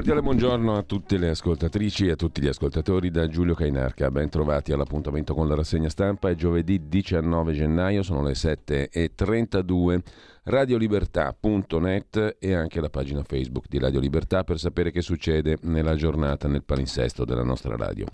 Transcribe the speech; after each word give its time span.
Cordiale 0.00 0.22
buongiorno 0.22 0.78
a 0.78 0.82
tutte 0.82 1.18
le 1.18 1.28
ascoltatrici 1.28 2.06
e 2.06 2.12
a 2.12 2.16
tutti 2.16 2.40
gli 2.40 2.46
ascoltatori 2.46 3.10
da 3.10 3.28
Giulio 3.28 3.52
Cainarca. 3.52 4.10
Ben 4.10 4.30
trovati 4.30 4.72
all'appuntamento 4.72 5.34
con 5.34 5.46
la 5.46 5.54
rassegna 5.54 5.90
stampa. 5.90 6.30
È 6.30 6.34
giovedì 6.34 6.88
19 6.88 7.52
gennaio, 7.52 8.02
sono 8.02 8.22
le 8.22 8.32
7.32. 8.32 10.00
Radiolibertà.net 10.44 12.36
e 12.38 12.54
anche 12.54 12.80
la 12.80 12.88
pagina 12.88 13.22
Facebook 13.24 13.66
di 13.68 13.78
Radio 13.78 14.00
Libertà 14.00 14.42
per 14.42 14.58
sapere 14.58 14.90
che 14.90 15.02
succede 15.02 15.58
nella 15.64 15.94
giornata 15.96 16.48
nel 16.48 16.64
palinsesto 16.64 17.26
della 17.26 17.44
nostra 17.44 17.76
radio. 17.76 18.06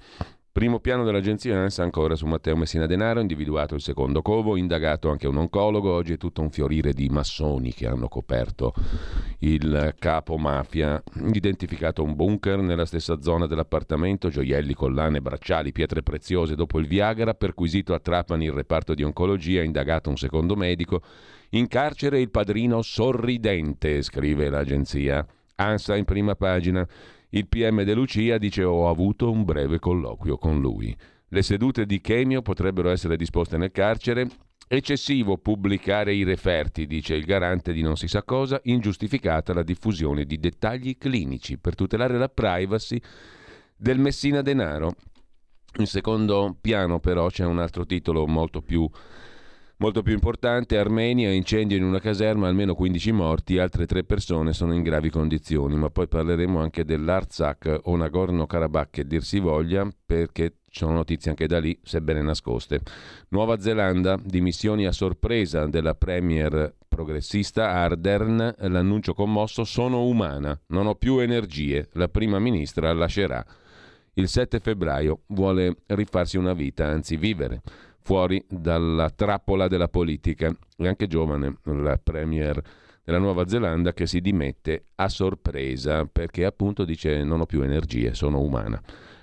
Primo 0.57 0.81
piano 0.81 1.05
dell'agenzia 1.05 1.61
ANSA 1.61 1.83
ancora 1.83 2.15
su 2.15 2.25
Matteo 2.25 2.57
Messina 2.57 2.87
Denaro, 2.87 3.21
individuato 3.21 3.75
il 3.75 3.83
secondo 3.83 4.23
covo, 4.23 4.57
indagato 4.57 5.11
anche 5.11 5.27
un 5.27 5.37
oncologo, 5.37 5.93
oggi 5.93 6.15
è 6.15 6.17
tutto 6.17 6.41
un 6.41 6.49
fiorire 6.49 6.95
di 6.95 7.11
massoni 7.11 7.75
che 7.75 7.87
hanno 7.87 8.09
coperto 8.09 8.73
il 9.41 9.95
capo 9.99 10.39
mafia, 10.39 11.03
identificato 11.31 12.03
un 12.03 12.15
bunker 12.15 12.61
nella 12.61 12.87
stessa 12.87 13.21
zona 13.21 13.47
dell'appartamento, 13.47 14.31
gioielli, 14.31 14.73
collane, 14.73 15.21
bracciali, 15.21 15.73
pietre 15.73 16.03
preziose 16.03 16.55
dopo 16.55 16.79
il 16.79 16.87
Viagra, 16.87 17.35
perquisito 17.35 17.93
a 17.93 18.01
Trapani 18.01 18.47
il 18.47 18.53
reparto 18.53 18.95
di 18.95 19.03
oncologia, 19.03 19.61
indagato 19.61 20.09
un 20.09 20.17
secondo 20.17 20.57
medico, 20.57 21.03
in 21.51 21.69
carcere 21.69 22.19
il 22.19 22.31
padrino 22.31 22.81
sorridente, 22.81 24.01
scrive 24.01 24.49
l'agenzia. 24.49 25.23
ANSA 25.57 25.97
in 25.97 26.05
prima 26.05 26.35
pagina. 26.35 26.87
Il 27.37 27.49
PM 27.49 27.83
De 27.83 27.93
Lucia 27.93 28.39
dice 28.39 28.65
ho 28.65 28.89
avuto 28.89 29.31
un 29.31 29.45
breve 29.45 29.79
colloquio 29.79 30.39
con 30.39 30.59
lui. 30.59 30.97
Le 31.29 31.43
sedute 31.43 31.85
di 31.85 32.01
chemio 32.01 32.41
potrebbero 32.41 32.89
essere 32.89 33.19
disposte 33.19 33.59
nel 33.59 33.73
carcere. 33.73 34.27
Eccessivo 34.67 35.37
pubblicare 35.37 36.15
i 36.15 36.23
referti, 36.23 36.87
dice 36.87 37.15
il 37.15 37.27
garante 37.27 37.75
di 37.75 37.83
non 37.83 37.99
si 37.99 38.09
sa 38.09 38.23
cosa, 38.23 38.59
ingiustificata 38.63 39.53
la 39.53 39.63
diffusione 39.63 40.25
di 40.25 40.39
dettagli 40.39 40.97
clinici 40.97 41.59
per 41.59 41.75
tutelare 41.75 42.17
la 42.17 42.31
privacy 42.31 42.99
del 43.77 43.99
Messina 43.99 44.41
Denaro. 44.41 44.95
In 45.77 45.87
secondo 45.87 46.57
piano 46.59 47.01
però 47.01 47.29
c'è 47.29 47.45
un 47.45 47.59
altro 47.59 47.85
titolo 47.85 48.27
molto 48.27 48.63
più 48.63 48.89
Molto 49.79 50.01
più 50.01 50.15
importante, 50.15 50.79
Armenia, 50.79 51.31
incendio 51.31 51.77
in 51.77 51.85
una 51.85 51.99
caserma, 51.99 52.49
almeno 52.49 52.75
15 52.75 53.13
morti, 53.13 53.59
altre 53.59 53.85
tre 53.85 54.05
persone 54.05 54.55
sono 54.55 54.73
in 54.73 54.83
gravi 54.83 55.11
condizioni, 55.11 55.77
ma 55.77 55.91
poi 55.91 56.09
parleremo 56.09 56.59
anche 56.59 56.83
dell'Artsakh 56.87 57.81
o 57.83 57.95
Nagorno-Karabakh 57.95 58.89
che 58.91 59.07
dir 59.07 59.23
si 59.23 59.39
voglia, 59.39 59.87
perché 60.07 60.61
ci 60.71 60.79
sono 60.79 60.95
notizie 60.95 61.29
anche 61.29 61.47
da 61.47 61.59
lì, 61.59 61.79
sebbene 61.83 62.23
nascoste. 62.23 62.81
Nuova 63.29 63.61
Zelanda, 63.61 64.19
dimissioni 64.19 64.87
a 64.87 64.93
sorpresa 64.93 65.67
della 65.67 65.95
premier 65.95 66.75
progressista 66.89 67.73
Ardern, 67.73 68.55
l'annuncio 68.57 69.13
commosso 69.13 69.65
sono 69.65 70.05
umana, 70.05 70.59
non 70.69 70.87
ho 70.87 70.95
più 70.95 71.19
energie, 71.19 71.91
la 71.93 72.09
prima 72.09 72.39
ministra 72.39 72.95
lascerà. 72.95 73.45
Il 74.15 74.29
7 74.29 74.59
febbraio 74.59 75.25
vuole 75.27 75.77
rifarsi 75.89 76.39
una 76.39 76.55
vita, 76.55 76.87
anzi 76.87 77.19
vivere 77.19 77.61
fuori 78.07 78.41
dalla 78.49 79.11
trappola 79.11 79.67
della 79.67 79.89
politica. 79.89 80.57
È 80.77 80.87
anche 80.87 81.09
giovane 81.09 81.57
la 81.65 81.99
premier 82.01 82.63
della 83.03 83.19
Nuova 83.19 83.49
Zelanda 83.49 83.93
che 83.93 84.07
si 84.07 84.21
dimette 84.21 84.85
a 84.95 85.09
sorpresa 85.09 86.07
perché 86.07 86.45
appunto 86.45 86.85
dice 86.85 87.25
non 87.25 87.41
ho 87.41 87.47
più 87.47 87.63
energie, 87.63 88.15
sono 88.15 88.41
umana. 88.41 88.81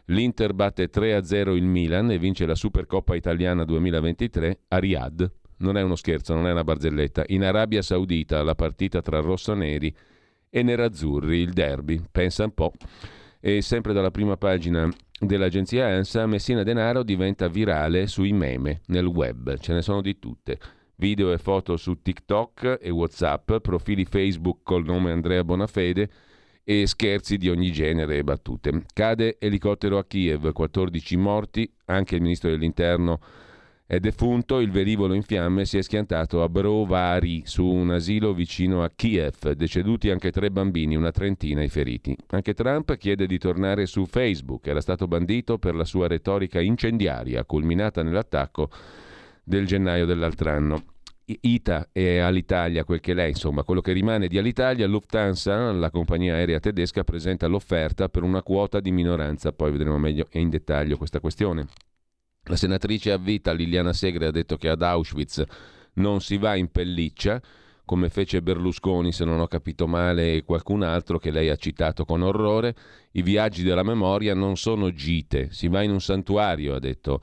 L'Inter 0.07 0.53
batte 0.53 0.89
3-0 0.89 1.55
il 1.55 1.63
Milan 1.63 2.11
e 2.11 2.17
vince 2.17 2.45
la 2.45 2.55
Supercoppa 2.55 3.15
italiana 3.15 3.63
2023 3.63 4.59
a 4.67 4.77
Riyadh. 4.79 5.31
Non 5.59 5.77
è 5.77 5.81
uno 5.81 5.95
scherzo, 5.95 6.33
non 6.33 6.47
è 6.47 6.51
una 6.51 6.65
barzelletta. 6.65 7.23
In 7.27 7.45
Arabia 7.45 7.81
Saudita 7.81 8.43
la 8.43 8.53
partita 8.53 9.01
tra 9.01 9.21
rossoneri 9.21 9.95
e 10.49 10.61
nerazzurri, 10.61 11.37
il 11.37 11.53
derby. 11.53 12.03
Pensa 12.11 12.43
un 12.43 12.53
po'. 12.53 12.73
E 13.39 13.61
sempre 13.61 13.93
dalla 13.93 14.11
prima 14.11 14.35
pagina 14.35 14.89
dell'agenzia 15.19 15.87
ANSA, 15.87 16.25
Messina 16.25 16.63
Denaro 16.63 17.03
diventa 17.03 17.47
virale 17.47 18.07
sui 18.07 18.33
meme 18.33 18.81
nel 18.87 19.05
web, 19.05 19.57
ce 19.57 19.73
ne 19.73 19.81
sono 19.81 20.01
di 20.01 20.19
tutte. 20.19 20.59
Video 20.95 21.31
e 21.31 21.37
foto 21.37 21.75
su 21.77 22.01
TikTok 22.01 22.79
e 22.81 22.89
WhatsApp, 22.89 23.57
profili 23.57 24.05
Facebook 24.05 24.59
col 24.63 24.85
nome 24.85 25.11
Andrea 25.11 25.43
Bonafede 25.43 26.09
e 26.63 26.87
scherzi 26.87 27.37
di 27.37 27.49
ogni 27.49 27.71
genere 27.71 28.17
e 28.17 28.23
battute. 28.23 28.83
Cade 28.93 29.37
elicottero 29.39 29.97
a 29.97 30.05
Kiev, 30.05 30.51
14 30.51 31.17
morti, 31.17 31.69
anche 31.85 32.15
il 32.15 32.21
ministro 32.21 32.49
dell'interno 32.49 33.19
è 33.85 33.99
defunto, 33.99 34.59
il 34.59 34.71
velivolo 34.71 35.13
in 35.13 35.23
fiamme 35.23 35.65
si 35.65 35.77
è 35.77 35.81
schiantato 35.81 36.41
a 36.41 36.49
Brovary, 36.49 37.41
su 37.45 37.65
un 37.65 37.91
asilo 37.91 38.33
vicino 38.33 38.81
a 38.81 38.89
Kiev, 38.89 39.51
deceduti 39.51 40.09
anche 40.09 40.31
tre 40.31 40.49
bambini, 40.49 40.95
una 40.95 41.11
trentina 41.11 41.61
i 41.61 41.69
feriti. 41.69 42.15
Anche 42.29 42.53
Trump 42.53 42.95
chiede 42.95 43.27
di 43.27 43.37
tornare 43.37 43.85
su 43.85 44.05
Facebook, 44.05 44.67
era 44.67 44.79
stato 44.79 45.07
bandito 45.07 45.57
per 45.57 45.75
la 45.75 45.83
sua 45.83 46.07
retorica 46.07 46.61
incendiaria, 46.61 47.43
culminata 47.43 48.01
nell'attacco 48.03 48.69
del 49.43 49.67
gennaio 49.67 50.05
dell'altro 50.05 50.49
anno. 50.49 50.83
ITA 51.25 51.89
e 51.91 52.19
Alitalia, 52.19 52.85
quel 52.85 52.99
che 52.99 53.13
lei, 53.13 53.29
insomma, 53.29 53.63
quello 53.63 53.81
che 53.81 53.91
rimane 53.91 54.27
di 54.27 54.37
Alitalia, 54.37 54.87
Lufthansa, 54.87 55.71
la 55.71 55.91
compagnia 55.91 56.35
aerea 56.35 56.59
tedesca, 56.59 57.03
presenta 57.03 57.47
l'offerta 57.47 58.09
per 58.09 58.23
una 58.23 58.41
quota 58.41 58.79
di 58.79 58.91
minoranza, 58.91 59.51
poi 59.51 59.71
vedremo 59.71 59.97
meglio 59.97 60.27
in 60.31 60.49
dettaglio 60.49 60.97
questa 60.97 61.19
questione. 61.19 61.67
La 62.47 62.57
senatrice 62.57 63.13
a 63.13 63.17
vita 63.17 63.53
Liliana 63.53 63.93
Segre 63.93 64.25
ha 64.27 64.31
detto 64.31 64.57
che 64.57 64.67
ad 64.67 64.81
Auschwitz 64.81 65.43
non 65.93 66.19
si 66.19 66.37
va 66.37 66.55
in 66.55 66.69
pelliccia, 66.69 67.41
come 67.85 68.09
fece 68.09 68.41
Berlusconi, 68.41 69.13
se 69.13 69.23
non 69.23 69.39
ho 69.39 69.47
capito 69.47 69.87
male, 69.87 70.35
e 70.35 70.43
qualcun 70.43 70.83
altro 70.83 71.19
che 71.19 71.31
lei 71.31 71.49
ha 71.49 71.55
citato 71.55 72.03
con 72.03 72.21
orrore. 72.21 72.75
I 73.11 73.21
viaggi 73.21 73.63
della 73.63 73.83
memoria 73.83 74.33
non 74.33 74.57
sono 74.57 74.91
gite, 74.91 75.51
si 75.51 75.69
va 75.69 75.83
in 75.83 75.91
un 75.91 76.01
santuario, 76.01 76.75
ha 76.75 76.79
detto 76.79 77.21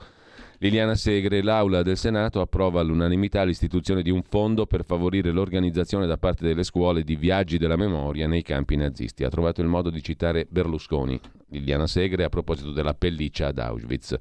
Liliana 0.57 0.95
Segre. 0.95 1.43
L'Aula 1.43 1.83
del 1.83 1.97
Senato 1.97 2.41
approva 2.41 2.79
all'unanimità 2.79 3.43
l'istituzione 3.43 4.01
di 4.01 4.09
un 4.09 4.23
fondo 4.23 4.65
per 4.65 4.85
favorire 4.85 5.29
l'organizzazione 5.29 6.07
da 6.07 6.17
parte 6.17 6.47
delle 6.47 6.63
scuole 6.63 7.03
di 7.03 7.15
viaggi 7.15 7.59
della 7.59 7.75
memoria 7.75 8.27
nei 8.27 8.41
campi 8.41 8.75
nazisti. 8.75 9.23
Ha 9.23 9.29
trovato 9.29 9.61
il 9.61 9.67
modo 9.67 9.91
di 9.91 10.01
citare 10.01 10.47
Berlusconi, 10.49 11.19
Liliana 11.49 11.85
Segre, 11.85 12.23
a 12.23 12.29
proposito 12.29 12.71
della 12.71 12.95
pelliccia 12.95 13.47
ad 13.47 13.59
Auschwitz. 13.59 14.17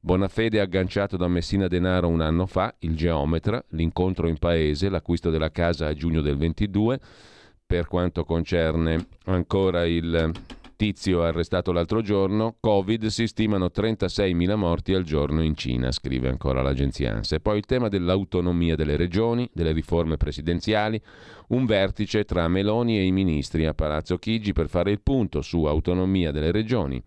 Bonafede 0.00 0.60
agganciato 0.60 1.16
da 1.16 1.26
Messina 1.26 1.66
Denaro 1.66 2.08
un 2.08 2.20
anno 2.20 2.46
fa, 2.46 2.74
il 2.80 2.96
geometra, 2.96 3.62
l'incontro 3.70 4.28
in 4.28 4.38
paese, 4.38 4.88
l'acquisto 4.88 5.30
della 5.30 5.50
casa 5.50 5.86
a 5.86 5.94
giugno 5.94 6.20
del 6.20 6.36
22. 6.36 7.00
Per 7.66 7.88
quanto 7.88 8.24
concerne 8.24 9.08
ancora 9.24 9.84
il 9.84 10.32
tizio 10.76 11.22
arrestato 11.22 11.72
l'altro 11.72 12.02
giorno, 12.02 12.56
Covid 12.60 13.06
si 13.06 13.26
stimano 13.26 13.70
36.000 13.74 14.54
morti 14.54 14.94
al 14.94 15.02
giorno 15.02 15.42
in 15.42 15.56
Cina, 15.56 15.90
scrive 15.90 16.28
ancora 16.28 16.62
l'agenzia 16.62 17.14
ANSA. 17.14 17.36
E 17.36 17.40
poi 17.40 17.56
il 17.56 17.64
tema 17.64 17.88
dell'autonomia 17.88 18.76
delle 18.76 18.96
regioni, 18.96 19.48
delle 19.52 19.72
riforme 19.72 20.16
presidenziali, 20.16 21.00
un 21.48 21.64
vertice 21.64 22.24
tra 22.24 22.46
Meloni 22.46 22.98
e 22.98 23.04
i 23.04 23.12
ministri 23.12 23.66
a 23.66 23.74
Palazzo 23.74 24.18
Chigi 24.18 24.52
per 24.52 24.68
fare 24.68 24.90
il 24.92 25.00
punto 25.00 25.42
su 25.42 25.64
autonomia 25.64 26.30
delle 26.30 26.52
regioni 26.52 27.02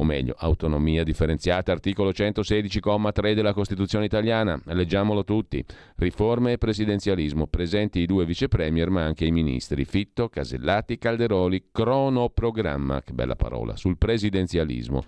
o 0.00 0.04
meglio, 0.04 0.34
autonomia 0.38 1.04
differenziata, 1.04 1.72
articolo 1.72 2.10
116,3 2.10 3.34
della 3.34 3.52
Costituzione 3.52 4.06
italiana, 4.06 4.58
leggiamolo 4.64 5.24
tutti, 5.24 5.62
riforme 5.96 6.52
e 6.52 6.58
presidenzialismo, 6.58 7.46
presenti 7.46 8.00
i 8.00 8.06
due 8.06 8.24
vice 8.24 8.48
premier 8.48 8.88
ma 8.88 9.04
anche 9.04 9.26
i 9.26 9.30
ministri, 9.30 9.84
Fitto, 9.84 10.30
Casellati, 10.30 10.96
Calderoli, 10.96 11.66
cronoprogramma, 11.70 13.02
che 13.02 13.12
bella 13.12 13.36
parola, 13.36 13.76
sul 13.76 13.98
presidenzialismo. 13.98 15.04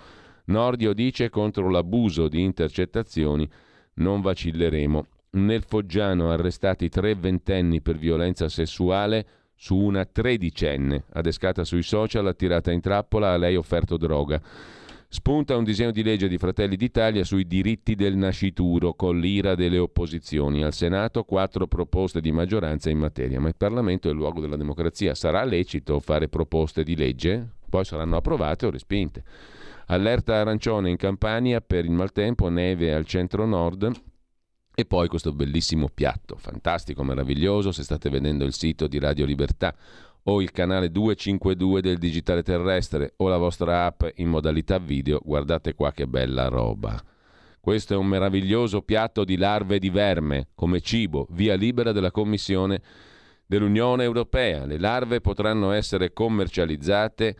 Nordio 0.46 0.92
dice 0.92 1.30
contro 1.30 1.70
l'abuso 1.70 2.28
di 2.28 2.42
intercettazioni 2.42 3.48
non 3.94 4.20
vacilleremo. 4.20 5.06
Nel 5.30 5.62
Foggiano 5.62 6.30
arrestati 6.30 6.90
tre 6.90 7.14
ventenni 7.14 7.80
per 7.80 7.96
violenza 7.96 8.50
sessuale 8.50 9.26
su 9.54 9.76
una 9.76 10.04
tredicenne, 10.04 11.04
adescata 11.12 11.64
sui 11.64 11.82
social, 11.82 12.26
attirata 12.26 12.70
in 12.70 12.80
trappola, 12.82 13.32
a 13.32 13.36
lei 13.38 13.56
offerto 13.56 13.96
droga. 13.96 14.42
Spunta 15.14 15.58
un 15.58 15.62
disegno 15.62 15.90
di 15.90 16.02
legge 16.02 16.26
di 16.26 16.38
Fratelli 16.38 16.74
d'Italia 16.74 17.22
sui 17.22 17.46
diritti 17.46 17.94
del 17.94 18.16
nascituro 18.16 18.94
con 18.94 19.20
l'ira 19.20 19.54
delle 19.54 19.76
opposizioni. 19.76 20.64
Al 20.64 20.72
Senato 20.72 21.24
quattro 21.24 21.66
proposte 21.66 22.22
di 22.22 22.32
maggioranza 22.32 22.88
in 22.88 22.96
materia, 22.96 23.38
ma 23.38 23.48
il 23.48 23.54
Parlamento 23.54 24.08
è 24.08 24.10
il 24.12 24.16
luogo 24.16 24.40
della 24.40 24.56
democrazia. 24.56 25.14
Sarà 25.14 25.44
lecito 25.44 26.00
fare 26.00 26.30
proposte 26.30 26.82
di 26.82 26.96
legge? 26.96 27.46
Poi 27.68 27.84
saranno 27.84 28.16
approvate 28.16 28.64
o 28.64 28.70
respinte. 28.70 29.22
Allerta 29.88 30.36
arancione 30.36 30.88
in 30.88 30.96
Campania 30.96 31.60
per 31.60 31.84
il 31.84 31.90
maltempo, 31.90 32.48
neve 32.48 32.94
al 32.94 33.04
centro-nord. 33.04 33.90
E 34.74 34.86
poi 34.86 35.08
questo 35.08 35.34
bellissimo 35.34 35.90
piatto, 35.92 36.36
fantastico, 36.38 37.04
meraviglioso, 37.04 37.70
se 37.70 37.82
state 37.82 38.08
vedendo 38.08 38.46
il 38.46 38.54
sito 38.54 38.86
di 38.86 38.98
Radio 38.98 39.26
Libertà 39.26 39.74
o 40.24 40.40
il 40.40 40.52
canale 40.52 40.90
252 40.90 41.80
del 41.80 41.98
digitale 41.98 42.42
terrestre 42.42 43.14
o 43.16 43.28
la 43.28 43.36
vostra 43.36 43.86
app 43.86 44.04
in 44.16 44.28
modalità 44.28 44.78
video, 44.78 45.20
guardate 45.22 45.74
qua 45.74 45.92
che 45.92 46.06
bella 46.06 46.48
roba. 46.48 47.02
Questo 47.60 47.94
è 47.94 47.96
un 47.96 48.06
meraviglioso 48.06 48.82
piatto 48.82 49.24
di 49.24 49.36
larve 49.36 49.78
di 49.78 49.88
verme 49.88 50.48
come 50.54 50.80
cibo, 50.80 51.28
via 51.30 51.54
libera 51.54 51.92
della 51.92 52.10
Commissione 52.10 52.82
dell'Unione 53.46 54.02
Europea. 54.02 54.64
Le 54.66 54.78
larve 54.78 55.20
potranno 55.20 55.70
essere 55.70 56.12
commercializzate 56.12 57.36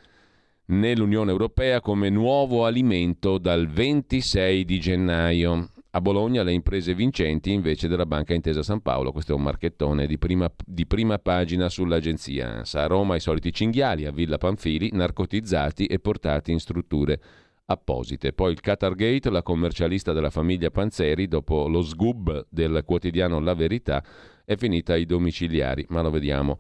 nell'Unione 0.67 1.33
Europea 1.33 1.81
come 1.81 2.09
nuovo 2.09 2.65
alimento 2.65 3.39
dal 3.39 3.67
26 3.67 4.65
di 4.65 4.79
gennaio. 4.79 5.72
A 5.95 6.01
Bologna 6.01 6.43
le 6.43 6.53
imprese 6.53 6.95
vincenti 6.95 7.53
invece 7.53 7.87
della 7.87 8.07
Banca 8.07 8.33
Intesa 8.33 8.63
San 8.63 8.81
Paolo, 8.81 9.13
questo 9.13 9.33
è 9.33 9.35
un 9.35 9.43
marchettone 9.43 10.07
di 10.07 10.17
prima, 10.17 10.51
di 10.65 10.87
prima 10.87 11.19
pagina 11.19 11.69
sull'agenzia 11.69 12.49
ANSA. 12.49 12.85
A 12.85 12.87
Roma 12.87 13.17
i 13.17 13.21
soliti 13.21 13.53
cinghiali, 13.53 14.07
a 14.07 14.11
Villa 14.11 14.39
Panfili, 14.39 14.89
narcotizzati 14.91 15.85
e 15.85 15.99
portati 15.99 16.51
in 16.51 16.61
strutture 16.61 17.21
apposite. 17.67 18.33
Poi 18.33 18.53
il 18.53 18.61
Qatargate, 18.61 19.29
la 19.29 19.43
commercialista 19.43 20.15
della 20.15 20.31
famiglia 20.31 20.71
Panzeri, 20.71 21.29
dopo 21.29 21.69
lo 21.69 21.83
sgub 21.83 22.47
del 22.49 22.85
quotidiano 22.87 23.39
La 23.41 23.53
Verità, 23.53 24.03
è 24.47 24.57
finita 24.57 24.95
ai 24.95 25.05
domiciliari, 25.05 25.85
ma 25.91 26.01
lo 26.01 26.09
vediamo 26.09 26.59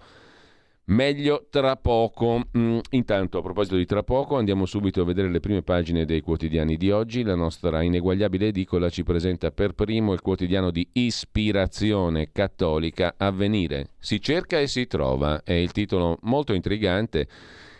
Meglio 0.86 1.46
tra 1.48 1.76
poco. 1.76 2.42
Mm, 2.58 2.78
intanto, 2.90 3.38
a 3.38 3.42
proposito 3.42 3.76
di 3.76 3.86
tra 3.86 4.02
poco, 4.02 4.36
andiamo 4.36 4.66
subito 4.66 5.00
a 5.00 5.04
vedere 5.04 5.30
le 5.30 5.38
prime 5.38 5.62
pagine 5.62 6.04
dei 6.04 6.20
quotidiani 6.20 6.76
di 6.76 6.90
oggi. 6.90 7.22
La 7.22 7.36
nostra 7.36 7.82
ineguagliabile 7.82 8.48
edicola 8.48 8.90
ci 8.90 9.04
presenta 9.04 9.52
per 9.52 9.74
primo 9.74 10.12
il 10.12 10.20
quotidiano 10.20 10.72
di 10.72 10.88
ispirazione 10.94 12.30
cattolica 12.32 13.14
Avvenire. 13.16 13.90
Si 13.98 14.20
cerca 14.20 14.58
e 14.58 14.66
si 14.66 14.88
trova, 14.88 15.44
è 15.44 15.52
il 15.52 15.70
titolo 15.70 16.18
molto 16.22 16.52
intrigante 16.52 17.28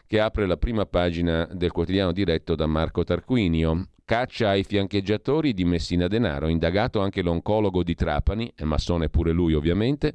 che 0.07 0.21
apre 0.21 0.47
la 0.47 0.57
prima 0.57 0.87
pagina 0.87 1.49
del 1.51 1.73
quotidiano 1.73 2.13
diretto 2.13 2.55
da 2.55 2.67
Marco 2.67 3.03
Tarquinio. 3.03 3.89
Caccia 4.05 4.51
ai 4.51 4.63
fiancheggiatori 4.63 5.55
di 5.55 5.65
Messina 5.65 6.07
Denaro, 6.07 6.49
indagato 6.49 7.01
anche 7.01 7.23
l'oncologo 7.23 7.83
di 7.83 7.95
Trapani, 7.95 8.53
è 8.55 8.65
massone 8.65 9.09
pure 9.09 9.33
lui 9.33 9.55
ovviamente, 9.55 10.13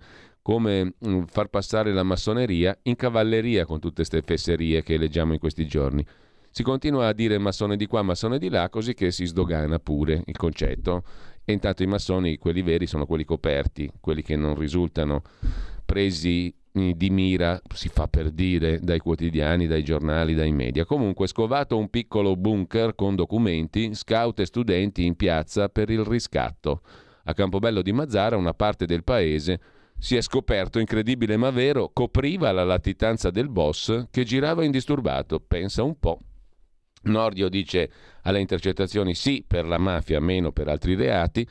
come 0.47 0.93
mm, 1.05 1.23
far 1.23 1.47
passare 1.49 1.91
la 1.91 2.03
massoneria 2.03 2.73
in 2.83 2.95
cavalleria 2.95 3.65
con 3.65 3.81
tutte 3.81 3.95
queste 3.95 4.21
fesserie 4.21 4.81
che 4.81 4.95
leggiamo 4.95 5.33
in 5.33 5.39
questi 5.39 5.67
giorni. 5.67 6.05
Si 6.51 6.63
continua 6.63 7.07
a 7.07 7.11
dire 7.11 7.37
massone 7.37 7.75
di 7.75 7.85
qua, 7.85 8.01
massone 8.01 8.39
di 8.39 8.47
là, 8.47 8.69
così 8.69 8.93
che 8.93 9.11
si 9.11 9.25
sdogana 9.25 9.77
pure 9.79 10.23
il 10.25 10.37
concetto. 10.37 11.03
E 11.43 11.51
intanto 11.51 11.83
i 11.83 11.85
massoni, 11.85 12.37
quelli 12.37 12.61
veri, 12.61 12.87
sono 12.87 13.05
quelli 13.05 13.25
coperti, 13.25 13.91
quelli 13.99 14.21
che 14.21 14.37
non 14.37 14.55
risultano 14.57 15.21
presi 15.83 16.55
mm, 16.79 16.91
di 16.91 17.09
mira, 17.09 17.61
si 17.73 17.89
fa 17.89 18.07
per 18.07 18.31
dire, 18.31 18.79
dai 18.79 18.99
quotidiani, 18.99 19.67
dai 19.67 19.83
giornali, 19.83 20.33
dai 20.33 20.53
media. 20.53 20.85
Comunque, 20.85 21.27
scovato 21.27 21.77
un 21.77 21.89
piccolo 21.89 22.37
bunker 22.37 22.95
con 22.95 23.15
documenti, 23.15 23.93
scout 23.93 24.39
e 24.39 24.45
studenti 24.45 25.03
in 25.03 25.17
piazza 25.17 25.67
per 25.67 25.89
il 25.89 26.05
riscatto. 26.05 26.83
A 27.25 27.33
Campobello 27.33 27.81
di 27.81 27.91
Mazzara, 27.91 28.37
una 28.37 28.53
parte 28.53 28.85
del 28.85 29.03
paese 29.03 29.59
si 29.99 30.15
è 30.15 30.21
scoperto, 30.21 30.79
incredibile 30.79 31.37
ma 31.37 31.49
vero, 31.49 31.89
copriva 31.91 32.51
la 32.51 32.63
latitanza 32.63 33.31
del 33.31 33.49
boss 33.49 34.07
che 34.11 34.23
girava 34.23 34.63
indisturbato. 34.63 35.39
Pensa 35.39 35.83
un 35.83 35.97
po'. 35.99 36.19
Nordio 37.03 37.49
dice 37.49 37.89
alle 38.23 38.39
intercettazioni 38.39 39.15
sì 39.15 39.43
per 39.45 39.65
la 39.65 39.77
mafia, 39.77 40.19
meno 40.19 40.51
per 40.51 40.67
altri 40.67 40.95
reati. 40.95 41.47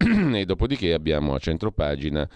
e 0.34 0.44
dopodiché 0.44 0.92
abbiamo 0.92 1.34
a 1.34 1.38
centropagina 1.38 2.28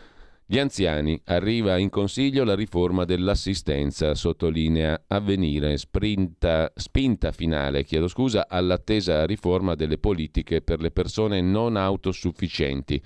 gli 0.47 0.59
anziani. 0.59 1.21
Arriva 1.25 1.79
in 1.79 1.89
consiglio 1.89 2.45
la 2.45 2.55
riforma 2.55 3.05
dell'assistenza, 3.05 4.15
sottolinea 4.15 5.05
avvenire, 5.09 5.77
sprinta, 5.79 6.73
spinta 6.75 7.33
finale, 7.33 7.85
chiedo 7.85 8.09
scusa, 8.09 8.47
all'attesa 8.49 9.25
riforma 9.27 9.75
delle 9.75 9.99
politiche 9.99 10.61
per 10.61 10.81
le 10.81 10.91
persone 10.91 11.41
non 11.41 11.77
autosufficienti. 11.77 13.03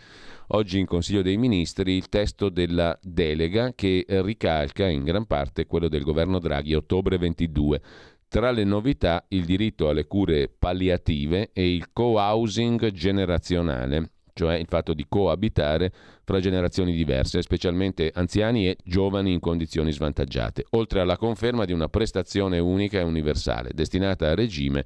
Oggi 0.49 0.79
in 0.79 0.87
Consiglio 0.87 1.23
dei 1.23 1.37
Ministri 1.37 1.93
il 1.93 2.08
testo 2.08 2.49
della 2.49 2.99
delega 3.02 3.73
che 3.75 4.05
ricalca 4.08 4.88
in 4.88 5.05
gran 5.05 5.26
parte 5.26 5.67
quello 5.67 5.88
del 5.88 6.02
governo 6.02 6.38
Draghi 6.38 6.75
ottobre 6.75 7.19
22. 7.19 7.81
Tra 8.29 8.50
le 8.50 8.64
novità 8.64 9.25
il 9.29 9.44
diritto 9.44 9.88
alle 9.88 10.06
cure 10.06 10.49
palliative 10.49 11.50
e 11.52 11.75
il 11.75 11.93
co-housing 11.93 12.91
generazionale, 12.91 14.11
cioè 14.38 14.55
il 14.55 14.67
fatto 14.69 14.94
di 14.94 15.05
coabitare 15.08 15.90
fra 16.22 16.39
generazioni 16.39 16.94
diverse, 16.94 17.43
specialmente 17.43 18.12
anziani 18.15 18.69
e 18.69 18.77
giovani 18.84 19.32
in 19.32 19.41
condizioni 19.41 19.91
svantaggiate, 19.91 20.67
oltre 20.70 21.01
alla 21.01 21.17
conferma 21.17 21.65
di 21.65 21.72
una 21.72 21.89
prestazione 21.89 22.60
unica 22.60 23.01
e 23.01 23.03
universale, 23.03 23.70
destinata 23.74 24.29
a 24.29 24.36
regime 24.36 24.84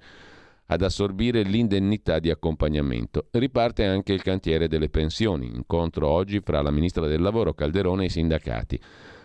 ad 0.67 0.81
assorbire 0.81 1.43
l'indennità 1.43 2.19
di 2.19 2.31
accompagnamento. 2.31 3.27
Riparte 3.33 3.85
anche 3.85 4.15
il 4.15 4.23
cantiere 4.23 4.69
delle 4.69 4.89
pensioni, 4.89 5.49
incontro 5.49 6.09
oggi 6.09 6.41
fra 6.41 6.63
la 6.63 6.71
ministra 6.71 7.07
del 7.07 7.21
lavoro 7.21 7.53
Calderone 7.53 8.05
e 8.05 8.07
i 8.07 8.09
sindacati. 8.09 8.81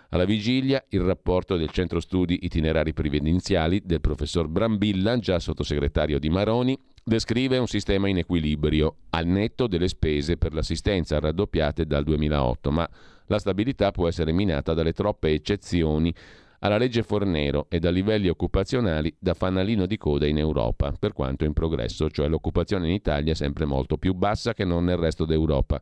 Alla 0.09 0.25
vigilia 0.25 0.83
il 0.89 1.01
rapporto 1.01 1.55
del 1.55 1.69
centro 1.69 2.01
studi 2.01 2.39
itinerari 2.41 2.91
previdenziali 2.91 3.81
del 3.85 4.01
professor 4.01 4.49
Brambilla, 4.49 5.17
già 5.19 5.39
sottosegretario 5.39 6.19
di 6.19 6.29
Maroni, 6.29 6.77
descrive 7.07 7.57
un 7.57 7.67
sistema 7.67 8.09
in 8.09 8.17
equilibrio, 8.17 8.95
al 9.11 9.27
netto 9.27 9.67
delle 9.67 9.87
spese 9.87 10.35
per 10.35 10.53
l'assistenza 10.53 11.17
raddoppiate 11.19 11.85
dal 11.85 12.03
2008, 12.03 12.69
ma 12.69 12.89
la 13.27 13.39
stabilità 13.39 13.91
può 13.91 14.09
essere 14.09 14.33
minata 14.33 14.73
dalle 14.73 14.91
troppe 14.91 15.29
eccezioni 15.29 16.13
alla 16.59 16.77
legge 16.77 17.03
Fornero 17.03 17.67
e 17.69 17.79
da 17.79 17.91
livelli 17.91 18.27
occupazionali 18.27 19.15
da 19.17 19.33
fanalino 19.33 19.85
di 19.85 19.95
coda 19.95 20.27
in 20.27 20.37
Europa, 20.37 20.93
per 20.99 21.13
quanto 21.13 21.45
in 21.45 21.53
progresso, 21.53 22.09
cioè 22.09 22.27
l'occupazione 22.27 22.87
in 22.87 22.93
Italia 22.95 23.31
è 23.31 23.35
sempre 23.35 23.63
molto 23.63 23.97
più 23.97 24.13
bassa 24.13 24.53
che 24.53 24.65
non 24.65 24.83
nel 24.83 24.97
resto 24.97 25.23
d'Europa. 25.23 25.81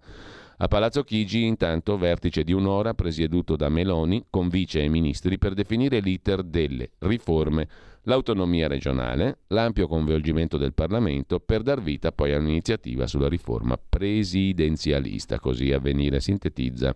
A 0.58 0.67
Palazzo 0.67 1.03
Chigi, 1.03 1.44
intanto, 1.44 1.98
vertice 1.98 2.44
di 2.44 2.53
un'ora 2.53 2.94
presieduto 2.94 3.55
da 3.55 3.67
Meloni 3.67 4.27
con 4.29 4.48
vice 4.48 4.84
e 4.84 4.89
ministri 4.89 5.39
per 5.39 5.53
definire 5.53 6.00
l'iter 6.00 6.44
delle 6.44 6.91
riforme, 7.00 7.67
l'autonomia 8.05 8.67
regionale, 8.67 9.39
l'ampio 9.47 9.88
coinvolgimento 9.88 10.57
del 10.57 10.74
Parlamento 10.74 11.39
per 11.39 11.62
dar 11.62 11.81
vita 11.81 12.12
poi 12.12 12.33
a 12.33 12.39
un'iniziativa 12.39 13.05
sulla 13.07 13.29
riforma 13.29 13.77
presidenzialista, 13.77 15.39
così 15.39 15.71
avvenire 15.71 16.19
sintetizza 16.19 16.95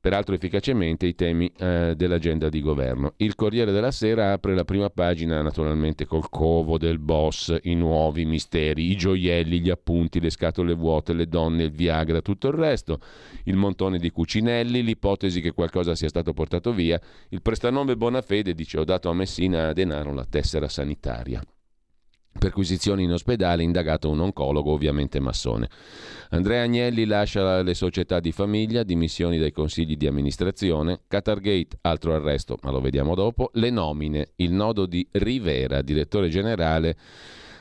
peraltro 0.00 0.34
efficacemente, 0.34 1.06
i 1.06 1.14
temi 1.14 1.50
eh, 1.58 1.94
dell'agenda 1.96 2.48
di 2.48 2.60
governo. 2.60 3.14
Il 3.16 3.34
Corriere 3.34 3.72
della 3.72 3.90
Sera 3.90 4.32
apre 4.32 4.54
la 4.54 4.64
prima 4.64 4.90
pagina 4.90 5.42
naturalmente 5.42 6.06
col 6.06 6.28
covo 6.28 6.78
del 6.78 6.98
boss, 6.98 7.56
i 7.62 7.74
nuovi 7.74 8.24
misteri, 8.24 8.90
i 8.90 8.96
gioielli, 8.96 9.60
gli 9.60 9.70
appunti, 9.70 10.20
le 10.20 10.30
scatole 10.30 10.74
vuote, 10.74 11.12
le 11.12 11.26
donne, 11.26 11.64
il 11.64 11.70
Viagra, 11.70 12.20
tutto 12.20 12.48
il 12.48 12.54
resto, 12.54 13.00
il 13.44 13.56
montone 13.56 13.98
di 13.98 14.10
Cucinelli, 14.10 14.82
l'ipotesi 14.82 15.40
che 15.40 15.52
qualcosa 15.52 15.94
sia 15.94 16.08
stato 16.08 16.32
portato 16.32 16.72
via, 16.72 17.00
il 17.30 17.42
prestanome 17.42 17.96
Bonafede 17.96 18.54
dice 18.54 18.78
ho 18.78 18.84
dato 18.84 19.08
a 19.08 19.14
Messina 19.14 19.68
a 19.68 19.72
denaro 19.72 20.14
la 20.14 20.24
tessera 20.24 20.68
sanitaria. 20.68 21.42
Perquisizioni 22.38 23.02
in 23.02 23.12
ospedale, 23.12 23.64
indagato 23.64 24.08
un 24.08 24.20
oncologo, 24.20 24.70
ovviamente 24.72 25.18
massone. 25.18 25.68
Andrea 26.30 26.62
Agnelli 26.62 27.04
lascia 27.04 27.62
le 27.62 27.74
società 27.74 28.20
di 28.20 28.30
famiglia, 28.30 28.84
dimissioni 28.84 29.38
dai 29.38 29.50
consigli 29.50 29.96
di 29.96 30.06
amministrazione, 30.06 31.00
Qatargate, 31.08 31.78
altro 31.80 32.14
arresto, 32.14 32.56
ma 32.62 32.70
lo 32.70 32.80
vediamo 32.80 33.16
dopo, 33.16 33.50
le 33.54 33.70
nomine, 33.70 34.32
il 34.36 34.52
nodo 34.52 34.86
di 34.86 35.06
Rivera, 35.10 35.82
direttore 35.82 36.28
generale 36.28 36.96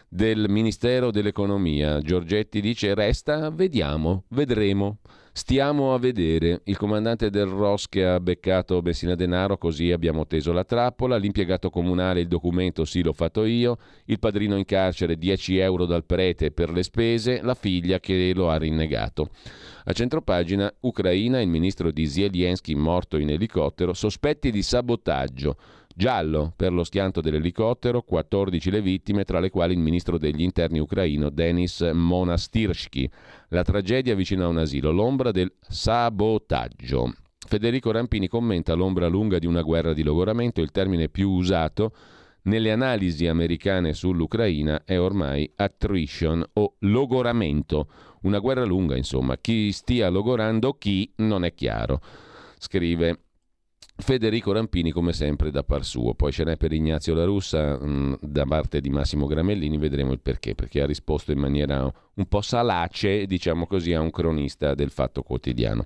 del 0.08 0.46
Ministero 0.48 1.12
dell'Economia. 1.12 2.00
Giorgetti 2.00 2.62
dice 2.62 2.94
resta, 2.94 3.50
vediamo, 3.50 4.26
vedremo. 4.30 5.00
Stiamo 5.38 5.94
a 5.94 6.00
vedere. 6.00 6.62
Il 6.63 6.77
comandante 6.77 7.29
del 7.29 7.46
ROS 7.46 7.88
che 7.89 8.03
ha 8.03 8.20
beccato 8.20 8.82
Messina 8.82 9.13
Denaro, 9.13 9.60
così 9.60 9.91
abbiamo 9.91 10.25
teso 10.25 10.51
la 10.51 10.63
trappola. 10.63 11.15
L'impiegato 11.15 11.70
comunale, 11.70 12.22
il 12.22 12.27
documento 12.27 12.86
sì 12.86 13.03
l'ho 13.03 13.13
fatto 13.13 13.46
io. 13.46 13.77
Il 14.06 14.17
padrino 14.17 14.58
in 14.58 14.65
carcere, 14.65 15.15
10 15.15 15.58
euro 15.58 15.86
dal 15.86 16.06
prete 16.06 16.50
per 16.50 16.72
le 16.72 16.82
spese. 16.82 17.39
La 17.44 17.53
figlia 17.53 18.00
che 18.00 18.32
lo 18.34 18.50
ha 18.50 18.58
rinnegato. 18.58 19.29
A 19.86 19.94
centropagina, 19.94 20.74
Ucraina, 20.79 21.39
il 21.39 21.48
ministro 21.48 21.91
di 21.91 22.08
Zelensky 22.08 22.74
morto 22.74 23.17
in 23.17 23.29
elicottero, 23.29 23.94
sospetti 23.94 24.50
di 24.50 24.63
sabotaggio. 24.63 25.56
Giallo 25.98 26.54
per 26.56 26.72
lo 26.72 26.84
schianto 26.84 27.22
dell'elicottero, 27.22 28.04
14 28.04 28.70
le 28.70 28.82
vittime, 28.84 29.24
tra 29.24 29.39
le 29.39 29.50
quali 29.50 29.74
il 29.74 29.80
ministro 29.80 30.20
degli 30.20 30.44
interni 30.44 30.77
ucraino 30.77 31.32
Denis 31.32 31.82
Monastirsky. 31.92 33.10
La 33.48 33.63
tragedia 33.63 34.13
vicino 34.13 34.46
a 34.46 34.48
un 34.48 34.60
asilo, 34.60 34.92
l'ombra 34.92 35.32
del 35.32 35.51
sabotaggio. 35.60 37.16
Federico 37.39 37.89
Rampini 37.89 38.27
commenta 38.27 38.75
l'ombra 38.75 39.08
lunga 39.08 39.39
di 39.39 39.48
una 39.48 39.63
guerra 39.63 39.94
di 39.94 40.04
logoramento, 40.04 40.62
il 40.62 40.70
termine 40.70 41.10
più 41.10 41.32
usato 41.32 41.92
nelle 42.44 42.72
analisi 42.72 43.25
americane 43.25 43.94
sull'Ucraina 43.94 44.84
è 44.86 45.00
ormai 45.00 45.51
attrition 45.56 46.48
o 46.54 46.75
logoramento, 46.82 47.89
una 48.22 48.38
guerra 48.38 48.66
lunga 48.66 48.96
insomma, 48.96 49.36
chi 49.38 49.72
stia 49.72 50.10
logorando 50.10 50.74
chi 50.74 51.12
non 51.16 51.44
è 51.44 51.56
chiaro. 51.56 52.01
Scrive 52.60 53.22
Federico 54.00 54.51
Rampini 54.51 54.92
come 54.92 55.12
sempre 55.12 55.50
da 55.50 55.63
par 55.63 55.84
suo, 55.84 56.13
poi 56.13 56.32
ce 56.32 56.44
n'è 56.44 56.56
per 56.56 56.72
Ignazio 56.72 57.16
La 57.16 57.25
Russa 57.25 57.80
mm, 57.84 58.13
da 58.22 58.46
parte 58.46 58.80
di 58.80 58.89
Massimo 58.89 59.25
Gramellini, 59.25 59.80
vedremo 59.80 60.12
il 60.12 60.20
perché, 60.20 60.54
perché 60.54 60.82
ha 60.82 60.86
risposto 60.86 61.32
in 61.32 61.39
maniera 61.39 61.92
un 62.13 62.25
po' 62.27 62.42
salace, 62.42 63.25
diciamo 63.25 63.66
così, 63.66 63.94
a 63.94 64.00
un 64.00 64.12
cronista 64.12 64.75
del 64.75 64.92
Fatto 64.92 65.24
Quotidiano. 65.24 65.84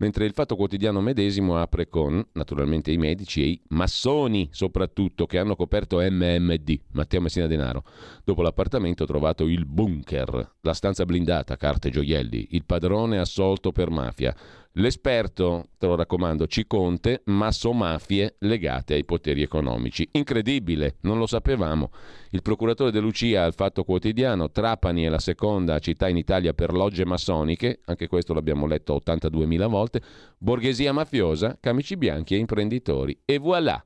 Mentre 0.00 0.24
il 0.24 0.32
Fatto 0.32 0.56
Quotidiano 0.56 1.02
medesimo 1.02 1.58
apre 1.58 1.86
con, 1.86 2.26
naturalmente, 2.32 2.90
i 2.90 2.96
medici 2.96 3.42
e 3.42 3.46
i 3.46 3.60
massoni, 3.68 4.48
soprattutto, 4.50 5.26
che 5.26 5.38
hanno 5.38 5.56
coperto 5.56 5.98
MMD, 5.98 6.80
Matteo 6.92 7.20
Messina 7.20 7.46
Denaro. 7.46 7.84
Dopo 8.24 8.40
l'appartamento 8.40 9.04
trovato 9.04 9.46
il 9.46 9.66
bunker, 9.66 10.54
la 10.62 10.72
stanza 10.72 11.04
blindata, 11.04 11.58
carte 11.58 11.88
e 11.88 11.90
gioielli, 11.90 12.48
il 12.52 12.64
padrone 12.64 13.18
assolto 13.18 13.72
per 13.72 13.90
mafia, 13.90 14.34
L'esperto, 14.74 15.70
te 15.78 15.86
lo 15.86 15.96
raccomando, 15.96 16.46
Ciconte, 16.46 17.22
massomafie 17.24 18.36
legate 18.38 18.94
ai 18.94 19.04
poteri 19.04 19.42
economici. 19.42 20.08
Incredibile, 20.12 20.98
non 21.00 21.18
lo 21.18 21.26
sapevamo. 21.26 21.90
Il 22.32 22.42
procuratore 22.42 22.92
De 22.92 23.00
Lucia 23.00 23.42
al 23.42 23.54
Fatto 23.54 23.82
Quotidiano, 23.82 24.52
Trapani 24.52 25.02
è 25.02 25.08
la 25.08 25.18
seconda 25.18 25.80
città 25.80 26.08
in 26.08 26.16
Italia 26.16 26.52
per 26.52 26.72
logge 26.72 27.04
massoniche, 27.04 27.80
anche 27.86 28.06
questo 28.06 28.32
l'abbiamo 28.34 28.68
letto 28.68 29.00
82.000 29.04 29.68
volte, 29.68 30.00
borghesia 30.38 30.92
mafiosa, 30.92 31.58
camici 31.58 31.96
bianchi 31.96 32.36
e 32.36 32.38
imprenditori. 32.38 33.20
E 33.24 33.38
voilà! 33.38 33.84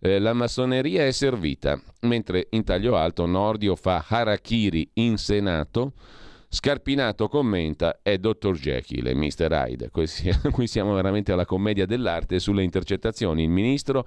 Eh, 0.00 0.18
la 0.18 0.32
massoneria 0.32 1.04
è 1.04 1.10
servita, 1.10 1.78
mentre 2.00 2.46
in 2.52 2.64
taglio 2.64 2.96
alto 2.96 3.26
Nordio 3.26 3.76
fa 3.76 4.02
harakiri 4.08 4.92
in 4.94 5.18
Senato 5.18 5.92
Scarpinato 6.54 7.28
commenta 7.28 8.00
è 8.02 8.18
Dr. 8.18 8.52
Jekyll 8.52 9.06
e 9.06 9.14
Mr. 9.14 9.48
Hyde. 9.52 9.88
Qui 10.52 10.66
siamo 10.66 10.92
veramente 10.92 11.32
alla 11.32 11.46
commedia 11.46 11.86
dell'arte 11.86 12.38
sulle 12.38 12.62
intercettazioni. 12.62 13.44
Il 13.44 13.48
ministro 13.48 14.06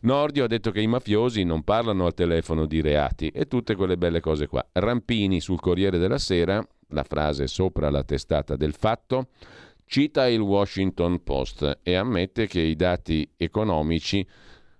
Nordio 0.00 0.42
ha 0.42 0.48
detto 0.48 0.72
che 0.72 0.80
i 0.80 0.88
mafiosi 0.88 1.44
non 1.44 1.62
parlano 1.62 2.06
al 2.06 2.14
telefono 2.14 2.66
di 2.66 2.80
reati 2.80 3.28
e 3.28 3.46
tutte 3.46 3.76
quelle 3.76 3.96
belle 3.96 4.18
cose 4.18 4.48
qua. 4.48 4.66
Rampini 4.72 5.40
sul 5.40 5.60
Corriere 5.60 5.98
della 5.98 6.18
Sera, 6.18 6.60
la 6.88 7.04
frase 7.04 7.46
sopra 7.46 7.88
la 7.88 8.02
testata 8.02 8.56
del 8.56 8.74
fatto, 8.74 9.28
cita 9.84 10.26
il 10.26 10.40
Washington 10.40 11.22
Post 11.22 11.78
e 11.84 11.94
ammette 11.94 12.48
che 12.48 12.62
i 12.62 12.74
dati 12.74 13.30
economici 13.36 14.26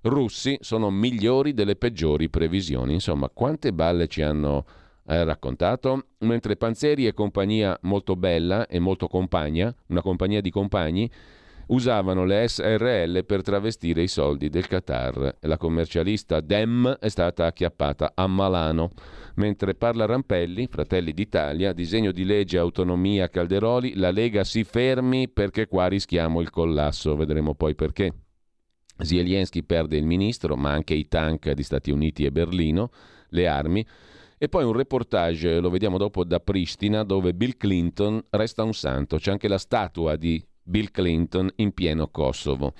russi 0.00 0.58
sono 0.60 0.90
migliori 0.90 1.54
delle 1.54 1.76
peggiori 1.76 2.28
previsioni. 2.28 2.94
Insomma, 2.94 3.28
quante 3.28 3.72
balle 3.72 4.08
ci 4.08 4.22
hanno 4.22 4.64
eh, 5.06 5.24
raccontato, 5.24 6.06
mentre 6.20 6.56
Panzeri 6.56 7.06
e 7.06 7.14
compagnia 7.14 7.78
molto 7.82 8.16
bella 8.16 8.66
e 8.66 8.78
molto 8.78 9.08
compagna, 9.08 9.74
una 9.88 10.02
compagnia 10.02 10.40
di 10.40 10.50
compagni, 10.50 11.10
usavano 11.68 12.24
le 12.24 12.46
SRL 12.46 13.24
per 13.24 13.42
travestire 13.42 14.02
i 14.02 14.08
soldi 14.08 14.48
del 14.48 14.66
Qatar. 14.66 15.36
La 15.40 15.56
commercialista 15.56 16.40
Dem 16.40 16.96
è 17.00 17.08
stata 17.08 17.46
acchiappata 17.46 18.12
a 18.14 18.26
Malano. 18.26 18.92
Mentre 19.36 19.74
parla 19.74 20.06
Rampelli, 20.06 20.66
Fratelli 20.66 21.12
d'Italia, 21.12 21.72
disegno 21.72 22.12
di 22.12 22.24
legge 22.24 22.58
autonomia 22.58 23.28
Calderoli, 23.28 23.94
la 23.96 24.10
Lega 24.10 24.44
si 24.44 24.64
fermi 24.64 25.28
perché 25.28 25.66
qua 25.66 25.88
rischiamo 25.88 26.40
il 26.40 26.50
collasso, 26.50 27.16
vedremo 27.16 27.54
poi 27.54 27.74
perché. 27.74 28.12
Zelensky 28.98 29.62
perde 29.62 29.98
il 29.98 30.06
ministro, 30.06 30.56
ma 30.56 30.70
anche 30.70 30.94
i 30.94 31.06
tank 31.06 31.50
di 31.52 31.62
Stati 31.62 31.90
Uniti 31.90 32.24
e 32.24 32.32
Berlino, 32.32 32.90
le 33.30 33.46
armi. 33.46 33.86
E 34.38 34.48
poi 34.50 34.64
un 34.64 34.74
reportage, 34.74 35.60
lo 35.60 35.70
vediamo 35.70 35.96
dopo, 35.96 36.22
da 36.22 36.40
Pristina, 36.40 37.04
dove 37.04 37.32
Bill 37.32 37.56
Clinton 37.56 38.22
resta 38.30 38.64
un 38.64 38.74
santo. 38.74 39.16
C'è 39.16 39.30
anche 39.30 39.48
la 39.48 39.56
statua 39.56 40.16
di 40.16 40.44
Bill 40.62 40.90
Clinton 40.90 41.48
in 41.56 41.72
pieno 41.72 42.08
Kosovo. 42.08 42.74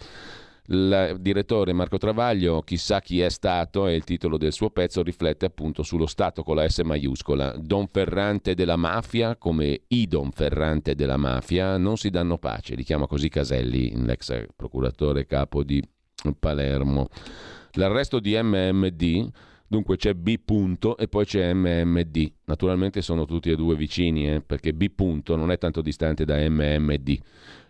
Il 0.69 1.17
direttore 1.21 1.73
Marco 1.73 1.97
Travaglio, 1.97 2.61
chissà 2.61 3.01
chi 3.01 3.21
è 3.21 3.31
stato, 3.31 3.87
e 3.87 3.95
il 3.95 4.05
titolo 4.05 4.37
del 4.37 4.53
suo 4.53 4.69
pezzo 4.69 5.03
riflette 5.03 5.47
appunto 5.47 5.83
sullo 5.83 6.07
Stato 6.07 6.43
con 6.43 6.57
la 6.57 6.69
S 6.69 6.81
maiuscola. 6.81 7.55
Don 7.57 7.87
Ferrante 7.87 8.55
della 8.55 8.77
mafia, 8.77 9.37
come 9.37 9.83
i 9.89 10.07
Don 10.09 10.33
Ferrante 10.33 10.95
della 10.95 11.17
mafia, 11.17 11.79
non 11.79 11.97
si 11.97 12.11
danno 12.11 12.37
pace, 12.37 12.75
li 12.75 12.83
chiama 12.83 13.07
così 13.07 13.31
Caselli, 13.31 13.93
l'ex 14.05 14.45
procuratore 14.55 15.25
capo 15.25 15.63
di 15.63 15.83
Palermo. 16.39 17.09
L'arresto 17.75 18.21
di 18.21 18.37
MMD 18.39 19.31
Dunque 19.68 19.96
c'è 19.96 20.14
B 20.14 20.38
punto 20.44 20.96
e 20.96 21.08
poi 21.08 21.25
c'è 21.25 21.52
MMD. 21.52 22.32
Naturalmente 22.44 23.02
sono 23.02 23.25
tutti 23.25 23.50
e 23.50 23.56
due 23.56 23.75
vicini, 23.75 24.30
eh, 24.30 24.40
perché 24.40 24.73
B 24.73 24.90
punto 24.94 25.35
non 25.37 25.50
è 25.50 25.58
tanto 25.58 25.82
distante 25.82 26.25
da 26.25 26.37
MMD. 26.49 27.18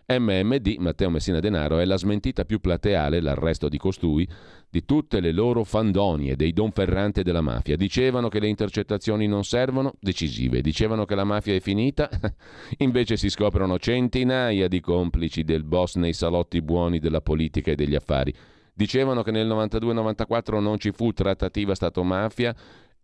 MMD, 0.09 0.75
Matteo 0.77 1.09
Messina 1.09 1.41
Denaro, 1.41 1.79
è 1.79 1.85
la 1.85 1.97
smentita 1.97 2.45
più 2.45 2.61
plateale, 2.61 3.19
l'arresto 3.19 3.67
di 3.67 3.77
costui, 3.77 4.25
di 4.69 4.85
tutte 4.85 5.19
le 5.19 5.33
loro 5.33 5.65
fandonie, 5.65 6.37
dei 6.37 6.53
Don 6.53 6.71
Ferrante 6.71 7.23
della 7.23 7.41
mafia. 7.41 7.75
Dicevano 7.75 8.29
che 8.29 8.39
le 8.39 8.47
intercettazioni 8.47 9.27
non 9.27 9.43
servono, 9.43 9.95
decisive. 9.99 10.61
Dicevano 10.61 11.03
che 11.03 11.15
la 11.15 11.25
mafia 11.25 11.55
è 11.55 11.59
finita, 11.59 12.09
invece 12.77 13.17
si 13.17 13.29
scoprono 13.29 13.79
centinaia 13.79 14.69
di 14.69 14.79
complici 14.79 15.43
del 15.43 15.65
boss 15.65 15.95
nei 15.95 16.13
salotti 16.13 16.61
buoni 16.61 16.99
della 16.99 17.19
politica 17.19 17.71
e 17.71 17.75
degli 17.75 17.95
affari. 17.95 18.33
Dicevano 18.77 19.23
che 19.23 19.31
nel 19.31 19.47
92-94 19.47 20.59
non 20.59 20.77
ci 20.77 20.91
fu 20.91 21.11
trattativa 21.11 21.73
Stato-mafia 21.73 22.55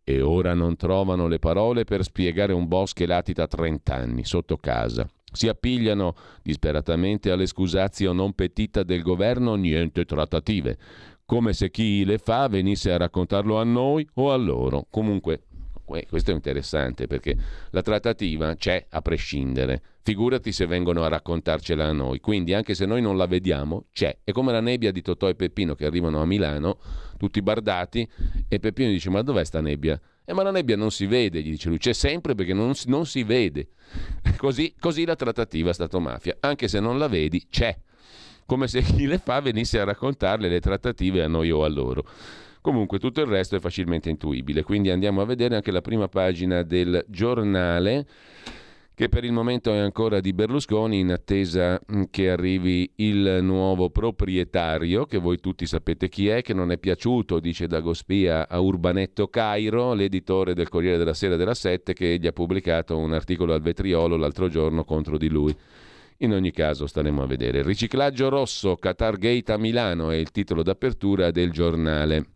e 0.04 0.22
ora 0.22 0.54
non 0.54 0.76
trovano 0.76 1.26
le 1.26 1.40
parole 1.40 1.84
per 1.84 2.04
spiegare 2.04 2.54
un 2.54 2.68
boss 2.68 2.94
che 2.94 3.08
latita 3.08 3.48
30 3.48 3.96
anni 3.96 4.24
sotto 4.24 4.58
casa. 4.58 5.10
Si 5.32 5.48
appigliano 5.48 6.14
disperatamente 6.44 7.32
alle 7.32 7.48
scusazio 7.48 8.12
non 8.12 8.34
petita 8.34 8.84
del 8.84 9.02
governo, 9.02 9.56
niente 9.56 10.06
trattative, 10.06 10.78
come 11.26 11.54
se 11.54 11.72
chi 11.72 12.06
le 12.06 12.20
fa 12.20 12.48
venisse 12.48 12.92
a 12.92 12.98
raccontarlo 12.98 13.58
a 13.58 13.64
noi 13.64 14.08
o 14.14 14.32
a 14.32 14.36
loro. 14.36 14.86
Comunque 14.92 15.46
questo 15.86 16.32
è 16.32 16.34
interessante 16.34 17.08
perché 17.08 17.36
la 17.72 17.82
trattativa 17.82 18.56
c'è 18.56 18.86
a 18.90 19.02
prescindere. 19.02 19.82
Figurati 20.02 20.52
se 20.52 20.66
vengono 20.66 21.04
a 21.04 21.08
raccontarcela 21.08 21.86
a 21.86 21.92
noi. 21.92 22.20
Quindi, 22.20 22.54
anche 22.54 22.74
se 22.74 22.86
noi 22.86 23.02
non 23.02 23.18
la 23.18 23.26
vediamo, 23.26 23.86
c'è. 23.94 24.18
È 24.24 24.32
come 24.32 24.52
la 24.52 24.60
nebbia 24.60 24.92
di 24.92 25.02
Totò 25.02 25.30
e 25.30 25.36
Peppino 25.36 25.76
che 25.76 25.86
arrivano 25.86 26.22
a 26.22 26.26
Milano, 26.26 26.78
tutti 27.18 27.42
bardati, 27.42 28.08
e 28.48 28.60
Peppino 28.60 28.90
dice: 28.90 29.10
Ma 29.10 29.22
dov'è 29.22 29.44
sta 29.44 29.62
nebbia? 29.62 30.00
Eh, 30.26 30.34
ma 30.34 30.44
la 30.44 30.52
nebbia 30.52 30.78
non 30.78 30.90
si 30.90 31.06
vede, 31.06 31.42
gli 31.42 31.50
dice 31.50 31.68
lui, 31.68 31.78
c'è 31.78 31.94
sempre 31.94 32.34
perché 32.34 32.54
non 32.54 32.72
non 32.86 33.06
si 33.06 33.24
vede. 33.24 33.70
Così, 34.38 34.74
così 34.80 35.06
la 35.06 35.16
trattativa 35.16 35.74
Stato-mafia. 35.74 36.38
Anche 36.40 36.68
se 36.68 36.80
non 36.80 36.98
la 36.98 37.08
vedi, 37.08 37.46
c'è. 37.50 37.78
come 38.46 38.68
se 38.68 38.82
chi 38.82 39.06
le 39.06 39.18
fa 39.20 39.40
venisse 39.40 39.80
a 39.80 39.84
raccontarle 39.84 40.50
le 40.50 40.60
trattative 40.60 41.24
a 41.24 41.28
noi 41.28 41.52
o 41.52 41.64
a 41.64 41.70
loro. 41.70 42.06
Comunque 42.64 42.98
tutto 42.98 43.20
il 43.20 43.28
resto 43.28 43.58
è 43.58 43.60
facilmente 43.60 44.10
intuibile, 44.10 44.64
quindi 44.64 44.90
andiamo 44.90 45.20
a 45.20 45.26
vedere 45.26 45.56
anche 45.56 45.70
la 45.70 45.82
prima 45.82 46.08
pagina 46.08 46.64
del 46.64 47.04
giornale 47.10 48.06
che 48.96 49.10
per 49.10 49.26
il 49.26 49.34
momento 49.34 49.74
è 49.74 49.80
ancora 49.80 50.22
di 50.22 50.32
Berlusconi 50.32 51.00
in 51.00 51.12
attesa 51.12 51.78
mm, 51.92 52.04
che 52.10 52.30
arrivi 52.30 52.90
il 52.98 53.40
nuovo 53.42 53.90
proprietario, 53.90 55.04
che 55.06 55.18
voi 55.18 55.42
tutti 55.42 55.66
sapete 55.66 56.08
chi 56.08 56.30
è, 56.30 56.42
che 56.42 56.54
non 56.54 56.72
è 56.72 56.78
piaciuto, 56.78 57.42
dice 57.42 57.68
Dagospia 57.68 58.48
a 58.48 58.62
Urbanetto 58.62 59.28
Cairo, 59.28 59.94
l'editore 59.94 60.54
del 60.54 60.70
Corriere 60.70 60.98
della 60.98 61.14
Sera 61.14 61.36
della 61.36 61.56
Sette, 61.56 61.92
che 61.92 62.18
gli 62.18 62.28
ha 62.28 62.32
pubblicato 62.32 62.98
un 62.98 63.12
articolo 63.12 63.54
al 63.54 63.62
vetriolo 63.62 64.16
l'altro 64.16 64.48
giorno 64.48 64.86
contro 64.86 65.18
di 65.18 65.28
lui. 65.28 65.54
In 66.20 66.32
ogni 66.32 66.52
caso 66.52 66.88
staremo 66.88 67.24
a 67.24 67.28
vedere. 67.28 67.62
Riciclaggio 67.62 68.30
rosso, 68.30 68.78
Qatar 68.78 69.18
Gate 69.18 69.52
a 69.52 69.58
Milano 69.58 70.12
è 70.12 70.16
il 70.16 70.32
titolo 70.32 70.64
d'apertura 70.64 71.32
del 71.32 71.52
giornale, 71.52 72.33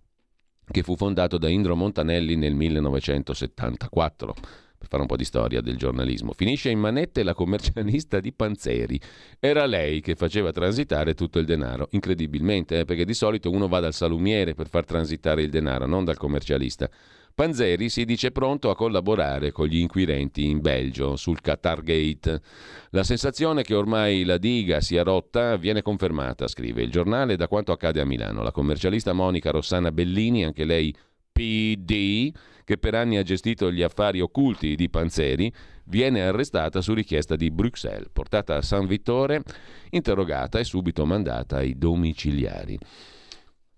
che 0.69 0.83
fu 0.83 0.95
fondato 0.95 1.37
da 1.37 1.47
Indro 1.47 1.75
Montanelli 1.75 2.35
nel 2.35 2.53
1974 2.53 4.35
per 4.77 4.87
fare 4.87 5.01
un 5.01 5.07
po' 5.07 5.15
di 5.15 5.23
storia 5.23 5.61
del 5.61 5.75
giornalismo. 5.75 6.33
Finisce 6.33 6.69
in 6.69 6.79
manette 6.79 7.23
la 7.23 7.33
commercialista 7.33 8.19
di 8.19 8.31
Panzeri. 8.31 8.99
Era 9.39 9.65
lei 9.65 10.01
che 10.01 10.15
faceva 10.15 10.51
transitare 10.51 11.15
tutto 11.15 11.39
il 11.39 11.45
denaro, 11.45 11.87
incredibilmente, 11.91 12.79
eh, 12.79 12.85
perché 12.85 13.03
di 13.03 13.15
solito 13.15 13.49
uno 13.49 13.67
va 13.67 13.79
dal 13.79 13.93
salumiere 13.93 14.53
per 14.53 14.69
far 14.69 14.85
transitare 14.85 15.41
il 15.41 15.49
denaro, 15.49 15.87
non 15.87 16.05
dal 16.05 16.17
commercialista. 16.17 16.89
Panzeri 17.37 17.89
si 17.89 18.03
dice 18.03 18.31
pronto 18.31 18.71
a 18.71 18.75
collaborare 18.75 19.51
con 19.51 19.67
gli 19.67 19.77
inquirenti 19.77 20.47
in 20.47 20.59
Belgio 20.59 21.15
sul 21.15 21.39
Qatar 21.39 21.83
Gate. 21.83 22.41
La 22.89 23.03
sensazione 23.03 23.61
che 23.61 23.75
ormai 23.75 24.23
la 24.23 24.39
diga 24.39 24.81
sia 24.81 25.03
rotta 25.03 25.55
viene 25.55 25.83
confermata, 25.83 26.47
scrive 26.47 26.81
il 26.81 26.89
giornale, 26.89 27.35
da 27.35 27.47
quanto 27.47 27.71
accade 27.71 28.01
a 28.01 28.05
Milano. 28.05 28.41
La 28.41 28.49
commercialista 28.49 29.13
Monica 29.13 29.51
Rossana 29.51 29.91
Bellini, 29.91 30.45
anche 30.45 30.65
lei 30.65 30.91
PD, 31.31 32.33
che 32.63 32.79
per 32.79 32.95
anni 32.95 33.17
ha 33.17 33.21
gestito 33.21 33.71
gli 33.71 33.83
affari 33.83 34.19
occulti 34.19 34.73
di 34.73 34.89
Panzeri, 34.89 35.53
viene 35.85 36.23
arrestata 36.23 36.81
su 36.81 36.95
richiesta 36.95 37.35
di 37.35 37.51
Bruxelles, 37.51 38.09
portata 38.11 38.55
a 38.55 38.63
San 38.63 38.87
Vittore, 38.87 39.43
interrogata 39.91 40.57
e 40.57 40.63
subito 40.63 41.05
mandata 41.05 41.57
ai 41.57 41.77
domiciliari. 41.77 42.79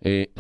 E 0.02 0.32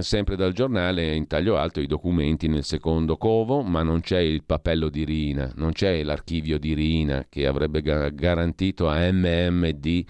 sempre 0.00 0.36
dal 0.36 0.52
giornale 0.52 1.12
in 1.14 1.26
taglio 1.26 1.56
alto 1.56 1.80
i 1.80 1.88
documenti 1.88 2.46
nel 2.46 2.62
secondo 2.62 3.16
covo, 3.16 3.62
ma 3.62 3.82
non 3.82 4.00
c'è 4.00 4.20
il 4.20 4.44
papello 4.44 4.88
di 4.88 5.04
Rina, 5.04 5.50
non 5.56 5.72
c'è 5.72 6.04
l'archivio 6.04 6.56
di 6.58 6.72
Rina 6.72 7.26
che 7.28 7.46
avrebbe 7.46 7.82
garantito 7.82 8.88
a 8.88 9.10
MMD 9.10 10.04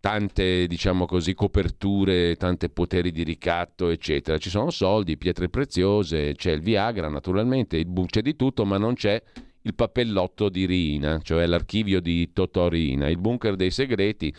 tante, 0.00 0.66
diciamo 0.66 1.06
così, 1.06 1.34
coperture, 1.34 2.36
tanti 2.36 2.70
poteri 2.70 3.12
di 3.12 3.22
ricatto, 3.22 3.90
eccetera. 3.90 4.38
Ci 4.38 4.48
sono 4.48 4.70
soldi, 4.70 5.18
pietre 5.18 5.48
preziose, 5.48 6.34
c'è 6.34 6.52
il 6.52 6.62
Viagra, 6.62 7.08
naturalmente, 7.08 7.76
il 7.76 7.86
bu- 7.86 8.06
c'è 8.06 8.22
di 8.22 8.34
tutto, 8.34 8.64
ma 8.64 8.78
non 8.78 8.94
c'è 8.94 9.22
il 9.62 9.74
papellotto 9.74 10.48
di 10.48 10.64
Rina, 10.64 11.20
cioè 11.22 11.46
l'archivio 11.46 12.00
di 12.00 12.32
Totò 12.32 12.68
Rina, 12.68 13.08
il 13.08 13.18
bunker 13.18 13.56
dei 13.56 13.70
segreti. 13.70 14.34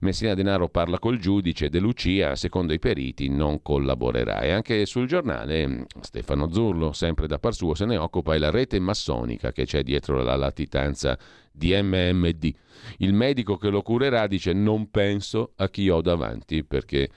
Messina 0.00 0.34
Denaro 0.34 0.68
parla 0.68 0.98
col 0.98 1.18
giudice 1.18 1.68
De 1.68 1.78
Lucia, 1.78 2.36
secondo 2.36 2.72
i 2.72 2.78
periti 2.78 3.28
non 3.28 3.62
collaborerà. 3.62 4.40
E 4.40 4.50
anche 4.50 4.86
sul 4.86 5.06
giornale 5.06 5.86
Stefano 6.00 6.52
Zurlo, 6.52 6.92
sempre 6.92 7.26
da 7.26 7.38
par 7.38 7.54
suo, 7.54 7.74
se 7.74 7.84
ne 7.84 7.96
occupa, 7.96 8.34
è 8.34 8.38
la 8.38 8.50
rete 8.50 8.78
massonica 8.78 9.52
che 9.52 9.64
c'è 9.64 9.82
dietro 9.82 10.22
la 10.22 10.36
latitanza 10.36 11.18
di 11.50 11.74
MMD. 11.74 12.52
Il 12.98 13.14
medico 13.14 13.56
che 13.56 13.70
lo 13.70 13.82
curerà 13.82 14.26
dice 14.26 14.52
non 14.52 14.90
penso 14.90 15.52
a 15.56 15.68
chi 15.68 15.88
ho 15.88 16.00
davanti 16.00 16.64
perché 16.64 17.08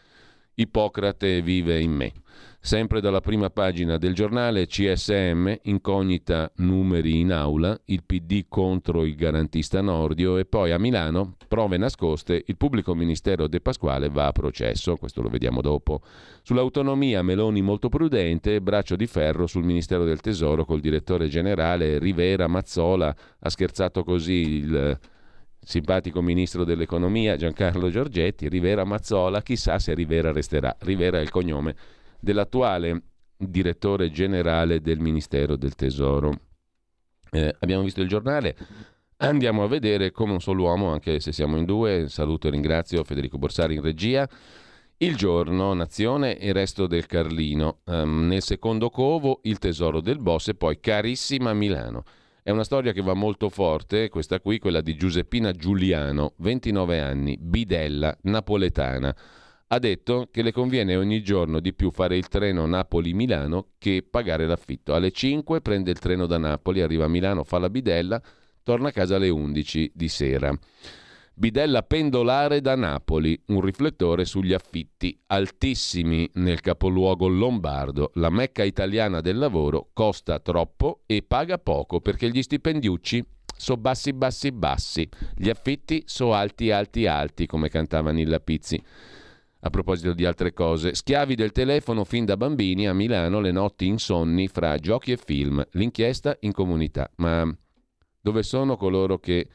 Ippocrate 0.56 1.42
vive 1.42 1.80
in 1.80 1.92
me. 1.92 2.12
Sempre 2.62 3.00
dalla 3.00 3.22
prima 3.22 3.50
pagina 3.50 3.98
del 3.98 4.14
giornale 4.14 4.68
CSM, 4.68 5.60
incognita 5.64 6.52
numeri 6.58 7.22
in 7.22 7.32
aula, 7.32 7.80
il 7.86 8.04
PD 8.04 8.46
contro 8.50 9.06
il 9.06 9.16
garantista 9.16 9.80
Nordio 9.80 10.36
e 10.38 10.44
poi 10.44 10.72
a 10.72 10.78
Milano, 10.78 11.36
prove 11.48 11.78
nascoste, 11.78 12.44
il 12.46 12.58
pubblico 12.58 12.94
ministero 12.94 13.48
De 13.48 13.62
Pasquale 13.62 14.10
va 14.10 14.28
a 14.28 14.32
processo, 14.34 14.98
questo 14.98 15.22
lo 15.22 15.30
vediamo 15.30 15.62
dopo. 15.62 16.02
Sull'autonomia 16.44 17.22
Meloni 17.22 17.62
molto 17.62 17.88
prudente, 17.88 18.60
braccio 18.60 18.98
di 18.98 19.08
ferro 19.08 19.48
sul 19.48 19.64
Ministero 19.64 20.04
del 20.04 20.20
Tesoro 20.20 20.66
col 20.66 20.82
direttore 20.82 21.30
generale 21.30 21.98
Rivera 21.98 22.48
Mazzola, 22.48 23.16
ha 23.40 23.50
scherzato 23.50 24.04
così 24.04 24.58
il 24.58 25.00
simpatico 25.62 26.22
ministro 26.22 26.66
dell'economia 26.66 27.38
Giancarlo 27.38 27.90
Giorgetti, 27.90 28.50
Rivera 28.50 28.84
Mazzola, 28.84 29.42
chissà 29.42 29.80
se 29.80 29.94
Rivera 29.94 30.34
resterà. 30.34 30.76
Rivera 30.82 31.20
è 31.20 31.22
il 31.22 31.30
cognome 31.30 31.76
dell'attuale 32.20 33.04
direttore 33.40 34.12
generale 34.12 34.82
del 34.82 35.00
Ministero 35.00 35.56
del 35.56 35.76
Tesoro. 35.76 36.40
Eh, 37.32 37.56
abbiamo 37.60 37.84
visto 37.84 38.02
il 38.02 38.08
giornale, 38.08 38.56
andiamo 39.18 39.64
a 39.64 39.68
vedere 39.68 40.12
come 40.12 40.34
un 40.34 40.42
solo 40.42 40.64
uomo, 40.64 40.92
anche 40.92 41.20
se 41.20 41.32
siamo 41.32 41.58
in 41.58 41.66
due, 41.66 42.10
saluto 42.10 42.48
e 42.48 42.52
ringrazio 42.52 43.04
Federico 43.04 43.38
Borsari 43.38 43.76
in 43.76 43.82
regia, 43.82 44.28
il 44.98 45.16
giorno, 45.16 45.74
Nazione 45.74 46.38
e 46.38 46.52
Resto 46.52 46.86
del 46.86 47.06
Carlino. 47.06 47.80
Um, 47.86 48.28
nel 48.28 48.42
secondo 48.42 48.90
covo, 48.90 49.40
il 49.44 49.58
tesoro 49.58 50.02
del 50.02 50.20
boss 50.20 50.50
e 50.50 50.56
poi 50.56 50.82
Carissima 50.82 51.54
Milano. 51.54 52.04
È 52.44 52.52
una 52.52 52.66
storia 52.66 52.92
che 52.92 53.02
va 53.02 53.14
molto 53.14 53.48
forte, 53.48 54.10
questa 54.10 54.42
qui, 54.42 54.60
quella 54.60 54.82
di 54.82 54.96
Giuseppina 54.96 55.52
Giuliano, 55.54 56.34
29 56.38 57.00
anni, 57.00 57.38
bidella, 57.40 58.18
napoletana 58.24 59.16
ha 59.72 59.80
detto 59.80 60.30
che 60.32 60.42
le 60.42 60.52
conviene 60.52 60.96
ogni 60.96 61.22
giorno 61.22 61.60
di 61.60 61.74
più 61.74 61.92
fare 61.92 62.18
il 62.18 62.28
treno 62.28 62.66
Napoli-Milano 62.66 63.68
che 63.78 64.04
pagare 64.08 64.48
l'affitto. 64.48 64.96
Alle 64.96 65.12
5 65.12 65.62
prende 65.62 65.92
il 65.92 66.00
treno 66.00 66.26
da 66.26 66.40
Napoli, 66.40 66.82
arriva 66.82 67.06
a 67.06 67.10
Milano, 67.10 67.44
fa 67.44 67.60
la 67.60 67.70
bidella, 67.70 68.20
torna 68.64 68.88
a 68.88 68.92
casa 68.92 69.18
alle 69.18 69.30
11 69.30 69.92
di 69.94 70.08
sera. 70.08 70.58
Bidella 71.36 71.84
pendolare 71.84 72.62
da 72.62 72.76
Napoli, 72.76 73.40
un 73.48 73.62
riflettore 73.62 74.26
sugli 74.26 74.54
affitti 74.54 75.18
altissimi 75.28 76.28
nel 76.34 76.62
capoluogo 76.62 77.28
lombardo. 77.28 78.10
La 78.16 78.30
mecca 78.32 78.64
italiana 78.64 79.22
del 79.22 79.38
lavoro 79.38 79.90
costa 79.94 80.40
troppo 80.40 81.04
e 81.06 81.22
paga 81.22 81.60
poco 81.60 82.02
perché 82.02 82.30
gli 82.30 82.42
stipendiucci 82.42 83.24
so 83.56 83.78
bassi 83.78 84.14
bassi 84.14 84.52
bassi, 84.52 85.08
gli 85.36 85.50
affitti 85.50 86.04
so 86.06 86.34
alti 86.34 86.72
alti 86.72 87.06
alti 87.06 87.46
come 87.46 87.70
cantava 87.70 88.12
Nilla 88.12 88.40
Pizzi. 88.40 88.82
A 89.62 89.70
proposito 89.70 90.14
di 90.14 90.24
altre 90.24 90.54
cose, 90.54 90.94
schiavi 90.94 91.36
del 91.36 91.52
telefono 91.52 92.06
fin 92.06 92.24
da 92.24 92.38
bambini 92.38 92.88
a 92.88 92.94
Milano 92.94 93.42
le 93.42 93.52
notti 93.52 93.88
insonni 93.88 94.48
fra 94.48 94.78
giochi 94.78 95.12
e 95.12 95.18
film, 95.18 95.62
l'inchiesta 95.72 96.38
in 96.42 96.54
comunità. 96.54 97.12
Ma 97.18 97.46
dove 98.22 98.42
sono 98.44 98.78
coloro 98.78 99.18
che 99.20 99.50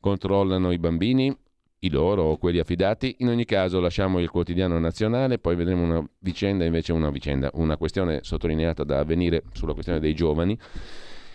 controllano 0.00 0.72
i 0.72 0.78
bambini? 0.78 1.36
I 1.80 1.90
loro 1.90 2.22
o 2.22 2.38
quelli 2.38 2.60
affidati? 2.60 3.16
In 3.18 3.28
ogni 3.28 3.44
caso 3.44 3.78
lasciamo 3.78 4.20
il 4.20 4.30
quotidiano 4.30 4.78
nazionale, 4.78 5.38
poi 5.38 5.54
vedremo 5.54 5.82
una 5.82 6.10
vicenda, 6.20 6.64
invece 6.64 6.94
una 6.94 7.10
vicenda, 7.10 7.50
una 7.52 7.76
questione 7.76 8.20
sottolineata 8.22 8.84
da 8.84 9.00
avvenire 9.00 9.42
sulla 9.52 9.74
questione 9.74 10.00
dei 10.00 10.14
giovani. 10.14 10.58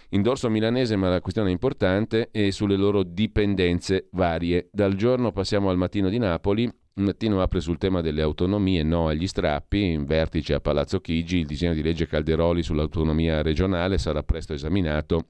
In 0.10 0.24
dorso 0.24 0.50
milanese, 0.50 0.96
ma 0.96 1.10
la 1.10 1.22
questione 1.22 1.50
è 1.50 1.52
importante, 1.52 2.30
e 2.32 2.52
sulle 2.52 2.78
loro 2.78 3.04
dipendenze 3.04 4.08
varie. 4.14 4.70
Dal 4.72 4.96
giorno 4.96 5.32
passiamo 5.32 5.70
al 5.70 5.78
mattino 5.78 6.10
di 6.10 6.18
Napoli, 6.18 6.68
mattino 6.98 7.42
apre 7.42 7.60
sul 7.60 7.78
tema 7.78 8.02
delle 8.02 8.22
autonomie, 8.22 8.84
no 8.84 9.08
agli 9.08 9.28
strappi, 9.28 9.84
in 9.84 10.06
vertice 10.06 10.54
a 10.54 10.60
Palazzo 10.60 11.00
Chigi, 11.00 11.40
il 11.40 11.46
disegno 11.46 11.74
di 11.74 11.82
legge 11.82 12.08
Calderoli 12.08 12.64
sull'autonomia 12.64 13.42
regionale 13.42 13.98
sarà 13.98 14.24
presto 14.24 14.54
esaminato 14.54 15.28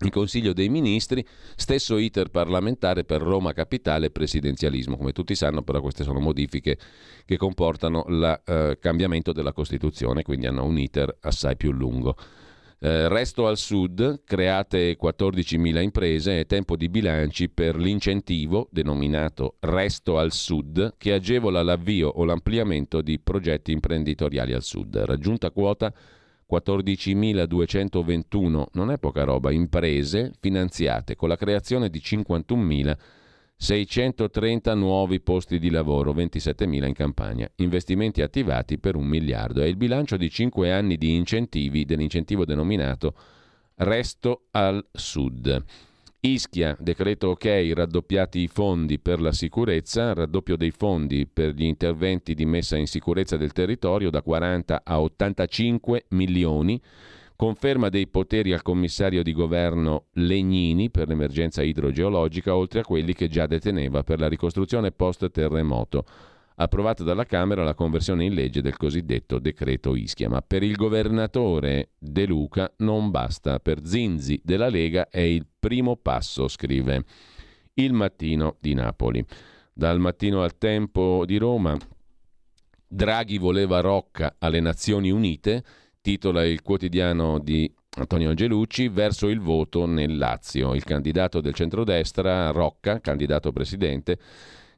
in 0.00 0.10
Consiglio 0.10 0.52
dei 0.52 0.68
Ministri, 0.68 1.26
stesso 1.54 1.96
iter 1.96 2.28
parlamentare 2.28 3.04
per 3.04 3.22
Roma 3.22 3.52
Capitale 3.54 4.06
e 4.06 4.10
presidenzialismo. 4.10 4.96
Come 4.96 5.12
tutti 5.12 5.34
sanno, 5.34 5.62
però 5.62 5.80
queste 5.80 6.04
sono 6.04 6.20
modifiche 6.20 6.78
che 7.24 7.36
comportano 7.38 8.04
il 8.08 8.42
eh, 8.44 8.78
cambiamento 8.78 9.32
della 9.32 9.52
Costituzione, 9.52 10.22
quindi 10.22 10.46
hanno 10.46 10.64
un 10.64 10.78
iter 10.78 11.16
assai 11.20 11.56
più 11.56 11.72
lungo. 11.72 12.14
Eh, 12.78 13.08
resto 13.08 13.46
al 13.46 13.56
sud, 13.56 14.24
create 14.24 14.98
14.000 15.00 15.80
imprese 15.80 16.40
e 16.40 16.44
tempo 16.44 16.76
di 16.76 16.90
bilanci 16.90 17.48
per 17.48 17.76
l'incentivo 17.76 18.68
denominato 18.70 19.54
Resto 19.60 20.18
al 20.18 20.32
Sud 20.32 20.96
che 20.98 21.14
agevola 21.14 21.62
l'avvio 21.62 22.08
o 22.08 22.26
l'ampliamento 22.26 23.00
di 23.00 23.18
progetti 23.18 23.72
imprenditoriali 23.72 24.52
al 24.52 24.62
sud. 24.62 24.94
Raggiunta 24.94 25.50
quota 25.50 25.90
14.221, 26.50 28.64
non 28.72 28.90
è 28.90 28.98
poca 28.98 29.24
roba, 29.24 29.50
imprese 29.50 30.32
finanziate 30.38 31.16
con 31.16 31.30
la 31.30 31.36
creazione 31.36 31.88
di 31.88 31.98
51.000 31.98 32.94
630 33.58 34.74
nuovi 34.74 35.20
posti 35.20 35.58
di 35.58 35.70
lavoro, 35.70 36.12
27.000 36.12 36.86
in 36.86 36.92
campagna, 36.92 37.50
investimenti 37.56 38.20
attivati 38.20 38.78
per 38.78 38.96
un 38.96 39.06
miliardo. 39.06 39.62
È 39.62 39.66
il 39.66 39.76
bilancio 39.76 40.16
di 40.16 40.28
5 40.28 40.70
anni 40.70 40.96
di 40.96 41.14
incentivi 41.14 41.84
dell'incentivo 41.84 42.44
denominato 42.44 43.14
Resto 43.76 44.46
al 44.52 44.86
Sud. 44.92 45.64
Ischia, 46.20 46.76
decreto 46.80 47.28
ok, 47.28 47.72
raddoppiati 47.74 48.40
i 48.40 48.48
fondi 48.48 48.98
per 48.98 49.20
la 49.20 49.32
sicurezza, 49.32 50.12
raddoppio 50.12 50.56
dei 50.56 50.70
fondi 50.70 51.26
per 51.26 51.52
gli 51.52 51.64
interventi 51.64 52.34
di 52.34 52.44
messa 52.44 52.76
in 52.76 52.86
sicurezza 52.86 53.36
del 53.36 53.52
territorio 53.52 54.10
da 54.10 54.22
40 54.22 54.82
a 54.82 55.00
85 55.00 56.06
milioni, 56.10 56.80
conferma 57.36 57.88
dei 57.88 58.08
poteri 58.08 58.52
al 58.52 58.62
commissario 58.62 59.22
di 59.22 59.32
governo 59.32 60.06
Legnini 60.12 60.90
per 60.90 61.08
l'emergenza 61.08 61.62
idrogeologica, 61.62 62.56
oltre 62.56 62.80
a 62.80 62.84
quelli 62.84 63.12
che 63.12 63.28
già 63.28 63.46
deteneva 63.46 64.02
per 64.02 64.18
la 64.18 64.28
ricostruzione 64.28 64.90
post-terremoto 64.90 66.04
approvata 66.56 67.04
dalla 67.04 67.24
Camera 67.24 67.64
la 67.64 67.74
conversione 67.74 68.24
in 68.24 68.34
legge 68.34 68.62
del 68.62 68.76
cosiddetto 68.76 69.38
decreto 69.38 69.94
Ischia. 69.94 70.28
Ma 70.28 70.42
per 70.42 70.62
il 70.62 70.74
governatore 70.74 71.90
De 71.98 72.26
Luca 72.26 72.72
non 72.78 73.10
basta. 73.10 73.58
Per 73.58 73.80
Zinzi 73.84 74.40
della 74.42 74.68
Lega 74.68 75.08
è 75.08 75.20
il 75.20 75.46
primo 75.58 75.96
passo, 75.96 76.48
scrive 76.48 77.04
il 77.74 77.92
mattino 77.92 78.56
di 78.60 78.74
Napoli. 78.74 79.24
Dal 79.72 79.98
mattino 79.98 80.42
al 80.42 80.56
tempo 80.56 81.24
di 81.26 81.36
Roma, 81.36 81.76
Draghi 82.88 83.36
voleva 83.36 83.80
Rocca 83.80 84.36
alle 84.38 84.60
Nazioni 84.60 85.10
Unite, 85.10 85.62
titola 86.06 86.44
il 86.44 86.62
quotidiano 86.62 87.40
di 87.40 87.68
Antonio 87.96 88.28
Angelucci, 88.28 88.86
verso 88.86 89.26
il 89.26 89.40
voto 89.40 89.86
nel 89.86 90.16
Lazio. 90.16 90.72
Il 90.72 90.84
candidato 90.84 91.40
del 91.40 91.52
centrodestra, 91.52 92.52
Rocca, 92.52 93.00
candidato 93.00 93.50
presidente, 93.50 94.16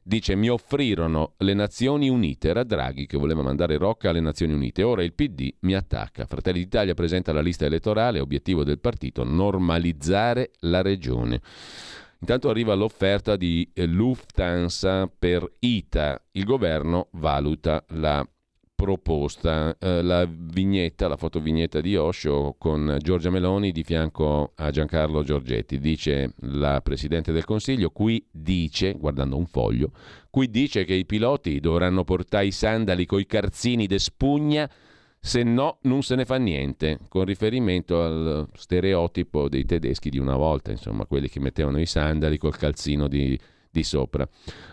Dice 0.01 0.33
mi 0.33 0.49
offrirono 0.49 1.33
le 1.37 1.53
Nazioni 1.53 2.09
Unite, 2.09 2.47
era 2.47 2.63
Draghi 2.63 3.05
che 3.05 3.17
voleva 3.19 3.43
mandare 3.43 3.77
Rocca 3.77 4.09
alle 4.09 4.21
Nazioni 4.21 4.53
Unite, 4.53 4.81
ora 4.81 5.03
il 5.03 5.13
PD 5.13 5.53
mi 5.59 5.75
attacca. 5.75 6.25
Fratelli 6.25 6.59
d'Italia 6.63 6.95
presenta 6.95 7.31
la 7.31 7.41
lista 7.41 7.65
elettorale, 7.65 8.19
obiettivo 8.19 8.63
del 8.63 8.79
partito 8.79 9.23
normalizzare 9.23 10.49
la 10.61 10.81
regione. 10.81 11.41
Intanto 12.21 12.49
arriva 12.49 12.73
l'offerta 12.73 13.35
di 13.35 13.69
Lufthansa 13.75 15.11
per 15.15 15.47
ITA, 15.59 16.19
il 16.31 16.45
governo 16.45 17.09
valuta 17.11 17.85
la 17.89 18.27
proposta 18.79 19.75
eh, 19.77 20.01
la 20.01 20.25
vignetta, 20.25 21.09
la 21.09 21.17
fotovignetta 21.17 21.81
di 21.81 21.97
Osho 21.97 22.55
con 22.57 22.97
Giorgia 23.01 23.29
Meloni 23.29 23.73
di 23.73 23.83
fianco 23.83 24.53
a 24.55 24.71
Giancarlo 24.71 25.21
Giorgetti. 25.21 25.79
Dice 25.79 26.33
la 26.43 26.79
Presidente 26.79 27.33
del 27.33 27.43
Consiglio, 27.43 27.89
qui 27.89 28.25
dice, 28.31 28.93
guardando 28.93 29.35
un 29.35 29.47
foglio, 29.47 29.91
qui 30.29 30.49
dice 30.49 30.85
che 30.85 30.93
i 30.93 31.05
piloti 31.05 31.59
dovranno 31.59 32.05
portare 32.05 32.45
i 32.45 32.51
sandali 32.51 33.05
coi 33.05 33.25
carzini 33.25 33.85
de 33.85 33.99
spugna, 33.99 34.71
se 35.19 35.43
no 35.43 35.79
non 35.81 36.01
se 36.01 36.15
ne 36.15 36.23
fa 36.23 36.37
niente, 36.37 36.99
con 37.09 37.25
riferimento 37.25 38.01
al 38.01 38.47
stereotipo 38.53 39.49
dei 39.49 39.65
tedeschi 39.65 40.09
di 40.09 40.19
una 40.19 40.37
volta, 40.37 40.71
insomma, 40.71 41.05
quelli 41.05 41.27
che 41.27 41.41
mettevano 41.41 41.81
i 41.81 41.85
sandali 41.85 42.37
col 42.37 42.55
calzino 42.55 43.09
di 43.09 43.37
di 43.71 43.83
sopra, 43.83 44.27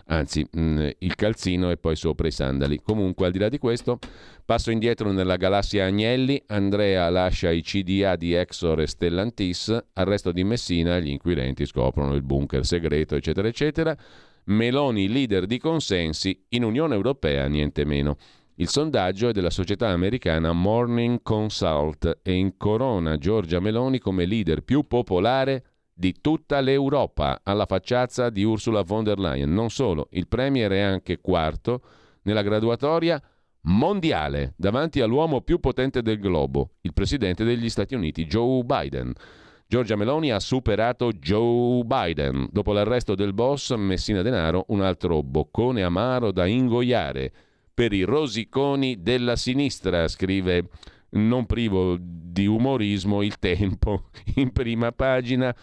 anzi 0.05 0.47
mh, 0.49 0.59
mm, 0.59 0.87
il 0.99 1.15
calzino 1.15 1.69
e 1.69 1.77
poi 1.77 1.95
sopra 1.95 2.27
i 2.27 2.31
sandali. 2.31 2.79
Comunque 2.81 3.27
al 3.27 3.31
di 3.31 3.39
là 3.39 3.49
di 3.49 3.57
questo, 3.57 3.99
passo 4.45 4.71
indietro 4.71 5.11
nella 5.11 5.35
galassia 5.35 5.85
Agnelli, 5.85 6.41
Andrea 6.47 7.09
lascia 7.09 7.51
i 7.51 7.61
CDA 7.61 8.15
di 8.15 8.33
Exor 8.33 8.81
e 8.81 8.87
Stellantis, 8.87 9.77
arresto 9.93 10.31
di 10.31 10.43
Messina, 10.43 10.99
gli 10.99 11.09
inquirenti 11.09 11.65
scoprono 11.65 12.13
il 12.15 12.23
bunker 12.23 12.65
segreto, 12.65 13.15
eccetera, 13.15 13.47
eccetera. 13.47 13.97
Meloni 14.45 15.09
leader 15.09 15.45
di 15.45 15.59
consensi, 15.59 16.45
in 16.49 16.63
Unione 16.63 16.95
Europea 16.95 17.47
niente 17.47 17.83
meno. 17.83 18.17
Il 18.59 18.69
sondaggio 18.69 19.29
è 19.29 19.33
della 19.33 19.51
società 19.51 19.89
americana 19.89 20.51
Morning 20.51 21.21
Consult 21.21 22.19
e 22.23 22.33
incorona 22.33 23.17
Giorgia 23.17 23.59
Meloni 23.59 23.99
come 23.99 24.25
leader 24.25 24.61
più 24.61 24.87
popolare 24.87 25.63
di 25.97 26.21
tutta 26.21 26.59
l'Europa 26.59 27.41
alla 27.43 27.65
facciazza 27.65 28.29
di 28.29 28.43
Ursula 28.43 28.83
von 28.83 29.03
der 29.03 29.17
Leyen. 29.17 29.51
Non 29.51 29.71
solo, 29.71 30.09
il 30.11 30.27
Premier 30.27 30.71
è 30.71 30.81
anche 30.81 31.19
quarto 31.19 31.81
nella 32.21 32.43
graduatoria 32.43 33.19
mondiale 33.61 34.53
davanti 34.57 35.01
all'uomo 35.01 35.41
più 35.41 35.59
potente 35.59 36.03
del 36.03 36.19
globo, 36.19 36.75
il 36.81 36.93
presidente 36.93 37.43
degli 37.43 37.67
Stati 37.67 37.95
Uniti, 37.95 38.27
Joe 38.27 38.63
Biden. 38.63 39.11
Giorgia 39.65 39.95
Meloni 39.95 40.31
ha 40.31 40.39
superato 40.39 41.11
Joe 41.11 41.83
Biden. 41.83 42.47
Dopo 42.51 42.73
l'arresto 42.73 43.15
del 43.15 43.33
boss 43.33 43.73
Messina 43.75 44.21
Denaro, 44.21 44.65
un 44.67 44.81
altro 44.81 45.23
boccone 45.23 45.81
amaro 45.81 46.31
da 46.31 46.45
ingoiare 46.45 47.33
per 47.73 47.91
i 47.91 48.03
rosiconi 48.03 49.01
della 49.01 49.35
sinistra, 49.35 50.07
scrive 50.07 50.69
non 51.11 51.45
privo 51.45 51.97
di 51.99 52.45
umorismo 52.45 53.21
il 53.21 53.39
tempo 53.39 54.09
in 54.35 54.51
prima 54.51 54.91
pagina 54.91 55.55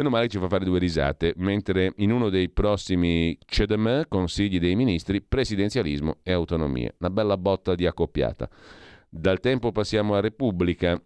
Meno 0.00 0.08
male 0.08 0.28
ci 0.28 0.38
fa 0.38 0.48
fare 0.48 0.64
due 0.64 0.78
risate, 0.78 1.34
mentre 1.36 1.92
in 1.96 2.10
uno 2.10 2.30
dei 2.30 2.48
prossimi 2.48 3.36
CEDM, 3.44 4.04
Consigli 4.08 4.58
dei 4.58 4.74
Ministri, 4.74 5.20
presidenzialismo 5.20 6.20
e 6.22 6.32
autonomia. 6.32 6.90
Una 7.00 7.10
bella 7.10 7.36
botta 7.36 7.74
di 7.74 7.86
accoppiata. 7.86 8.48
Dal 9.10 9.40
tempo 9.40 9.72
passiamo 9.72 10.14
a 10.14 10.20
Repubblica. 10.20 10.98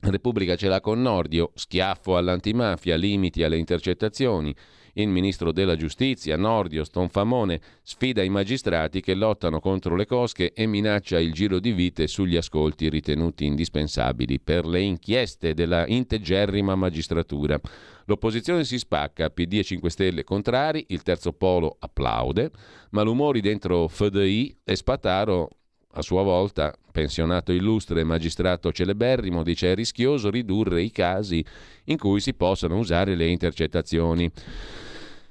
Repubblica 0.00 0.56
ce 0.56 0.68
l'ha 0.68 0.80
con 0.80 1.02
Nordio, 1.02 1.50
schiaffo 1.54 2.16
all'antimafia, 2.16 2.96
limiti 2.96 3.42
alle 3.42 3.58
intercettazioni. 3.58 4.54
Il 4.98 5.08
ministro 5.08 5.52
della 5.52 5.76
giustizia, 5.76 6.38
Nordio 6.38 6.82
Stonfamone, 6.82 7.60
sfida 7.82 8.22
i 8.22 8.30
magistrati 8.30 9.02
che 9.02 9.12
lottano 9.12 9.60
contro 9.60 9.94
le 9.94 10.06
cosche 10.06 10.54
e 10.54 10.66
minaccia 10.66 11.20
il 11.20 11.34
giro 11.34 11.58
di 11.58 11.72
vite 11.72 12.06
sugli 12.06 12.34
ascolti 12.34 12.88
ritenuti 12.88 13.44
indispensabili 13.44 14.40
per 14.40 14.64
le 14.64 14.80
inchieste 14.80 15.52
della 15.52 15.86
integerrima 15.86 16.74
magistratura. 16.76 17.60
L'opposizione 18.06 18.64
si 18.64 18.78
spacca, 18.78 19.28
PD 19.28 19.58
e 19.58 19.64
5 19.64 19.90
Stelle 19.90 20.24
contrari, 20.24 20.86
il 20.88 21.02
terzo 21.02 21.34
polo 21.34 21.76
applaude, 21.78 22.50
malumori 22.92 23.42
dentro 23.42 23.88
FDI 23.88 24.60
e 24.64 24.76
Spataro 24.76 25.50
a 25.90 26.00
sua 26.02 26.22
volta, 26.22 26.74
pensionato 26.90 27.52
illustre 27.52 28.00
e 28.00 28.04
magistrato 28.04 28.72
celeberrimo, 28.72 29.42
dice 29.42 29.72
è 29.72 29.74
rischioso 29.74 30.30
ridurre 30.30 30.82
i 30.82 30.90
casi 30.90 31.44
in 31.84 31.98
cui 31.98 32.20
si 32.20 32.32
possano 32.32 32.78
usare 32.78 33.14
le 33.14 33.26
intercettazioni. 33.26 34.30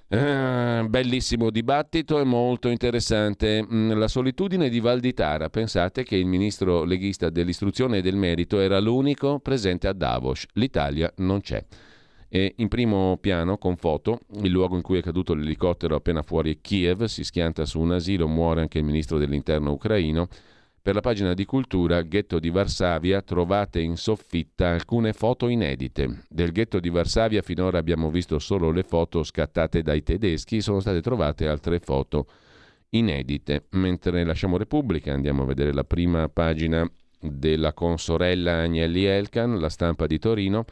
Eh, 0.08 0.86
bellissimo 0.88 1.50
dibattito 1.50 2.20
e 2.20 2.24
molto 2.24 2.70
interessante. 2.70 3.66
Mm, 3.66 3.94
la 3.94 4.08
solitudine 4.08 4.70
di 4.70 4.80
Valditara. 4.80 5.50
Pensate 5.50 6.04
che 6.04 6.16
il 6.16 6.28
ministro 6.28 6.84
leghista 6.84 7.30
dell'istruzione 7.30 7.98
e 7.98 8.02
del 8.02 8.16
merito 8.16 8.60
era 8.60 8.80
l'unico 8.80 9.40
presente 9.40 9.88
a 9.88 9.94
Davos. 9.94 10.46
L'Italia 10.54 11.12
non 11.18 11.42
c'è. 11.42 11.64
E 12.30 12.54
in 12.58 12.68
primo 12.68 13.18
piano, 13.20 13.58
con 13.58 13.78
foto, 13.78 14.20
il 14.42 14.52
luogo 14.52 14.76
in 14.76 14.82
cui 14.82 15.00
è 15.00 15.02
caduto 15.02 15.34
l'elicottero 15.34 15.96
appena 15.96 16.22
fuori 16.22 16.60
Kiev, 16.62 17.06
si 17.06 17.24
schianta 17.24 17.66
su 17.66 17.80
un 17.80 17.94
asilo, 17.94 18.28
muore 18.28 18.62
anche 18.62 18.78
il 18.78 18.84
ministro 18.84 19.18
dell'interno 19.18 19.72
ucraino. 19.72 20.28
Per 20.86 20.94
la 20.94 21.02
pagina 21.02 21.34
di 21.34 21.46
cultura, 21.46 22.04
ghetto 22.04 22.38
di 22.38 22.52
Varsavia, 22.52 23.24
trovate 23.24 23.80
in 23.80 23.98
soffitta 23.98 24.70
alcune 24.70 25.14
foto 25.14 25.48
inedite. 25.48 26.22
Del 26.30 26.52
ghetto 26.52 26.80
di 26.80 26.90
Varsavia 26.90 27.42
finora 27.42 27.80
abbiamo 27.80 28.12
visto 28.12 28.38
solo 28.38 28.70
le 28.70 28.84
foto 28.84 29.24
scattate 29.24 29.82
dai 29.82 30.04
tedeschi, 30.04 30.62
sono 30.62 30.80
state 30.80 31.02
trovate 31.02 31.48
altre 31.48 31.80
foto 31.80 32.28
inedite. 32.90 33.66
Mentre 33.72 34.24
lasciamo 34.24 34.58
Repubblica, 34.58 35.12
andiamo 35.12 35.42
a 35.42 35.48
vedere 35.48 35.74
la 35.74 35.86
prima 35.86 36.30
pagina 36.30 36.88
della 37.20 37.74
consorella 37.74 38.58
Agnelli 38.58 39.06
Elkan, 39.06 39.58
la 39.58 39.70
stampa 39.70 40.06
di 40.06 40.20
Torino 40.20 40.66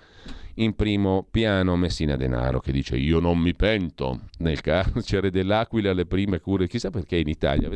in 0.56 0.76
primo 0.76 1.28
piano 1.30 1.76
Messina 1.76 2.16
Denaro 2.16 2.60
che 2.60 2.72
dice 2.72 2.96
io 2.96 3.20
non 3.20 3.40
mi 3.40 3.56
pento 3.56 4.22
nel 4.40 4.62
carcere 4.62 5.32
dell'Aquila 5.32 5.94
le 5.94 6.06
prime 6.06 6.40
cure 6.40 6.68
chissà 6.68 6.90
perché 6.90 7.18
in 7.18 7.28
Italia 7.28 7.70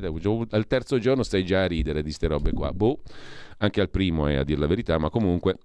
al 0.49 0.67
terzo 0.67 0.99
giorno 0.99 1.23
stai 1.23 1.43
già 1.43 1.63
a 1.63 1.67
ridere 1.67 2.03
di 2.03 2.11
ste 2.11 2.27
robe 2.27 2.51
qua 2.51 2.71
boh, 2.71 3.01
anche 3.57 3.81
al 3.81 3.89
primo 3.89 4.27
è 4.27 4.35
a 4.35 4.43
dire 4.43 4.59
la 4.59 4.67
verità 4.67 4.97
ma 4.97 5.09
comunque 5.09 5.57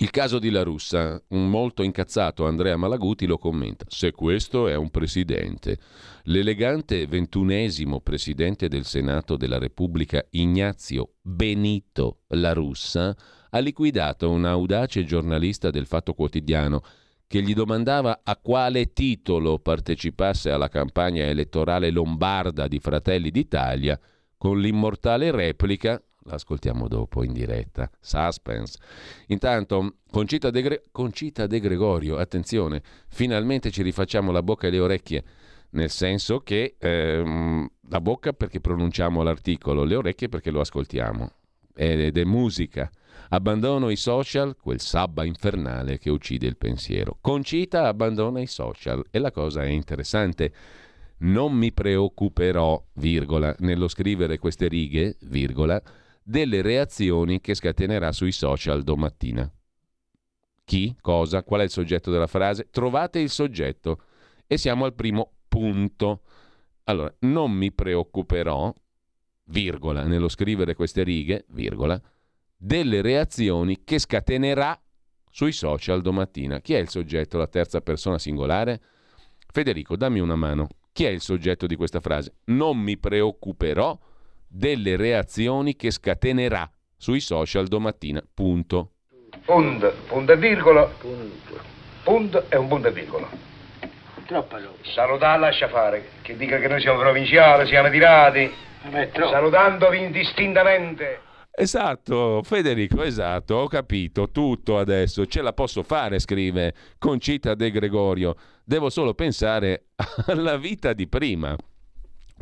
il 0.00 0.10
caso 0.10 0.38
di 0.38 0.50
La 0.50 0.62
Russa, 0.62 1.20
un 1.30 1.50
molto 1.50 1.82
incazzato 1.82 2.46
Andrea 2.46 2.76
Malaguti 2.76 3.26
lo 3.26 3.36
commenta. 3.36 3.84
Se 3.88 4.12
questo 4.12 4.68
è 4.68 4.76
un 4.76 4.90
presidente, 4.90 5.76
l'elegante 6.24 7.08
ventunesimo 7.08 8.00
presidente 8.00 8.68
del 8.68 8.84
Senato 8.84 9.36
della 9.36 9.58
Repubblica 9.58 10.24
Ignazio 10.30 11.14
Benito 11.20 12.20
La 12.28 12.52
Russa 12.52 13.16
ha 13.50 13.58
liquidato 13.58 14.30
un 14.30 14.44
audace 14.44 15.04
giornalista 15.04 15.70
del 15.70 15.86
Fatto 15.86 16.14
Quotidiano 16.14 16.82
che 17.26 17.42
gli 17.42 17.52
domandava 17.52 18.20
a 18.24 18.36
quale 18.36 18.92
titolo 18.92 19.58
partecipasse 19.58 20.50
alla 20.50 20.68
campagna 20.68 21.24
elettorale 21.24 21.90
lombarda 21.90 22.66
di 22.66 22.78
Fratelli 22.78 23.30
d'Italia 23.30 23.98
con 24.36 24.58
l'immortale 24.58 25.30
replica 25.30 26.02
l'ascoltiamo 26.22 26.88
dopo 26.88 27.22
in 27.22 27.32
diretta. 27.32 27.90
Suspense. 28.00 28.78
Intanto, 29.28 29.96
Concita 30.10 30.50
De, 30.50 30.62
Gre- 30.62 30.82
Concita 30.90 31.46
De, 31.46 31.60
Gregorio, 31.60 32.16
attenzione, 32.16 32.82
finalmente 33.08 33.70
ci 33.70 33.82
rifacciamo 33.82 34.30
la 34.30 34.42
bocca 34.42 34.66
e 34.66 34.70
le 34.70 34.80
orecchie, 34.80 35.24
nel 35.70 35.90
senso 35.90 36.40
che 36.40 36.76
ehm, 36.78 37.68
la 37.88 38.00
bocca 38.00 38.32
perché 38.32 38.60
pronunciamo 38.60 39.22
l'articolo, 39.22 39.84
le 39.84 39.96
orecchie 39.96 40.28
perché 40.28 40.50
lo 40.50 40.60
ascoltiamo 40.60 41.32
ed 41.78 42.18
è 42.18 42.24
musica. 42.24 42.90
Abbandono 43.30 43.90
i 43.90 43.96
social, 43.96 44.56
quel 44.56 44.80
sabba 44.80 45.24
infernale 45.24 45.98
che 45.98 46.10
uccide 46.10 46.46
il 46.46 46.56
pensiero. 46.56 47.18
Concita 47.20 47.86
abbandona 47.86 48.40
i 48.40 48.46
social 48.46 49.04
e 49.10 49.18
la 49.18 49.30
cosa 49.30 49.62
è 49.62 49.68
interessante. 49.68 50.52
Non 51.18 51.52
mi 51.52 51.72
preoccuperò, 51.72 52.82
virgola, 52.94 53.54
nello 53.58 53.86
scrivere 53.86 54.38
queste 54.38 54.66
righe, 54.66 55.16
virgola, 55.22 55.80
delle 56.22 56.62
reazioni 56.62 57.40
che 57.40 57.54
scatenerà 57.54 58.12
sui 58.12 58.32
social 58.32 58.82
domattina. 58.82 59.50
Chi? 60.64 60.96
Cosa? 61.00 61.42
Qual 61.42 61.60
è 61.60 61.64
il 61.64 61.70
soggetto 61.70 62.10
della 62.10 62.26
frase? 62.26 62.68
Trovate 62.70 63.20
il 63.20 63.30
soggetto 63.30 64.02
e 64.46 64.58
siamo 64.58 64.84
al 64.84 64.94
primo 64.94 65.32
punto. 65.48 66.22
Allora, 66.84 67.14
non 67.20 67.52
mi 67.52 67.72
preoccuperò, 67.72 68.72
virgola, 69.48 70.04
nello 70.04 70.28
scrivere 70.28 70.74
queste 70.74 71.02
righe, 71.02 71.44
virgola, 71.48 72.00
delle 72.56 73.02
reazioni 73.02 73.84
che 73.84 73.98
scatenerà 73.98 74.78
sui 75.30 75.52
social 75.52 76.02
domattina. 76.02 76.60
Chi 76.60 76.74
è 76.74 76.78
il 76.78 76.88
soggetto, 76.88 77.38
la 77.38 77.46
terza 77.46 77.80
persona 77.80 78.18
singolare? 78.18 78.80
Federico, 79.50 79.96
dammi 79.96 80.20
una 80.20 80.36
mano. 80.36 80.68
Chi 80.92 81.04
è 81.04 81.10
il 81.10 81.20
soggetto 81.20 81.66
di 81.66 81.76
questa 81.76 82.00
frase? 82.00 82.38
Non 82.46 82.78
mi 82.78 82.98
preoccuperò 82.98 83.96
delle 84.48 84.96
reazioni 84.96 85.76
che 85.76 85.90
scatenerà 85.90 86.68
sui 86.96 87.20
social 87.20 87.68
domattina. 87.68 88.22
Punto. 88.34 88.92
Punto, 89.44 89.94
punto 90.08 90.32
e 90.32 90.36
virgola. 90.36 90.84
Punto. 90.84 91.60
Punto 92.02 92.50
e 92.50 92.56
un 92.56 92.68
punto 92.68 92.88
e 92.88 92.92
virgola. 92.92 93.28
Troppa 94.26 94.58
roba. 94.58 94.76
Salutare 94.82 95.38
lascia 95.38 95.68
fare. 95.68 96.08
Che 96.22 96.36
dica 96.36 96.58
che 96.58 96.68
noi 96.68 96.80
siamo 96.80 96.98
provinciali, 96.98 97.68
siamo 97.68 97.90
tirati. 97.90 98.50
Salutandovi 98.82 100.02
indistintamente. 100.02 101.20
Esatto, 101.50 102.40
Federico, 102.44 103.02
esatto, 103.02 103.56
ho 103.56 103.66
capito 103.66 104.30
tutto 104.30 104.78
adesso, 104.78 105.26
ce 105.26 105.42
la 105.42 105.52
posso 105.52 105.82
fare, 105.82 106.20
scrive 106.20 106.72
Concita 106.98 107.56
De 107.56 107.72
Gregorio, 107.72 108.36
devo 108.62 108.90
solo 108.90 109.12
pensare 109.14 109.86
alla 110.28 110.56
vita 110.56 110.92
di 110.92 111.08
prima. 111.08 111.56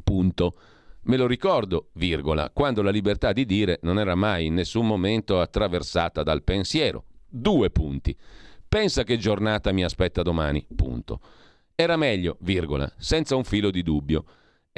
Punto. 0.04 0.58
Me 1.04 1.16
lo 1.16 1.26
ricordo, 1.26 1.90
virgola, 1.94 2.50
quando 2.52 2.82
la 2.82 2.90
libertà 2.90 3.32
di 3.32 3.46
dire 3.46 3.78
non 3.82 3.98
era 3.98 4.14
mai 4.14 4.46
in 4.46 4.54
nessun 4.54 4.86
momento 4.86 5.40
attraversata 5.40 6.22
dal 6.22 6.42
pensiero. 6.42 7.04
Due 7.26 7.70
punti. 7.70 8.14
Pensa 8.68 9.04
che 9.04 9.16
giornata 9.16 9.72
mi 9.72 9.84
aspetta 9.84 10.22
domani. 10.22 10.66
Punto. 10.74 11.20
Era 11.74 11.96
meglio, 11.96 12.36
virgola, 12.40 12.92
senza 12.98 13.36
un 13.36 13.44
filo 13.44 13.70
di 13.70 13.82
dubbio. 13.82 14.24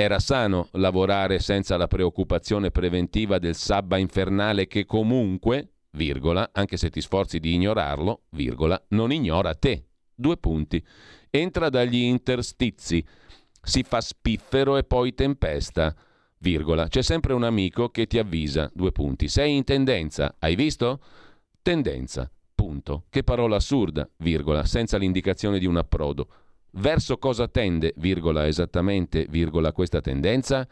Era 0.01 0.21
sano 0.21 0.69
lavorare 0.75 1.41
senza 1.41 1.77
la 1.77 1.89
preoccupazione 1.89 2.71
preventiva 2.71 3.41
del 3.41 3.57
sabba 3.57 3.97
infernale 3.97 4.69
che 4.69 4.85
comunque, 4.85 5.73
virgola, 5.91 6.51
anche 6.53 6.77
se 6.77 6.89
ti 6.89 7.01
sforzi 7.01 7.41
di 7.41 7.55
ignorarlo, 7.55 8.27
virgola, 8.31 8.81
non 8.91 9.11
ignora 9.11 9.57
te. 9.57 9.87
Due 10.15 10.37
punti. 10.37 10.81
Entra 11.31 11.69
dagli 11.69 11.97
interstizi, 11.97 13.05
si 13.61 13.83
fa 13.83 14.01
spiffero 14.01 14.77
e 14.77 14.85
poi 14.85 15.15
tempesta. 15.15 15.93
Virgola. 16.39 16.87
C'è 16.87 17.03
sempre 17.03 17.33
un 17.33 17.43
amico 17.43 17.89
che 17.89 18.07
ti 18.07 18.19
avvisa. 18.19 18.71
Due 18.73 18.93
punti. 18.93 19.27
Sei 19.27 19.57
in 19.57 19.65
tendenza. 19.65 20.37
Hai 20.39 20.55
visto? 20.55 21.01
Tendenza. 21.61 22.31
Punto. 22.55 23.07
Che 23.11 23.25
parola 23.25 23.57
assurda, 23.57 24.09
virgola, 24.19 24.65
senza 24.65 24.97
l'indicazione 24.97 25.59
di 25.59 25.67
un 25.67 25.77
approdo. 25.77 26.29
Verso 26.73 27.19
cosa 27.19 27.49
tende, 27.49 27.95
virgola, 27.97 28.47
esattamente, 28.47 29.27
virgola, 29.29 29.73
questa 29.73 30.01
tendenza? 30.01 30.67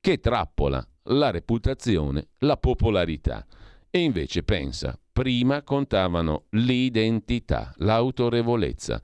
Che 0.00 0.18
trappola 0.18 0.84
la 1.04 1.30
reputazione, 1.30 2.28
la 2.38 2.56
popolarità. 2.56 3.46
E 3.88 4.00
invece 4.00 4.42
pensa, 4.42 4.98
prima 5.12 5.62
contavano 5.62 6.44
l'identità, 6.50 7.72
l'autorevolezza. 7.76 9.00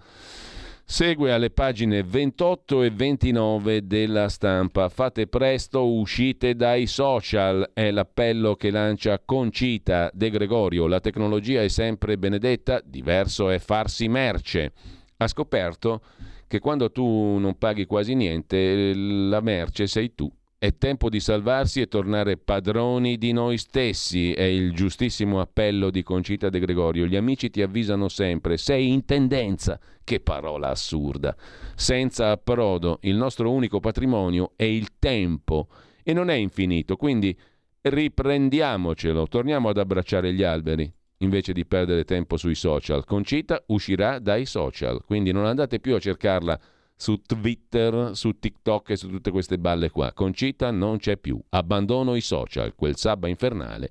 Segue 0.89 1.33
alle 1.33 1.51
pagine 1.51 2.05
28 2.05 2.83
e 2.85 2.91
29 2.91 3.87
della 3.87 4.29
stampa. 4.29 4.89
Fate 4.89 5.27
presto, 5.27 5.85
uscite 5.85 6.55
dai 6.55 6.87
social, 6.87 7.71
è 7.75 7.91
l'appello 7.91 8.55
che 8.55 8.71
lancia 8.71 9.21
Concita 9.25 10.11
De 10.13 10.31
Gregorio. 10.31 10.87
La 10.87 11.01
tecnologia 11.01 11.61
è 11.63 11.69
sempre 11.69 12.19
benedetta, 12.19 12.81
diverso 12.85 13.51
è 13.51 13.59
farsi 13.59 14.07
merce 14.07 14.73
ha 15.19 15.27
scoperto 15.27 16.03
che 16.47 16.59
quando 16.59 16.91
tu 16.91 17.39
non 17.39 17.57
paghi 17.59 17.87
quasi 17.87 18.15
niente, 18.15 18.95
la 18.95 19.41
merce 19.41 19.87
sei 19.87 20.15
tu. 20.15 20.31
È 20.59 20.75
tempo 20.79 21.11
di 21.11 21.21
salvarsi 21.21 21.81
e 21.83 21.87
tornare 21.87 22.39
padroni 22.39 23.19
di 23.19 23.33
noi 23.33 23.59
stessi, 23.59 24.33
è 24.33 24.43
il 24.43 24.73
giustissimo 24.73 25.41
appello 25.41 25.91
di 25.91 26.03
Concita 26.03 26.49
De 26.49 26.59
Gregorio. 26.59 27.05
Gli 27.05 27.17
amici 27.17 27.51
ti 27.51 27.61
avvisano 27.61 28.09
sempre, 28.09 28.57
sei 28.57 28.91
in 28.91 29.05
tendenza. 29.05 29.79
Che 30.03 30.21
parola 30.21 30.69
assurda. 30.69 31.35
Senza 31.75 32.31
approdo, 32.31 32.99
il 33.03 33.17
nostro 33.17 33.51
unico 33.51 33.81
patrimonio 33.81 34.53
è 34.55 34.63
il 34.63 34.99
tempo 35.01 35.67
e 36.05 36.13
non 36.13 36.31
è 36.31 36.35
infinito, 36.35 36.95
quindi 36.95 37.37
riprendiamocelo, 37.81 39.27
torniamo 39.27 39.69
ad 39.69 39.79
abbracciare 39.79 40.33
gli 40.33 40.45
alberi 40.45 40.93
invece 41.19 41.53
di 41.53 41.65
perdere 41.67 42.05
tempo 42.05 42.37
sui 42.37 42.55
social. 42.55 43.05
Concita 43.05 43.63
uscirà 43.67 44.19
dai 44.19 44.47
social, 44.47 45.03
quindi 45.05 45.33
non 45.33 45.47
andate 45.47 45.81
più 45.81 45.95
a 45.95 45.99
cercarla 45.99 46.59
su 46.95 47.21
Twitter, 47.21 48.11
su 48.15 48.39
TikTok 48.39 48.91
e 48.91 48.97
su 48.97 49.09
tutte 49.09 49.31
queste 49.31 49.59
balle 49.59 49.91
qua. 49.91 50.13
Concita 50.13 50.71
non 50.71 50.99
c'è 50.99 51.17
più. 51.17 51.41
Abbandono 51.51 52.15
i 52.15 52.21
social, 52.21 52.75
quel 52.75 52.97
sabba 52.97 53.29
infernale 53.29 53.91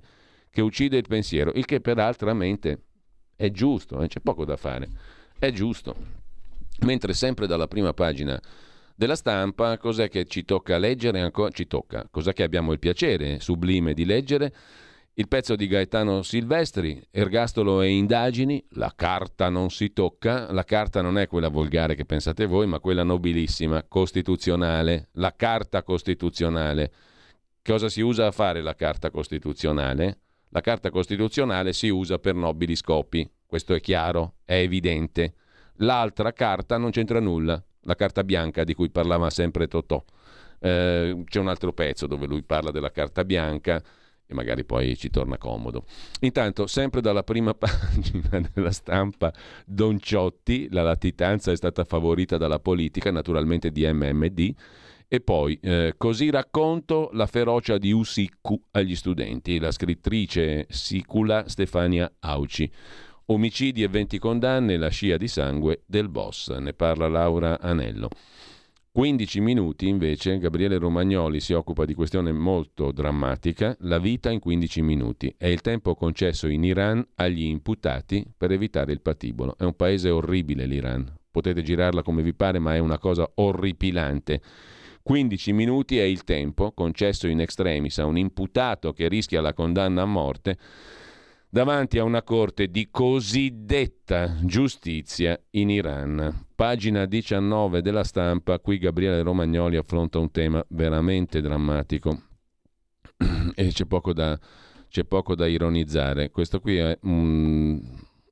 che 0.56 0.62
uccide 0.62 0.96
il 0.96 1.06
pensiero, 1.06 1.52
il 1.54 1.66
che 1.66 1.82
peraltro 1.82 2.34
è 3.36 3.50
giusto, 3.50 4.00
eh? 4.00 4.08
c'è 4.08 4.20
poco 4.20 4.46
da 4.46 4.56
fare. 4.56 4.88
È 5.38 5.50
giusto. 5.50 5.94
Mentre 6.80 7.12
sempre 7.12 7.46
dalla 7.46 7.68
prima 7.68 7.92
pagina 7.92 8.40
della 8.94 9.16
stampa, 9.16 9.76
cos'è 9.76 10.08
che 10.08 10.24
ci 10.24 10.46
tocca 10.46 10.78
leggere 10.78 11.20
ancora? 11.20 11.50
Ci 11.50 11.66
tocca. 11.66 12.08
Cos'è 12.10 12.32
che 12.32 12.42
abbiamo 12.42 12.72
il 12.72 12.78
piacere 12.78 13.38
sublime 13.40 13.92
di 13.92 14.06
leggere? 14.06 14.54
Il 15.18 15.28
pezzo 15.28 15.56
di 15.56 15.66
Gaetano 15.66 16.20
Silvestri, 16.20 17.02
ergastolo 17.10 17.80
e 17.80 17.88
indagini, 17.88 18.62
la 18.72 18.92
carta 18.94 19.48
non 19.48 19.70
si 19.70 19.94
tocca, 19.94 20.52
la 20.52 20.64
carta 20.64 21.00
non 21.00 21.16
è 21.16 21.26
quella 21.26 21.48
volgare 21.48 21.94
che 21.94 22.04
pensate 22.04 22.44
voi, 22.44 22.66
ma 22.66 22.80
quella 22.80 23.02
nobilissima, 23.02 23.82
costituzionale, 23.84 25.08
la 25.12 25.32
carta 25.34 25.82
costituzionale. 25.82 26.92
Cosa 27.62 27.88
si 27.88 28.02
usa 28.02 28.26
a 28.26 28.30
fare 28.30 28.60
la 28.60 28.74
carta 28.74 29.10
costituzionale? 29.10 30.18
La 30.50 30.60
carta 30.60 30.90
costituzionale 30.90 31.72
si 31.72 31.88
usa 31.88 32.18
per 32.18 32.34
nobili 32.34 32.76
scopi, 32.76 33.26
questo 33.46 33.72
è 33.72 33.80
chiaro, 33.80 34.34
è 34.44 34.56
evidente. 34.56 35.32
L'altra 35.76 36.34
carta 36.34 36.76
non 36.76 36.90
c'entra 36.90 37.20
nulla, 37.20 37.58
la 37.84 37.94
carta 37.94 38.22
bianca 38.22 38.64
di 38.64 38.74
cui 38.74 38.90
parlava 38.90 39.30
sempre 39.30 39.66
Totò. 39.66 40.04
Eh, 40.58 41.22
c'è 41.24 41.40
un 41.40 41.48
altro 41.48 41.72
pezzo 41.72 42.06
dove 42.06 42.26
lui 42.26 42.42
parla 42.42 42.70
della 42.70 42.90
carta 42.90 43.24
bianca 43.24 43.82
e 44.26 44.34
magari 44.34 44.64
poi 44.64 44.96
ci 44.96 45.10
torna 45.10 45.38
comodo. 45.38 45.84
Intanto, 46.20 46.66
sempre 46.66 47.00
dalla 47.00 47.22
prima 47.22 47.54
pagina 47.54 48.40
della 48.52 48.72
stampa, 48.72 49.32
Don 49.64 49.98
Ciotti, 50.00 50.68
la 50.70 50.82
latitanza 50.82 51.52
è 51.52 51.56
stata 51.56 51.84
favorita 51.84 52.36
dalla 52.36 52.58
politica, 52.58 53.10
naturalmente 53.10 53.70
di 53.70 53.86
MMD, 53.86 54.54
e 55.08 55.20
poi, 55.20 55.56
eh, 55.62 55.94
così 55.96 56.30
racconto 56.30 57.10
la 57.12 57.26
ferocia 57.26 57.78
di 57.78 57.92
Usiccu 57.92 58.60
agli 58.72 58.96
studenti, 58.96 59.60
la 59.60 59.70
scrittrice 59.70 60.66
sicula 60.68 61.48
Stefania 61.48 62.10
Auci. 62.20 62.70
Omicidi 63.26 63.82
e 63.82 63.88
20 63.88 64.18
condanne, 64.18 64.76
la 64.76 64.88
scia 64.88 65.16
di 65.16 65.28
sangue 65.28 65.82
del 65.86 66.08
boss, 66.08 66.56
ne 66.58 66.72
parla 66.72 67.08
Laura 67.08 67.60
Anello. 67.60 68.08
15 68.96 69.40
minuti 69.40 69.88
invece 69.88 70.38
Gabriele 70.38 70.78
Romagnoli 70.78 71.38
si 71.38 71.52
occupa 71.52 71.84
di 71.84 71.92
questione 71.92 72.32
molto 72.32 72.92
drammatica, 72.92 73.76
la 73.80 73.98
vita 73.98 74.30
in 74.30 74.38
15 74.38 74.80
minuti. 74.80 75.34
È 75.36 75.46
il 75.48 75.60
tempo 75.60 75.94
concesso 75.94 76.48
in 76.48 76.64
Iran 76.64 77.06
agli 77.16 77.42
imputati 77.42 78.26
per 78.34 78.52
evitare 78.52 78.92
il 78.92 79.02
patibolo. 79.02 79.54
È 79.58 79.64
un 79.64 79.76
paese 79.76 80.08
orribile 80.08 80.64
l'Iran. 80.64 81.14
Potete 81.30 81.60
girarla 81.60 82.02
come 82.02 82.22
vi 82.22 82.32
pare, 82.32 82.58
ma 82.58 82.74
è 82.74 82.78
una 82.78 82.96
cosa 82.96 83.30
orripilante. 83.34 84.40
15 85.02 85.52
minuti 85.52 85.98
è 85.98 86.04
il 86.04 86.24
tempo 86.24 86.72
concesso 86.72 87.28
in 87.28 87.42
extremis 87.42 87.98
a 87.98 88.06
un 88.06 88.16
imputato 88.16 88.94
che 88.94 89.08
rischia 89.08 89.42
la 89.42 89.52
condanna 89.52 90.00
a 90.00 90.06
morte 90.06 90.56
davanti 91.48 91.98
a 91.98 92.04
una 92.04 92.22
corte 92.22 92.70
di 92.70 92.88
cosiddetta 92.90 94.36
giustizia 94.42 95.38
in 95.50 95.70
Iran. 95.70 96.46
Pagina 96.54 97.04
19 97.04 97.82
della 97.82 98.04
stampa, 98.04 98.58
qui 98.58 98.78
Gabriele 98.78 99.22
Romagnoli 99.22 99.76
affronta 99.76 100.18
un 100.18 100.30
tema 100.30 100.64
veramente 100.68 101.40
drammatico 101.40 102.22
e 103.54 103.68
c'è 103.68 103.84
poco 103.86 104.12
da, 104.12 104.38
c'è 104.88 105.04
poco 105.04 105.34
da 105.34 105.46
ironizzare. 105.46 106.30
Questo 106.30 106.60
qui 106.60 106.76
è 106.76 106.98
un, 107.02 107.80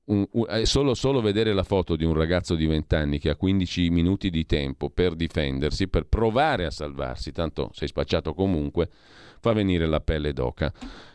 un, 0.06 0.26
un, 0.30 0.46
solo, 0.64 0.94
solo, 0.94 1.20
vedere 1.20 1.52
la 1.52 1.62
foto 1.62 1.96
di 1.96 2.04
un 2.04 2.14
ragazzo 2.14 2.54
di 2.54 2.66
20 2.66 2.94
anni 2.94 3.18
che 3.18 3.30
ha 3.30 3.36
15 3.36 3.90
minuti 3.90 4.30
di 4.30 4.44
tempo 4.46 4.90
per 4.90 5.14
difendersi, 5.14 5.88
per 5.88 6.06
provare 6.06 6.64
a 6.66 6.70
salvarsi, 6.70 7.32
tanto 7.32 7.70
sei 7.72 7.88
spacciato 7.88 8.34
comunque, 8.34 8.88
fa 9.40 9.52
venire 9.52 9.86
la 9.86 10.00
pelle 10.00 10.32
d'oca. 10.32 10.72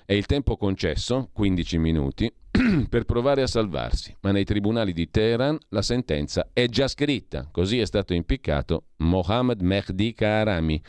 È 0.09 0.13
il 0.13 0.25
tempo 0.25 0.57
concesso, 0.57 1.29
15 1.33 1.77
minuti, 1.77 2.33
per 2.89 3.05
provare 3.05 3.43
a 3.43 3.47
salvarsi, 3.47 4.17
ma 4.21 4.31
nei 4.31 4.43
tribunali 4.43 4.91
di 4.91 5.11
Teheran 5.11 5.55
la 5.69 5.83
sentenza 5.83 6.49
è 6.51 6.65
già 6.65 6.87
scritta, 6.87 7.47
così 7.51 7.77
è 7.77 7.85
stato 7.85 8.15
impiccato 8.15 8.85
Mohammed 9.03 9.61
Mehdi 9.61 10.15
Karami. 10.15 10.81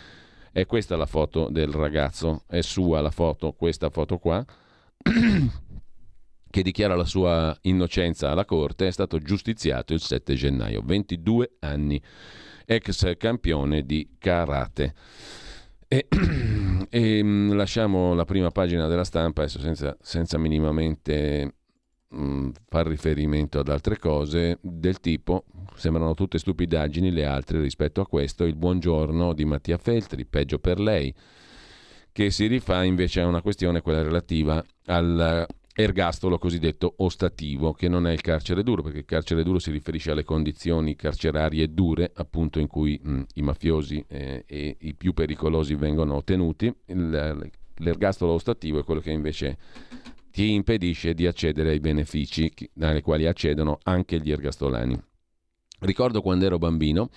È 0.51 0.65
questa 0.65 0.97
la 0.97 1.05
foto 1.05 1.51
del 1.51 1.69
ragazzo, 1.69 2.45
è 2.47 2.63
sua 2.63 3.03
la 3.03 3.11
foto, 3.11 3.53
questa 3.53 3.91
foto 3.91 4.17
qua, 4.17 4.43
che 6.51 6.63
dichiara 6.63 6.97
la 6.97 7.05
sua 7.05 7.55
innocenza 7.65 8.31
alla 8.31 8.47
corte, 8.47 8.87
è 8.87 8.91
stato 8.91 9.19
giustiziato 9.19 9.93
il 9.93 10.01
7 10.01 10.33
gennaio, 10.33 10.81
22 10.83 11.57
anni, 11.59 12.03
ex 12.65 13.19
campione 13.19 13.85
di 13.85 14.17
karate. 14.19 14.95
E, 15.93 16.07
e 16.89 17.21
mm, 17.21 17.51
lasciamo 17.55 18.15
la 18.15 18.25
prima 18.25 18.53
pagina 18.53 18.87
della 18.87 19.03
stampa, 19.03 19.43
adesso 19.43 19.59
senza, 19.59 19.97
senza 20.01 20.39
minimamente 20.39 21.55
mh, 22.11 22.23
mm, 22.23 22.51
far 22.69 22.87
riferimento 22.87 23.59
ad 23.59 23.69
altre 23.69 23.99
cose 23.99 24.59
del 24.63 25.01
tipo, 25.01 25.47
sembrano 25.75 26.15
tutte 26.15 26.39
stupidaggini 26.39 27.11
le 27.11 27.25
altre 27.25 27.61
rispetto 27.61 28.01
a 28.01 28.07
questo, 28.07 28.45
il 28.45 28.55
buongiorno 28.55 29.33
di 29.33 29.45
Mattia 29.45 29.79
Feltri, 29.79 30.25
peggio 30.27 30.61
per 30.61 30.79
lei, 30.79 31.13
che 32.13 32.31
si 32.31 32.47
rifà 32.47 32.85
invece 32.85 33.23
a 33.23 33.27
una 33.27 33.43
questione, 33.43 33.81
quella 33.81 34.03
relativa 34.03 34.65
al 34.87 35.45
ergastolo 35.75 36.39
cosiddetto 36.39 36.95
ostativo, 36.99 37.73
che 37.73 37.89
non 37.89 38.07
è 38.07 38.13
il 38.13 38.21
carcere 38.21 38.63
duro, 38.63 38.83
perché 38.83 38.99
il 38.99 39.05
carcere 39.05 39.43
duro 39.43 39.59
si 39.59 39.71
riferisce 39.71 40.11
alle 40.11 40.25
condizioni 40.25 40.97
carcerarie 40.97 41.73
dure, 41.73 42.11
appunto 42.15 42.59
in 42.59 42.67
cui 42.67 43.01
mh, 43.03 43.23
i 43.35 43.43
mafiosi 43.43 44.05
eh, 44.09 44.45
e 44.47 44.77
i 44.81 44.95
più 44.95 45.13
pericolosi 45.13 45.75
vengono 45.75 46.23
tenuti. 46.23 46.73
Il, 46.87 47.51
l'ergastolo 47.77 48.33
ostativo 48.33 48.79
è 48.79 48.85
quello 48.85 49.01
che 49.01 49.11
invece 49.11 49.59
ti 50.31 50.53
impedisce 50.53 51.15
di 51.15 51.27
accedere 51.27 51.71
ai 51.71 51.81
benefici 51.81 52.53
ai 52.81 53.03
quali 53.03 53.27
accedono 53.27 53.79
anche 53.83 54.21
gli 54.21 54.31
ergastolani. 54.31 55.01
Ricordo 55.81 56.21
quando 56.21 56.45
ero 56.45 56.59
bambino 56.59 57.09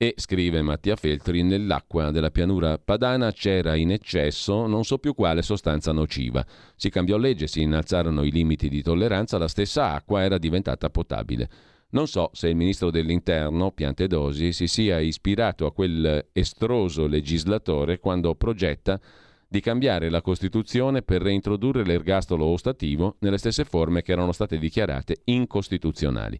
e, 0.00 0.14
scrive 0.16 0.62
Mattia 0.62 0.94
Feltri, 0.94 1.42
nell'acqua 1.42 2.12
della 2.12 2.30
pianura 2.30 2.78
padana 2.78 3.32
c'era 3.32 3.74
in 3.74 3.90
eccesso 3.90 4.68
non 4.68 4.84
so 4.84 4.98
più 4.98 5.12
quale 5.12 5.42
sostanza 5.42 5.90
nociva. 5.90 6.46
Si 6.76 6.88
cambiò 6.88 7.16
legge, 7.16 7.48
si 7.48 7.62
innalzarono 7.62 8.22
i 8.22 8.30
limiti 8.30 8.68
di 8.68 8.80
tolleranza, 8.80 9.38
la 9.38 9.48
stessa 9.48 9.92
acqua 9.92 10.22
era 10.22 10.38
diventata 10.38 10.88
potabile. 10.88 11.50
Non 11.90 12.06
so 12.06 12.30
se 12.32 12.48
il 12.48 12.54
ministro 12.54 12.92
dell'Interno, 12.92 13.72
Piantedosi, 13.72 14.52
si 14.52 14.68
sia 14.68 15.00
ispirato 15.00 15.66
a 15.66 15.72
quel 15.72 16.28
estroso 16.32 17.08
legislatore 17.08 17.98
quando 17.98 18.36
progetta 18.36 19.00
di 19.48 19.60
cambiare 19.60 20.10
la 20.10 20.22
Costituzione 20.22 21.02
per 21.02 21.22
reintrodurre 21.22 21.84
l'ergastolo 21.84 22.44
ostativo 22.44 23.16
nelle 23.20 23.38
stesse 23.38 23.64
forme 23.64 24.02
che 24.02 24.12
erano 24.12 24.30
state 24.30 24.58
dichiarate 24.58 25.22
incostituzionali. 25.24 26.38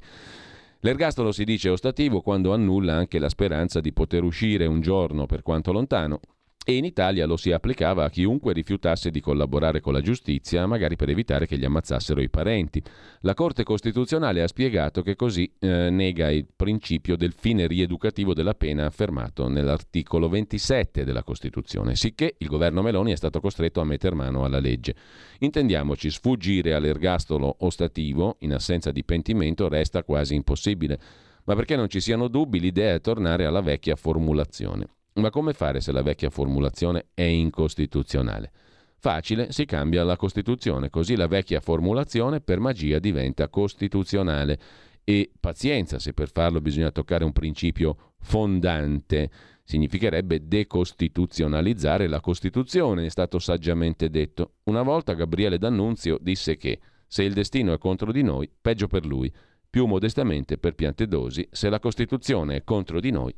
L'ergastolo 0.80 1.32
si 1.32 1.42
dice 1.42 1.70
ostativo 1.70 2.20
quando 2.20 2.52
annulla 2.52 2.94
anche 2.94 3.18
la 3.18 3.28
speranza 3.28 3.80
di 3.80 3.92
poter 3.92 4.22
uscire 4.22 4.64
un 4.66 4.80
giorno 4.80 5.26
per 5.26 5.42
quanto 5.42 5.72
lontano 5.72 6.20
e 6.68 6.76
in 6.76 6.84
Italia 6.84 7.24
lo 7.24 7.38
si 7.38 7.50
applicava 7.50 8.04
a 8.04 8.10
chiunque 8.10 8.52
rifiutasse 8.52 9.10
di 9.10 9.22
collaborare 9.22 9.80
con 9.80 9.94
la 9.94 10.02
giustizia, 10.02 10.66
magari 10.66 10.96
per 10.96 11.08
evitare 11.08 11.46
che 11.46 11.56
gli 11.56 11.64
ammazzassero 11.64 12.20
i 12.20 12.28
parenti. 12.28 12.82
La 13.20 13.32
Corte 13.32 13.62
Costituzionale 13.64 14.42
ha 14.42 14.46
spiegato 14.46 15.00
che 15.00 15.16
così 15.16 15.50
eh, 15.60 15.88
nega 15.88 16.30
il 16.30 16.46
principio 16.54 17.16
del 17.16 17.32
fine 17.32 17.66
rieducativo 17.66 18.34
della 18.34 18.52
pena 18.52 18.84
affermato 18.84 19.48
nell'articolo 19.48 20.28
27 20.28 21.04
della 21.04 21.22
Costituzione, 21.22 21.96
sicché 21.96 22.34
il 22.36 22.48
governo 22.48 22.82
Meloni 22.82 23.12
è 23.12 23.16
stato 23.16 23.40
costretto 23.40 23.80
a 23.80 23.84
metter 23.84 24.12
mano 24.12 24.44
alla 24.44 24.60
legge. 24.60 24.94
Intendiamoci, 25.38 26.10
sfuggire 26.10 26.74
all'ergastolo 26.74 27.56
ostativo 27.60 28.36
in 28.40 28.52
assenza 28.52 28.92
di 28.92 29.04
pentimento 29.04 29.68
resta 29.68 30.04
quasi 30.04 30.34
impossibile. 30.34 30.98
Ma 31.44 31.54
perché 31.54 31.76
non 31.76 31.88
ci 31.88 32.00
siano 32.00 32.28
dubbi, 32.28 32.60
l'idea 32.60 32.92
è 32.92 33.00
tornare 33.00 33.46
alla 33.46 33.62
vecchia 33.62 33.96
formulazione. 33.96 34.96
Ma 35.18 35.30
come 35.30 35.52
fare 35.52 35.80
se 35.80 35.90
la 35.90 36.02
vecchia 36.02 36.30
formulazione 36.30 37.08
è 37.12 37.22
incostituzionale? 37.22 38.52
Facile, 39.00 39.50
si 39.50 39.64
cambia 39.64 40.04
la 40.04 40.16
Costituzione, 40.16 40.90
così 40.90 41.16
la 41.16 41.26
vecchia 41.26 41.60
formulazione 41.60 42.40
per 42.40 42.60
magia 42.60 43.00
diventa 43.00 43.48
costituzionale. 43.48 44.58
E 45.02 45.32
pazienza, 45.40 45.98
se 45.98 46.12
per 46.12 46.30
farlo 46.30 46.60
bisogna 46.60 46.92
toccare 46.92 47.24
un 47.24 47.32
principio 47.32 48.14
fondante, 48.20 49.30
significherebbe 49.64 50.46
decostituzionalizzare 50.46 52.06
la 52.06 52.20
Costituzione, 52.20 53.06
è 53.06 53.10
stato 53.10 53.40
saggiamente 53.40 54.10
detto. 54.10 54.52
Una 54.64 54.82
volta 54.82 55.14
Gabriele 55.14 55.58
D'Annunzio 55.58 56.18
disse 56.20 56.56
che 56.56 56.78
se 57.08 57.24
il 57.24 57.32
destino 57.32 57.72
è 57.72 57.78
contro 57.78 58.12
di 58.12 58.22
noi, 58.22 58.48
peggio 58.60 58.86
per 58.86 59.04
lui. 59.04 59.32
Più 59.68 59.86
modestamente 59.86 60.58
per 60.58 60.74
Piantedosi, 60.74 61.48
se 61.50 61.68
la 61.68 61.80
Costituzione 61.80 62.56
è 62.56 62.64
contro 62.64 63.00
di 63.00 63.10
noi, 63.10 63.34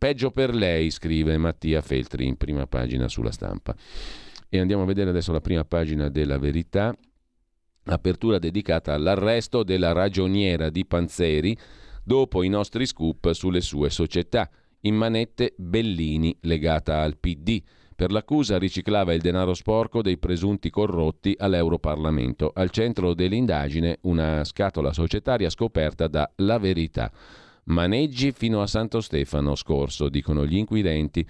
Peggio 0.00 0.30
per 0.30 0.54
lei, 0.54 0.90
scrive 0.90 1.36
Mattia 1.36 1.82
Feltri 1.82 2.26
in 2.26 2.38
prima 2.38 2.66
pagina 2.66 3.06
sulla 3.06 3.30
stampa. 3.30 3.76
E 4.48 4.58
andiamo 4.58 4.84
a 4.84 4.86
vedere 4.86 5.10
adesso 5.10 5.30
la 5.30 5.42
prima 5.42 5.62
pagina 5.66 6.08
della 6.08 6.38
verità. 6.38 6.96
Apertura 7.84 8.38
dedicata 8.38 8.94
all'arresto 8.94 9.62
della 9.62 9.92
ragioniera 9.92 10.70
di 10.70 10.86
Panzeri 10.86 11.54
dopo 12.02 12.42
i 12.42 12.48
nostri 12.48 12.86
scoop 12.86 13.32
sulle 13.32 13.60
sue 13.60 13.90
società. 13.90 14.48
In 14.80 14.94
manette 14.94 15.52
Bellini 15.58 16.34
legata 16.44 17.02
al 17.02 17.18
PD. 17.18 17.62
Per 17.94 18.10
l'accusa 18.10 18.56
riciclava 18.56 19.12
il 19.12 19.20
denaro 19.20 19.52
sporco 19.52 20.00
dei 20.00 20.16
presunti 20.16 20.70
corrotti 20.70 21.34
all'Europarlamento. 21.36 22.52
Al 22.54 22.70
centro 22.70 23.12
dell'indagine 23.12 23.98
una 24.04 24.44
scatola 24.44 24.94
societaria 24.94 25.50
scoperta 25.50 26.08
da 26.08 26.32
La 26.36 26.58
Verità. 26.58 27.12
Maneggi 27.64 28.32
fino 28.32 28.62
a 28.62 28.66
Santo 28.66 29.00
Stefano 29.00 29.54
scorso, 29.54 30.08
dicono 30.08 30.46
gli 30.46 30.56
inquirenti. 30.56 31.26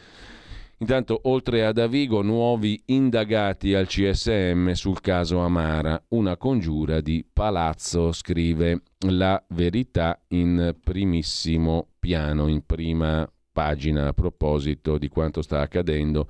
Intanto, 0.80 1.20
oltre 1.24 1.66
ad 1.66 1.76
Avigo, 1.76 2.22
nuovi 2.22 2.80
indagati 2.86 3.74
al 3.74 3.86
CSM 3.86 4.70
sul 4.70 5.02
caso 5.02 5.40
Amara, 5.40 6.02
una 6.08 6.38
congiura 6.38 7.02
di 7.02 7.22
palazzo, 7.30 8.12
scrive 8.12 8.80
la 9.08 9.42
verità 9.48 10.18
in 10.28 10.74
primissimo 10.82 11.88
piano, 11.98 12.48
in 12.48 12.64
prima 12.64 13.30
pagina 13.52 14.08
a 14.08 14.14
proposito 14.14 14.96
di 14.96 15.08
quanto 15.08 15.42
sta 15.42 15.60
accadendo. 15.60 16.26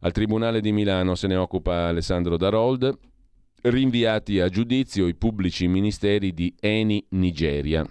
Al 0.00 0.12
Tribunale 0.12 0.62
di 0.62 0.72
Milano 0.72 1.14
se 1.14 1.26
ne 1.26 1.36
occupa 1.36 1.88
Alessandro 1.88 2.38
Darold. 2.38 2.98
Rinviati 3.62 4.40
a 4.40 4.48
giudizio 4.48 5.08
i 5.08 5.14
pubblici 5.14 5.68
ministeri 5.68 6.32
di 6.32 6.54
Eni 6.58 7.04
Nigeria 7.10 7.86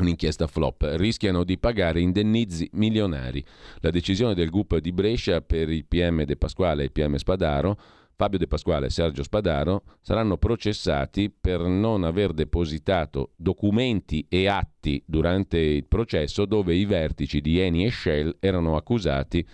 un'inchiesta 0.00 0.46
flop, 0.46 0.94
rischiano 0.96 1.44
di 1.44 1.58
pagare 1.58 2.00
indennizi 2.00 2.68
milionari. 2.72 3.44
La 3.80 3.90
decisione 3.90 4.34
del 4.34 4.50
GUP 4.50 4.78
di 4.78 4.92
Brescia 4.92 5.40
per 5.40 5.70
il 5.70 5.84
PM 5.84 6.24
De 6.24 6.36
Pasquale 6.36 6.82
e 6.82 6.84
il 6.86 6.92
PM 6.92 7.16
Spadaro 7.16 7.78
Fabio 8.18 8.38
De 8.38 8.48
Pasquale 8.48 8.86
e 8.86 8.90
Sergio 8.90 9.22
Spadaro 9.22 9.84
saranno 10.00 10.38
processati 10.38 11.30
per 11.30 11.60
non 11.60 12.02
aver 12.02 12.32
depositato 12.32 13.30
documenti 13.36 14.26
e 14.28 14.48
atti 14.48 15.00
durante 15.06 15.56
il 15.58 15.84
processo 15.84 16.44
dove 16.44 16.74
i 16.74 16.84
vertici 16.84 17.40
di 17.40 17.60
Eni 17.60 17.86
e 17.86 17.92
Shell 17.92 18.38
erano 18.40 18.74
accusati 18.74 19.46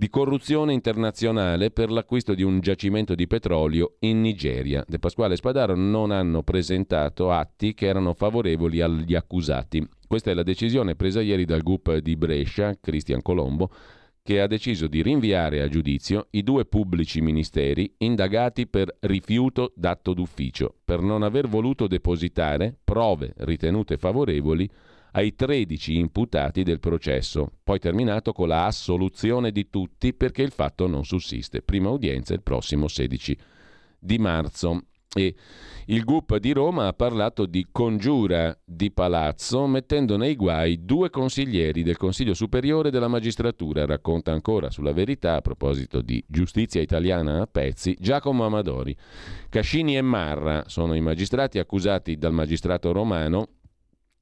di 0.00 0.10
corruzione 0.10 0.72
internazionale 0.74 1.72
per 1.72 1.90
l'acquisto 1.90 2.34
di 2.34 2.44
un 2.44 2.60
giacimento 2.60 3.16
di 3.16 3.26
petrolio 3.26 3.96
in 4.00 4.20
Nigeria. 4.20 4.84
De 4.86 5.00
Pasquale 5.00 5.34
e 5.34 5.38
Spadaro 5.38 5.74
non 5.74 6.12
hanno 6.12 6.44
presentato 6.44 7.32
atti 7.32 7.74
che 7.74 7.86
erano 7.86 8.14
favorevoli 8.14 8.80
agli 8.80 9.16
accusati. 9.16 9.84
Questa 10.06 10.30
è 10.30 10.34
la 10.34 10.44
decisione 10.44 10.94
presa 10.94 11.20
ieri 11.20 11.44
dal 11.44 11.64
GUP 11.64 11.96
di 11.96 12.14
Brescia, 12.14 12.78
Cristian 12.80 13.22
Colombo, 13.22 13.72
che 14.22 14.40
ha 14.40 14.46
deciso 14.46 14.86
di 14.86 15.02
rinviare 15.02 15.62
a 15.62 15.68
giudizio 15.68 16.28
i 16.30 16.44
due 16.44 16.64
pubblici 16.64 17.20
ministeri 17.20 17.92
indagati 17.98 18.68
per 18.68 18.98
rifiuto 19.00 19.72
d'atto 19.74 20.14
d'ufficio, 20.14 20.76
per 20.84 21.00
non 21.00 21.24
aver 21.24 21.48
voluto 21.48 21.88
depositare 21.88 22.72
prove 22.84 23.32
ritenute 23.38 23.96
favorevoli 23.96 24.70
ai 25.12 25.34
13 25.34 25.96
imputati 25.96 26.62
del 26.62 26.80
processo, 26.80 27.50
poi 27.62 27.78
terminato 27.78 28.32
con 28.32 28.48
la 28.48 28.66
assoluzione 28.66 29.50
di 29.50 29.68
tutti 29.70 30.12
perché 30.14 30.42
il 30.42 30.50
fatto 30.50 30.86
non 30.86 31.04
sussiste. 31.04 31.62
Prima 31.62 31.90
udienza 31.90 32.34
il 32.34 32.42
prossimo 32.42 32.88
16 32.88 33.36
di 33.98 34.18
marzo. 34.18 34.82
E 35.14 35.34
il 35.86 36.04
GUP 36.04 36.36
di 36.36 36.52
Roma 36.52 36.86
ha 36.86 36.92
parlato 36.92 37.46
di 37.46 37.66
congiura 37.72 38.56
di 38.62 38.92
palazzo 38.92 39.66
mettendo 39.66 40.18
nei 40.18 40.36
guai 40.36 40.84
due 40.84 41.08
consiglieri 41.08 41.82
del 41.82 41.96
Consiglio 41.96 42.34
Superiore 42.34 42.90
della 42.90 43.08
Magistratura, 43.08 43.86
racconta 43.86 44.32
ancora 44.32 44.70
sulla 44.70 44.92
verità 44.92 45.36
a 45.36 45.40
proposito 45.40 46.02
di 46.02 46.22
giustizia 46.28 46.82
italiana 46.82 47.40
a 47.40 47.48
pezzi 47.50 47.96
Giacomo 47.98 48.44
Amadori. 48.44 48.94
Cascini 49.48 49.96
e 49.96 50.02
Marra 50.02 50.64
sono 50.66 50.94
i 50.94 51.00
magistrati 51.00 51.58
accusati 51.58 52.18
dal 52.18 52.34
magistrato 52.34 52.92
romano 52.92 53.48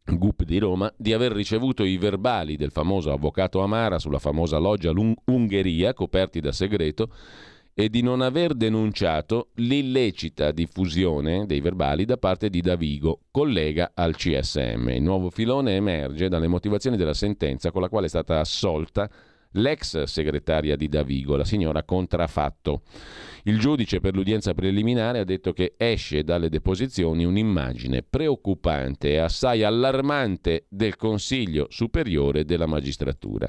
GUP 0.06 0.44
di 0.44 0.58
Roma 0.58 0.92
di 0.96 1.12
aver 1.12 1.32
ricevuto 1.32 1.82
i 1.82 1.96
verbali 1.96 2.56
del 2.56 2.70
famoso 2.70 3.12
avvocato 3.12 3.60
Amara 3.60 3.98
sulla 3.98 4.18
famosa 4.18 4.58
loggia 4.58 4.92
Ungheria 5.24 5.94
coperti 5.94 6.40
da 6.40 6.52
segreto 6.52 7.10
e 7.78 7.90
di 7.90 8.00
non 8.00 8.22
aver 8.22 8.54
denunciato 8.54 9.48
l'illecita 9.56 10.50
diffusione 10.50 11.44
dei 11.44 11.60
verbali 11.60 12.06
da 12.06 12.16
parte 12.16 12.48
di 12.48 12.62
Davigo, 12.62 13.20
collega 13.30 13.90
al 13.92 14.16
CSM. 14.16 14.88
Il 14.94 15.02
nuovo 15.02 15.28
filone 15.28 15.76
emerge 15.76 16.30
dalle 16.30 16.48
motivazioni 16.48 16.96
della 16.96 17.12
sentenza 17.12 17.70
con 17.70 17.82
la 17.82 17.90
quale 17.90 18.06
è 18.06 18.08
stata 18.08 18.40
assolta 18.40 19.10
l'ex 19.56 20.04
segretaria 20.04 20.76
di 20.76 20.88
Davigo, 20.88 21.36
la 21.36 21.44
signora 21.44 21.82
Contrafatto. 21.82 22.82
Il 23.44 23.58
giudice 23.58 24.00
per 24.00 24.14
l'udienza 24.14 24.54
preliminare 24.54 25.20
ha 25.20 25.24
detto 25.24 25.52
che 25.52 25.74
esce 25.76 26.24
dalle 26.24 26.48
deposizioni 26.48 27.24
un'immagine 27.24 28.02
preoccupante 28.02 29.10
e 29.10 29.18
assai 29.18 29.62
allarmante 29.62 30.66
del 30.68 30.96
Consiglio 30.96 31.66
Superiore 31.70 32.44
della 32.44 32.66
Magistratura. 32.66 33.48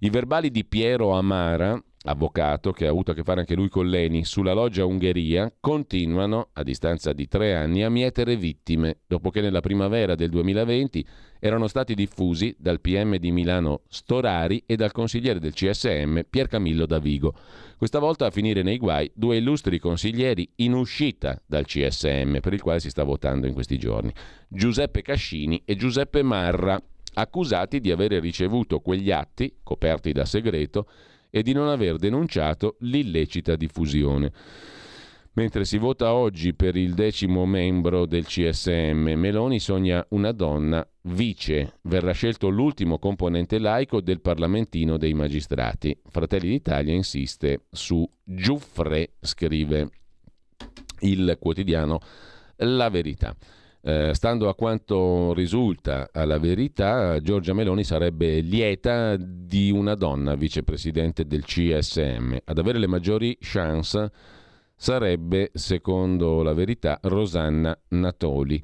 I 0.00 0.10
verbali 0.10 0.50
di 0.50 0.64
Piero 0.64 1.10
Amara, 1.10 1.80
avvocato 2.04 2.72
che 2.72 2.86
ha 2.86 2.90
avuto 2.90 3.10
a 3.10 3.14
che 3.14 3.22
fare 3.22 3.40
anche 3.40 3.54
lui 3.54 3.68
con 3.68 3.88
Leni, 3.88 4.24
sulla 4.24 4.54
loggia 4.54 4.86
Ungheria, 4.86 5.52
continuano, 5.60 6.48
a 6.54 6.62
distanza 6.62 7.12
di 7.12 7.28
tre 7.28 7.54
anni, 7.54 7.82
a 7.82 7.90
mietere 7.90 8.36
vittime, 8.36 9.00
dopo 9.06 9.30
che 9.30 9.40
nella 9.40 9.60
primavera 9.60 10.14
del 10.14 10.30
2020 10.30 11.06
erano 11.38 11.66
stati 11.68 11.94
diffusi 11.94 12.54
dal 12.58 12.80
PM 12.80 13.16
di 13.16 13.30
Milano 13.30 13.82
Storari 13.88 14.62
e 14.66 14.76
dal 14.76 14.92
consigliere 14.92 15.40
del 15.40 15.52
CSM 15.52 16.20
Pier 16.28 16.48
Camillo 16.48 16.86
Davigo. 16.86 17.34
Questa 17.76 17.98
volta 17.98 18.26
a 18.26 18.30
finire 18.30 18.62
nei 18.62 18.78
guai 18.78 19.10
due 19.14 19.36
illustri 19.36 19.78
consiglieri 19.78 20.50
in 20.56 20.74
uscita 20.74 21.40
dal 21.46 21.66
CSM, 21.66 22.40
per 22.40 22.52
il 22.52 22.62
quale 22.62 22.80
si 22.80 22.90
sta 22.90 23.04
votando 23.04 23.46
in 23.46 23.52
questi 23.52 23.78
giorni, 23.78 24.12
Giuseppe 24.48 25.02
Cascini 25.02 25.62
e 25.64 25.76
Giuseppe 25.76 26.22
Marra, 26.22 26.80
accusati 27.12 27.80
di 27.80 27.90
avere 27.90 28.20
ricevuto 28.20 28.80
quegli 28.80 29.10
atti, 29.10 29.56
coperti 29.62 30.12
da 30.12 30.24
segreto, 30.24 30.86
e 31.30 31.42
di 31.42 31.52
non 31.52 31.68
aver 31.68 31.96
denunciato 31.96 32.76
l'illecita 32.80 33.56
diffusione. 33.56 34.32
Mentre 35.32 35.64
si 35.64 35.78
vota 35.78 36.12
oggi 36.12 36.54
per 36.54 36.74
il 36.76 36.92
decimo 36.92 37.46
membro 37.46 38.04
del 38.04 38.26
CSM, 38.26 39.12
Meloni 39.14 39.60
sogna 39.60 40.04
una 40.10 40.32
donna 40.32 40.86
vice. 41.02 41.78
Verrà 41.82 42.10
scelto 42.10 42.48
l'ultimo 42.48 42.98
componente 42.98 43.58
laico 43.58 44.00
del 44.00 44.20
parlamentino 44.20 44.96
dei 44.96 45.14
magistrati. 45.14 45.96
Fratelli 46.08 46.48
d'Italia 46.48 46.92
insiste 46.92 47.66
su 47.70 48.06
Giuffre, 48.24 49.12
scrive 49.20 49.90
il 51.00 51.36
quotidiano 51.38 52.00
La 52.56 52.90
Verità. 52.90 53.34
Eh, 53.82 54.12
stando 54.12 54.50
a 54.50 54.54
quanto 54.54 55.32
risulta 55.32 56.10
alla 56.12 56.38
verità, 56.38 57.18
Giorgia 57.20 57.54
Meloni 57.54 57.82
sarebbe 57.82 58.40
lieta 58.40 59.16
di 59.16 59.70
una 59.70 59.94
donna 59.94 60.34
vicepresidente 60.34 61.26
del 61.26 61.44
CSM. 61.44 62.36
Ad 62.44 62.58
avere 62.58 62.78
le 62.78 62.86
maggiori 62.86 63.38
chance 63.40 64.12
sarebbe, 64.76 65.50
secondo 65.54 66.42
la 66.42 66.52
verità, 66.52 66.98
Rosanna 67.02 67.76
Natoli, 67.88 68.62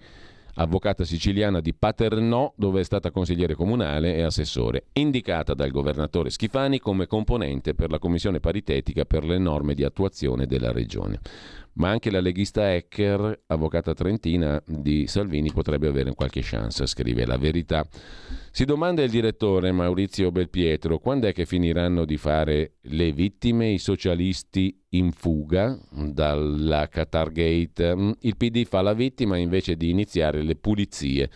avvocata 0.59 1.05
siciliana 1.05 1.61
di 1.61 1.73
Paternò, 1.73 2.53
dove 2.55 2.81
è 2.81 2.85
stata 2.85 3.11
consigliere 3.11 3.55
comunale 3.55 4.17
e 4.17 4.23
assessore, 4.23 4.87
indicata 4.93 5.55
dal 5.55 5.71
governatore 5.71 6.29
Schifani 6.29 6.79
come 6.79 7.07
componente 7.07 7.75
per 7.75 7.91
la 7.91 7.99
commissione 7.99 8.41
paritetica 8.41 9.07
per 9.07 9.25
le 9.25 9.39
norme 9.39 9.75
di 9.75 9.83
attuazione 9.83 10.47
della 10.47 10.73
regione 10.73 11.21
ma 11.77 11.91
anche 11.91 12.11
la 12.11 12.21
leghista 12.21 12.75
Ecker, 12.75 13.45
avvocata 13.47 13.95
trentina 13.95 14.63
di 14.67 15.07
Salvini, 15.07 15.53
potrebbe 15.53 15.89
avere 15.89 16.15
qualche 16.15 16.41
chance, 16.43 16.87
scrive 16.87 17.27
la 17.27 17.37
verità. 17.37 17.87
Si 18.51 18.65
domanda 18.65 19.03
il 19.03 19.11
direttore 19.11 19.73
Maurizio 19.73 20.31
Belpietro 20.31 20.99
quando 20.99 21.27
è 21.27 21.33
che 21.33 21.45
finiranno 21.45 22.05
di 22.05 22.17
fare 22.17 22.77
le 22.83 23.13
vittime, 23.13 23.69
i 23.69 23.79
socialisti 23.79 24.85
in 24.91 25.13
fuga 25.13 25.79
dalla 25.91 26.89
Qatar 26.89 27.31
Gate. 27.31 28.15
Il 28.21 28.37
PD 28.37 28.65
fa 28.65 28.81
la 28.81 28.95
vittima 28.95 29.37
invece 29.37 29.77
di 29.77 29.91
iniziare 29.91 30.43
le 30.43 30.57
pulizie. 30.57 31.31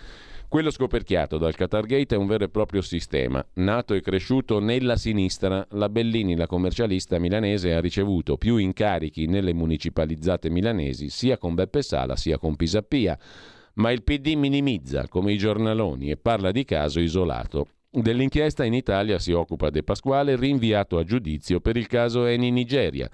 Quello 0.50 0.72
scoperchiato 0.72 1.38
dal 1.38 1.54
Qatargate 1.54 2.16
è 2.16 2.18
un 2.18 2.26
vero 2.26 2.42
e 2.42 2.48
proprio 2.48 2.82
sistema. 2.82 3.40
Nato 3.54 3.94
e 3.94 4.00
cresciuto 4.00 4.58
nella 4.58 4.96
sinistra, 4.96 5.64
la 5.70 5.88
Bellini, 5.88 6.34
la 6.34 6.48
commercialista 6.48 7.20
milanese, 7.20 7.72
ha 7.72 7.80
ricevuto 7.80 8.36
più 8.36 8.56
incarichi 8.56 9.26
nelle 9.26 9.54
municipalizzate 9.54 10.50
milanesi 10.50 11.08
sia 11.08 11.38
con 11.38 11.54
Beppe 11.54 11.82
Sala 11.82 12.16
sia 12.16 12.36
con 12.36 12.56
Pisapia. 12.56 13.16
Ma 13.74 13.92
il 13.92 14.02
PD 14.02 14.34
minimizza, 14.34 15.06
come 15.06 15.32
i 15.32 15.38
giornaloni, 15.38 16.10
e 16.10 16.16
parla 16.16 16.50
di 16.50 16.64
caso 16.64 16.98
isolato. 16.98 17.68
Dell'inchiesta 17.88 18.64
in 18.64 18.74
Italia 18.74 19.20
si 19.20 19.30
occupa 19.30 19.70
De 19.70 19.84
Pasquale, 19.84 20.34
rinviato 20.34 20.98
a 20.98 21.04
giudizio 21.04 21.60
per 21.60 21.76
il 21.76 21.86
caso 21.86 22.24
Eni 22.24 22.50
Nigeria. 22.50 23.08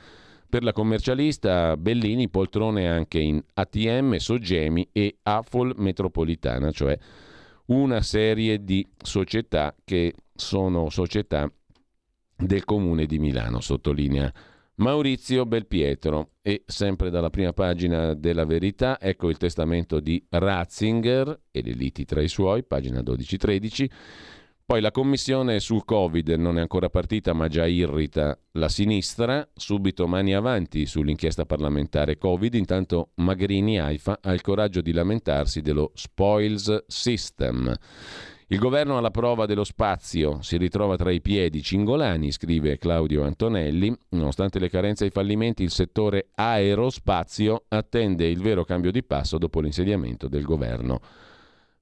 Per 0.49 0.63
la 0.65 0.73
commercialista 0.73 1.77
Bellini 1.77 2.31
poltrone 2.31 2.89
anche 2.89 3.19
in 3.19 3.43
ATM, 3.53 4.17
Soggemi 4.17 4.89
e 4.91 5.17
AFOL 5.23 5.75
Metropolitana, 5.77 6.71
cioè 6.71 6.97
una 7.67 8.01
serie 8.03 8.63
di 8.63 8.87
società 8.97 9.75
che 9.85 10.15
sono 10.35 10.91
società 10.91 11.51
del 12.37 12.65
comune 12.65 13.07
di 13.07 13.19
Milano, 13.19 13.61
sottolinea 13.61 14.33
Maurizio 14.77 15.47
Belpietro. 15.47 16.33
E 16.43 16.63
sempre 16.67 17.11
dalla 17.11 17.31
prima 17.31 17.53
pagina 17.53 18.15
della 18.15 18.45
verità, 18.45 19.01
ecco 19.01 19.31
il 19.31 19.37
testamento 19.37 19.99
di 20.01 20.25
Ratzinger 20.29 21.41
e 21.51 21.63
le 21.63 21.73
liti 21.73 22.05
tra 22.05 22.23
i 22.23 22.29
suoi, 22.29 22.63
pagina 22.63 23.01
12-13. 23.01 23.91
Poi 24.69 24.81
la 24.81 24.91
commissione 24.91 25.61
sul 25.61 25.85
Covid 25.85 26.29
non 26.31 26.59
è 26.59 26.61
ancora 26.61 26.89
partita 26.89 27.33
ma 27.33 27.47
già 27.47 27.67
irrita 27.67 28.37
la 28.55 28.69
sinistra, 28.69 29.49
subito 29.55 30.09
mani 30.09 30.35
avanti 30.35 30.87
sull'inchiesta 30.87 31.47
parlamentare 31.47 32.19
Covid, 32.19 32.53
intanto 32.55 33.11
Magrini 33.15 33.79
Aifa 33.79 34.19
ha 34.21 34.33
il 34.33 34.41
coraggio 34.41 34.81
di 34.81 34.91
lamentarsi 34.91 35.61
dello 35.61 35.93
spoils 35.95 36.83
system. 36.89 37.73
Il 38.49 38.59
governo 38.59 38.99
alla 38.99 39.13
prova 39.13 39.47
dello 39.47 39.63
spazio 39.63 40.43
si 40.43 40.57
ritrova 40.57 40.97
tra 40.97 41.13
i 41.13 41.21
piedi 41.21 41.63
cingolani, 41.63 42.33
scrive 42.33 42.77
Claudio 42.77 43.23
Antonelli. 43.23 43.97
Nonostante 44.11 44.59
le 44.59 44.69
carenze 44.69 45.05
e 45.05 45.09
i 45.09 45.11
fallimenti, 45.11 45.63
il 45.63 45.71
settore 45.71 46.31
aerospazio 46.35 47.67
attende 47.69 48.27
il 48.27 48.41
vero 48.41 48.65
cambio 48.65 48.91
di 48.91 49.05
passo 49.05 49.39
dopo 49.39 49.61
l'insediamento 49.61 50.27
del 50.27 50.43
governo 50.43 51.01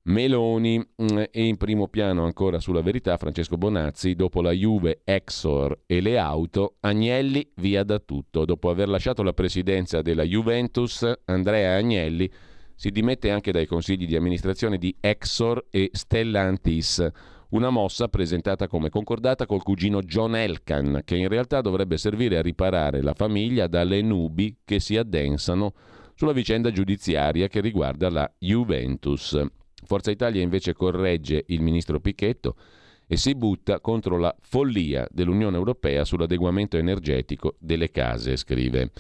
Meloni 0.07 0.79
mm, 0.79 1.19
e 1.31 1.47
in 1.47 1.57
primo 1.57 1.89
piano 1.89 2.25
ancora 2.25 2.59
sulla 2.61 2.83
verità 2.83 3.17
Francesco 3.17 3.57
Bonazzi 3.57 4.15
dopo 4.15 4.43
la 4.43 4.51
Juve, 4.51 5.01
Exor 5.03 5.81
e 5.87 6.03
le 6.03 6.19
auto 6.19 6.77
Agnelli 6.81 7.51
via 7.55 7.85
da 7.85 7.99
tutto. 8.01 8.45
Dopo 8.45 8.69
aver 8.69 8.89
lasciato 8.89 9.23
la 9.23 9.33
presidenza 9.33 10.03
della 10.03 10.25
Juventus 10.25 11.11
Andrea 11.25 11.77
Agnelli 11.77 12.31
si 12.75 12.91
dimette 12.91 13.31
anche 13.31 13.51
dai 13.51 13.67
consigli 13.67 14.07
di 14.07 14.15
amministrazione 14.15 14.77
di 14.77 14.95
Exor 15.01 15.65
e 15.71 15.89
Stellantis. 15.91 17.07
Una 17.51 17.71
mossa 17.71 18.09
presentata 18.09 18.67
come 18.67 18.91
concordata 18.91 19.47
col 19.47 19.63
cugino 19.63 20.03
John 20.03 20.37
Elkan 20.37 21.01
che 21.05 21.17
in 21.17 21.29
realtà 21.29 21.63
dovrebbe 21.63 21.97
servire 21.97 22.37
a 22.37 22.43
riparare 22.43 23.01
la 23.01 23.15
famiglia 23.15 23.69
dalle 23.69 24.03
nubi 24.03 24.59
che 24.65 24.81
si 24.81 24.99
addensano 24.99 25.73
sulla 26.15 26.33
vicenda 26.33 26.71
giudiziaria 26.71 27.49
che 27.49 27.63
riguarda 27.63 28.11
la 28.11 28.31
Juventus 28.39 29.63
Forza 29.85 30.11
Italia 30.11 30.43
invece 30.43 30.73
corregge 30.73 31.45
il 31.49 31.61
ministro 31.61 32.01
Picchetto 32.01 32.57
e 33.07 33.17
si 33.17 33.35
butta 33.35 33.81
contro 33.81 34.19
la 34.19 34.35
follia 34.41 35.07
dell'Unione 35.11 35.57
Europea 35.57 36.05
sull'adeguamento 36.05 36.77
energetico 36.77 37.57
delle 37.59 37.91
case, 37.91 38.37
scrive. 38.37 38.91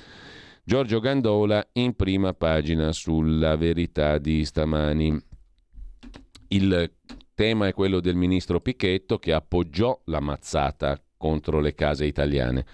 Giorgio 0.62 1.00
Gandola 1.00 1.66
in 1.72 1.94
prima 1.94 2.32
pagina 2.32 2.92
sulla 2.92 3.56
verità 3.56 4.18
di 4.18 4.44
stamani. 4.44 5.18
Il 6.48 6.92
tema 7.34 7.66
è 7.66 7.74
quello 7.74 8.00
del 8.00 8.14
ministro 8.14 8.60
Picchetto 8.60 9.18
che 9.18 9.32
appoggiò 9.32 10.00
la 10.06 10.20
mazzata 10.20 11.02
contro 11.16 11.60
le 11.60 11.74
case 11.74 12.06
italiane. 12.06 12.64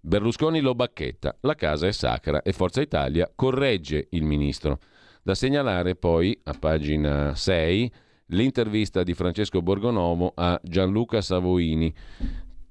Berlusconi 0.00 0.60
lo 0.60 0.74
bacchetta, 0.74 1.36
la 1.40 1.54
casa 1.54 1.86
è 1.86 1.92
sacra 1.92 2.42
e 2.42 2.52
Forza 2.52 2.80
Italia 2.80 3.30
corregge 3.34 4.08
il 4.10 4.24
ministro. 4.24 4.78
Da 5.28 5.34
segnalare 5.34 5.94
poi, 5.94 6.40
a 6.44 6.54
pagina 6.58 7.34
6, 7.34 7.92
l'intervista 8.28 9.02
di 9.02 9.12
Francesco 9.12 9.60
Borgonovo 9.60 10.32
a 10.34 10.58
Gianluca 10.62 11.20
Savoini. 11.20 11.92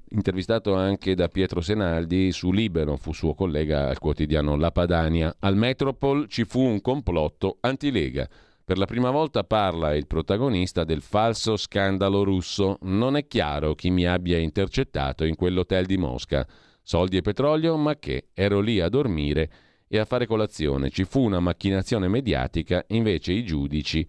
intervistato 0.10 0.74
anche 0.74 1.14
da 1.14 1.28
Pietro 1.28 1.62
Senaldi 1.62 2.32
su 2.32 2.52
Libero, 2.52 2.98
fu 2.98 3.14
suo 3.14 3.36
collega 3.36 3.90
al 3.90 4.00
quotidiano 4.00 4.56
La 4.56 4.72
Padania. 4.72 5.36
Al 5.38 5.56
Metropol 5.56 6.28
ci 6.28 6.46
fu 6.46 6.62
un 6.62 6.82
complotto 6.82 7.58
antilega. 7.60 8.28
Per 8.66 8.80
la 8.80 8.86
prima 8.86 9.12
volta 9.12 9.44
parla 9.44 9.94
il 9.94 10.08
protagonista 10.08 10.84
del 10.84 11.04
falso 11.04 11.58
scandalo 11.58 12.24
russo. 12.24 12.80
Non 12.82 13.18
è 13.18 13.28
chiaro 13.28 13.76
chi 13.76 13.92
mi 13.92 14.08
abbia 14.08 14.40
intercettato 14.40 15.26
in 15.26 15.36
quell'hotel 15.36 15.86
di 15.86 15.98
Mosca. 15.98 16.44
Soldi 16.82 17.18
e 17.18 17.22
petrolio, 17.22 17.78
ma 17.78 17.98
che 17.98 18.30
ero 18.34 18.62
lì 18.62 18.80
a 18.80 18.90
dormire 18.90 19.52
e 19.88 19.98
a 20.00 20.06
fare 20.06 20.26
colazione. 20.26 20.90
Ci 20.90 21.06
fu 21.06 21.22
una 21.22 21.40
macchinazione 21.40 22.08
mediatica, 22.08 22.84
invece 22.88 23.34
i 23.34 23.44
giudici 23.44 24.08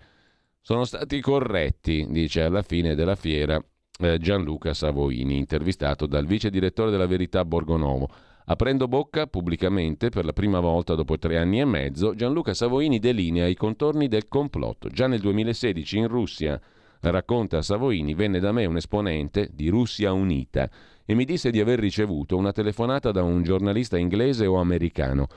sono 0.61 0.85
stati 0.85 1.20
corretti, 1.20 2.07
dice 2.11 2.43
alla 2.43 2.62
fine 2.62 2.95
della 2.95 3.14
fiera 3.14 3.62
eh, 4.01 4.18
Gianluca 4.18 4.74
Savoini, 4.74 5.37
intervistato 5.37 6.07
dal 6.07 6.26
vice 6.26 6.51
direttore 6.51 6.91
della 6.91 7.07
Verità 7.07 7.45
Borgonovo. 7.45 8.09
Aprendo 8.51 8.89
bocca 8.89 9.26
pubblicamente 9.26 10.09
per 10.09 10.24
la 10.24 10.33
prima 10.33 10.59
volta 10.61 10.95
dopo 10.95 11.18
tre 11.18 11.37
anni 11.37 11.61
e 11.61 11.66
mezzo, 11.66 12.14
Gianluca 12.14 12.55
Savoini 12.55 12.99
delinea 12.99 13.47
i 13.47 13.55
contorni 13.55 14.09
del 14.09 14.26
complotto. 14.26 14.89
Già 14.89 15.07
nel 15.07 15.20
2016 15.20 15.99
in 15.99 16.09
Russia, 16.09 16.61
racconta 17.01 17.61
Savoini, 17.61 18.14
venne 18.14 18.41
da 18.41 18.53
me 18.53 18.64
un 18.64 18.76
esponente 18.76 19.51
di 19.53 19.68
Russia 19.68 20.12
Unita 20.12 20.68
e 21.05 21.14
mi 21.14 21.24
disse 21.24 21.51
di 21.51 21.61
aver 21.61 21.79
ricevuto 21.79 22.37
una 22.37 22.53
telefonata 22.53 23.11
da 23.11 23.22
un 23.22 23.43
giornalista 23.43 23.99
inglese 23.99 24.47
o 24.47 24.57
americano. 24.57 25.29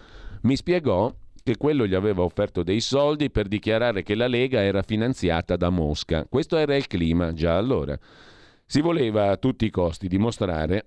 Mi 0.41 0.55
spiegò 0.55 1.13
che 1.43 1.57
quello 1.57 1.85
gli 1.85 1.93
aveva 1.93 2.23
offerto 2.23 2.63
dei 2.63 2.81
soldi 2.81 3.29
per 3.29 3.47
dichiarare 3.47 4.03
che 4.03 4.15
la 4.15 4.27
Lega 4.27 4.61
era 4.61 4.81
finanziata 4.81 5.55
da 5.55 5.69
Mosca. 5.69 6.25
Questo 6.27 6.57
era 6.57 6.75
il 6.75 6.87
clima 6.87 7.33
già 7.33 7.57
allora. 7.57 7.97
Si 8.65 8.81
voleva 8.81 9.29
a 9.29 9.37
tutti 9.37 9.65
i 9.65 9.69
costi 9.69 10.07
dimostrare 10.07 10.85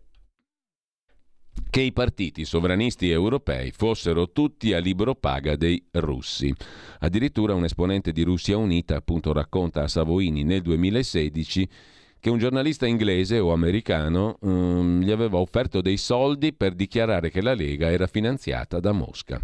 che 1.70 1.80
i 1.80 1.92
partiti 1.92 2.44
sovranisti 2.44 3.10
europei 3.10 3.70
fossero 3.70 4.30
tutti 4.30 4.72
a 4.72 4.78
libro 4.78 5.14
paga 5.14 5.56
dei 5.56 5.84
russi. 5.92 6.52
Addirittura 7.00 7.54
un 7.54 7.64
esponente 7.64 8.12
di 8.12 8.22
Russia 8.22 8.56
Unita 8.56 8.96
appunto 8.96 9.32
racconta 9.32 9.82
a 9.82 9.88
Savoini 9.88 10.42
nel 10.42 10.62
2016 10.62 11.68
che 12.24 12.30
un 12.30 12.38
giornalista 12.38 12.86
inglese 12.86 13.38
o 13.38 13.52
americano 13.52 14.38
um, 14.40 15.02
gli 15.02 15.10
aveva 15.10 15.36
offerto 15.36 15.82
dei 15.82 15.98
soldi 15.98 16.54
per 16.54 16.72
dichiarare 16.72 17.28
che 17.28 17.42
la 17.42 17.52
Lega 17.52 17.90
era 17.90 18.06
finanziata 18.06 18.80
da 18.80 18.92
Mosca. 18.92 19.38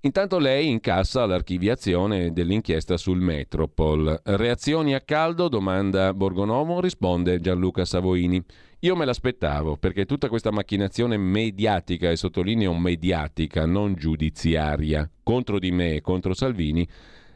Intanto 0.00 0.38
lei 0.38 0.68
incassa 0.68 1.24
l'archiviazione 1.24 2.34
dell'inchiesta 2.34 2.98
sul 2.98 3.18
Metropol. 3.18 4.20
Reazioni 4.24 4.92
a 4.92 5.00
caldo? 5.00 5.48
domanda 5.48 6.12
Borgonomo, 6.12 6.82
risponde 6.82 7.40
Gianluca 7.40 7.86
Savoini. 7.86 8.44
Io 8.80 8.94
me 8.94 9.06
l'aspettavo 9.06 9.78
perché 9.78 10.04
tutta 10.04 10.28
questa 10.28 10.50
macchinazione 10.50 11.16
mediatica, 11.16 12.10
e 12.10 12.16
sottolineo 12.16 12.74
mediatica, 12.74 13.64
non 13.64 13.94
giudiziaria, 13.94 15.10
contro 15.22 15.58
di 15.58 15.70
me 15.70 15.94
e 15.94 16.00
contro 16.02 16.34
Salvini, 16.34 16.86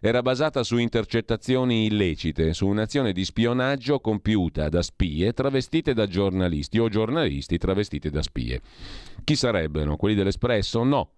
era 0.09 0.23
basata 0.23 0.63
su 0.63 0.77
intercettazioni 0.77 1.87
illecite, 1.87 2.53
su 2.53 2.69
un'azione 2.69 3.13
di 3.13 3.25
spionaggio 3.25 3.99
compiuta 3.99 4.69
da 4.69 4.81
spie 4.81 5.33
travestite 5.33 5.95
da 5.95 6.07
giornalisti 6.07 6.79
o 6.79 6.89
giornalisti 6.89 7.59
travestiti 7.59 8.09
da 8.09 8.23
spie. 8.23 8.61
Chi 9.25 9.35
sarebbero? 9.35 9.97
Quelli 9.97 10.15
dell'Espresso? 10.15 10.85
No 10.85 11.11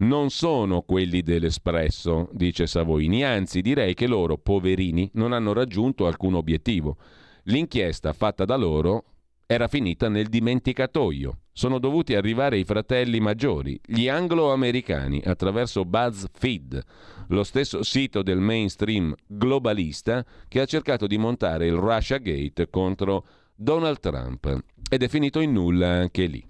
non 0.00 0.30
sono 0.30 0.82
quelli 0.82 1.22
dell'Espresso, 1.22 2.28
dice 2.32 2.68
Savoini, 2.68 3.24
anzi 3.24 3.60
direi 3.60 3.94
che 3.94 4.06
loro, 4.06 4.38
poverini, 4.38 5.10
non 5.14 5.32
hanno 5.32 5.52
raggiunto 5.52 6.06
alcun 6.06 6.34
obiettivo. 6.34 6.96
L'inchiesta 7.44 8.12
fatta 8.12 8.44
da 8.44 8.54
loro 8.54 9.04
era 9.50 9.66
finita 9.66 10.10
nel 10.10 10.28
dimenticatoio. 10.28 11.38
Sono 11.52 11.78
dovuti 11.78 12.14
arrivare 12.14 12.58
i 12.58 12.64
fratelli 12.64 13.18
maggiori, 13.18 13.80
gli 13.82 14.06
anglo-americani, 14.06 15.22
attraverso 15.24 15.86
BuzzFeed, 15.86 16.84
lo 17.28 17.42
stesso 17.44 17.82
sito 17.82 18.22
del 18.22 18.40
mainstream 18.40 19.14
globalista 19.26 20.22
che 20.48 20.60
ha 20.60 20.66
cercato 20.66 21.06
di 21.06 21.16
montare 21.16 21.66
il 21.66 21.76
Russia 21.76 22.18
Gate 22.18 22.68
contro 22.68 23.24
Donald 23.54 24.00
Trump. 24.00 24.64
Ed 24.90 25.02
è 25.02 25.08
finito 25.08 25.40
in 25.40 25.52
nulla 25.52 25.92
anche 25.92 26.26
lì. 26.26 26.44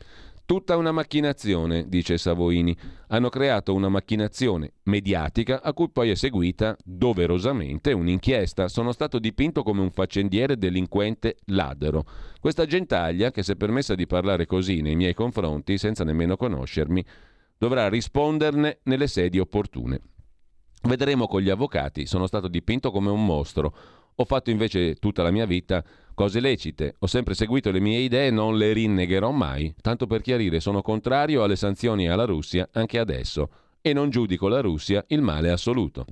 Tutta 0.49 0.79
una 0.79 0.93
macchinazione, 0.93 1.91
dice 1.91 2.17
Savoini. 2.17 2.75
Hanno 3.09 3.29
creato 3.29 3.75
una 3.75 3.91
macchinazione 3.91 4.77
mediatica 4.85 5.61
a 5.61 5.75
cui 5.75 5.91
poi 5.91 6.09
è 6.09 6.15
seguita 6.15 6.75
doverosamente 6.83 7.93
un'inchiesta. 7.93 8.67
Sono 8.69 8.93
stato 8.93 9.19
dipinto 9.19 9.63
come 9.63 9.83
un 9.83 9.91
faccendiere 9.91 10.57
delinquente 10.57 11.37
ladro. 11.49 12.07
Questa 12.41 12.65
gentaglia, 12.65 13.31
che 13.31 13.43
si 13.43 13.53
è 13.53 13.57
permessa 13.57 13.95
di 13.95 14.07
parlare 14.07 14.47
così 14.47 14.81
nei 14.81 14.97
miei 14.97 15.13
confronti, 15.13 15.77
senza 15.77 16.03
nemmeno 16.03 16.39
conoscermi, 16.39 17.05
dovrà 17.59 17.91
risponderne 17.91 18.79
nelle 18.85 19.07
sedi 19.07 19.39
opportune. 19.39 20.01
Vedremo 20.85 21.27
con 21.27 21.43
gli 21.43 21.51
avvocati. 21.51 22.07
Sono 22.07 22.27
stato 22.27 22.49
dipinto 22.49 22.91
come 22.91 23.11
un 23.11 23.23
mostro. 23.23 23.77
Ho 24.15 24.25
fatto 24.25 24.49
invece 24.49 24.95
tutta 24.95 25.23
la 25.23 25.31
mia 25.31 25.45
vita 25.45 25.85
cose 26.19 26.41
lecite. 26.41 26.97
Ho 26.99 27.07
sempre 27.07 27.35
seguito 27.35 27.71
le 27.71 27.79
mie 27.79 28.01
idee 28.01 28.27
e 28.27 28.31
non 28.33 28.57
le 28.57 28.73
rinnegherò 28.73 29.31
mai. 29.31 29.73
Tanto 29.81 30.09
per 30.09 30.21
chiarire, 30.21 30.59
sono 30.59 30.83
contrario 30.83 31.45
alle 31.45 31.55
sanzioni 31.55 32.09
alla 32.09 32.25
Russia 32.25 32.69
anche 32.73 32.99
adesso 32.99 33.49
e 33.81 33.93
non 33.93 34.11
giudico 34.11 34.49
la 34.49 34.61
Russia 34.61 35.05
il 35.11 35.23
male 35.23 35.53
assoluto. 35.53 36.07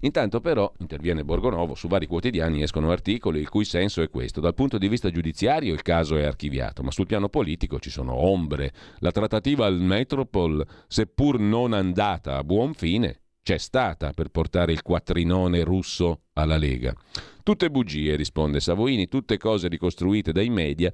Intanto 0.00 0.40
però, 0.40 0.72
interviene 0.80 1.22
Borgonovo, 1.22 1.76
su 1.76 1.86
vari 1.86 2.06
quotidiani 2.06 2.62
escono 2.62 2.90
articoli 2.90 3.38
il 3.38 3.48
cui 3.48 3.64
senso 3.64 4.02
è 4.02 4.10
questo. 4.10 4.40
Dal 4.40 4.54
punto 4.54 4.76
di 4.76 4.88
vista 4.88 5.08
giudiziario 5.08 5.72
il 5.72 5.82
caso 5.82 6.16
è 6.16 6.24
archiviato, 6.24 6.82
ma 6.82 6.90
sul 6.90 7.06
piano 7.06 7.28
politico 7.28 7.78
ci 7.78 7.90
sono 7.90 8.12
ombre. 8.12 8.72
La 8.98 9.12
trattativa 9.12 9.66
al 9.66 9.78
Metropol, 9.78 10.66
seppur 10.88 11.38
non 11.38 11.74
andata 11.74 12.38
a 12.38 12.42
buon 12.42 12.74
fine, 12.74 13.20
c'è 13.44 13.58
stata 13.58 14.12
per 14.12 14.30
portare 14.30 14.72
il 14.72 14.80
quattrinone 14.80 15.62
russo 15.64 16.22
alla 16.32 16.56
Lega. 16.56 16.94
Tutte 17.42 17.70
bugie, 17.70 18.16
risponde 18.16 18.58
Savoini, 18.58 19.06
tutte 19.06 19.36
cose 19.36 19.68
ricostruite 19.68 20.32
dai 20.32 20.48
media 20.48 20.90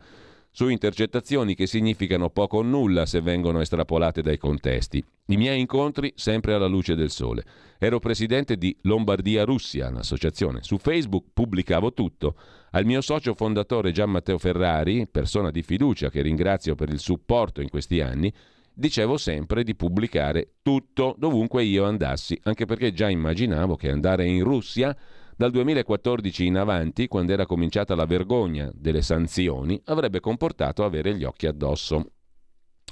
su 0.51 0.69
intercettazioni 0.69 1.55
che 1.55 1.69
significano 1.69 2.29
poco 2.29 2.57
o 2.59 2.63
nulla 2.63 3.07
se 3.07 3.21
vengono 3.21 3.61
estrapolate 3.61 4.21
dai 4.21 4.37
contesti. 4.37 5.03
I 5.27 5.37
miei 5.37 5.61
incontri 5.61 6.13
sempre 6.17 6.53
alla 6.53 6.67
luce 6.67 6.97
del 6.97 7.11
sole. 7.11 7.45
Ero 7.79 8.01
presidente 8.01 8.57
di 8.57 8.77
Lombardia 8.83 9.45
Russia, 9.45 9.89
l'associazione. 9.89 10.65
Su 10.65 10.79
Facebook 10.79 11.27
pubblicavo 11.33 11.93
tutto. 11.93 12.35
Al 12.73 12.85
mio 12.85 13.01
socio 13.01 13.35
fondatore 13.35 13.93
Gian 13.93 14.11
Matteo 14.11 14.39
Ferrari, 14.39 15.07
persona 15.07 15.53
di 15.53 15.63
fiducia 15.63 16.11
che 16.11 16.21
ringrazio 16.21 16.75
per 16.75 16.89
il 16.89 16.99
supporto 16.99 17.61
in 17.61 17.69
questi 17.69 18.01
anni, 18.01 18.35
dicevo 18.81 19.19
sempre 19.19 19.63
di 19.63 19.77
pubblicare 19.77 20.55
tutto 20.63 21.15
dovunque 21.19 21.63
io 21.63 21.85
andassi, 21.85 22.41
anche 22.45 22.65
perché 22.65 22.93
già 22.93 23.11
immaginavo 23.11 23.77
che 23.77 23.91
andare 23.91 24.27
in 24.27 24.43
Russia 24.43 24.97
dal 25.37 25.51
2014 25.51 26.47
in 26.47 26.57
avanti, 26.57 27.07
quando 27.07 27.33
era 27.33 27.47
cominciata 27.47 27.95
la 27.95 28.07
vergogna 28.07 28.71
delle 28.75 29.03
sanzioni, 29.03 29.81
avrebbe 29.85 30.21
comportato 30.21 30.85
avere 30.85 31.15
gli 31.15 31.25
occhi 31.25 31.47
addosso. 31.47 32.13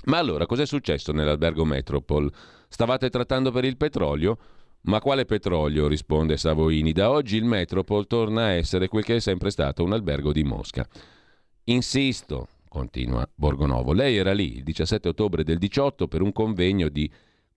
Ma 0.04 0.18
allora 0.18 0.46
cos'è 0.46 0.66
successo 0.66 1.12
nell'albergo 1.12 1.64
Metropol? 1.64 2.30
Stavate 2.68 3.08
trattando 3.08 3.50
per 3.50 3.64
il 3.64 3.76
petrolio? 3.76 4.38
Ma 4.82 5.00
quale 5.00 5.24
petrolio? 5.24 5.88
risponde 5.88 6.36
Savoini. 6.36 6.92
Da 6.92 7.10
oggi 7.10 7.36
il 7.36 7.44
Metropol 7.44 8.06
torna 8.06 8.44
a 8.44 8.52
essere 8.52 8.88
quel 8.88 9.04
che 9.04 9.16
è 9.16 9.20
sempre 9.20 9.50
stato 9.50 9.82
un 9.82 9.92
albergo 9.92 10.32
di 10.32 10.44
Mosca. 10.44 10.86
Insisto, 11.64 12.48
continua 12.68 13.28
Borgonovo, 13.34 13.92
lei 13.92 14.16
era 14.16 14.32
lì 14.32 14.56
il 14.56 14.62
17 14.62 15.08
ottobre 15.08 15.42
del 15.44 15.58
18 15.58 16.06
per 16.06 16.22
un 16.22 16.32
convegno 16.32 16.88
di 16.88 17.10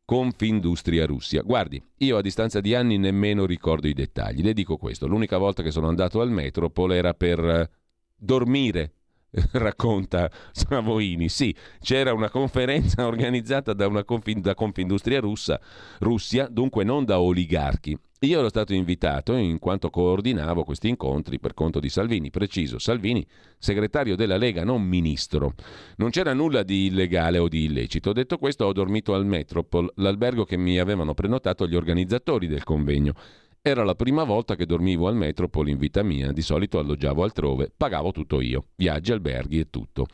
Confindustria 0.05 1.05
Russia. 1.05 1.41
Guardi, 1.41 1.81
io 1.97 2.17
a 2.17 2.21
distanza 2.21 2.59
di 2.59 2.75
anni 2.75 2.97
nemmeno 2.97 3.45
ricordo 3.45 3.87
i 3.87 3.93
dettagli. 3.93 4.41
Le 4.41 4.53
dico 4.53 4.75
questo, 4.77 5.07
l'unica 5.07 5.37
volta 5.37 5.63
che 5.63 5.71
sono 5.71 5.87
andato 5.87 6.19
al 6.19 6.31
Metropol 6.31 6.91
era 6.93 7.13
per 7.13 7.39
eh, 7.39 7.69
dormire, 8.15 8.93
racconta 9.53 10.29
Savoini. 10.51 11.29
Sì, 11.29 11.55
c'era 11.79 12.13
una 12.13 12.29
conferenza 12.29 13.05
organizzata 13.07 13.73
da, 13.73 13.87
una 13.87 14.03
confin- 14.03 14.41
da 14.41 14.53
Confindustria 14.53 15.19
russa, 15.19 15.59
Russia, 15.99 16.47
dunque 16.47 16.83
non 16.83 17.05
da 17.05 17.21
oligarchi. 17.21 17.97
Io 18.23 18.37
ero 18.37 18.49
stato 18.49 18.75
invitato 18.75 19.33
in 19.33 19.57
quanto 19.57 19.89
coordinavo 19.89 20.63
questi 20.63 20.87
incontri 20.87 21.39
per 21.39 21.55
conto 21.55 21.79
di 21.79 21.89
Salvini, 21.89 22.29
preciso, 22.29 22.77
Salvini, 22.77 23.25
segretario 23.57 24.15
della 24.15 24.37
Lega, 24.37 24.63
non 24.63 24.83
ministro. 24.83 25.55
Non 25.95 26.11
c'era 26.11 26.31
nulla 26.31 26.61
di 26.61 26.85
illegale 26.85 27.39
o 27.39 27.47
di 27.47 27.63
illecito. 27.63 28.13
Detto 28.13 28.37
questo, 28.37 28.65
ho 28.65 28.73
dormito 28.73 29.15
al 29.15 29.25
Metropol, 29.25 29.91
l'albergo 29.95 30.45
che 30.45 30.55
mi 30.55 30.77
avevano 30.77 31.15
prenotato 31.15 31.65
gli 31.65 31.75
organizzatori 31.75 32.45
del 32.45 32.63
convegno. 32.63 33.13
Era 33.59 33.83
la 33.83 33.95
prima 33.95 34.23
volta 34.23 34.55
che 34.55 34.67
dormivo 34.67 35.07
al 35.07 35.15
Metropol 35.15 35.69
in 35.69 35.79
vita 35.79 36.03
mia, 36.03 36.31
di 36.31 36.43
solito 36.43 36.77
alloggiavo 36.77 37.23
altrove, 37.23 37.71
pagavo 37.75 38.11
tutto 38.11 38.39
io, 38.39 38.65
viaggi, 38.75 39.13
alberghi 39.13 39.57
e 39.57 39.69
tutto. 39.71 40.05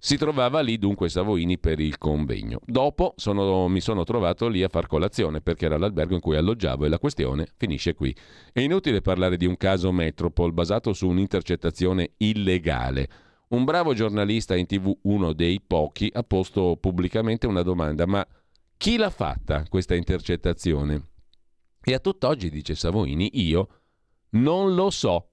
Si 0.00 0.16
trovava 0.16 0.60
lì 0.60 0.78
dunque 0.78 1.08
Savoini 1.08 1.58
per 1.58 1.80
il 1.80 1.98
convegno. 1.98 2.60
Dopo 2.64 3.14
sono, 3.16 3.66
mi 3.66 3.80
sono 3.80 4.04
trovato 4.04 4.46
lì 4.46 4.62
a 4.62 4.68
far 4.68 4.86
colazione 4.86 5.40
perché 5.40 5.66
era 5.66 5.76
l'albergo 5.76 6.14
in 6.14 6.20
cui 6.20 6.36
alloggiavo 6.36 6.84
e 6.84 6.88
la 6.88 7.00
questione 7.00 7.48
finisce 7.56 7.94
qui. 7.94 8.14
È 8.52 8.60
inutile 8.60 9.00
parlare 9.00 9.36
di 9.36 9.44
un 9.44 9.56
caso 9.56 9.90
Metropol 9.90 10.52
basato 10.52 10.92
su 10.92 11.08
un'intercettazione 11.08 12.12
illegale. 12.18 13.08
un 13.48 13.64
bravo 13.64 13.94
giornalista 13.94 14.54
in 14.54 14.66
tv, 14.66 14.94
uno 15.02 15.32
dei 15.32 15.60
pochi, 15.66 16.10
ha 16.12 16.22
posto 16.22 16.76
pubblicamente 16.78 17.46
una 17.46 17.62
domanda, 17.62 18.06
ma 18.06 18.24
chi 18.76 18.96
l'ha 18.98 19.10
fatta 19.10 19.64
questa 19.68 19.94
intercettazione? 19.94 21.08
E 21.82 21.94
a 21.94 21.98
tutt'oggi, 21.98 22.50
dice 22.50 22.74
Savoini, 22.74 23.30
io 23.40 23.68
non 24.30 24.74
lo 24.74 24.90
so. 24.90 25.30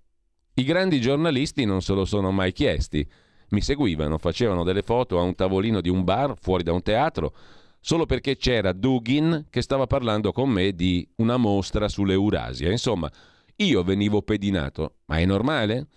I 0.55 0.63
grandi 0.63 1.01
giornalisti 1.01 1.65
non 1.65 1.81
se 1.81 1.93
lo 1.93 2.05
sono 2.05 2.31
mai 2.31 2.53
chiesti. 2.53 3.07
Mi 3.49 3.61
seguivano, 3.61 4.17
facevano 4.17 4.63
delle 4.63 4.81
foto 4.81 5.19
a 5.19 5.21
un 5.21 5.35
tavolino 5.35 5.81
di 5.81 5.89
un 5.89 6.03
bar 6.03 6.35
fuori 6.39 6.63
da 6.63 6.73
un 6.73 6.81
teatro, 6.81 7.33
solo 7.79 8.05
perché 8.05 8.37
c'era 8.37 8.73
Dugin 8.73 9.45
che 9.49 9.61
stava 9.61 9.87
parlando 9.87 10.31
con 10.31 10.49
me 10.49 10.73
di 10.73 11.07
una 11.17 11.37
mostra 11.37 11.87
sull'Eurasia. 11.87 12.71
Insomma, 12.71 13.09
io 13.57 13.83
venivo 13.83 14.21
pedinato. 14.21 14.95
Ma 15.05 15.17
è 15.19 15.25
normale? 15.25 15.87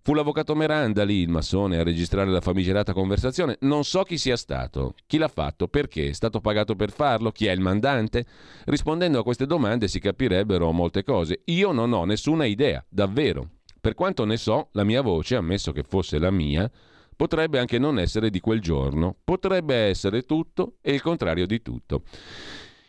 Fu 0.00 0.14
l'avvocato 0.14 0.54
Meranda 0.54 1.04
lì, 1.04 1.20
il 1.20 1.28
massone, 1.28 1.76
a 1.76 1.82
registrare 1.82 2.30
la 2.30 2.40
famigerata 2.40 2.94
conversazione. 2.94 3.58
Non 3.60 3.84
so 3.84 4.04
chi 4.04 4.16
sia 4.16 4.38
stato, 4.38 4.94
chi 5.06 5.18
l'ha 5.18 5.28
fatto, 5.28 5.68
perché, 5.68 6.08
è 6.08 6.12
stato 6.12 6.40
pagato 6.40 6.74
per 6.76 6.90
farlo, 6.90 7.30
chi 7.30 7.44
è 7.46 7.52
il 7.52 7.60
mandante. 7.60 8.24
Rispondendo 8.64 9.18
a 9.18 9.22
queste 9.22 9.44
domande 9.44 9.86
si 9.86 10.00
capirebbero 10.00 10.72
molte 10.72 11.04
cose. 11.04 11.42
Io 11.46 11.72
non 11.72 11.92
ho 11.92 12.06
nessuna 12.06 12.46
idea, 12.46 12.82
davvero. 12.88 13.50
Per 13.88 13.96
quanto 13.96 14.26
ne 14.26 14.36
so, 14.36 14.68
la 14.72 14.84
mia 14.84 15.00
voce, 15.00 15.36
ammesso 15.36 15.72
che 15.72 15.82
fosse 15.82 16.18
la 16.18 16.30
mia, 16.30 16.70
potrebbe 17.16 17.58
anche 17.58 17.78
non 17.78 17.98
essere 17.98 18.28
di 18.28 18.38
quel 18.38 18.60
giorno, 18.60 19.16
potrebbe 19.24 19.74
essere 19.74 20.24
tutto 20.24 20.74
e 20.82 20.92
il 20.92 21.00
contrario 21.00 21.46
di 21.46 21.62
tutto. 21.62 22.02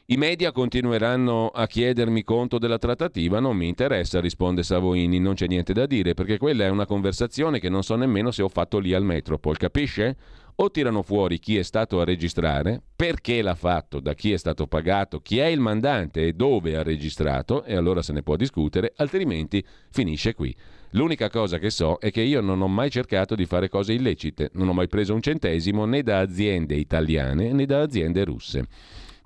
I 0.08 0.18
media 0.18 0.52
continueranno 0.52 1.48
a 1.48 1.68
chiedermi 1.68 2.22
conto 2.24 2.58
della 2.58 2.78
trattativa, 2.78 3.40
non 3.40 3.56
mi 3.56 3.70
interessa, 3.70 4.20
risponde 4.20 4.62
Savoini, 4.62 5.20
non 5.20 5.36
c'è 5.36 5.48
niente 5.48 5.72
da 5.72 5.86
dire, 5.86 6.16
perché 6.16 6.38
quella 6.38 6.66
è 6.66 6.70
una 6.70 6.86
conversazione 6.86 7.62
che 7.62 7.70
non 7.70 7.82
so 7.82 7.96
nemmeno 7.96 8.32
se 8.32 8.42
ho 8.42 8.50
fatto 8.50 8.78
lì 8.78 8.94
al 8.94 9.06
Metropol, 9.06 9.56
capisce? 9.56 10.18
O 10.56 10.70
tirano 10.70 11.02
fuori 11.02 11.40
chi 11.40 11.56
è 11.58 11.64
stato 11.64 12.02
a 12.02 12.04
registrare, 12.04 12.82
perché 12.94 13.42
l'ha 13.42 13.56
fatto, 13.56 14.02
da 14.02 14.14
chi 14.16 14.34
è 14.34 14.38
stato 14.38 14.68
pagato, 14.68 15.22
chi 15.22 15.38
è 15.38 15.46
il 15.46 15.62
mandante 15.62 16.28
e 16.28 16.34
dove 16.34 16.76
ha 16.76 16.84
registrato, 16.84 17.64
e 17.64 17.78
allora 17.78 18.02
se 18.02 18.12
ne 18.12 18.22
può 18.22 18.36
discutere, 18.36 18.92
altrimenti 18.98 19.66
finisce 19.90 20.34
qui. 20.34 20.54
L'unica 20.94 21.30
cosa 21.30 21.60
che 21.60 21.70
so 21.70 21.98
è 22.00 22.10
che 22.10 22.22
io 22.22 22.42
non 22.42 22.62
ho 22.62 22.68
mai 22.68 22.90
cercato 22.90 23.36
di 23.36 23.46
fare 23.46 23.70
cose 23.70 23.94
illecite, 23.94 24.50
non 24.54 24.70
ho 24.70 24.74
mai 24.74 24.88
preso 24.88 25.14
un 25.14 25.22
centesimo 25.22 25.86
né 25.86 26.02
da 26.02 26.20
aziende 26.20 26.76
italiane 26.76 27.54
né 27.54 27.66
da 27.68 27.82
aziende 27.82 28.24
russe 28.24 28.68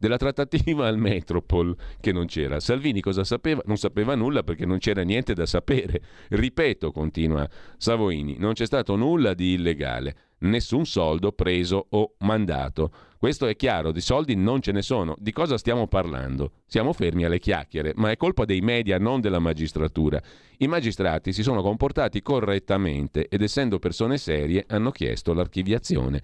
della 0.04 0.18
trattativa 0.18 0.86
al 0.86 0.98
Metropol 0.98 1.74
che 2.02 2.12
non 2.12 2.26
c'era. 2.26 2.60
Salvini 2.60 3.00
cosa 3.00 3.24
sapeva? 3.24 3.62
Non 3.66 3.78
sapeva 3.78 4.16
nulla 4.16 4.44
perché 4.44 4.66
non 4.66 4.80
c'era 4.80 5.02
niente 5.02 5.34
da 5.34 5.46
sapere. 5.46 6.02
Ripeto, 6.28 6.92
continua 6.92 7.50
Savoini, 7.78 8.36
non 8.38 8.52
c'è 8.52 8.66
stato 8.66 8.98
nulla 8.98 9.34
di 9.34 9.54
illegale, 9.54 10.16
nessun 10.40 10.86
soldo 10.86 11.32
preso 11.32 11.88
o 11.92 12.16
mandato. 12.20 12.92
Questo 13.18 13.48
è 13.48 13.56
chiaro, 13.56 13.94
di 13.94 14.02
soldi 14.02 14.36
non 14.36 14.60
ce 14.60 14.74
ne 14.74 14.82
sono. 14.82 15.16
Di 15.18 15.32
cosa 15.32 15.58
stiamo 15.58 15.88
parlando? 15.88 16.52
Siamo 16.66 16.92
fermi 16.92 17.24
alle 17.24 17.40
chiacchiere, 17.40 17.94
ma 17.96 18.12
è 18.12 18.18
colpa 18.18 18.44
dei 18.44 18.60
media, 18.60 18.98
non 18.98 19.22
della 19.22 19.40
magistratura. 19.40 20.22
I 20.58 20.68
magistrati 20.68 21.32
si 21.32 21.44
sono 21.44 21.62
comportati 21.62 22.22
correttamente 22.22 23.30
ed 23.30 23.42
essendo 23.42 23.80
persone 23.80 24.18
serie 24.18 24.66
hanno 24.68 24.92
chiesto 24.92 25.32
l'archiviazione. 25.32 26.22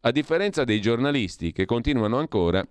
A 0.00 0.10
differenza 0.10 0.64
dei 0.64 0.80
giornalisti 0.80 1.52
che 1.52 1.66
continuano 1.66 2.18
ancora 2.18 2.66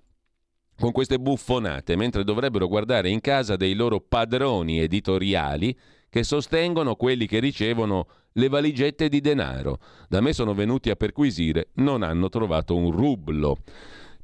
con 0.80 0.92
queste 0.92 1.20
buffonate, 1.20 1.96
mentre 1.96 2.24
dovrebbero 2.24 2.68
guardare 2.68 3.10
in 3.10 3.20
casa 3.20 3.56
dei 3.56 3.74
loro 3.74 4.00
padroni 4.00 4.80
editoriali 4.80 5.78
che 6.10 6.24
sostengono 6.24 6.96
quelli 6.96 7.28
che 7.28 7.40
ricevono 7.40 8.08
le 8.34 8.48
valigette 8.48 9.10
di 9.10 9.20
denaro. 9.20 9.80
Da 10.08 10.22
me 10.22 10.34
sono 10.34 10.54
venuti 10.54 10.90
a 10.90 10.96
perquisire, 10.96 11.70
non 11.76 12.02
hanno 12.02 12.30
trovato 12.30 12.76
un 12.76 12.92
rublo. 12.92 13.58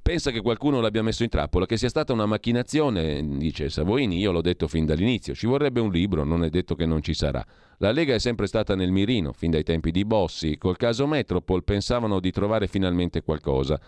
Pensa 0.02 0.30
che 0.30 0.42
qualcuno 0.42 0.82
l'abbia 0.82 1.02
messo 1.02 1.24
in 1.24 1.30
trappola, 1.30 1.66
che 1.66 1.78
sia 1.78 1.90
stata 1.90 2.14
una 2.14 2.28
macchinazione, 2.28 3.26
dice 3.38 3.70
Savoini, 3.70 4.20
io 4.20 4.32
l'ho 4.32 4.42
detto 4.42 4.68
fin 4.68 4.86
dall'inizio, 4.86 5.34
ci 5.34 5.48
vorrebbe 5.48 5.80
un 5.80 5.90
libro, 5.90 6.24
non 6.24 6.44
è 6.44 6.50
detto 6.50 6.76
che 6.76 6.86
non 6.86 7.02
ci 7.02 7.16
sarà. 7.16 7.44
La 7.80 7.92
Lega 7.92 8.14
è 8.14 8.20
sempre 8.20 8.46
stata 8.46 8.76
nel 8.76 8.92
mirino, 8.92 9.34
fin 9.34 9.50
dai 9.50 9.64
tempi 9.64 9.90
di 9.90 10.06
Bossi, 10.06 10.58
col 10.58 10.78
caso 10.78 11.08
Metropol 11.08 11.64
pensavano 11.64 12.20
di 12.20 12.30
trovare 12.30 12.68
finalmente 12.68 13.24
qualcosa. 13.24 13.80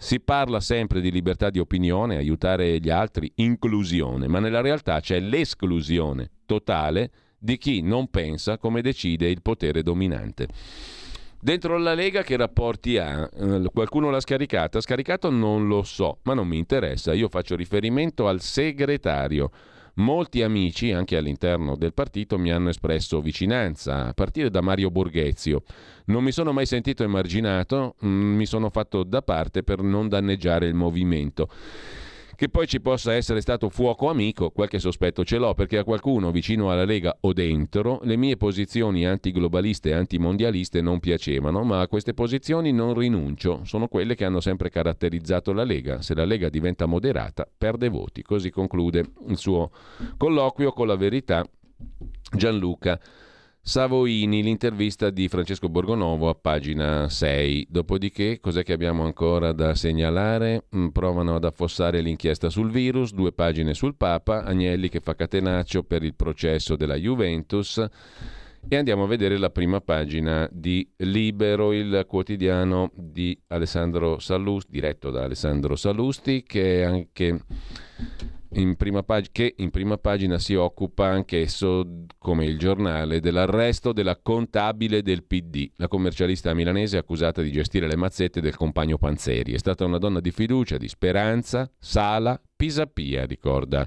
Si 0.00 0.20
parla 0.20 0.60
sempre 0.60 1.00
di 1.00 1.10
libertà 1.10 1.50
di 1.50 1.58
opinione, 1.58 2.16
aiutare 2.16 2.78
gli 2.78 2.88
altri, 2.88 3.32
inclusione, 3.36 4.28
ma 4.28 4.38
nella 4.38 4.60
realtà 4.60 5.00
c'è 5.00 5.18
l'esclusione 5.18 6.30
totale 6.46 7.10
di 7.36 7.58
chi 7.58 7.82
non 7.82 8.08
pensa 8.08 8.58
come 8.58 8.80
decide 8.80 9.28
il 9.28 9.42
potere 9.42 9.82
dominante. 9.82 10.46
Dentro 11.40 11.78
la 11.78 11.94
Lega 11.94 12.22
che 12.22 12.36
rapporti 12.36 12.96
ha? 12.96 13.28
Eh, 13.32 13.64
qualcuno 13.72 14.10
l'ha 14.10 14.20
scaricata? 14.20 14.80
Scaricato 14.80 15.30
non 15.30 15.66
lo 15.66 15.82
so, 15.82 16.18
ma 16.22 16.34
non 16.34 16.46
mi 16.46 16.58
interessa. 16.58 17.12
Io 17.12 17.28
faccio 17.28 17.56
riferimento 17.56 18.28
al 18.28 18.40
segretario 18.40 19.50
Molti 19.98 20.42
amici, 20.42 20.92
anche 20.92 21.16
all'interno 21.16 21.74
del 21.74 21.92
partito, 21.92 22.38
mi 22.38 22.52
hanno 22.52 22.68
espresso 22.68 23.20
vicinanza, 23.20 24.06
a 24.06 24.12
partire 24.12 24.48
da 24.48 24.60
Mario 24.60 24.92
Borghezio. 24.92 25.64
Non 26.06 26.22
mi 26.22 26.30
sono 26.30 26.52
mai 26.52 26.66
sentito 26.66 27.02
emarginato, 27.02 27.96
mm, 28.04 28.36
mi 28.36 28.46
sono 28.46 28.70
fatto 28.70 29.02
da 29.02 29.22
parte 29.22 29.64
per 29.64 29.82
non 29.82 30.08
danneggiare 30.08 30.66
il 30.66 30.74
movimento. 30.74 31.48
Che 32.38 32.48
poi 32.48 32.68
ci 32.68 32.80
possa 32.80 33.14
essere 33.14 33.40
stato 33.40 33.68
fuoco 33.68 34.08
amico, 34.08 34.50
qualche 34.50 34.78
sospetto 34.78 35.24
ce 35.24 35.38
l'ho, 35.38 35.54
perché 35.54 35.78
a 35.78 35.82
qualcuno 35.82 36.30
vicino 36.30 36.70
alla 36.70 36.84
Lega 36.84 37.16
o 37.22 37.32
dentro 37.32 37.98
le 38.04 38.14
mie 38.14 38.36
posizioni 38.36 39.04
antiglobaliste 39.04 39.88
e 39.88 39.94
antimondialiste 39.94 40.80
non 40.80 41.00
piacevano, 41.00 41.64
ma 41.64 41.80
a 41.80 41.88
queste 41.88 42.14
posizioni 42.14 42.70
non 42.70 42.94
rinuncio. 42.94 43.64
Sono 43.64 43.88
quelle 43.88 44.14
che 44.14 44.24
hanno 44.24 44.38
sempre 44.38 44.70
caratterizzato 44.70 45.52
la 45.52 45.64
Lega. 45.64 46.00
Se 46.00 46.14
la 46.14 46.24
Lega 46.24 46.48
diventa 46.48 46.86
moderata, 46.86 47.44
perde 47.58 47.88
voti. 47.88 48.22
Così 48.22 48.50
conclude 48.50 49.04
il 49.26 49.36
suo 49.36 49.72
colloquio 50.16 50.70
con 50.70 50.86
la 50.86 50.94
verità 50.94 51.44
Gianluca 52.36 53.00
Savoini, 53.68 54.42
l'intervista 54.42 55.10
di 55.10 55.28
Francesco 55.28 55.68
Borgonovo 55.68 56.30
a 56.30 56.34
pagina 56.34 57.10
6. 57.10 57.66
Dopodiché, 57.68 58.40
cos'è 58.40 58.62
che 58.62 58.72
abbiamo 58.72 59.04
ancora 59.04 59.52
da 59.52 59.74
segnalare? 59.74 60.64
Mm, 60.74 60.86
provano 60.88 61.34
ad 61.34 61.44
affossare 61.44 62.00
l'inchiesta 62.00 62.48
sul 62.48 62.70
virus, 62.70 63.12
due 63.12 63.30
pagine 63.30 63.74
sul 63.74 63.94
Papa, 63.94 64.42
Agnelli 64.42 64.88
che 64.88 65.00
fa 65.00 65.14
catenaccio 65.14 65.82
per 65.82 66.02
il 66.02 66.14
processo 66.14 66.76
della 66.76 66.94
Juventus. 66.94 67.86
E 68.66 68.74
andiamo 68.74 69.04
a 69.04 69.06
vedere 69.06 69.36
la 69.36 69.50
prima 69.50 69.82
pagina 69.82 70.48
di 70.50 70.90
Libero, 70.96 71.74
il 71.74 72.06
quotidiano 72.08 72.90
di 72.94 73.38
Alessandro 73.48 74.18
Sallusti, 74.18 74.70
diretto 74.72 75.10
da 75.10 75.24
Alessandro 75.24 75.76
Sallusti, 75.76 76.42
che 76.42 76.80
è 76.80 76.84
anche 76.84 77.42
in 78.52 78.76
pag- 79.04 79.28
che 79.30 79.54
in 79.58 79.70
prima 79.70 79.98
pagina 79.98 80.38
si 80.38 80.54
occupa 80.54 81.06
anch'esso, 81.06 82.04
come 82.18 82.46
il 82.46 82.58
giornale, 82.58 83.20
dell'arresto 83.20 83.92
della 83.92 84.18
contabile 84.20 85.02
del 85.02 85.24
PD, 85.24 85.70
la 85.76 85.88
commercialista 85.88 86.54
milanese 86.54 86.96
accusata 86.96 87.42
di 87.42 87.52
gestire 87.52 87.86
le 87.86 87.96
mazzette 87.96 88.40
del 88.40 88.56
compagno 88.56 88.98
Panzeri. 88.98 89.52
È 89.52 89.58
stata 89.58 89.84
una 89.84 89.98
donna 89.98 90.20
di 90.20 90.30
fiducia, 90.30 90.76
di 90.76 90.88
speranza, 90.88 91.70
sala, 91.78 92.40
pisapia, 92.56 93.24
ricorda 93.26 93.86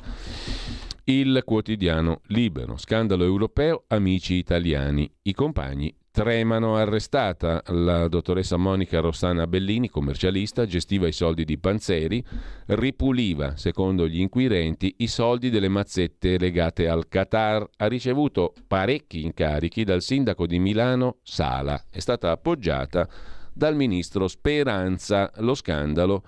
il 1.06 1.42
quotidiano 1.44 2.22
Libero. 2.28 2.78
Scandalo 2.78 3.24
europeo, 3.24 3.84
amici 3.88 4.36
italiani. 4.36 5.12
I 5.24 5.34
compagni 5.34 5.94
Tremano 6.14 6.76
arrestata 6.76 7.64
la 7.68 8.10
dottoressa 8.10 8.58
Monica 8.58 9.00
Rossana 9.00 9.48
Bellini, 9.48 9.90
commercialista, 9.90 10.66
gestiva 10.66 11.08
i 11.08 11.14
soldi 11.14 11.46
di 11.46 11.58
Panzeri, 11.58 12.22
ripuliva, 12.66 13.56
secondo 13.56 14.06
gli 14.10 14.20
inquirenti, 14.20 14.96
i 14.98 15.08
soldi 15.08 15.50
delle 15.50 15.70
mazzette 15.70 16.38
legate 16.38 16.90
al 16.90 17.08
Qatar. 17.08 17.66
Ha 17.78 17.88
ricevuto 17.88 18.54
parecchi 18.68 19.24
incarichi 19.24 19.86
dal 19.86 20.02
sindaco 20.02 20.46
di 20.46 20.60
Milano 20.60 21.20
Sala. 21.24 21.82
È 21.90 22.00
stata 22.00 22.32
appoggiata 22.32 23.08
dal 23.54 23.78
ministro 23.78 24.28
Speranza. 24.28 25.32
Lo 25.38 25.56
scandalo 25.56 26.24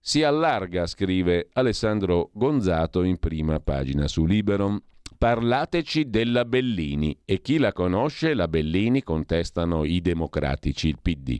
si 0.00 0.22
allarga, 0.22 0.86
scrive 0.86 1.50
Alessandro 1.52 2.30
Gonzato 2.32 3.02
in 3.02 3.18
prima 3.18 3.60
pagina 3.60 4.08
su 4.08 4.24
Libero. 4.24 4.80
Parlateci 5.16 6.10
della 6.10 6.44
Bellini 6.44 7.18
e 7.24 7.40
chi 7.40 7.58
la 7.58 7.72
conosce, 7.72 8.34
la 8.34 8.48
Bellini 8.48 9.02
contestano 9.02 9.84
i 9.84 10.00
democratici, 10.02 10.88
il 10.88 10.98
PD. 11.00 11.38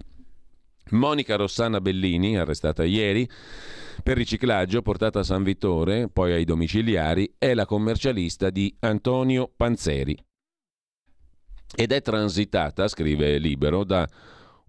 Monica 0.91 1.37
Rossana 1.37 1.81
Bellini, 1.81 2.39
arrestata 2.39 2.85
ieri 2.85 3.29
per 4.03 4.17
riciclaggio, 4.17 4.83
portata 4.83 5.19
a 5.19 5.25
San 5.25 5.43
Vittore, 5.43 6.09
poi 6.09 6.33
ai 6.33 6.45
domiciliari, 6.45 7.35
è 7.39 7.55
la 7.55 7.67
commercialista 7.67 8.51
di 8.51 8.75
Antonio 8.81 9.53
Panzeri. 9.55 10.17
Ed 11.75 11.93
è 11.93 12.01
transitata, 12.01 12.89
scrive 12.89 13.39
Libero, 13.39 13.85
da 13.85 14.09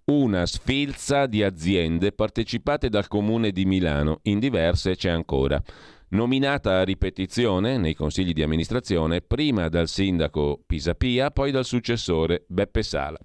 una 0.05 0.45
sfilza 0.45 1.27
di 1.27 1.43
aziende 1.43 2.11
partecipate 2.11 2.89
dal 2.89 3.07
comune 3.07 3.51
di 3.51 3.65
Milano, 3.65 4.19
in 4.23 4.39
diverse 4.39 4.95
c'è 4.95 5.09
ancora 5.09 5.61
nominata 6.09 6.79
a 6.79 6.83
ripetizione 6.83 7.77
nei 7.77 7.93
consigli 7.93 8.33
di 8.33 8.43
amministrazione 8.43 9.21
prima 9.21 9.67
dal 9.69 9.87
sindaco 9.87 10.61
Pisapia, 10.65 11.31
poi 11.31 11.51
dal 11.51 11.65
successore 11.65 12.45
Beppe 12.47 12.83
Sala. 12.83 13.19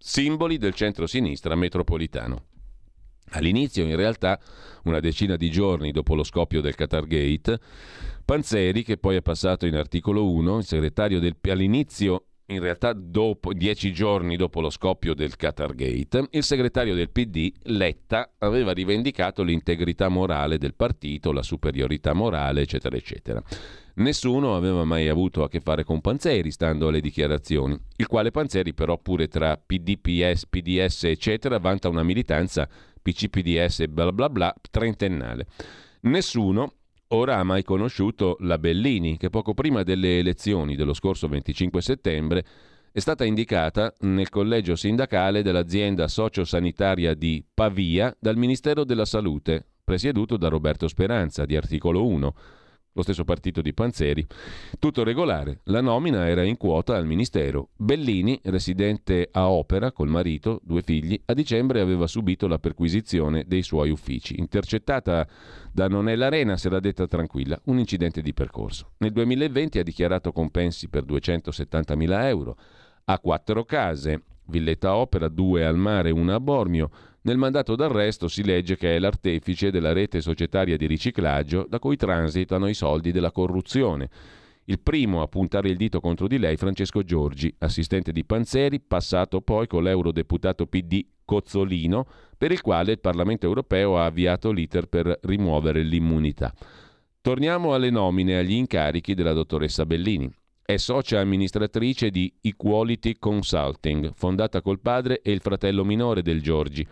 simboli 0.00 0.58
del 0.58 0.74
centro-sinistra 0.74 1.56
metropolitano. 1.56 2.44
All'inizio, 3.30 3.84
in 3.84 3.96
realtà, 3.96 4.40
una 4.84 5.00
decina 5.00 5.36
di 5.36 5.50
giorni 5.50 5.90
dopo 5.90 6.14
lo 6.14 6.22
scoppio 6.22 6.60
del 6.60 6.76
Qatar 6.76 7.06
Gate, 7.06 7.58
Panzeri, 8.24 8.84
che 8.84 8.96
poi 8.96 9.16
è 9.16 9.22
passato 9.22 9.66
in 9.66 9.74
articolo 9.74 10.30
1, 10.30 10.58
il 10.58 10.64
segretario 10.64 11.18
del 11.18 11.36
all'inizio 11.42 12.27
in 12.50 12.60
realtà 12.60 12.94
dopo, 12.94 13.52
dieci 13.52 13.92
giorni 13.92 14.36
dopo 14.36 14.60
lo 14.60 14.70
scoppio 14.70 15.14
del 15.14 15.36
Qatar 15.36 15.74
Gate, 15.74 16.28
il 16.30 16.42
segretario 16.42 16.94
del 16.94 17.10
PD, 17.10 17.52
Letta, 17.64 18.32
aveva 18.38 18.72
rivendicato 18.72 19.42
l'integrità 19.42 20.08
morale 20.08 20.56
del 20.56 20.74
partito, 20.74 21.32
la 21.32 21.42
superiorità 21.42 22.14
morale, 22.14 22.62
eccetera, 22.62 22.96
eccetera. 22.96 23.42
Nessuno 23.96 24.56
aveva 24.56 24.84
mai 24.84 25.08
avuto 25.08 25.42
a 25.42 25.48
che 25.48 25.60
fare 25.60 25.84
con 25.84 26.00
Panzeri, 26.00 26.50
stando 26.50 26.88
alle 26.88 27.00
dichiarazioni, 27.00 27.78
il 27.96 28.06
quale 28.06 28.30
Panzeri 28.30 28.72
però 28.72 28.96
pure 28.96 29.28
tra 29.28 29.56
PD, 29.58 29.98
PS, 29.98 30.46
PDS, 30.46 31.04
eccetera, 31.04 31.58
vanta 31.58 31.88
una 31.88 32.02
militanza 32.02 32.66
PCPDS 33.02 33.86
bla 33.86 34.10
bla 34.10 34.30
bla 34.30 34.54
trentennale. 34.70 35.46
Nessuno 36.02 36.74
ora 37.08 37.38
ha 37.38 37.44
mai 37.44 37.62
conosciuto 37.62 38.36
la 38.40 38.58
Bellini, 38.58 39.16
che 39.16 39.30
poco 39.30 39.54
prima 39.54 39.82
delle 39.82 40.18
elezioni 40.18 40.76
dello 40.76 40.92
scorso 40.92 41.28
25 41.28 41.80
settembre 41.80 42.44
è 42.92 42.98
stata 43.00 43.24
indicata 43.24 43.94
nel 44.00 44.28
collegio 44.28 44.74
sindacale 44.74 45.42
dell'azienda 45.42 46.08
sociosanitaria 46.08 47.14
di 47.14 47.44
Pavia 47.54 48.14
dal 48.18 48.36
Ministero 48.36 48.84
della 48.84 49.04
Salute, 49.04 49.64
presieduto 49.84 50.36
da 50.36 50.48
Roberto 50.48 50.88
Speranza, 50.88 51.46
di 51.46 51.56
articolo 51.56 52.06
1 52.06 52.34
lo 52.92 53.02
stesso 53.02 53.24
partito 53.24 53.62
di 53.62 53.72
Panzeri. 53.72 54.26
Tutto 54.78 55.04
regolare, 55.04 55.60
la 55.64 55.80
nomina 55.80 56.26
era 56.28 56.42
in 56.42 56.56
quota 56.56 56.96
al 56.96 57.06
Ministero. 57.06 57.70
Bellini, 57.76 58.40
residente 58.44 59.28
a 59.30 59.48
Opera 59.48 59.92
col 59.92 60.08
marito, 60.08 60.60
due 60.62 60.82
figli, 60.82 61.20
a 61.26 61.32
dicembre 61.32 61.80
aveva 61.80 62.06
subito 62.06 62.46
la 62.46 62.58
perquisizione 62.58 63.44
dei 63.46 63.62
suoi 63.62 63.90
uffici. 63.90 64.38
Intercettata 64.38 65.26
da 65.72 65.88
Nonella 65.88 66.26
Arena, 66.26 66.56
si 66.56 66.66
era 66.66 66.80
detta 66.80 67.06
tranquilla, 67.06 67.60
un 67.64 67.78
incidente 67.78 68.22
di 68.22 68.34
percorso. 68.34 68.92
Nel 68.98 69.12
2020 69.12 69.78
ha 69.78 69.82
dichiarato 69.82 70.32
compensi 70.32 70.88
per 70.88 71.04
270.000 71.04 72.24
euro, 72.24 72.56
ha 73.04 73.18
quattro 73.20 73.64
case, 73.64 74.22
Villetta 74.46 74.94
Opera, 74.96 75.28
due 75.28 75.64
al 75.64 75.76
mare, 75.76 76.10
una 76.10 76.34
a 76.34 76.40
Bormio, 76.40 76.90
nel 77.28 77.36
mandato 77.36 77.76
d'arresto 77.76 78.26
si 78.26 78.42
legge 78.42 78.78
che 78.78 78.96
è 78.96 78.98
l'artefice 78.98 79.70
della 79.70 79.92
rete 79.92 80.22
societaria 80.22 80.78
di 80.78 80.86
riciclaggio 80.86 81.66
da 81.68 81.78
cui 81.78 81.96
transitano 81.96 82.68
i 82.68 82.72
soldi 82.72 83.12
della 83.12 83.32
corruzione. 83.32 84.08
Il 84.64 84.80
primo 84.80 85.20
a 85.20 85.26
puntare 85.26 85.68
il 85.68 85.76
dito 85.76 86.00
contro 86.00 86.26
di 86.26 86.38
lei 86.38 86.56
Francesco 86.56 87.02
Giorgi, 87.02 87.54
assistente 87.58 88.12
di 88.12 88.24
Panzeri, 88.24 88.80
passato 88.80 89.42
poi 89.42 89.66
con 89.66 89.82
l'eurodeputato 89.82 90.66
PD 90.66 91.04
Cozzolino, 91.26 92.06
per 92.38 92.50
il 92.50 92.62
quale 92.62 92.92
il 92.92 92.98
Parlamento 92.98 93.44
europeo 93.44 93.98
ha 93.98 94.06
avviato 94.06 94.50
l'iter 94.50 94.86
per 94.86 95.18
rimuovere 95.24 95.82
l'immunità. 95.82 96.50
Torniamo 97.20 97.74
alle 97.74 97.90
nomine 97.90 98.32
e 98.32 98.36
agli 98.36 98.52
incarichi 98.52 99.12
della 99.12 99.34
dottoressa 99.34 99.84
Bellini. 99.84 100.30
È 100.62 100.78
socia 100.78 101.20
amministratrice 101.20 102.08
di 102.08 102.32
Equality 102.40 103.16
Consulting, 103.18 104.12
fondata 104.14 104.62
col 104.62 104.80
padre 104.80 105.20
e 105.20 105.30
il 105.30 105.40
fratello 105.40 105.84
minore 105.84 106.22
del 106.22 106.40
Giorgi 106.40 106.86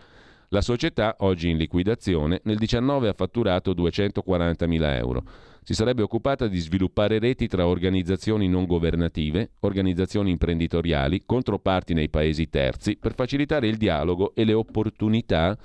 la 0.49 0.61
società, 0.61 1.15
oggi 1.19 1.49
in 1.49 1.57
liquidazione, 1.57 2.39
nel 2.43 2.55
2019 2.55 3.09
ha 3.09 3.13
fatturato 3.13 3.73
240.000 3.73 4.95
euro. 4.95 5.23
Si 5.61 5.73
sarebbe 5.73 6.01
occupata 6.01 6.47
di 6.47 6.59
sviluppare 6.59 7.19
reti 7.19 7.47
tra 7.47 7.67
organizzazioni 7.67 8.47
non 8.47 8.65
governative, 8.65 9.51
organizzazioni 9.59 10.31
imprenditoriali, 10.31 11.23
controparti 11.25 11.93
nei 11.93 12.07
paesi 12.07 12.47
terzi 12.47 12.95
per 12.95 13.13
facilitare 13.13 13.67
il 13.67 13.75
dialogo 13.75 14.33
e 14.33 14.45
le 14.45 14.53
opportunità 14.53 15.57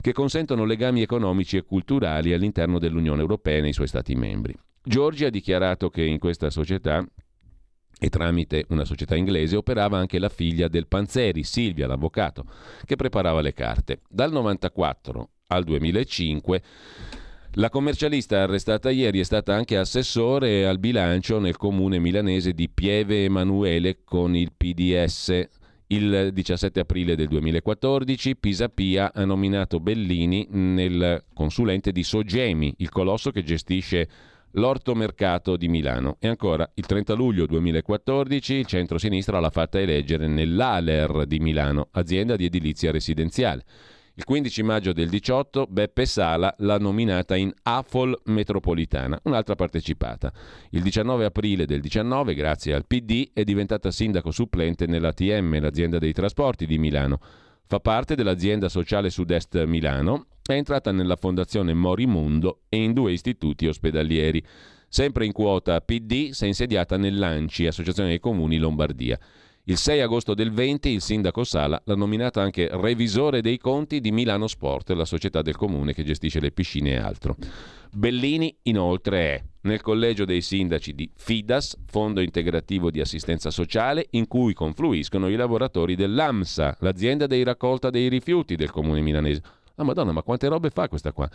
che 0.00 0.12
consentono 0.12 0.64
legami 0.64 1.02
economici 1.02 1.56
e 1.56 1.64
culturali 1.64 2.32
all'interno 2.32 2.78
dell'Unione 2.78 3.20
Europea 3.20 3.58
e 3.58 3.62
nei 3.62 3.72
suoi 3.72 3.88
Stati 3.88 4.14
membri. 4.14 4.56
Giorgi 4.84 5.24
ha 5.24 5.30
dichiarato 5.30 5.90
che 5.90 6.04
in 6.04 6.18
questa 6.18 6.50
società 6.50 7.04
e 8.04 8.08
tramite 8.08 8.64
una 8.70 8.84
società 8.84 9.14
inglese 9.14 9.54
operava 9.54 9.96
anche 9.96 10.18
la 10.18 10.28
figlia 10.28 10.66
del 10.66 10.88
Panzeri, 10.88 11.44
Silvia, 11.44 11.86
l'avvocato, 11.86 12.44
che 12.84 12.96
preparava 12.96 13.40
le 13.40 13.52
carte. 13.52 14.00
Dal 14.08 14.30
1994 14.30 15.30
al 15.46 15.62
2005 15.62 16.62
la 17.56 17.70
commercialista 17.70 18.42
arrestata 18.42 18.90
ieri 18.90 19.20
è 19.20 19.22
stata 19.22 19.54
anche 19.54 19.76
assessore 19.76 20.66
al 20.66 20.80
bilancio 20.80 21.38
nel 21.38 21.56
comune 21.56 22.00
milanese 22.00 22.54
di 22.54 22.68
Pieve 22.68 23.22
Emanuele 23.22 24.00
con 24.02 24.34
il 24.34 24.50
PDS. 24.56 25.48
Il 25.86 26.30
17 26.32 26.80
aprile 26.80 27.14
del 27.14 27.28
2014 27.28 28.34
Pisapia 28.36 29.12
ha 29.14 29.24
nominato 29.24 29.78
Bellini 29.78 30.48
nel 30.50 31.22
consulente 31.32 31.92
di 31.92 32.02
Sogemi, 32.02 32.74
il 32.78 32.88
colosso 32.88 33.30
che 33.30 33.44
gestisce 33.44 34.08
l'ortomercato 34.52 35.56
di 35.56 35.68
Milano. 35.68 36.16
E 36.18 36.28
ancora, 36.28 36.68
il 36.74 36.86
30 36.86 37.14
luglio 37.14 37.46
2014 37.46 38.54
il 38.54 38.66
centro-sinistra 38.66 39.40
l'ha 39.40 39.50
fatta 39.50 39.80
eleggere 39.80 40.26
nell'Aler 40.26 41.26
di 41.26 41.38
Milano, 41.38 41.88
azienda 41.92 42.36
di 42.36 42.44
edilizia 42.44 42.90
residenziale. 42.90 43.64
Il 44.14 44.24
15 44.24 44.62
maggio 44.62 44.92
del 44.92 45.08
18 45.08 45.66
Beppe 45.70 46.04
Sala 46.04 46.54
l'ha 46.58 46.76
nominata 46.76 47.34
in 47.34 47.50
AFOL 47.62 48.20
metropolitana, 48.26 49.18
un'altra 49.22 49.54
partecipata. 49.54 50.30
Il 50.70 50.82
19 50.82 51.24
aprile 51.24 51.64
del 51.64 51.80
19, 51.80 52.34
grazie 52.34 52.74
al 52.74 52.86
PD, 52.86 53.30
è 53.32 53.42
diventata 53.42 53.90
sindaco 53.90 54.30
supplente 54.30 54.86
nell'ATM, 54.86 55.58
l'azienda 55.60 55.98
dei 55.98 56.12
trasporti 56.12 56.66
di 56.66 56.76
Milano. 56.76 57.20
Fa 57.66 57.80
parte 57.80 58.14
dell'azienda 58.14 58.68
sociale 58.68 59.08
Sud-Est 59.08 59.64
Milano 59.64 60.26
è 60.44 60.56
entrata 60.56 60.90
nella 60.90 61.16
fondazione 61.16 61.74
Morimundo 61.74 62.62
e 62.68 62.82
in 62.82 62.92
due 62.92 63.12
istituti 63.12 63.66
ospedalieri. 63.66 64.42
Sempre 64.88 65.24
in 65.24 65.32
quota 65.32 65.80
PD, 65.80 66.30
si 66.30 66.44
è 66.44 66.46
insediata 66.48 66.96
nell'ANCI, 66.96 67.66
Associazione 67.66 68.08
dei 68.08 68.20
Comuni 68.20 68.58
Lombardia. 68.58 69.18
Il 69.66 69.76
6 69.76 70.00
agosto 70.00 70.34
del 70.34 70.50
20 70.50 70.88
il 70.88 71.00
sindaco 71.00 71.44
Sala 71.44 71.80
l'ha 71.84 71.94
nominata 71.94 72.42
anche 72.42 72.68
revisore 72.72 73.40
dei 73.40 73.58
conti 73.58 74.00
di 74.00 74.10
Milano 74.10 74.48
Sport, 74.48 74.90
la 74.90 75.04
società 75.04 75.40
del 75.40 75.54
comune 75.54 75.94
che 75.94 76.02
gestisce 76.02 76.40
le 76.40 76.50
piscine 76.50 76.94
e 76.94 76.96
altro. 76.96 77.36
Bellini 77.92 78.52
inoltre 78.62 79.18
è 79.18 79.42
nel 79.60 79.80
collegio 79.80 80.24
dei 80.24 80.40
sindaci 80.40 80.94
di 80.94 81.08
FIDAS, 81.14 81.76
Fondo 81.86 82.20
Integrativo 82.20 82.90
di 82.90 83.00
Assistenza 83.00 83.50
Sociale, 83.50 84.08
in 84.10 84.26
cui 84.26 84.52
confluiscono 84.52 85.28
i 85.28 85.36
lavoratori 85.36 85.94
dell'AMSA, 85.94 86.78
l'azienda 86.80 87.28
dei 87.28 87.44
raccolta 87.44 87.88
dei 87.88 88.08
rifiuti 88.08 88.56
del 88.56 88.72
comune 88.72 89.00
milanese. 89.00 89.42
Ah, 89.76 89.84
madonna, 89.84 90.12
ma 90.12 90.22
quante 90.22 90.48
robe 90.48 90.70
fa 90.70 90.88
questa 90.88 91.12
qua? 91.12 91.28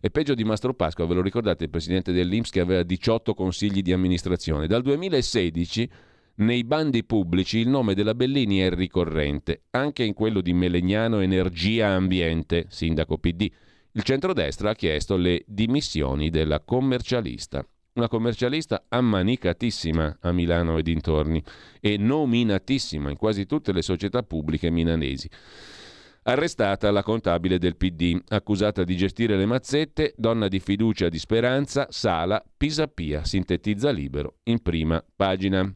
È 0.00 0.10
peggio 0.10 0.34
di 0.34 0.44
Mastro 0.44 0.74
Pasqua, 0.74 1.06
ve 1.06 1.14
lo 1.14 1.22
ricordate, 1.22 1.64
il 1.64 1.70
presidente 1.70 2.12
dell'Inps 2.12 2.50
che 2.50 2.60
aveva 2.60 2.82
18 2.82 3.34
consigli 3.34 3.82
di 3.82 3.92
amministrazione. 3.92 4.66
Dal 4.66 4.82
2016 4.82 5.90
nei 6.36 6.64
bandi 6.64 7.04
pubblici 7.04 7.58
il 7.58 7.68
nome 7.68 7.94
della 7.94 8.14
Bellini 8.14 8.58
è 8.58 8.68
ricorrente, 8.70 9.62
anche 9.70 10.02
in 10.02 10.14
quello 10.14 10.40
di 10.40 10.52
Melegnano 10.52 11.20
Energia 11.20 11.88
Ambiente, 11.88 12.66
sindaco 12.68 13.18
PD. 13.18 13.48
Il 13.92 14.02
centrodestra 14.02 14.70
ha 14.70 14.74
chiesto 14.74 15.16
le 15.16 15.44
dimissioni 15.46 16.30
della 16.30 16.60
commercialista. 16.60 17.64
Una 17.92 18.08
commercialista 18.08 18.86
ammanicatissima 18.88 20.18
a 20.20 20.32
Milano 20.32 20.76
e 20.78 20.82
dintorni 20.82 21.40
e 21.80 21.96
nominatissima 21.96 23.10
in 23.10 23.16
quasi 23.16 23.46
tutte 23.46 23.72
le 23.72 23.82
società 23.82 24.24
pubbliche 24.24 24.68
milanesi. 24.70 25.30
Arrestata 26.26 26.90
la 26.90 27.02
contabile 27.02 27.58
del 27.58 27.76
PD, 27.76 28.18
accusata 28.28 28.82
di 28.82 28.96
gestire 28.96 29.36
le 29.36 29.44
mazzette, 29.44 30.14
donna 30.16 30.48
di 30.48 30.58
fiducia 30.58 31.10
di 31.10 31.18
Speranza, 31.18 31.88
Sala, 31.90 32.42
Pisapia, 32.56 33.24
sintetizza 33.24 33.90
libero 33.90 34.36
in 34.44 34.62
prima 34.62 35.04
pagina. 35.14 35.70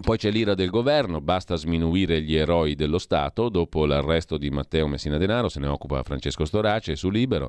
Poi 0.00 0.18
c'è 0.18 0.32
l'ira 0.32 0.54
del 0.54 0.68
governo, 0.68 1.20
basta 1.20 1.54
sminuire 1.54 2.22
gli 2.22 2.34
eroi 2.34 2.74
dello 2.74 2.98
Stato, 2.98 3.48
dopo 3.48 3.86
l'arresto 3.86 4.36
di 4.36 4.50
Matteo 4.50 4.88
Messina 4.88 5.16
Denaro, 5.16 5.48
se 5.48 5.60
ne 5.60 5.68
occupa 5.68 6.02
Francesco 6.02 6.44
Storace 6.44 6.96
su 6.96 7.08
Libero. 7.08 7.48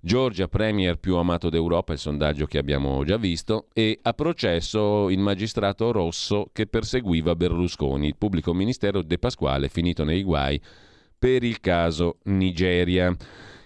Giorgia 0.00 0.48
Premier 0.48 0.98
più 0.98 1.14
amato 1.14 1.48
d'Europa, 1.48 1.92
il 1.92 2.00
sondaggio 2.00 2.46
che 2.46 2.58
abbiamo 2.58 3.04
già 3.04 3.18
visto, 3.18 3.68
e 3.72 4.00
a 4.02 4.12
processo 4.14 5.10
il 5.10 5.20
magistrato 5.20 5.92
Rosso 5.92 6.50
che 6.52 6.66
perseguiva 6.66 7.36
Berlusconi, 7.36 8.08
il 8.08 8.16
pubblico 8.16 8.52
ministero 8.52 9.00
De 9.00 9.18
Pasquale 9.18 9.68
finito 9.68 10.02
nei 10.02 10.24
guai 10.24 10.60
per 11.26 11.42
il 11.42 11.58
caso 11.58 12.18
Nigeria. 12.26 13.12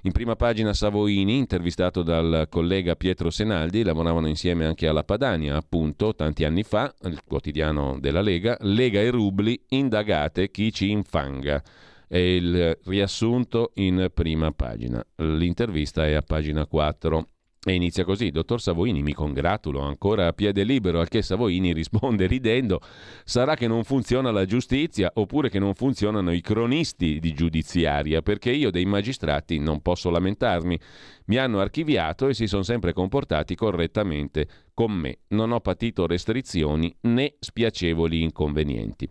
In 0.05 0.13
prima 0.13 0.35
pagina 0.35 0.73
Savoini, 0.73 1.37
intervistato 1.37 2.03
dal 2.03 2.47
collega 2.49 2.97
Pietro 2.97 3.29
Senaldi, 3.29 3.83
lavoravano 3.83 4.29
insieme 4.29 4.65
anche 4.65 4.89
alla 4.89 5.05
Padania, 5.05 5.57
appunto, 5.57 6.15
tanti 6.15 6.45
anni 6.45 6.63
fa, 6.63 6.91
il 7.03 7.21
quotidiano 7.23 7.99
della 8.01 8.23
Lega, 8.23 8.57
Lega 8.61 9.01
e 9.01 9.11
Rubli, 9.11 9.63
indagate 9.69 10.51
chi 10.51 10.73
ci 10.73 10.91
infanga. 10.91 11.63
È 12.09 12.17
il 12.17 12.79
riassunto 12.87 13.73
in 13.75 14.11
prima 14.15 14.53
pagina. 14.53 15.05
L'intervista 15.17 16.07
è 16.07 16.15
a 16.15 16.23
pagina 16.23 16.65
4. 16.65 17.27
E 17.63 17.75
inizia 17.75 18.05
così, 18.05 18.31
dottor 18.31 18.59
Savoini, 18.59 19.03
mi 19.03 19.13
congratulo, 19.13 19.81
ancora 19.81 20.29
a 20.29 20.33
piede 20.33 20.65
libero, 20.65 20.99
al 20.99 21.09
che 21.09 21.21
Savoini 21.21 21.75
risponde 21.75 22.27
ridendo, 22.27 22.81
sarà 23.23 23.55
che 23.55 23.67
non 23.67 23.85
funziona 23.85 24.31
la 24.31 24.47
giustizia 24.47 25.11
oppure 25.13 25.51
che 25.51 25.59
non 25.59 25.75
funzionano 25.75 26.33
i 26.33 26.41
cronisti 26.41 27.21
di 27.21 27.35
giudiziaria, 27.35 28.23
perché 28.23 28.51
io 28.51 28.71
dei 28.71 28.87
magistrati 28.87 29.59
non 29.59 29.83
posso 29.83 30.09
lamentarmi. 30.09 30.81
Mi 31.27 31.37
hanno 31.37 31.61
archiviato 31.61 32.29
e 32.29 32.35
si 32.35 32.47
sono 32.47 32.63
sempre 32.63 32.95
comportati 32.95 33.55
correttamente 33.55 34.49
con 34.73 34.93
me. 34.93 35.19
Non 35.29 35.53
ho 35.53 35.61
patito 35.61 36.07
restrizioni 36.07 36.97
né 37.03 37.35
spiacevoli 37.39 38.23
inconvenienti. 38.23 39.07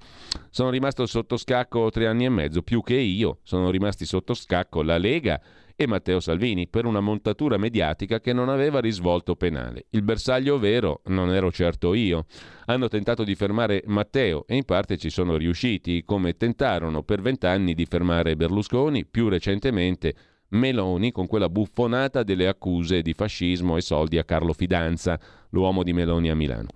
Sono 0.50 0.72
rimasto 0.72 1.06
sotto 1.06 1.38
scacco 1.38 1.91
tre 1.91 2.08
anni 2.08 2.26
e 2.26 2.30
mezzo, 2.30 2.64
più 2.64 2.82
che 2.82 2.95
io. 2.95 3.41
Sono 3.43 3.70
rimasti 3.70 4.06
sotto 4.06 4.34
scacco 4.34 4.82
la 4.82 4.97
Lega 4.97 5.39
e 5.82 5.88
Matteo 5.88 6.20
Salvini 6.20 6.68
per 6.68 6.84
una 6.84 7.00
montatura 7.00 7.56
mediatica 7.56 8.20
che 8.20 8.34
non 8.34 8.50
aveva 8.50 8.82
risvolto 8.82 9.38
penale. 9.38 9.86
Il 9.92 10.02
bersaglio 10.02 10.60
vero 10.60 11.00
non 11.06 11.34
ero 11.34 11.54
certo 11.54 11.94
io. 11.94 12.26
Hanno 12.66 12.90
tentato 12.90 13.24
di 13.24 13.34
fermare 13.34 13.84
Matteo 13.86 14.46
e 14.46 14.58
in 14.58 14.66
parte 14.66 14.98
ci 14.98 15.10
sono 15.10 15.38
riusciti, 15.38 16.04
come 16.04 16.36
tentarono 16.36 17.04
per 17.04 17.22
vent'anni 17.22 17.74
di 17.76 17.86
fermare 17.86 18.36
Berlusconi, 18.36 19.06
più 19.06 19.30
recentemente 19.30 20.16
Meloni 20.50 21.14
con 21.14 21.28
quella 21.28 21.48
buffonata 21.48 22.24
delle 22.24 22.48
accuse 22.48 23.02
di 23.02 23.14
fascismo 23.14 23.78
e 23.78 23.82
soldi 23.82 24.18
a 24.18 24.26
Carlo 24.26 24.52
Fidanza, 24.52 25.18
l'uomo 25.50 25.84
di 25.84 25.93
Meloni 25.93 26.30
a 26.30 26.36
Milano. 26.36 26.68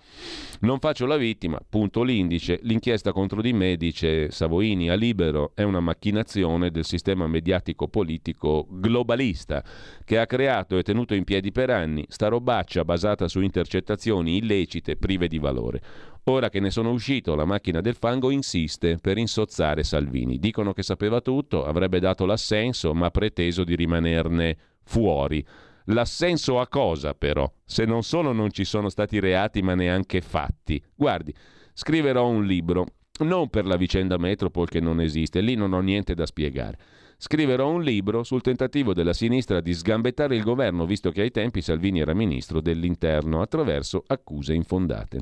Non 0.62 0.80
faccio 0.80 1.06
la 1.06 1.18
vittima, 1.18 1.60
punto 1.68 2.04
l'indice, 2.04 2.60
l'inchiesta 2.64 3.12
contro 3.12 3.42
di 3.42 3.52
me, 3.52 3.76
dice 3.76 4.32
Savoini, 4.32 4.90
a 4.90 4.96
libero 4.96 5.52
è 5.56 5.64
una 5.64 5.82
macchinazione 5.82 6.72
del 6.72 6.86
sistema 6.86 7.28
mediatico 7.28 7.90
politico 7.90 8.66
globalista 8.70 9.62
che 10.06 10.20
ha 10.20 10.26
creato 10.26 10.78
e 10.78 10.84
tenuto 10.84 11.16
in 11.16 11.26
piedi 11.26 11.52
per 11.52 11.70
anni 11.70 12.06
sta 12.08 12.30
robaccia 12.30 12.86
basata 12.86 13.28
su 13.28 13.42
intercettazioni 13.42 14.38
illecite 14.38 14.96
prive 14.96 15.28
di 15.28 15.40
valore. 15.40 15.82
Ora 16.26 16.50
che 16.50 16.62
ne 16.62 16.72
sono 16.72 16.92
uscito, 16.92 17.36
la 17.36 17.44
macchina 17.44 17.82
del 17.82 17.96
fango 17.96 18.32
insiste 18.32 18.98
per 19.02 19.18
insozzare 19.18 19.84
Salvini. 19.84 20.40
Dicono 20.40 20.72
che 20.72 20.82
sapeva 20.82 21.20
tutto, 21.20 21.66
avrebbe 21.66 22.00
dato 22.00 22.26
l'assenso, 22.26 22.94
ma 22.94 23.08
ha 23.08 23.12
preteso 23.12 23.66
di 23.66 23.76
rimanerne 23.76 24.56
fuori. 24.84 25.46
L'assenso 25.88 26.60
a 26.60 26.68
cosa 26.68 27.14
però? 27.14 27.52
Se 27.66 27.86
non 27.86 28.04
solo 28.04 28.32
non 28.32 28.52
ci 28.52 28.64
sono 28.64 28.90
stati 28.90 29.20
reati, 29.20 29.62
ma 29.62 29.76
neanche 29.76 30.22
fatti. 30.22 30.82
Guardi, 30.96 31.34
scriverò 31.74 32.28
un 32.28 32.46
libro, 32.46 32.86
non 33.20 33.50
per 33.50 33.66
la 33.66 33.76
vicenda 33.76 34.18
Metropol 34.18 34.70
che 34.70 34.80
non 34.80 35.02
esiste, 35.02 35.42
lì 35.42 35.56
non 35.56 35.74
ho 35.74 35.82
niente 35.82 36.14
da 36.14 36.26
spiegare. 36.26 36.78
Scriverò 37.18 37.70
un 37.70 37.84
libro 37.84 38.24
sul 38.24 38.42
tentativo 38.42 38.94
della 38.94 39.14
sinistra 39.14 39.62
di 39.62 39.74
sgambettare 39.74 40.36
il 40.36 40.44
governo, 40.44 40.86
visto 40.86 41.12
che 41.12 41.22
ai 41.22 41.32
tempi 41.32 41.62
Salvini 41.62 42.02
era 42.02 42.14
ministro 42.14 42.60
dell'interno, 42.60 43.42
attraverso 43.42 44.04
accuse 44.08 44.54
infondate. 44.54 45.20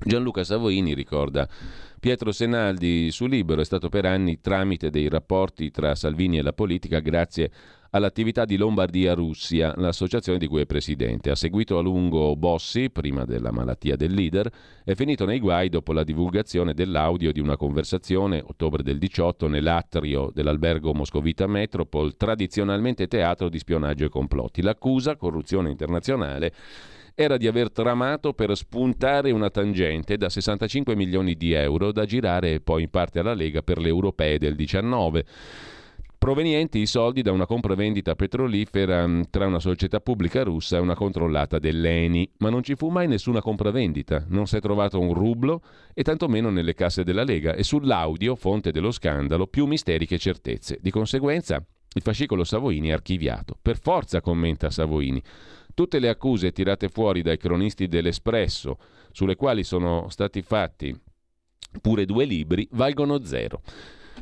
Gianluca 0.00 0.44
Savoini 0.44 0.94
ricorda 0.94 1.48
Pietro 1.98 2.30
Senaldi 2.30 3.10
su 3.10 3.26
Libero 3.26 3.60
è 3.60 3.64
stato 3.64 3.88
per 3.88 4.04
anni 4.04 4.40
tramite 4.40 4.90
dei 4.90 5.08
rapporti 5.08 5.72
tra 5.72 5.96
Salvini 5.96 6.38
e 6.38 6.42
la 6.42 6.52
politica 6.52 7.00
grazie 7.00 7.50
all'attività 7.90 8.44
di 8.44 8.56
Lombardia-Russia, 8.56 9.72
l'associazione 9.76 10.38
di 10.38 10.46
cui 10.46 10.62
è 10.62 10.66
presidente. 10.66 11.30
Ha 11.30 11.34
seguito 11.34 11.78
a 11.78 11.82
lungo 11.82 12.36
Bossi, 12.36 12.90
prima 12.90 13.24
della 13.24 13.50
malattia 13.50 13.96
del 13.96 14.12
leader, 14.12 14.50
è 14.84 14.94
finito 14.94 15.24
nei 15.24 15.38
guai 15.38 15.68
dopo 15.68 15.92
la 15.92 16.04
divulgazione 16.04 16.74
dell'audio 16.74 17.32
di 17.32 17.40
una 17.40 17.56
conversazione, 17.56 18.42
ottobre 18.44 18.82
del 18.82 18.98
18, 18.98 19.48
nell'atrio 19.48 20.30
dell'albergo 20.32 20.92
Moscovita 20.92 21.46
Metropol, 21.46 22.16
tradizionalmente 22.16 23.06
teatro 23.06 23.48
di 23.48 23.58
spionaggio 23.58 24.04
e 24.04 24.10
complotti. 24.10 24.62
L'accusa, 24.62 25.16
corruzione 25.16 25.70
internazionale, 25.70 26.52
era 27.14 27.36
di 27.36 27.48
aver 27.48 27.72
tramato 27.72 28.32
per 28.32 28.56
spuntare 28.56 29.32
una 29.32 29.50
tangente 29.50 30.16
da 30.16 30.28
65 30.28 30.94
milioni 30.94 31.34
di 31.34 31.52
euro 31.52 31.90
da 31.90 32.04
girare 32.04 32.60
poi 32.60 32.84
in 32.84 32.90
parte 32.90 33.18
alla 33.18 33.34
Lega 33.34 33.60
per 33.60 33.78
le 33.78 33.88
europee 33.88 34.38
del 34.38 34.54
19 34.54 35.24
provenienti 36.18 36.80
i 36.80 36.86
soldi 36.86 37.22
da 37.22 37.30
una 37.30 37.46
compravendita 37.46 38.16
petrolifera 38.16 39.06
mm, 39.06 39.22
tra 39.30 39.46
una 39.46 39.60
società 39.60 40.00
pubblica 40.00 40.42
russa 40.42 40.76
e 40.76 40.80
una 40.80 40.96
controllata 40.96 41.58
dell'ENI, 41.58 42.32
ma 42.38 42.50
non 42.50 42.62
ci 42.62 42.74
fu 42.74 42.88
mai 42.88 43.06
nessuna 43.06 43.40
compravendita, 43.40 44.26
non 44.28 44.46
si 44.46 44.56
è 44.56 44.60
trovato 44.60 44.98
un 44.98 45.14
rublo 45.14 45.62
e 45.94 46.02
tantomeno 46.02 46.50
nelle 46.50 46.74
casse 46.74 47.04
della 47.04 47.22
Lega 47.22 47.54
e 47.54 47.62
sull'audio, 47.62 48.34
fonte 48.34 48.72
dello 48.72 48.90
scandalo, 48.90 49.46
più 49.46 49.66
misteri 49.66 50.06
che 50.06 50.18
certezze. 50.18 50.78
Di 50.80 50.90
conseguenza 50.90 51.56
il 51.94 52.02
fascicolo 52.02 52.44
Savoini 52.44 52.88
è 52.88 52.92
archiviato. 52.92 53.56
Per 53.60 53.78
forza, 53.78 54.20
commenta 54.20 54.70
Savoini. 54.70 55.22
Tutte 55.72 56.00
le 56.00 56.08
accuse 56.08 56.50
tirate 56.50 56.88
fuori 56.88 57.22
dai 57.22 57.38
cronisti 57.38 57.86
dell'Espresso, 57.86 58.78
sulle 59.12 59.36
quali 59.36 59.62
sono 59.62 60.08
stati 60.08 60.42
fatti 60.42 60.94
pure 61.80 62.04
due 62.04 62.24
libri, 62.24 62.66
valgono 62.72 63.22
zero. 63.24 63.62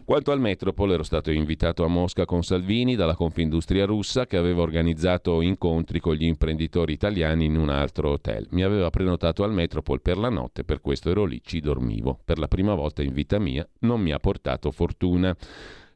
Quanto 0.05 0.31
al 0.31 0.41
Metropol, 0.41 0.93
ero 0.93 1.03
stato 1.03 1.31
invitato 1.31 1.85
a 1.85 1.89
Mosca 1.89 2.25
con 2.25 2.43
Salvini 2.43 2.95
dalla 2.95 3.15
Confindustria 3.15 3.87
russa 3.87 4.27
che 4.27 4.37
aveva 4.37 4.63
organizzato 4.63 5.41
incontri 5.41 6.01
con 6.01 6.15
gli 6.15 6.25
imprenditori 6.25 6.93
italiani 6.93 7.47
in 7.47 7.57
un 7.57 7.69
altro 7.69 8.11
hotel. 8.11 8.47
Mi 8.51 8.63
aveva 8.63 8.91
prenotato 8.91 9.43
al 9.43 9.53
Metropol 9.53 10.01
per 10.01 10.17
la 10.17 10.29
notte, 10.29 10.65
per 10.65 10.81
questo 10.81 11.11
ero 11.11 11.25
lì, 11.25 11.41
ci 11.43 11.61
dormivo. 11.61 12.21
Per 12.25 12.39
la 12.39 12.49
prima 12.49 12.75
volta 12.75 13.03
in 13.03 13.13
vita 13.13 13.39
mia 13.39 13.67
non 13.81 14.01
mi 14.01 14.13
ha 14.13 14.19
portato 14.19 14.71
fortuna 14.71 15.37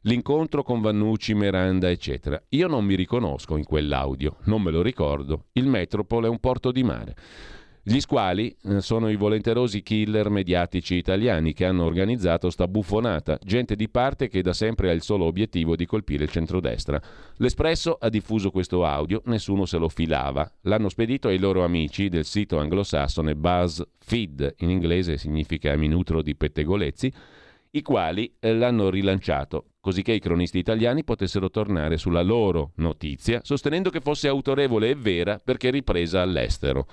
l'incontro 0.01 0.63
con 0.63 0.81
Vannucci, 0.81 1.33
Miranda, 1.33 1.89
eccetera. 1.89 2.41
Io 2.49 2.67
non 2.67 2.83
mi 2.85 2.95
riconosco 2.95 3.55
in 3.57 3.63
quell'audio, 3.63 4.37
non 4.45 4.61
me 4.61 4.71
lo 4.71 4.81
ricordo. 4.81 5.45
Il 5.53 5.67
Metropol 5.67 6.25
è 6.25 6.27
un 6.27 6.39
porto 6.39 6.71
di 6.71 6.83
mare. 6.83 7.15
Gli 7.83 7.99
squali 7.99 8.55
eh, 8.65 8.79
sono 8.79 9.09
i 9.09 9.15
volenterosi 9.15 9.81
killer 9.81 10.29
mediatici 10.29 10.93
italiani 10.93 11.51
che 11.51 11.65
hanno 11.65 11.85
organizzato 11.85 12.51
sta 12.51 12.67
buffonata, 12.67 13.39
gente 13.41 13.75
di 13.75 13.89
parte 13.89 14.27
che 14.27 14.43
da 14.43 14.53
sempre 14.53 14.91
ha 14.91 14.93
il 14.93 15.01
solo 15.01 15.25
obiettivo 15.25 15.75
di 15.75 15.87
colpire 15.87 16.25
il 16.25 16.29
centrodestra. 16.29 17.01
L'Espresso 17.37 17.97
ha 17.99 18.09
diffuso 18.09 18.51
questo 18.51 18.85
audio, 18.85 19.23
nessuno 19.25 19.65
se 19.65 19.79
lo 19.79 19.89
filava. 19.89 20.47
L'hanno 20.61 20.89
spedito 20.89 21.27
ai 21.27 21.39
loro 21.39 21.63
amici 21.63 22.07
del 22.07 22.25
sito 22.25 22.59
anglosassone 22.59 23.35
BuzzFeed, 23.35 24.55
in 24.59 24.69
inglese 24.69 25.17
significa 25.17 25.75
mi 25.75 25.87
nutro 25.87 26.21
di 26.21 26.35
pettegolezzi, 26.35 27.11
i 27.71 27.81
quali 27.81 28.31
eh, 28.39 28.53
l'hanno 28.53 28.91
rilanciato, 28.91 29.71
così 29.79 30.03
che 30.03 30.11
i 30.11 30.19
cronisti 30.19 30.59
italiani 30.59 31.03
potessero 31.03 31.49
tornare 31.49 31.97
sulla 31.97 32.21
loro 32.21 32.73
notizia, 32.75 33.39
sostenendo 33.41 33.89
che 33.89 34.01
fosse 34.01 34.27
autorevole 34.27 34.89
e 34.89 34.95
vera 34.95 35.39
perché 35.43 35.71
ripresa 35.71 36.21
all'estero. 36.21 36.85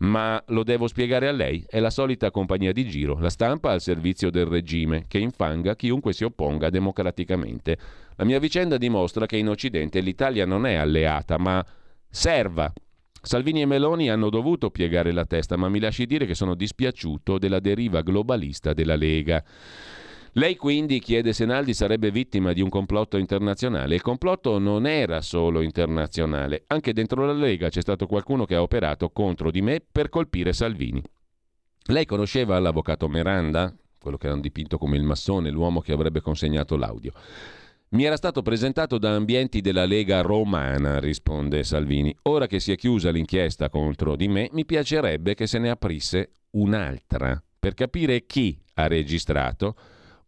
Ma 0.00 0.42
lo 0.48 0.62
devo 0.62 0.86
spiegare 0.86 1.28
a 1.28 1.32
lei? 1.32 1.62
È 1.68 1.78
la 1.78 1.90
solita 1.90 2.30
compagnia 2.30 2.72
di 2.72 2.88
giro, 2.88 3.18
la 3.18 3.28
stampa 3.28 3.72
al 3.72 3.82
servizio 3.82 4.30
del 4.30 4.46
regime, 4.46 5.04
che 5.06 5.18
infanga 5.18 5.76
chiunque 5.76 6.14
si 6.14 6.24
opponga 6.24 6.70
democraticamente. 6.70 7.76
La 8.16 8.24
mia 8.24 8.38
vicenda 8.38 8.78
dimostra 8.78 9.26
che 9.26 9.36
in 9.36 9.48
Occidente 9.48 10.00
l'Italia 10.00 10.46
non 10.46 10.64
è 10.64 10.74
alleata, 10.74 11.36
ma 11.36 11.64
serva. 12.08 12.72
Salvini 13.22 13.60
e 13.60 13.66
Meloni 13.66 14.08
hanno 14.08 14.30
dovuto 14.30 14.70
piegare 14.70 15.12
la 15.12 15.26
testa, 15.26 15.58
ma 15.58 15.68
mi 15.68 15.78
lasci 15.78 16.06
dire 16.06 16.24
che 16.24 16.34
sono 16.34 16.54
dispiaciuto 16.54 17.36
della 17.36 17.60
deriva 17.60 18.00
globalista 18.00 18.72
della 18.72 18.96
Lega. 18.96 19.44
Lei 20.34 20.56
quindi, 20.56 21.00
chiede 21.00 21.32
Senaldi, 21.32 21.74
sarebbe 21.74 22.10
vittima 22.10 22.52
di 22.52 22.60
un 22.60 22.68
complotto 22.68 23.16
internazionale. 23.16 23.96
Il 23.96 24.02
complotto 24.02 24.58
non 24.58 24.86
era 24.86 25.20
solo 25.22 25.60
internazionale, 25.60 26.64
anche 26.68 26.92
dentro 26.92 27.26
la 27.26 27.32
Lega 27.32 27.68
c'è 27.68 27.80
stato 27.80 28.06
qualcuno 28.06 28.44
che 28.44 28.54
ha 28.54 28.62
operato 28.62 29.10
contro 29.10 29.50
di 29.50 29.60
me 29.60 29.80
per 29.80 30.08
colpire 30.08 30.52
Salvini. 30.52 31.02
Lei 31.86 32.04
conosceva 32.04 32.58
l'avvocato 32.60 33.08
Miranda, 33.08 33.74
quello 33.98 34.16
che 34.16 34.28
hanno 34.28 34.40
dipinto 34.40 34.78
come 34.78 34.96
il 34.96 35.02
massone, 35.02 35.50
l'uomo 35.50 35.80
che 35.80 35.92
avrebbe 35.92 36.20
consegnato 36.20 36.76
l'audio. 36.76 37.12
Mi 37.90 38.04
era 38.04 38.16
stato 38.16 38.42
presentato 38.42 38.98
da 38.98 39.16
ambienti 39.16 39.60
della 39.60 39.84
Lega 39.84 40.20
romana, 40.20 41.00
risponde 41.00 41.64
Salvini. 41.64 42.14
Ora 42.22 42.46
che 42.46 42.60
si 42.60 42.70
è 42.70 42.76
chiusa 42.76 43.10
l'inchiesta 43.10 43.68
contro 43.68 44.14
di 44.14 44.28
me, 44.28 44.48
mi 44.52 44.64
piacerebbe 44.64 45.34
che 45.34 45.48
se 45.48 45.58
ne 45.58 45.70
aprisse 45.70 46.34
un'altra 46.50 47.42
per 47.58 47.74
capire 47.74 48.26
chi 48.26 48.56
ha 48.74 48.86
registrato 48.86 49.74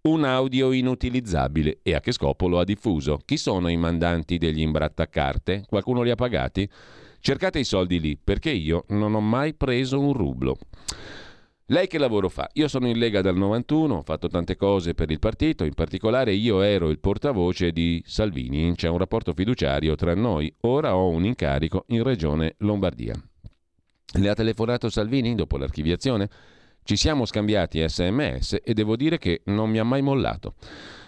un 0.05 0.25
audio 0.25 0.73
inutilizzabile. 0.73 1.79
E 1.83 1.95
a 1.95 2.01
che 2.01 2.11
scopo 2.11 2.49
lo 2.49 2.59
ha 2.59 2.65
diffuso? 2.65 3.21
Chi 3.25 3.37
sono 3.37 3.69
i 3.69 3.77
mandanti 3.77 4.37
degli 4.37 4.61
imbrattacarte? 4.61 5.65
Qualcuno 5.69 6.03
li 6.03 6.11
ha 6.11 6.17
pagati? 6.17 6.69
Cercate 7.21 7.61
i 7.61 7.65
soldi 7.65 8.01
lì, 8.01 8.17
perché 8.17 8.51
io 8.51 8.85
non 8.89 9.15
ho 9.15 9.21
mai 9.21 9.55
preso 9.55 10.01
un 10.01 10.13
rublo. 10.13 10.59
Lei 11.67 11.87
che 11.87 11.99
lavoro 11.99 12.29
fa? 12.29 12.49
Io 12.55 12.67
sono 12.67 12.89
in 12.89 12.99
Lega 12.99 13.21
dal 13.21 13.37
91, 13.37 13.95
ho 13.95 14.03
fatto 14.03 14.27
tante 14.27 14.57
cose 14.57 14.93
per 14.93 15.13
il 15.13 15.21
partito, 15.21 15.63
in 15.63 15.73
particolare 15.73 16.33
io 16.33 16.63
ero 16.63 16.91
il 16.91 16.99
portavoce 16.99 17.71
di 17.71 18.03
Salvini, 18.05 18.75
c'è 18.75 18.89
un 18.89 18.99
rapporto 18.99 19.33
fiduciario 19.33 19.95
tra 19.95 20.15
noi, 20.17 20.53
ora 20.63 20.97
ho 20.97 21.09
un 21.09 21.25
incarico 21.25 21.85
in 21.89 22.03
Regione 22.03 22.57
Lombardia. 22.59 23.15
Le 24.15 24.29
ha 24.29 24.35
telefonato 24.35 24.91
Salvini 24.91 25.37
dopo 25.37 25.57
l'archiviazione? 25.57 26.29
Ci 26.85 26.97
siamo 26.97 27.27
scambiati 27.27 27.81
sms 27.87 28.59
e 28.65 28.75
devo 28.75 28.97
dire 28.97 29.17
che 29.17 29.43
non 29.45 29.71
mi 29.71 29.79
ha 29.79 29.85
mai 29.85 30.03
mollato. 30.03 30.55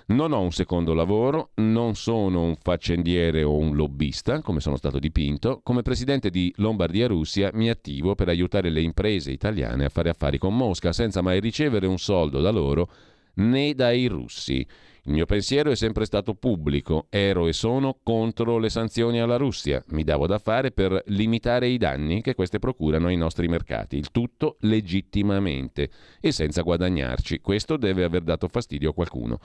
Non 0.06 0.32
ho 0.32 0.40
un 0.40 0.52
secondo 0.52 0.94
lavoro, 0.94 1.50
non 1.56 1.96
sono 1.96 2.42
un 2.42 2.54
faccendiere 2.54 3.42
o 3.42 3.56
un 3.56 3.74
lobbista, 3.74 4.40
come 4.40 4.60
sono 4.60 4.76
stato 4.76 5.00
dipinto. 5.00 5.60
Come 5.64 5.82
presidente 5.82 6.30
di 6.30 6.52
Lombardia 6.58 7.08
Russia 7.08 7.50
mi 7.54 7.70
attivo 7.70 8.14
per 8.14 8.28
aiutare 8.28 8.70
le 8.70 8.82
imprese 8.82 9.32
italiane 9.32 9.86
a 9.86 9.88
fare 9.88 10.10
affari 10.10 10.38
con 10.38 10.56
Mosca 10.56 10.92
senza 10.92 11.22
mai 11.22 11.40
ricevere 11.40 11.88
un 11.88 11.98
soldo 11.98 12.40
da 12.40 12.50
loro 12.50 12.88
né 13.34 13.74
dai 13.74 14.06
russi. 14.06 14.64
Il 15.06 15.12
mio 15.12 15.26
pensiero 15.26 15.70
è 15.70 15.76
sempre 15.76 16.06
stato 16.06 16.34
pubblico, 16.34 17.08
ero 17.10 17.46
e 17.46 17.52
sono 17.52 17.98
contro 18.02 18.56
le 18.56 18.70
sanzioni 18.70 19.20
alla 19.20 19.36
Russia, 19.36 19.84
mi 19.88 20.02
davo 20.02 20.26
da 20.26 20.38
fare 20.38 20.70
per 20.70 21.02
limitare 21.08 21.68
i 21.68 21.76
danni 21.76 22.22
che 22.22 22.34
queste 22.34 22.58
procurano 22.58 23.08
ai 23.08 23.16
nostri 23.16 23.46
mercati, 23.46 23.98
il 23.98 24.10
tutto 24.10 24.56
legittimamente 24.60 25.90
e 26.20 26.32
senza 26.32 26.62
guadagnarci. 26.62 27.40
Questo 27.40 27.76
deve 27.76 28.02
aver 28.02 28.22
dato 28.22 28.48
fastidio 28.48 28.90
a 28.90 28.94
qualcuno. 28.94 29.40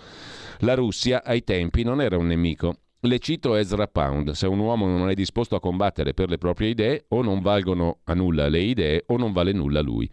La 0.59 0.75
Russia 0.75 1.25
ai 1.25 1.43
tempi 1.43 1.83
non 1.83 1.99
era 1.99 2.15
un 2.15 2.27
nemico, 2.27 2.77
le 3.01 3.19
cito 3.19 3.55
Ezra 3.55 3.87
Pound, 3.87 4.31
se 4.31 4.45
un 4.45 4.59
uomo 4.59 4.85
non 4.85 5.09
è 5.09 5.13
disposto 5.13 5.55
a 5.55 5.61
combattere 5.61 6.13
per 6.13 6.29
le 6.29 6.37
proprie 6.37 6.69
idee, 6.69 7.05
o 7.09 7.21
non 7.21 7.39
valgono 7.41 7.99
a 8.03 8.13
nulla 8.13 8.49
le 8.49 8.59
idee 8.59 9.03
o 9.07 9.17
non 9.17 9.31
vale 9.31 9.53
nulla 9.53 9.79
lui. 9.79 10.09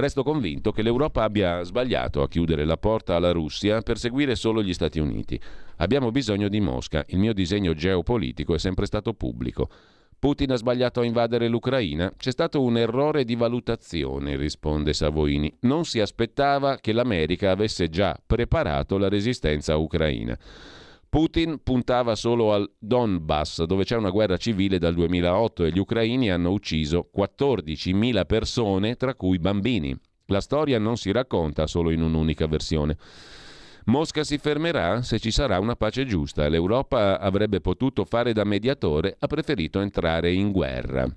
Resto 0.00 0.22
convinto 0.22 0.70
che 0.70 0.82
l'Europa 0.82 1.22
abbia 1.22 1.62
sbagliato 1.62 2.22
a 2.22 2.28
chiudere 2.28 2.64
la 2.64 2.76
porta 2.76 3.16
alla 3.16 3.32
Russia 3.32 3.80
per 3.80 3.98
seguire 3.98 4.36
solo 4.36 4.62
gli 4.62 4.72
Stati 4.72 5.00
Uniti. 5.00 5.40
Abbiamo 5.78 6.10
bisogno 6.10 6.48
di 6.48 6.60
Mosca, 6.60 7.04
il 7.08 7.18
mio 7.18 7.32
disegno 7.32 7.74
geopolitico 7.74 8.54
è 8.54 8.58
sempre 8.58 8.86
stato 8.86 9.14
pubblico. 9.14 9.68
Putin 10.18 10.52
ha 10.52 10.56
sbagliato 10.56 11.00
a 11.00 11.04
invadere 11.04 11.48
l'Ucraina? 11.48 12.12
C'è 12.16 12.32
stato 12.32 12.60
un 12.60 12.76
errore 12.76 13.24
di 13.24 13.36
valutazione, 13.36 14.36
risponde 14.36 14.92
Savoini. 14.92 15.52
Non 15.60 15.84
si 15.84 16.00
aspettava 16.00 16.76
che 16.76 16.92
l'America 16.92 17.50
avesse 17.50 17.88
già 17.88 18.20
preparato 18.24 18.98
la 18.98 19.08
resistenza 19.08 19.76
ucraina. 19.76 20.36
Putin 21.10 21.60
puntava 21.62 22.14
solo 22.14 22.52
al 22.52 22.70
Donbass, 22.78 23.62
dove 23.64 23.84
c'è 23.84 23.96
una 23.96 24.10
guerra 24.10 24.36
civile 24.36 24.78
dal 24.78 24.92
2008 24.92 25.64
e 25.64 25.70
gli 25.70 25.78
ucraini 25.78 26.30
hanno 26.30 26.50
ucciso 26.50 27.08
14.000 27.16 28.26
persone, 28.26 28.94
tra 28.96 29.14
cui 29.14 29.38
bambini. 29.38 29.98
La 30.26 30.42
storia 30.42 30.78
non 30.78 30.98
si 30.98 31.10
racconta 31.10 31.66
solo 31.66 31.90
in 31.90 32.02
un'unica 32.02 32.46
versione. 32.46 32.98
Mosca 33.86 34.22
si 34.22 34.36
fermerà 34.36 35.00
se 35.00 35.18
ci 35.18 35.30
sarà 35.30 35.58
una 35.58 35.76
pace 35.76 36.04
giusta. 36.04 36.46
L'Europa 36.46 37.18
avrebbe 37.18 37.62
potuto 37.62 38.04
fare 38.04 38.34
da 38.34 38.44
mediatore, 38.44 39.16
ha 39.18 39.26
preferito 39.26 39.80
entrare 39.80 40.30
in 40.30 40.52
guerra. 40.52 41.08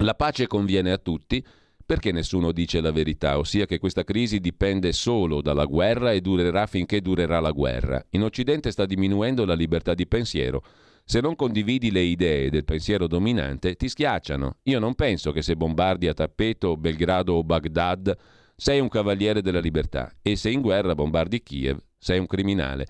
La 0.00 0.14
pace 0.14 0.46
conviene 0.46 0.92
a 0.92 0.98
tutti, 0.98 1.42
perché 1.86 2.10
nessuno 2.10 2.50
dice 2.50 2.80
la 2.80 2.90
verità, 2.90 3.38
ossia 3.38 3.64
che 3.64 3.78
questa 3.78 4.02
crisi 4.02 4.40
dipende 4.40 4.92
solo 4.92 5.40
dalla 5.40 5.64
guerra 5.64 6.10
e 6.10 6.20
durerà 6.20 6.66
finché 6.66 7.00
durerà 7.00 7.38
la 7.38 7.52
guerra. 7.52 8.04
In 8.10 8.24
Occidente 8.24 8.72
sta 8.72 8.84
diminuendo 8.84 9.44
la 9.44 9.54
libertà 9.54 9.94
di 9.94 10.08
pensiero. 10.08 10.64
Se 11.04 11.20
non 11.20 11.36
condividi 11.36 11.92
le 11.92 12.00
idee 12.00 12.50
del 12.50 12.64
pensiero 12.64 13.06
dominante, 13.06 13.76
ti 13.76 13.88
schiacciano. 13.88 14.56
Io 14.64 14.80
non 14.80 14.96
penso 14.96 15.30
che 15.30 15.42
se 15.42 15.54
bombardi 15.54 16.08
a 16.08 16.14
tappeto 16.14 16.76
Belgrado 16.76 17.34
o 17.34 17.44
Baghdad 17.44 18.16
sei 18.56 18.80
un 18.80 18.88
cavaliere 18.88 19.40
della 19.40 19.60
libertà 19.60 20.10
e 20.20 20.34
se 20.34 20.50
in 20.50 20.62
guerra 20.62 20.96
bombardi 20.96 21.40
Kiev 21.40 21.78
sei 21.96 22.18
un 22.18 22.26
criminale. 22.26 22.86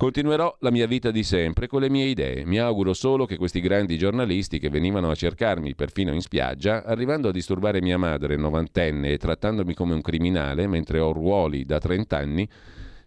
Continuerò 0.00 0.56
la 0.60 0.70
mia 0.70 0.86
vita 0.86 1.10
di 1.10 1.22
sempre 1.22 1.66
con 1.66 1.82
le 1.82 1.90
mie 1.90 2.06
idee. 2.06 2.46
Mi 2.46 2.58
auguro 2.58 2.94
solo 2.94 3.26
che 3.26 3.36
questi 3.36 3.60
grandi 3.60 3.98
giornalisti 3.98 4.58
che 4.58 4.70
venivano 4.70 5.10
a 5.10 5.14
cercarmi 5.14 5.74
perfino 5.74 6.14
in 6.14 6.22
spiaggia, 6.22 6.84
arrivando 6.84 7.28
a 7.28 7.32
disturbare 7.32 7.82
mia 7.82 7.98
madre 7.98 8.34
novantenne 8.36 9.10
e 9.10 9.18
trattandomi 9.18 9.74
come 9.74 9.92
un 9.92 10.00
criminale 10.00 10.66
mentre 10.66 11.00
ho 11.00 11.12
ruoli 11.12 11.66
da 11.66 11.78
trent'anni, 11.78 12.48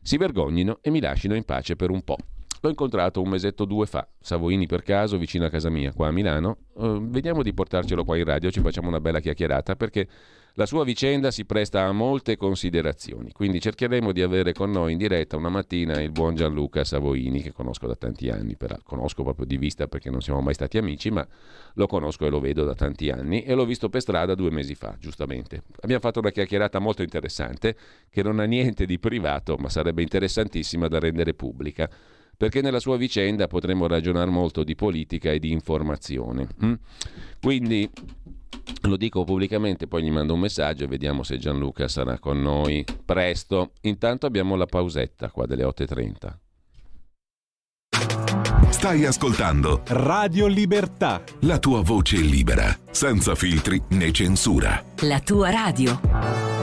si 0.03 0.17
vergognino 0.17 0.77
e 0.81 0.91
mi 0.91 1.01
lascino 1.01 1.33
in 1.33 1.45
pace 1.45 1.75
per 1.75 1.89
un 1.89 2.03
po'. 2.03 2.17
L'ho 2.61 2.69
incontrato 2.69 3.23
un 3.23 3.29
mesetto 3.29 3.63
o 3.63 3.65
due 3.65 3.87
fa, 3.87 4.07
Savoini 4.19 4.67
per 4.67 4.83
caso, 4.83 5.17
vicino 5.17 5.45
a 5.45 5.49
casa 5.49 5.71
mia, 5.71 5.93
qua 5.93 6.09
a 6.09 6.11
Milano. 6.11 6.57
Uh, 6.73 7.09
vediamo 7.09 7.41
di 7.41 7.55
portarcelo 7.55 8.03
qua 8.03 8.17
in 8.17 8.25
radio, 8.25 8.51
ci 8.51 8.61
facciamo 8.61 8.89
una 8.89 9.01
bella 9.01 9.19
chiacchierata 9.19 9.75
perché 9.75 10.07
la 10.55 10.67
sua 10.67 10.83
vicenda 10.83 11.31
si 11.31 11.45
presta 11.45 11.85
a 11.85 11.91
molte 11.91 12.37
considerazioni, 12.37 13.31
quindi 13.31 13.59
cercheremo 13.59 14.11
di 14.11 14.21
avere 14.21 14.53
con 14.53 14.69
noi 14.69 14.91
in 14.91 14.99
diretta 14.99 15.35
una 15.35 15.49
mattina 15.49 15.99
il 15.99 16.11
buon 16.11 16.35
Gianluca 16.35 16.83
Savoini, 16.83 17.41
che 17.41 17.51
conosco 17.51 17.87
da 17.87 17.95
tanti 17.95 18.29
anni, 18.29 18.55
però 18.55 18.77
conosco 18.83 19.23
proprio 19.23 19.47
di 19.47 19.57
vista 19.57 19.87
perché 19.87 20.11
non 20.11 20.21
siamo 20.21 20.41
mai 20.41 20.53
stati 20.53 20.77
amici, 20.77 21.09
ma 21.09 21.27
lo 21.73 21.87
conosco 21.87 22.27
e 22.27 22.29
lo 22.29 22.39
vedo 22.39 22.65
da 22.65 22.75
tanti 22.75 23.09
anni 23.09 23.41
e 23.43 23.55
l'ho 23.55 23.65
visto 23.65 23.89
per 23.89 24.01
strada 24.01 24.35
due 24.35 24.51
mesi 24.51 24.75
fa, 24.75 24.95
giustamente. 24.99 25.63
Abbiamo 25.79 26.01
fatto 26.01 26.19
una 26.19 26.29
chiacchierata 26.29 26.77
molto 26.77 27.01
interessante, 27.01 27.75
che 28.11 28.21
non 28.21 28.39
ha 28.39 28.45
niente 28.45 28.85
di 28.85 28.99
privato, 28.99 29.55
ma 29.57 29.69
sarebbe 29.69 30.03
interessantissima 30.03 30.87
da 30.87 30.99
rendere 30.99 31.33
pubblica 31.33 31.89
perché 32.35 32.61
nella 32.61 32.79
sua 32.79 32.97
vicenda 32.97 33.47
potremmo 33.47 33.87
ragionare 33.87 34.29
molto 34.29 34.63
di 34.63 34.75
politica 34.75 35.31
e 35.31 35.39
di 35.39 35.51
informazione. 35.51 36.47
Mm? 36.63 36.73
Quindi 37.39 37.89
lo 38.87 38.97
dico 38.97 39.23
pubblicamente, 39.23 39.87
poi 39.87 40.03
gli 40.03 40.11
mando 40.11 40.33
un 40.33 40.39
messaggio 40.39 40.83
e 40.83 40.87
vediamo 40.87 41.23
se 41.23 41.37
Gianluca 41.37 41.87
sarà 41.87 42.19
con 42.19 42.41
noi 42.41 42.83
presto. 43.05 43.71
Intanto 43.81 44.25
abbiamo 44.25 44.55
la 44.55 44.65
pausetta 44.65 45.29
qua 45.29 45.45
delle 45.45 45.63
8.30. 45.63 46.37
Stai 48.69 49.05
ascoltando 49.05 49.83
Radio 49.87 50.47
Libertà. 50.47 51.23
La 51.41 51.59
tua 51.59 51.81
voce 51.81 52.17
libera, 52.17 52.75
senza 52.91 53.35
filtri 53.35 53.81
né 53.89 54.11
censura. 54.11 54.83
La 55.01 55.19
tua 55.21 55.49
radio. 55.51 56.62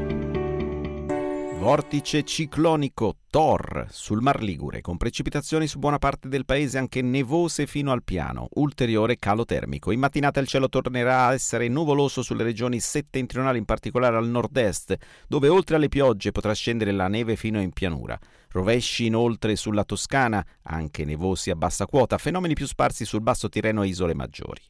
Vortice 1.61 2.23
ciclonico 2.23 3.17
Thor 3.29 3.85
sul 3.91 4.19
Mar 4.19 4.41
Ligure, 4.41 4.81
con 4.81 4.97
precipitazioni 4.97 5.67
su 5.67 5.77
buona 5.77 5.99
parte 5.99 6.27
del 6.27 6.43
paese 6.43 6.79
anche 6.79 7.03
nevose 7.03 7.67
fino 7.67 7.91
al 7.91 8.01
piano, 8.01 8.47
ulteriore 8.53 9.17
calo 9.17 9.45
termico. 9.45 9.91
In 9.91 9.99
mattinata 9.99 10.39
il 10.39 10.47
cielo 10.47 10.69
tornerà 10.69 11.27
a 11.27 11.33
essere 11.33 11.67
nuvoloso 11.67 12.23
sulle 12.23 12.41
regioni 12.41 12.79
settentrionali, 12.79 13.59
in 13.59 13.65
particolare 13.65 14.17
al 14.17 14.27
nord-est, 14.27 14.97
dove 15.27 15.49
oltre 15.49 15.75
alle 15.75 15.87
piogge 15.87 16.31
potrà 16.31 16.51
scendere 16.53 16.91
la 16.93 17.07
neve 17.07 17.35
fino 17.35 17.61
in 17.61 17.69
pianura. 17.73 18.17
Rovesci 18.49 19.05
inoltre 19.05 19.55
sulla 19.55 19.83
Toscana, 19.83 20.43
anche 20.63 21.05
nevosi 21.05 21.51
a 21.51 21.55
bassa 21.55 21.85
quota, 21.85 22.17
fenomeni 22.17 22.55
più 22.55 22.65
sparsi 22.65 23.05
sul 23.05 23.21
basso 23.21 23.49
Tirreno 23.49 23.83
e 23.83 23.87
isole 23.87 24.15
maggiori. 24.15 24.61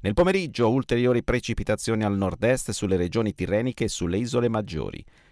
Nel 0.00 0.14
pomeriggio 0.14 0.68
ulteriori 0.68 1.22
precipitazioni 1.22 2.02
al 2.02 2.16
nord-est 2.16 2.72
sulle 2.72 2.96
regioni 2.96 3.34
tirreniche 3.34 3.84
e 3.84 3.88
sulle 3.88 4.18
isole 4.18 4.48
maggiori 4.48 5.04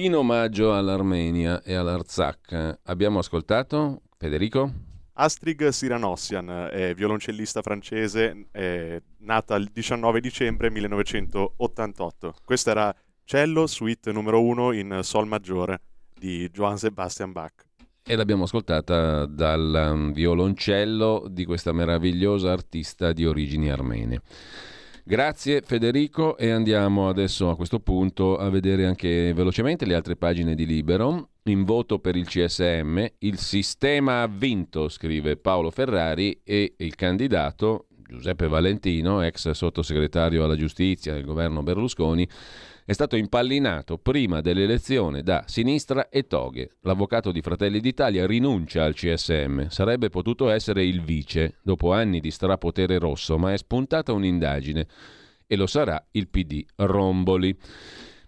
In 0.00 0.16
omaggio 0.16 0.74
all'Armenia 0.74 1.62
e 1.62 1.74
all'Arzak 1.74 2.78
abbiamo 2.84 3.18
ascoltato 3.18 4.00
Federico? 4.16 4.72
Astrid 5.12 5.68
Siranossian 5.68 6.70
è 6.72 6.94
violoncellista 6.94 7.60
francese, 7.60 8.46
è 8.50 8.98
nata 9.18 9.56
il 9.56 9.68
19 9.70 10.20
dicembre 10.20 10.70
1988. 10.70 12.34
Questa 12.42 12.70
era 12.70 12.96
Cello 13.24 13.66
Suite 13.66 14.10
numero 14.10 14.40
1 14.40 14.72
in 14.72 15.00
Sol 15.02 15.26
maggiore 15.26 15.82
di 16.18 16.48
Johann 16.48 16.76
Sebastian 16.76 17.32
Bach. 17.32 17.66
E 18.02 18.16
l'abbiamo 18.16 18.44
ascoltata 18.44 19.26
dal 19.26 19.90
um, 19.92 20.12
violoncello 20.14 21.26
di 21.28 21.44
questa 21.44 21.72
meravigliosa 21.72 22.50
artista 22.50 23.12
di 23.12 23.26
origini 23.26 23.70
armene. 23.70 24.22
Grazie 25.04 25.62
Federico 25.62 26.36
e 26.36 26.50
andiamo 26.50 27.08
adesso 27.08 27.48
a 27.48 27.56
questo 27.56 27.80
punto 27.80 28.36
a 28.36 28.50
vedere 28.50 28.86
anche 28.86 29.32
velocemente 29.32 29.86
le 29.86 29.94
altre 29.94 30.14
pagine 30.14 30.54
di 30.54 30.66
Libero. 30.66 31.30
In 31.44 31.64
voto 31.64 31.98
per 31.98 32.16
il 32.16 32.26
CSM, 32.26 33.04
il 33.20 33.38
sistema 33.38 34.22
ha 34.22 34.26
vinto, 34.28 34.88
scrive 34.88 35.36
Paolo 35.36 35.70
Ferrari 35.70 36.42
e 36.44 36.74
il 36.76 36.94
candidato 36.96 37.86
Giuseppe 38.06 38.46
Valentino, 38.46 39.22
ex 39.22 39.50
sottosegretario 39.50 40.44
alla 40.44 40.56
giustizia 40.56 41.14
del 41.14 41.24
governo 41.24 41.62
Berlusconi, 41.62 42.28
è 42.90 42.92
stato 42.92 43.14
impallinato 43.14 43.98
prima 43.98 44.40
dell'elezione 44.40 45.22
da 45.22 45.44
sinistra 45.46 46.08
e 46.08 46.26
toghe. 46.26 46.78
L'avvocato 46.80 47.30
di 47.30 47.40
Fratelli 47.40 47.78
d'Italia 47.78 48.26
rinuncia 48.26 48.82
al 48.82 48.94
CSM. 48.94 49.68
Sarebbe 49.68 50.08
potuto 50.08 50.50
essere 50.50 50.84
il 50.84 51.00
vice 51.00 51.58
dopo 51.62 51.92
anni 51.92 52.18
di 52.18 52.32
strapotere 52.32 52.98
rosso, 52.98 53.38
ma 53.38 53.52
è 53.52 53.56
spuntata 53.56 54.12
un'indagine 54.12 54.88
e 55.46 55.54
lo 55.54 55.68
sarà 55.68 56.04
il 56.10 56.26
PD 56.26 56.64
Romboli. 56.78 57.56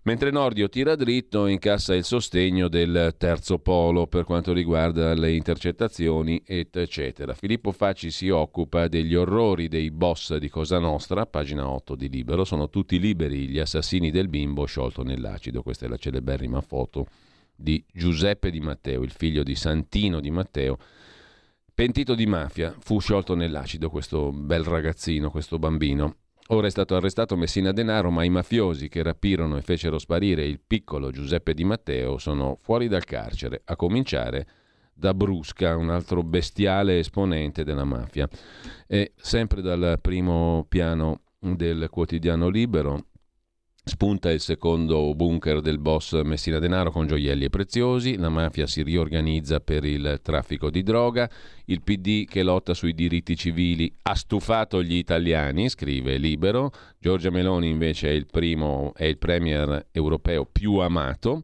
Mentre 0.04 0.32
Nordio 0.32 0.68
tira 0.68 0.96
dritto 0.96 1.46
incassa 1.46 1.94
il 1.94 2.02
sostegno 2.02 2.66
del 2.66 3.14
terzo 3.16 3.60
polo 3.60 4.08
per 4.08 4.24
quanto 4.24 4.52
riguarda 4.52 5.14
le 5.14 5.32
intercettazioni, 5.32 6.42
eccetera. 6.44 7.34
Filippo 7.34 7.70
Facci 7.70 8.10
si 8.10 8.28
occupa 8.28 8.88
degli 8.88 9.14
orrori 9.14 9.68
dei 9.68 9.92
boss 9.92 10.36
di 10.38 10.48
Cosa 10.48 10.80
Nostra, 10.80 11.24
pagina 11.26 11.68
8 11.68 11.94
di 11.94 12.08
Libero, 12.08 12.42
sono 12.42 12.68
tutti 12.68 12.98
liberi 12.98 13.46
gli 13.46 13.60
assassini 13.60 14.10
del 14.10 14.26
bimbo 14.26 14.64
sciolto 14.64 15.04
nell'acido, 15.04 15.62
questa 15.62 15.86
è 15.86 15.88
la 15.88 15.96
celeberrima 15.96 16.60
foto 16.60 17.06
di 17.54 17.84
Giuseppe 17.92 18.50
Di 18.50 18.58
Matteo, 18.58 19.04
il 19.04 19.12
figlio 19.12 19.44
di 19.44 19.54
Santino 19.54 20.18
Di 20.18 20.32
Matteo, 20.32 20.78
pentito 21.72 22.16
di 22.16 22.26
mafia, 22.26 22.74
fu 22.80 22.98
sciolto 22.98 23.36
nell'acido 23.36 23.88
questo 23.88 24.32
bel 24.32 24.64
ragazzino, 24.64 25.30
questo 25.30 25.60
bambino. 25.60 26.16
Ora 26.48 26.66
è 26.66 26.70
stato 26.70 26.96
arrestato 26.96 27.36
Messina 27.36 27.72
Denaro, 27.72 28.10
ma 28.10 28.24
i 28.24 28.28
mafiosi 28.28 28.88
che 28.88 29.02
rapirono 29.02 29.56
e 29.56 29.62
fecero 29.62 29.98
sparire 29.98 30.44
il 30.44 30.60
piccolo 30.64 31.10
Giuseppe 31.10 31.54
Di 31.54 31.64
Matteo 31.64 32.18
sono 32.18 32.58
fuori 32.60 32.88
dal 32.88 33.04
carcere, 33.04 33.62
a 33.64 33.76
cominciare 33.76 34.46
da 34.92 35.14
Brusca, 35.14 35.76
un 35.76 35.90
altro 35.90 36.22
bestiale 36.22 36.98
esponente 36.98 37.64
della 37.64 37.84
mafia. 37.84 38.28
E 38.86 39.12
sempre 39.16 39.62
dal 39.62 39.98
primo 40.00 40.66
piano 40.68 41.22
del 41.38 41.88
quotidiano 41.90 42.48
Libero, 42.48 43.06
Spunta 43.84 44.30
il 44.30 44.38
secondo 44.38 45.12
bunker 45.12 45.60
del 45.60 45.80
boss 45.80 46.22
Messina 46.22 46.60
Denaro 46.60 46.92
con 46.92 47.08
gioielli 47.08 47.46
e 47.46 47.50
preziosi, 47.50 48.16
la 48.16 48.28
mafia 48.28 48.64
si 48.68 48.84
riorganizza 48.84 49.58
per 49.58 49.84
il 49.84 50.20
traffico 50.22 50.70
di 50.70 50.84
droga, 50.84 51.28
il 51.64 51.82
PD 51.82 52.24
che 52.24 52.44
lotta 52.44 52.74
sui 52.74 52.94
diritti 52.94 53.34
civili 53.34 53.92
ha 54.02 54.14
stufato 54.14 54.84
gli 54.84 54.94
italiani, 54.94 55.68
scrive 55.68 56.16
Libero, 56.16 56.70
Giorgia 57.00 57.30
Meloni 57.30 57.70
invece 57.70 58.10
è 58.10 58.12
il, 58.12 58.26
primo, 58.26 58.92
è 58.94 59.04
il 59.04 59.18
premier 59.18 59.88
europeo 59.90 60.44
più 60.44 60.76
amato, 60.76 61.42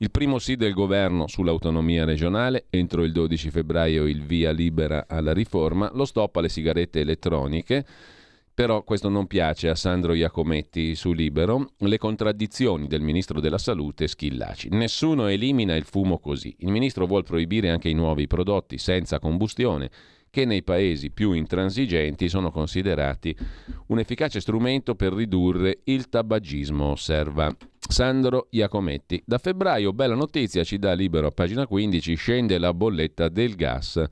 il 0.00 0.10
primo 0.10 0.38
sì 0.38 0.56
del 0.56 0.74
governo 0.74 1.26
sull'autonomia 1.26 2.04
regionale, 2.04 2.66
entro 2.68 3.02
il 3.02 3.12
12 3.12 3.48
febbraio 3.48 4.06
il 4.06 4.22
via 4.24 4.50
libera 4.50 5.06
alla 5.08 5.32
riforma, 5.32 5.90
lo 5.94 6.04
stop 6.04 6.36
alle 6.36 6.50
sigarette 6.50 7.00
elettroniche, 7.00 7.86
però 8.58 8.82
questo 8.82 9.08
non 9.08 9.28
piace 9.28 9.68
a 9.68 9.76
Sandro 9.76 10.14
Iacometti 10.14 10.96
su 10.96 11.12
Libero, 11.12 11.74
le 11.76 11.96
contraddizioni 11.96 12.88
del 12.88 13.02
ministro 13.02 13.38
della 13.38 13.56
Salute 13.56 14.08
Schillaci. 14.08 14.70
Nessuno 14.70 15.28
elimina 15.28 15.76
il 15.76 15.84
fumo 15.84 16.18
così. 16.18 16.52
Il 16.58 16.72
ministro 16.72 17.06
vuole 17.06 17.22
proibire 17.22 17.70
anche 17.70 17.88
i 17.88 17.94
nuovi 17.94 18.26
prodotti 18.26 18.76
senza 18.76 19.20
combustione 19.20 19.90
che 20.28 20.44
nei 20.44 20.64
paesi 20.64 21.12
più 21.12 21.34
intransigenti 21.34 22.28
sono 22.28 22.50
considerati 22.50 23.32
un 23.86 24.00
efficace 24.00 24.40
strumento 24.40 24.96
per 24.96 25.12
ridurre 25.12 25.82
il 25.84 26.08
tabagismo, 26.08 26.86
osserva 26.86 27.56
Sandro 27.78 28.48
Iacometti. 28.50 29.22
Da 29.24 29.38
febbraio, 29.38 29.92
bella 29.92 30.16
notizia, 30.16 30.64
ci 30.64 30.80
dà 30.80 30.94
libero 30.94 31.28
a 31.28 31.30
pagina 31.30 31.64
15, 31.64 32.14
scende 32.16 32.58
la 32.58 32.74
bolletta 32.74 33.28
del 33.28 33.54
gas. 33.54 34.04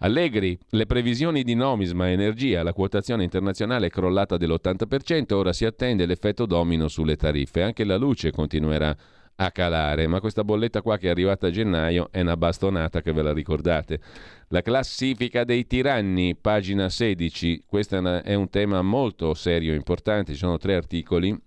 Allegri, 0.00 0.58
le 0.70 0.86
previsioni 0.86 1.42
di 1.42 1.54
Nomisma 1.54 2.10
Energia, 2.10 2.62
la 2.62 2.72
quotazione 2.74 3.24
internazionale 3.24 3.86
è 3.86 3.90
crollata 3.90 4.36
dell'80%, 4.36 5.32
ora 5.32 5.52
si 5.52 5.64
attende 5.64 6.04
l'effetto 6.04 6.44
domino 6.44 6.88
sulle 6.88 7.16
tariffe. 7.16 7.62
Anche 7.62 7.84
la 7.84 7.96
luce 7.96 8.30
continuerà 8.30 8.94
a 9.36 9.50
calare, 9.50 10.06
ma 10.06 10.20
questa 10.20 10.44
bolletta 10.44 10.82
qua 10.82 10.96
che 10.96 11.08
è 11.08 11.10
arrivata 11.10 11.46
a 11.46 11.50
gennaio 11.50 12.08
è 12.10 12.20
una 12.20 12.36
bastonata 12.36 13.00
che 13.02 13.12
ve 13.12 13.22
la 13.22 13.32
ricordate. 13.32 14.00
La 14.48 14.62
classifica 14.62 15.44
dei 15.44 15.66
tiranni, 15.66 16.36
pagina 16.36 16.88
16, 16.88 17.64
questo 17.66 17.96
è 18.22 18.34
un 18.34 18.48
tema 18.48 18.80
molto 18.82 19.34
serio 19.34 19.72
e 19.72 19.76
importante, 19.76 20.32
ci 20.32 20.38
sono 20.38 20.58
tre 20.58 20.74
articoli 20.74 21.38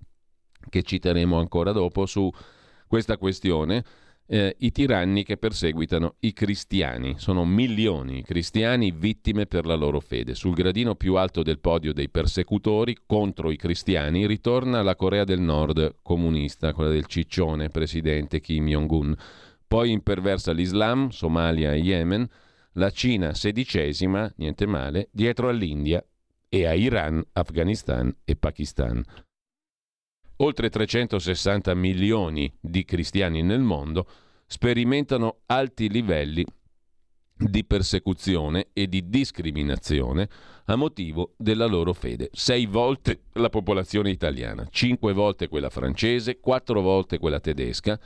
che 0.70 0.84
citeremo 0.84 1.40
ancora 1.40 1.72
dopo 1.72 2.06
su 2.06 2.30
questa 2.88 3.18
questione 3.18 3.84
eh, 4.32 4.56
i 4.60 4.72
tiranni 4.72 5.24
che 5.24 5.38
perseguitano 5.38 6.16
i 6.20 6.34
cristiani. 6.34 7.16
Sono 7.18 7.44
milioni 7.46 8.20
i 8.20 8.24
cristiani 8.24 8.92
vittime 8.92 9.48
per 9.48 9.66
la 9.66 9.74
loro 9.74 10.00
fede. 10.00 10.36
Sul 10.36 10.54
gradino 10.54 10.94
più 10.94 11.16
alto 11.16 11.42
del 11.42 11.60
podio 11.60 11.94
dei 11.94 12.10
persecutori 12.10 12.96
contro 13.08 13.50
i 13.50 13.58
cristiani 13.58 14.28
ritorna 14.28 14.84
la 14.84 14.96
Corea 14.96 15.24
del 15.24 15.40
Nord 15.40 15.96
comunista, 16.04 16.74
quella 16.74 16.92
del 16.92 17.08
ciccione 17.08 17.70
presidente 17.70 18.40
Kim 18.40 18.68
Jong-un. 18.68 19.16
Poi 19.68 19.92
imperversa 19.92 20.52
l'Islam, 20.52 21.10
Somalia 21.10 21.74
e 21.74 21.80
Yemen, 21.80 22.28
la 22.74 22.92
Cina 22.92 23.34
sedicesima, 23.34 24.32
niente 24.38 24.68
male, 24.68 25.10
dietro 25.12 25.50
all'India 25.50 26.04
e 26.48 26.66
a 26.68 26.74
Iran, 26.74 27.24
Afghanistan 27.34 28.16
e 28.24 28.36
Pakistan 28.36 29.04
oltre 30.42 30.70
360 30.70 31.74
milioni 31.74 32.52
di 32.60 32.86
cristiani 32.86 33.42
nel 33.42 33.62
mondo 33.62 34.08
sperimentano 34.46 35.40
alti 35.48 35.90
livelli 35.90 36.46
di 37.36 37.64
persecuzione 37.64 38.68
e 38.74 38.88
di 38.88 39.08
discriminazione 39.08 40.28
a 40.66 40.76
motivo 40.76 41.34
della 41.38 41.68
loro 41.68 41.94
fede. 41.94 42.30
Sei 42.34 42.66
volte 42.66 43.22
la 43.34 43.50
popolazione 43.50 44.10
italiana, 44.10 44.68
cinque 44.70 45.14
volte 45.14 45.48
quella 45.48 45.70
francese, 45.70 46.40
quattro 46.40 46.82
volte 46.82 47.18
quella 47.18 47.40
tedesca, 47.40 48.00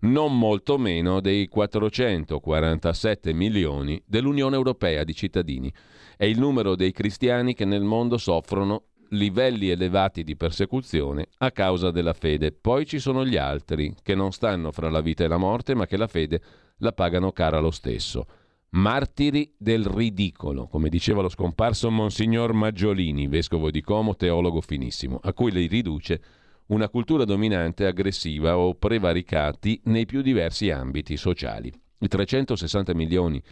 non 0.00 0.38
molto 0.38 0.78
meno 0.78 1.20
dei 1.20 1.48
447 1.48 3.32
milioni 3.32 4.00
dell'Unione 4.06 4.54
Europea 4.54 5.02
di 5.02 5.14
cittadini. 5.14 5.72
È 6.16 6.24
il 6.24 6.38
numero 6.38 6.76
dei 6.76 6.92
cristiani 6.92 7.54
che 7.54 7.64
nel 7.64 7.82
mondo 7.82 8.18
soffrono 8.18 8.84
livelli 9.10 9.68
elevati 9.68 10.24
di 10.24 10.36
persecuzione 10.36 11.28
a 11.38 11.50
causa 11.50 11.90
della 11.90 12.12
fede. 12.12 12.52
Poi 12.52 12.86
ci 12.86 12.98
sono 12.98 13.24
gli 13.24 13.36
altri 13.36 13.94
che 14.02 14.14
non 14.14 14.32
stanno 14.32 14.72
fra 14.72 14.90
la 14.90 15.00
vita 15.00 15.24
e 15.24 15.28
la 15.28 15.36
morte, 15.36 15.74
ma 15.74 15.86
che 15.86 15.96
la 15.96 16.06
fede 16.06 16.40
la 16.78 16.92
pagano 16.92 17.32
cara 17.32 17.58
lo 17.58 17.70
stesso. 17.70 18.26
Martiri 18.70 19.54
del 19.56 19.84
ridicolo, 19.84 20.66
come 20.66 20.88
diceva 20.88 21.22
lo 21.22 21.28
scomparso 21.28 21.90
Monsignor 21.90 22.52
Maggiolini, 22.52 23.26
vescovo 23.26 23.70
di 23.70 23.80
Como, 23.80 24.16
teologo 24.16 24.60
finissimo, 24.60 25.18
a 25.22 25.32
cui 25.32 25.52
lei 25.52 25.66
riduce 25.66 26.20
una 26.66 26.88
cultura 26.88 27.24
dominante, 27.24 27.86
aggressiva 27.86 28.58
o 28.58 28.74
prevaricati 28.74 29.80
nei 29.84 30.04
più 30.04 30.20
diversi 30.20 30.70
ambiti 30.70 31.16
sociali. 31.16 31.72
I 31.98 32.08
360 32.08 32.92
milioni 32.94 33.40
di 33.40 33.44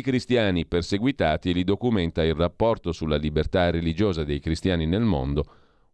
cristiani 0.00 0.66
perseguitati 0.66 1.52
li 1.52 1.64
documenta 1.64 2.22
il 2.24 2.34
rapporto 2.34 2.92
sulla 2.92 3.16
libertà 3.16 3.70
religiosa 3.70 4.24
dei 4.24 4.40
cristiani 4.40 4.86
nel 4.86 5.02
mondo 5.02 5.44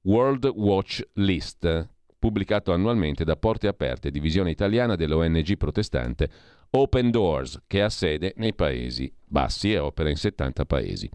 World 0.02 0.46
Watch 0.46 1.02
List, 1.14 1.88
pubblicato 2.18 2.72
annualmente 2.72 3.24
da 3.24 3.36
Porte 3.36 3.68
Aperte, 3.68 4.10
divisione 4.10 4.50
italiana 4.50 4.96
dell'ONG 4.96 5.56
protestante 5.56 6.28
Open 6.70 7.10
Doors, 7.10 7.62
che 7.66 7.82
ha 7.82 7.88
sede 7.88 8.32
nei 8.36 8.54
Paesi 8.54 9.12
Bassi 9.24 9.72
e 9.72 9.78
opera 9.78 10.08
in 10.08 10.16
70 10.16 10.64
paesi. 10.64 11.10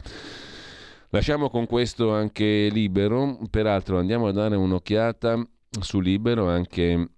Lasciamo 1.10 1.48
con 1.48 1.66
questo 1.66 2.12
anche 2.12 2.68
Libero, 2.70 3.38
peraltro 3.50 3.98
andiamo 3.98 4.26
a 4.26 4.32
dare 4.32 4.56
un'occhiata 4.56 5.42
su 5.80 6.00
Libero 6.00 6.48
anche 6.48 7.08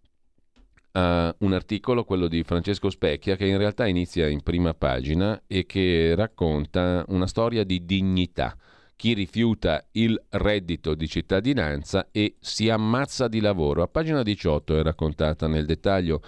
a 0.92 1.34
un 1.38 1.52
articolo, 1.52 2.04
quello 2.04 2.28
di 2.28 2.42
Francesco 2.42 2.90
Specchia, 2.90 3.36
che 3.36 3.46
in 3.46 3.58
realtà 3.58 3.86
inizia 3.86 4.28
in 4.28 4.42
prima 4.42 4.74
pagina 4.74 5.42
e 5.46 5.66
che 5.66 6.14
racconta 6.14 7.04
una 7.08 7.26
storia 7.26 7.64
di 7.64 7.84
dignità. 7.84 8.56
Chi 8.96 9.14
rifiuta 9.14 9.84
il 9.92 10.20
reddito 10.30 10.94
di 10.94 11.06
cittadinanza 11.06 12.08
e 12.10 12.34
si 12.40 12.68
ammazza 12.68 13.28
di 13.28 13.40
lavoro. 13.40 13.82
A 13.82 13.88
pagina 13.88 14.22
18 14.22 14.78
è 14.78 14.82
raccontata 14.82 15.46
nel 15.46 15.66
dettaglio 15.66 16.20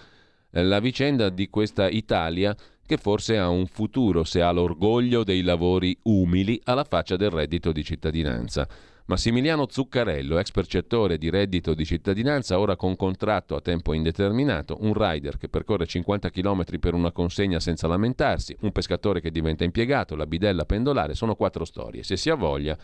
eh, 0.53 0.63
la 0.63 0.79
vicenda 0.79 1.31
di 1.31 1.49
questa 1.49 1.89
Italia 1.89 2.55
che 2.87 2.97
forse 2.97 3.39
ha 3.39 3.49
un 3.49 3.67
futuro 3.67 4.25
se 4.25 4.43
ha 4.43 4.51
l'orgoglio 4.51 5.23
dei 5.23 5.43
lavori 5.43 5.97
umili 6.03 6.61
alla 6.65 6.83
faccia 6.83 7.17
del 7.17 7.31
reddito 7.31 7.71
di 7.71 7.85
cittadinanza. 7.85 8.69
Massimiliano 9.11 9.67
Zuccarello, 9.69 10.39
ex 10.39 10.53
percettore 10.53 11.19
di 11.19 11.31
reddito 11.31 11.75
di 11.75 11.85
cittadinanza, 11.85 12.61
ora 12.61 12.77
con 12.77 12.95
contratto 12.95 13.57
a 13.57 13.61
tempo 13.61 13.93
indeterminato, 13.93 14.77
un 14.83 14.95
rider 14.95 15.37
che 15.37 15.49
percorre 15.49 15.85
50 15.85 16.31
km 16.31 16.79
per 16.79 16.95
una 16.95 17.11
consegna 17.11 17.59
senza 17.59 17.89
lamentarsi, 17.89 18.57
un 18.61 18.71
pescatore 18.71 19.21
che 19.21 19.33
diventa 19.33 19.65
impiegato, 19.65 20.15
la 20.15 20.27
bidella 20.27 20.65
pendolare, 20.65 21.17
sono 21.17 21.35
quattro 21.35 21.65
storie. 21.65 22.05
Se 22.05 22.17
si 22.17 22.31
ha 22.31 22.37
voglia, 22.37 22.79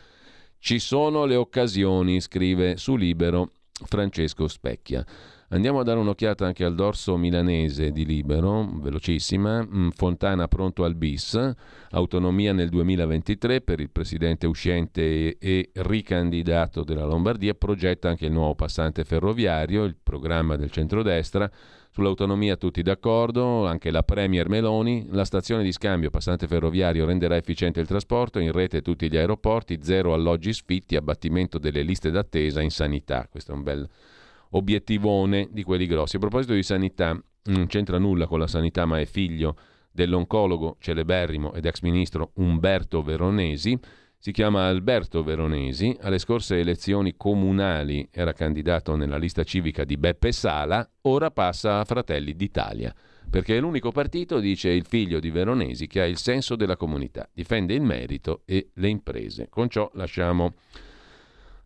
ci 0.58 0.80
sono 0.80 1.26
le 1.26 1.36
occasioni, 1.36 2.20
scrive 2.20 2.76
su 2.76 2.96
Libero 2.96 3.52
Francesco 3.84 4.48
Specchia. 4.48 5.06
Andiamo 5.50 5.78
a 5.78 5.84
dare 5.84 6.00
un'occhiata 6.00 6.44
anche 6.44 6.64
al 6.64 6.74
dorso 6.74 7.16
milanese 7.16 7.92
di 7.92 8.04
Libero, 8.04 8.68
velocissima. 8.80 9.64
Mm, 9.64 9.90
Fontana 9.90 10.48
pronto 10.48 10.82
al 10.82 10.96
bis, 10.96 11.38
autonomia 11.90 12.52
nel 12.52 12.68
2023 12.68 13.60
per 13.60 13.78
il 13.78 13.90
presidente 13.90 14.48
uscente 14.48 15.38
e 15.38 15.70
ricandidato 15.74 16.82
della 16.82 17.04
Lombardia, 17.04 17.54
progetta 17.54 18.08
anche 18.08 18.26
il 18.26 18.32
nuovo 18.32 18.56
passante 18.56 19.04
ferroviario, 19.04 19.84
il 19.84 19.94
programma 20.02 20.56
del 20.56 20.72
centrodestra. 20.72 21.48
Sull'autonomia 21.92 22.56
tutti 22.56 22.82
d'accordo, 22.82 23.66
anche 23.66 23.92
la 23.92 24.02
Premier 24.02 24.48
Meloni, 24.48 25.06
la 25.12 25.24
stazione 25.24 25.62
di 25.62 25.70
scambio 25.70 26.10
passante 26.10 26.48
ferroviario 26.48 27.06
renderà 27.06 27.36
efficiente 27.36 27.78
il 27.78 27.86
trasporto, 27.86 28.40
in 28.40 28.50
rete 28.50 28.82
tutti 28.82 29.08
gli 29.08 29.16
aeroporti, 29.16 29.78
zero 29.80 30.12
alloggi 30.12 30.52
sfitti, 30.52 30.96
abbattimento 30.96 31.58
delle 31.58 31.82
liste 31.82 32.10
d'attesa 32.10 32.60
in 32.60 32.70
sanità. 32.70 33.28
Questo 33.30 33.52
è 33.52 33.54
un 33.54 33.62
bel 33.62 33.88
obiettivone 34.50 35.48
di 35.50 35.62
quelli 35.62 35.86
grossi. 35.86 36.16
A 36.16 36.20
proposito 36.20 36.52
di 36.54 36.62
sanità, 36.62 37.18
non 37.44 37.66
c'entra 37.66 37.98
nulla 37.98 38.26
con 38.26 38.38
la 38.38 38.46
sanità, 38.46 38.86
ma 38.86 39.00
è 39.00 39.04
figlio 39.04 39.56
dell'oncologo 39.90 40.76
celeberrimo 40.78 41.54
ed 41.54 41.64
ex 41.64 41.80
ministro 41.80 42.32
Umberto 42.34 43.02
Veronesi. 43.02 43.78
Si 44.18 44.32
chiama 44.32 44.66
Alberto 44.66 45.22
Veronesi, 45.22 45.96
alle 46.00 46.18
scorse 46.18 46.58
elezioni 46.58 47.16
comunali 47.16 48.08
era 48.10 48.32
candidato 48.32 48.96
nella 48.96 49.18
lista 49.18 49.44
civica 49.44 49.84
di 49.84 49.96
Beppe 49.96 50.32
Sala, 50.32 50.88
ora 51.02 51.30
passa 51.30 51.80
a 51.80 51.84
Fratelli 51.84 52.34
d'Italia, 52.34 52.92
perché 53.30 53.56
è 53.56 53.60
l'unico 53.60 53.92
partito, 53.92 54.40
dice 54.40 54.70
il 54.70 54.84
figlio 54.84 55.20
di 55.20 55.30
Veronesi, 55.30 55.86
che 55.86 56.00
ha 56.00 56.06
il 56.06 56.16
senso 56.16 56.56
della 56.56 56.76
comunità, 56.76 57.28
difende 57.32 57.74
il 57.74 57.82
merito 57.82 58.42
e 58.46 58.70
le 58.74 58.88
imprese. 58.88 59.48
Con 59.48 59.68
ciò 59.68 59.88
lasciamo 59.94 60.54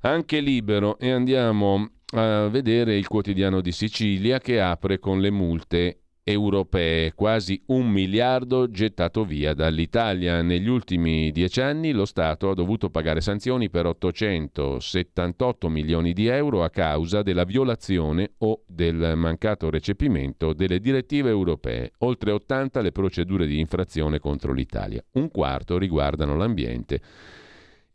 anche 0.01 0.41
libero 0.41 0.99
e 0.99 1.11
andiamo 1.13 1.91
a 2.13 2.49
vedere 2.49 2.97
il 2.97 3.07
quotidiano 3.07 3.61
di 3.61 3.73
Sicilia 3.73 4.39
che 4.39 4.61
apre 4.61 4.99
con 4.99 5.21
le 5.21 5.31
multe 5.31 6.01
europee, 6.23 7.13
quasi 7.15 7.61
un 7.67 7.89
miliardo 7.89 8.71
gettato 8.71 9.25
via 9.25 9.55
dall'Italia. 9.55 10.43
Negli 10.43 10.69
ultimi 10.69 11.31
dieci 11.33 11.61
anni 11.61 11.93
lo 11.93 12.05
Stato 12.05 12.51
ha 12.51 12.55
dovuto 12.55 12.91
pagare 12.91 13.21
sanzioni 13.21 13.71
per 13.71 13.87
878 13.87 15.69
milioni 15.69 16.13
di 16.13 16.27
euro 16.27 16.63
a 16.63 16.71
causa 16.71 17.23
della 17.23 17.45
violazione 17.45 18.33
o 18.39 18.63
del 18.67 19.15
mancato 19.17 19.71
recepimento 19.71 20.53
delle 20.53 20.81
direttive 20.81 21.31
europee, 21.31 21.93
oltre 21.99 22.33
80 22.33 22.81
le 22.81 22.93
procedure 22.93 23.47
di 23.47 23.59
infrazione 23.59 24.19
contro 24.19 24.53
l'Italia. 24.53 25.03
Un 25.13 25.31
quarto 25.31 25.79
riguardano 25.79 26.37
l'ambiente 26.37 27.01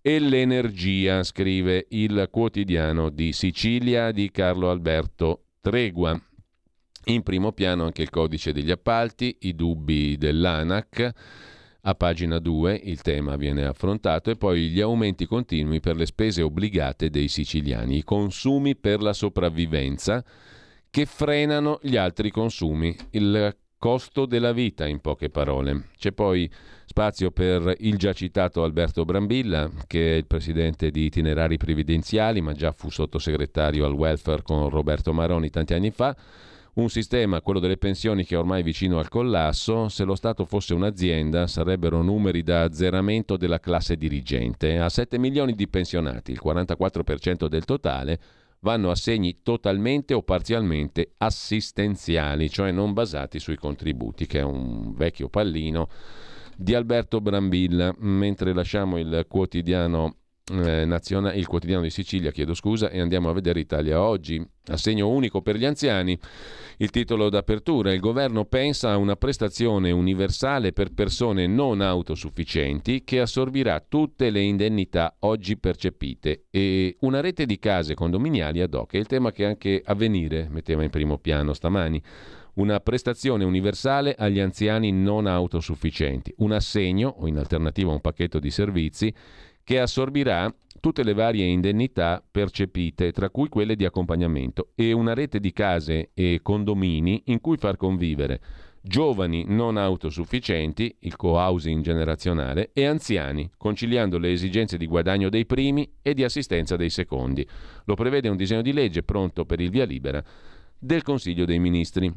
e 0.08 0.20
l'energia, 0.20 1.24
scrive 1.24 1.88
il 1.90 2.28
quotidiano 2.30 3.10
di 3.10 3.34
Sicilia 3.34 4.12
di 4.12 4.30
Carlo 4.30 4.70
Alberto 4.70 5.46
Tregua. 5.60 6.16
In 7.06 7.24
primo 7.24 7.54
piano 7.54 7.86
anche 7.86 8.04
il 8.04 8.12
codice 8.12 8.54
degli 8.54 8.70
appalti, 8.70 9.36
i 9.42 9.56
dubbi 9.56 10.16
dell'ANAC. 10.16 11.12
A 11.82 11.96
pagina 11.96 12.38
2 12.38 12.82
il 12.84 13.02
tema 13.02 13.36
viene 13.36 13.66
affrontato 13.66 14.30
e 14.30 14.36
poi 14.36 14.68
gli 14.68 14.80
aumenti 14.80 15.26
continui 15.26 15.80
per 15.80 15.96
le 15.96 16.06
spese 16.06 16.44
obbligate 16.44 17.10
dei 17.10 17.28
siciliani, 17.28 17.98
i 17.98 18.04
consumi 18.04 18.76
per 18.76 19.02
la 19.02 19.14
sopravvivenza 19.14 20.24
che 20.92 21.08
frenano 21.08 21.80
gli 21.82 21.98
altri 21.98 22.30
consumi, 22.30 22.96
il 23.10 23.58
costo 23.86 24.26
della 24.26 24.52
vita 24.52 24.88
in 24.88 25.00
poche 25.00 25.30
parole. 25.30 25.90
C'è 25.96 26.12
poi 26.12 26.50
Spazio 26.86 27.30
per 27.30 27.76
il 27.82 27.98
già 27.98 28.14
citato 28.14 28.64
Alberto 28.64 29.06
Brambilla, 29.06 29.70
che 29.86 30.14
è 30.14 30.16
il 30.16 30.26
presidente 30.26 30.90
di 30.90 31.06
Itinerari 31.06 31.58
Previdenziali, 31.58 32.42
ma 32.42 32.54
già 32.54 32.72
fu 32.72 32.90
sottosegretario 32.90 33.86
al 33.86 33.94
welfare 33.94 34.42
con 34.42 34.70
Roberto 34.70 35.14
Maroni 35.14 35.52
tanti 35.52 35.76
anni 35.76 35.92
fa. 35.92 36.18
Un 36.74 36.90
sistema, 36.90 37.42
quello 37.42 37.60
delle 37.60 37.78
pensioni, 37.78 38.26
che 38.26 38.34
è 38.34 38.40
ormai 38.40 38.64
vicino 38.64 38.98
al 38.98 39.08
collasso. 39.08 39.88
Se 39.88 40.04
lo 40.04 40.16
Stato 40.16 40.46
fosse 40.46 40.74
un'azienda, 40.74 41.46
sarebbero 41.46 42.02
numeri 42.02 42.42
da 42.42 42.64
azzeramento 42.64 43.38
della 43.38 43.60
classe 43.60 43.98
dirigente. 43.98 44.80
A 44.80 44.90
7 44.90 45.20
milioni 45.20 45.54
di 45.54 45.68
pensionati, 45.68 46.32
il 46.32 46.42
44% 46.44 47.46
del 47.46 47.66
totale, 47.66 48.20
vanno 48.66 48.90
assegni 48.90 49.44
totalmente 49.44 50.16
o 50.16 50.24
parzialmente 50.24 51.14
assistenziali, 51.18 52.50
cioè 52.50 52.72
non 52.72 52.94
basati 52.94 53.38
sui 53.38 53.58
contributi, 53.58 54.26
che 54.26 54.40
è 54.40 54.42
un 54.42 54.92
vecchio 54.96 55.30
pallino 55.30 55.88
di 56.58 56.74
Alberto 56.74 57.22
Brambilla, 57.22 57.94
mentre 58.00 58.56
lasciamo 58.56 58.98
il 58.98 59.28
quotidiano 59.30 60.16
eh, 60.52 60.86
nazionale, 60.86 61.38
il 61.38 61.48
quotidiano 61.48 61.82
di 61.82 61.90
Sicilia, 61.90 62.32
chiedo 62.32 62.54
scusa, 62.54 62.90
e 62.90 63.00
andiamo 63.00 63.30
a 63.30 63.34
vedere 63.34 63.60
Italia 63.60 64.02
oggi. 64.02 64.46
Assegno 64.68 65.10
unico 65.10 65.42
per 65.42 65.58
gli 65.58 65.66
anziani. 65.66 66.18
Il 66.78 66.90
titolo 66.92 67.30
d'apertura. 67.30 67.94
Il 67.94 68.00
governo 68.00 68.46
pensa 68.46 68.92
a 68.92 68.98
una 68.98 69.16
prestazione 69.16 69.92
universale 69.92 70.72
per 70.72 70.94
persone 70.94 71.48
non 71.48 71.82
autosufficienti 71.82 73.04
che 73.04 73.22
assorbirà 73.22 73.84
tutte 73.88 74.30
le 74.30 74.42
indennità 74.42 75.16
oggi 75.20 75.58
percepite 75.58 76.46
e 76.52 76.98
una 77.02 77.22
rete 77.22 77.46
di 77.46 77.58
case 77.58 77.96
condominiali 77.96 78.62
ad 78.62 78.74
hoc. 78.74 78.94
È 78.94 78.98
il 78.98 79.08
tema 79.08 79.32
che 79.32 79.46
anche 79.46 79.82
Avvenire 79.84 80.48
metteva 80.50 80.84
in 80.84 80.90
primo 80.90 81.18
piano 81.18 81.54
stamani 81.54 82.02
una 82.56 82.80
prestazione 82.80 83.44
universale 83.44 84.16
agli 84.18 84.40
anziani 84.40 84.92
non 84.92 85.28
autosufficienti, 85.28 86.34
un 86.38 86.52
assegno 86.54 87.14
o 87.18 87.28
in 87.28 87.38
alternativa 87.38 87.92
un 87.92 88.00
pacchetto 88.00 88.40
di 88.40 88.50
servizi 88.50 89.14
che 89.66 89.80
assorbirà 89.80 90.54
tutte 90.80 91.04
le 91.04 91.14
varie 91.14 91.46
indennità 91.46 92.24
percepite, 92.30 93.12
tra 93.12 93.30
cui 93.30 93.50
quelle 93.50 93.76
di 93.76 93.84
accompagnamento, 93.84 94.70
e 94.76 94.94
una 94.94 95.14
rete 95.14 95.40
di 95.42 95.52
case 95.52 96.12
e 96.14 96.40
condomini 96.42 97.24
in 97.26 97.42
cui 97.42 97.58
far 97.58 97.76
convivere 97.76 98.40
giovani 98.86 99.46
non 99.48 99.78
autosufficienti, 99.78 100.96
il 101.00 101.16
co-housing 101.16 101.84
generazionale, 101.84 102.70
e 102.72 102.86
anziani, 102.86 103.50
conciliando 103.58 104.20
le 104.20 104.32
esigenze 104.32 104.78
di 104.78 104.86
guadagno 104.86 105.30
dei 105.30 105.48
primi 105.48 105.92
e 106.04 106.14
di 106.14 106.24
assistenza 106.24 106.76
dei 106.76 106.92
secondi. 106.92 107.46
Lo 107.86 107.96
prevede 107.96 108.30
un 108.30 108.38
disegno 108.38 108.62
di 108.62 108.74
legge 108.74 109.02
pronto 109.02 109.46
per 109.46 109.60
il 109.60 109.72
via 109.72 109.86
libera 109.86 110.24
del 110.78 111.02
Consiglio 111.02 111.46
dei 111.46 111.58
Ministri. 111.58 112.14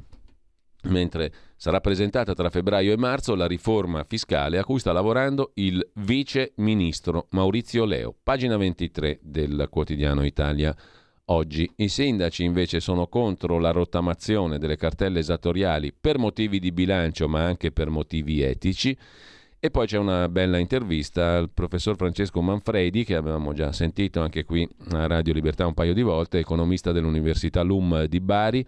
Mentre 0.83 1.33
sarà 1.61 1.81
presentata 1.81 2.35
tra 2.35 2.51
febbraio 2.51 2.93
e 2.93 2.97
marzo 2.97 3.35
la 3.35 3.49
riforma 3.49 4.05
fiscale 4.05 4.59
a 4.59 4.65
cui 4.65 4.79
sta 4.79 4.93
lavorando 4.93 5.51
il 5.55 5.85
vice 5.95 6.53
ministro 6.59 7.27
Maurizio 7.31 7.85
Leo. 7.85 8.15
Pagina 8.23 8.57
23 8.57 9.19
del 9.21 9.67
quotidiano 9.69 10.25
Italia 10.25 10.73
oggi. 11.27 11.69
I 11.75 11.89
sindaci 11.89 12.45
invece 12.45 12.79
sono 12.79 13.09
contro 13.09 13.59
la 13.59 13.73
rottamazione 13.73 14.59
delle 14.59 14.77
cartelle 14.77 15.19
esattoriali 15.19 15.93
per 15.93 16.19
motivi 16.19 16.61
di 16.61 16.71
bilancio 16.71 17.27
ma 17.27 17.45
anche 17.45 17.73
per 17.73 17.91
motivi 17.91 18.41
etici. 18.41 18.97
E 19.59 19.73
poi 19.73 19.89
c'è 19.89 19.99
una 19.99 20.29
bella 20.29 20.59
intervista 20.59 21.39
al 21.39 21.51
professor 21.51 21.97
Francesco 21.97 22.41
Manfredi, 22.41 23.03
che 23.03 23.17
avevamo 23.17 23.53
già 23.53 23.73
sentito 23.73 24.21
anche 24.21 24.45
qui 24.45 24.69
a 24.93 25.09
Radio 25.09 25.33
Libertà 25.33 25.67
un 25.67 25.75
paio 25.75 25.95
di 25.95 26.03
volte, 26.03 26.39
economista 26.39 26.93
dell'Università 26.93 27.63
LUM 27.63 28.05
di 28.05 28.21
Bari. 28.21 28.65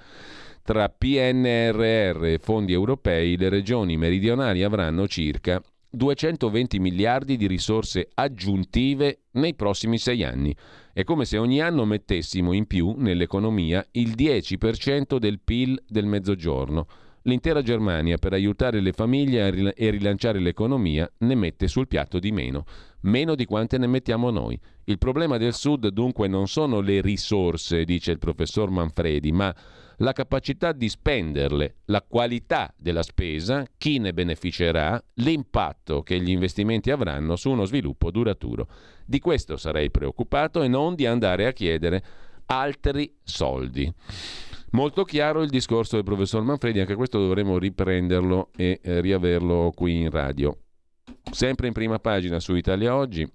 Tra 0.71 0.89
PNRR 0.89 2.27
e 2.27 2.39
fondi 2.41 2.73
europei 2.73 3.37
le 3.37 3.49
regioni 3.49 3.97
meridionali 3.97 4.63
avranno 4.63 5.09
circa 5.09 5.61
220 5.91 6.79
miliardi 6.79 7.37
di 7.37 7.49
risorse 7.49 8.09
aggiuntive 8.15 9.23
nei 9.33 9.57
prossimi 9.57 9.99
sei 9.99 10.23
anni. 10.23 10.55
È 10.93 11.03
come 11.03 11.25
se 11.25 11.39
ogni 11.39 11.61
anno 11.61 11.85
mettessimo 11.85 12.53
in 12.53 12.69
più 12.69 12.95
nell'economia 12.97 13.85
il 13.91 14.11
10% 14.11 15.17
del 15.17 15.41
PIL 15.41 15.83
del 15.89 16.07
mezzogiorno. 16.07 16.87
L'intera 17.23 17.63
Germania, 17.63 18.17
per 18.19 18.33
aiutare 18.33 18.81
le 18.81 18.93
famiglie 18.93 19.75
e 19.75 19.91
rilanciare 19.91 20.39
l'economia, 20.39 21.11
ne 21.19 21.35
mette 21.35 21.67
sul 21.67 21.89
piatto 21.89 22.21
di 22.21 22.31
meno, 22.31 22.65
meno 23.01 23.35
di 23.35 23.45
quante 23.45 23.77
ne 23.77 23.89
mettiamo 23.89 24.31
noi. 24.31 24.57
Il 24.85 24.99
problema 24.99 25.37
del 25.37 25.53
Sud 25.53 25.89
dunque 25.89 26.29
non 26.29 26.47
sono 26.47 26.81
le 26.81 27.01
risorse, 27.01 27.85
dice 27.85 28.13
il 28.13 28.19
professor 28.21 28.71
Manfredi, 28.71 29.33
ma 29.33 29.53
la 30.01 30.13
capacità 30.13 30.73
di 30.73 30.89
spenderle, 30.89 31.77
la 31.87 32.03
qualità 32.03 32.73
della 32.77 33.03
spesa, 33.03 33.67
chi 33.77 33.99
ne 33.99 34.13
beneficerà, 34.13 35.03
l'impatto 35.15 36.03
che 36.03 36.21
gli 36.21 36.31
investimenti 36.31 36.91
avranno 36.91 37.37
su 37.37 37.51
uno 37.51 37.65
sviluppo 37.65 38.11
duraturo. 38.11 38.69
Di 39.05 39.19
questo 39.19 39.57
sarei 39.57 39.91
preoccupato 39.91 40.63
e 40.63 40.69
non 40.69 40.95
di 40.95 41.07
andare 41.07 41.47
a 41.47 41.53
chiedere 41.53 42.03
altri 42.47 43.15
soldi. 43.23 43.93
Molto 44.71 45.05
chiaro 45.05 45.43
il 45.43 45.51
discorso 45.51 45.97
del 45.97 46.05
professor 46.05 46.43
Manfredi, 46.43 46.81
anche 46.81 46.95
questo 46.95 47.19
dovremo 47.19 47.59
riprenderlo 47.59 48.51
e 48.57 48.81
eh, 48.83 49.01
riaverlo 49.01 49.73
qui 49.75 50.01
in 50.01 50.11
radio. 50.11 50.57
Sempre 51.31 51.67
in 51.67 51.73
prima 51.73 51.99
pagina 51.99 52.41
su 52.41 52.55
Italia 52.55 52.95
Oggi, 52.95 53.29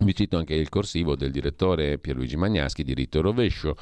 vi 0.00 0.14
cito 0.14 0.36
anche 0.36 0.54
il 0.54 0.68
corsivo 0.68 1.16
del 1.16 1.30
direttore 1.30 1.98
Pierluigi 1.98 2.36
Magnaschi, 2.36 2.82
diritto 2.82 3.18
e 3.18 3.22
rovescio 3.22 3.76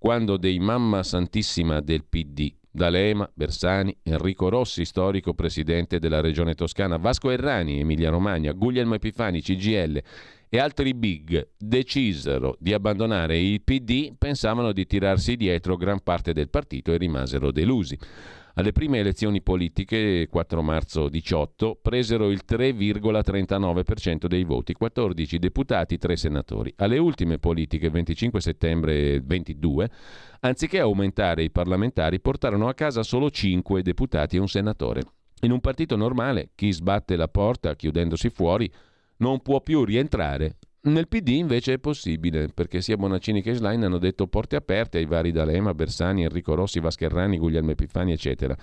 quando 0.00 0.38
dei 0.38 0.58
mamma 0.58 1.02
santissima 1.02 1.80
del 1.82 2.06
PD, 2.06 2.50
D'Alema, 2.70 3.30
Bersani, 3.34 3.94
Enrico 4.02 4.48
Rossi, 4.48 4.86
storico 4.86 5.34
presidente 5.34 5.98
della 5.98 6.22
regione 6.22 6.54
toscana, 6.54 6.96
Vasco 6.96 7.28
Errani, 7.28 7.80
Emilia 7.80 8.08
Romagna, 8.08 8.52
Guglielmo 8.52 8.94
Epifani, 8.94 9.42
CGL 9.42 10.00
e 10.48 10.58
altri 10.58 10.94
big 10.94 11.50
decisero 11.58 12.56
di 12.58 12.72
abbandonare 12.72 13.38
il 13.38 13.60
PD, 13.60 14.14
pensavano 14.16 14.72
di 14.72 14.86
tirarsi 14.86 15.36
dietro 15.36 15.76
gran 15.76 16.00
parte 16.02 16.32
del 16.32 16.48
partito 16.48 16.94
e 16.94 16.96
rimasero 16.96 17.52
delusi. 17.52 17.98
Alle 18.54 18.72
prime 18.72 18.98
elezioni 18.98 19.42
politiche, 19.42 20.26
4 20.28 20.62
marzo 20.62 21.08
18, 21.08 21.78
presero 21.80 22.30
il 22.30 22.42
3,39% 22.46 24.26
dei 24.26 24.44
voti, 24.44 24.72
14 24.72 25.38
deputati, 25.38 25.98
3 25.98 26.16
senatori. 26.16 26.72
Alle 26.76 26.98
ultime 26.98 27.38
politiche, 27.38 27.90
25 27.90 28.40
settembre 28.40 29.20
22, 29.20 29.90
anziché 30.40 30.80
aumentare 30.80 31.44
i 31.44 31.50
parlamentari, 31.50 32.20
portarono 32.20 32.68
a 32.68 32.74
casa 32.74 33.02
solo 33.02 33.30
5 33.30 33.82
deputati 33.82 34.36
e 34.36 34.40
un 34.40 34.48
senatore. 34.48 35.02
In 35.42 35.52
un 35.52 35.60
partito 35.60 35.96
normale, 35.96 36.50
chi 36.54 36.72
sbatte 36.72 37.16
la 37.16 37.28
porta 37.28 37.76
chiudendosi 37.76 38.30
fuori 38.30 38.70
non 39.18 39.40
può 39.40 39.60
più 39.60 39.84
rientrare 39.84 40.56
nel 40.82 41.08
PD 41.08 41.28
invece 41.28 41.74
è 41.74 41.78
possibile, 41.78 42.48
perché 42.48 42.80
sia 42.80 42.96
Bonaccini 42.96 43.42
che 43.42 43.54
Schlein 43.54 43.84
hanno 43.84 43.98
detto 43.98 44.26
porte 44.26 44.56
aperte 44.56 44.98
ai 44.98 45.06
vari 45.06 45.30
D'Alema, 45.30 45.74
Bersani, 45.74 46.22
Enrico 46.22 46.54
Rossi, 46.54 46.80
Vascherrani, 46.80 47.38
Guglielmo 47.38 47.72
Epifani, 47.72 48.12
eccetera. 48.12 48.56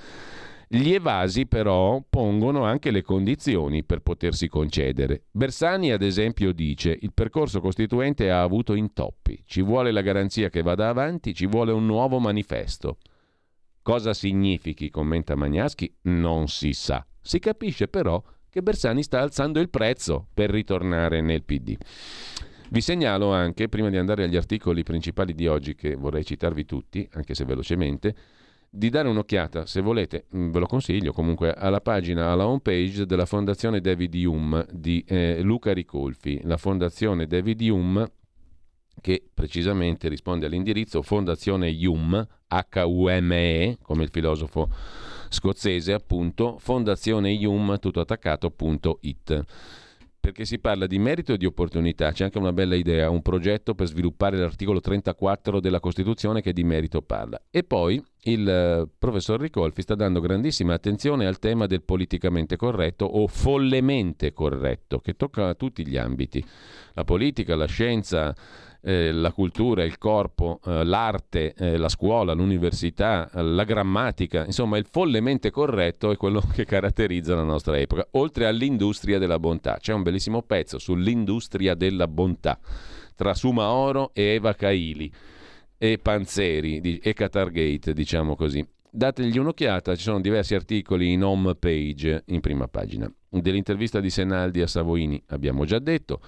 Gli 0.69 0.91
evasi 0.91 1.45
però 1.45 2.03
pongono 2.09 2.65
anche 2.65 2.91
le 2.91 3.01
condizioni 3.01 3.85
per 3.85 4.01
potersi 4.01 4.49
concedere. 4.49 5.23
Bersani 5.31 5.91
ad 5.91 6.01
esempio 6.01 6.51
dice 6.51 6.97
il 6.99 7.13
percorso 7.13 7.61
costituente 7.61 8.29
ha 8.29 8.41
avuto 8.41 8.73
intoppi, 8.73 9.43
ci 9.45 9.61
vuole 9.61 9.91
la 9.91 10.01
garanzia 10.01 10.49
che 10.49 10.61
vada 10.61 10.89
avanti, 10.89 11.33
ci 11.33 11.45
vuole 11.45 11.71
un 11.71 11.85
nuovo 11.85 12.19
manifesto. 12.19 12.97
Cosa 13.81 14.13
significhi, 14.13 14.89
commenta 14.89 15.35
Magnaschi, 15.35 15.95
non 16.01 16.49
si 16.49 16.73
sa. 16.73 17.05
Si 17.21 17.39
capisce 17.39 17.87
però 17.87 18.21
che 18.57 18.63
Bersani 18.63 19.03
sta 19.03 19.21
alzando 19.21 19.59
il 19.59 19.69
prezzo 19.69 20.29
per 20.33 20.49
ritornare 20.49 21.21
nel 21.21 21.43
PD. 21.43 21.77
Vi 22.69 22.81
segnalo 22.81 23.31
anche, 23.31 23.69
prima 23.69 23.91
di 23.91 23.97
andare 23.97 24.23
agli 24.23 24.35
articoli 24.35 24.81
principali 24.81 25.35
di 25.35 25.45
oggi, 25.45 25.75
che 25.75 25.95
vorrei 25.95 26.25
citarvi 26.25 26.65
tutti, 26.65 27.07
anche 27.13 27.35
se 27.35 27.45
velocemente, 27.45 28.15
di 28.67 28.89
dare 28.89 29.09
un'occhiata, 29.09 29.67
se 29.67 29.81
volete, 29.81 30.25
mm, 30.35 30.49
ve 30.49 30.59
lo 30.59 30.65
consiglio 30.65 31.11
comunque, 31.11 31.53
alla 31.53 31.81
pagina, 31.81 32.31
alla 32.31 32.47
home 32.47 32.61
page 32.61 33.05
della 33.05 33.27
Fondazione 33.27 33.79
David 33.79 34.15
Hume 34.15 34.65
di 34.71 35.03
eh, 35.07 35.39
Luca 35.41 35.71
Ricolfi. 35.71 36.41
La 36.43 36.57
Fondazione 36.57 37.27
David 37.27 37.61
Hume, 37.61 38.07
che 38.99 39.23
precisamente 39.31 40.09
risponde 40.09 40.47
all'indirizzo 40.47 41.03
Fondazione 41.03 41.69
Hume, 41.85 42.27
H-U-M-E, 42.47 43.77
come 43.83 44.03
il 44.03 44.09
filosofo 44.09 44.67
scozzese, 45.29 45.93
appunto, 45.93 46.57
fondazioneium, 46.59 47.77
perché 50.27 50.43
si 50.43 50.59
parla 50.59 50.87
di 50.87 50.99
merito 50.99 51.31
e 51.31 51.37
di 51.37 51.45
opportunità. 51.45 52.11
C'è 52.11 52.25
anche 52.25 52.37
una 52.37 52.51
bella 52.51 52.75
idea, 52.75 53.09
un 53.09 53.21
progetto 53.21 53.75
per 53.75 53.87
sviluppare 53.87 54.37
l'articolo 54.37 54.81
34 54.81 55.61
della 55.61 55.79
Costituzione 55.79 56.41
che 56.41 56.51
di 56.51 56.65
merito 56.65 57.01
parla. 57.01 57.41
E 57.49 57.63
poi 57.63 58.03
il 58.23 58.45
eh, 58.45 58.89
professor 58.99 59.39
Ricolfi 59.39 59.83
sta 59.83 59.95
dando 59.95 60.19
grandissima 60.19 60.73
attenzione 60.73 61.25
al 61.25 61.39
tema 61.39 61.65
del 61.65 61.81
politicamente 61.81 62.57
corretto 62.57 63.05
o 63.05 63.25
follemente 63.27 64.33
corretto, 64.33 64.99
che 64.99 65.15
tocca 65.15 65.55
tutti 65.55 65.87
gli 65.87 65.95
ambiti, 65.95 66.43
la 66.93 67.05
politica, 67.05 67.55
la 67.55 67.67
scienza, 67.67 68.35
eh, 68.87 69.11
la 69.11 69.33
cultura, 69.33 69.83
il 69.83 69.97
corpo, 69.97 70.61
eh, 70.65 70.85
l'arte, 70.85 71.53
eh, 71.57 71.75
la 71.75 71.89
scuola, 71.89 72.31
l'università, 72.31 73.29
la 73.33 73.65
grammatica, 73.65 74.45
insomma 74.45 74.77
il 74.77 74.87
follemente 74.89 75.51
corretto 75.51 76.09
è 76.11 76.15
quello 76.15 76.41
che 76.53 76.63
caratterizza 76.63 77.35
la 77.35 77.43
nostra 77.43 77.77
epoca, 77.77 78.07
oltre 78.11 78.45
all'industria 78.45 79.19
della 79.19 79.39
bontà. 79.39 79.77
C'è 79.77 79.91
un 79.91 80.03
bellissimo 80.03 80.41
pezzo 80.41 80.79
sull'industria 80.79 81.75
della 81.75 82.07
bontà 82.07 82.57
tra 83.13 83.33
Suma 83.33 83.71
Oro 83.71 84.11
e 84.13 84.35
Eva 84.35 84.53
Caili 84.53 85.11
e 85.77 85.97
Panzeri 85.97 86.79
di, 86.79 86.97
e 86.99 87.11
Qatargate, 87.11 87.91
diciamo 87.91 88.37
così. 88.37 88.65
Dategli 88.89 89.37
un'occhiata, 89.37 89.97
ci 89.97 90.03
sono 90.03 90.21
diversi 90.21 90.55
articoli 90.55 91.11
in 91.11 91.25
home 91.25 91.55
page 91.55 92.23
in 92.27 92.39
prima 92.39 92.69
pagina. 92.69 93.11
Dell'intervista 93.27 93.99
di 93.99 94.09
Senaldi 94.09 94.61
a 94.61 94.67
Savoini 94.67 95.21
abbiamo 95.27 95.65
già 95.65 95.79
detto. 95.79 96.21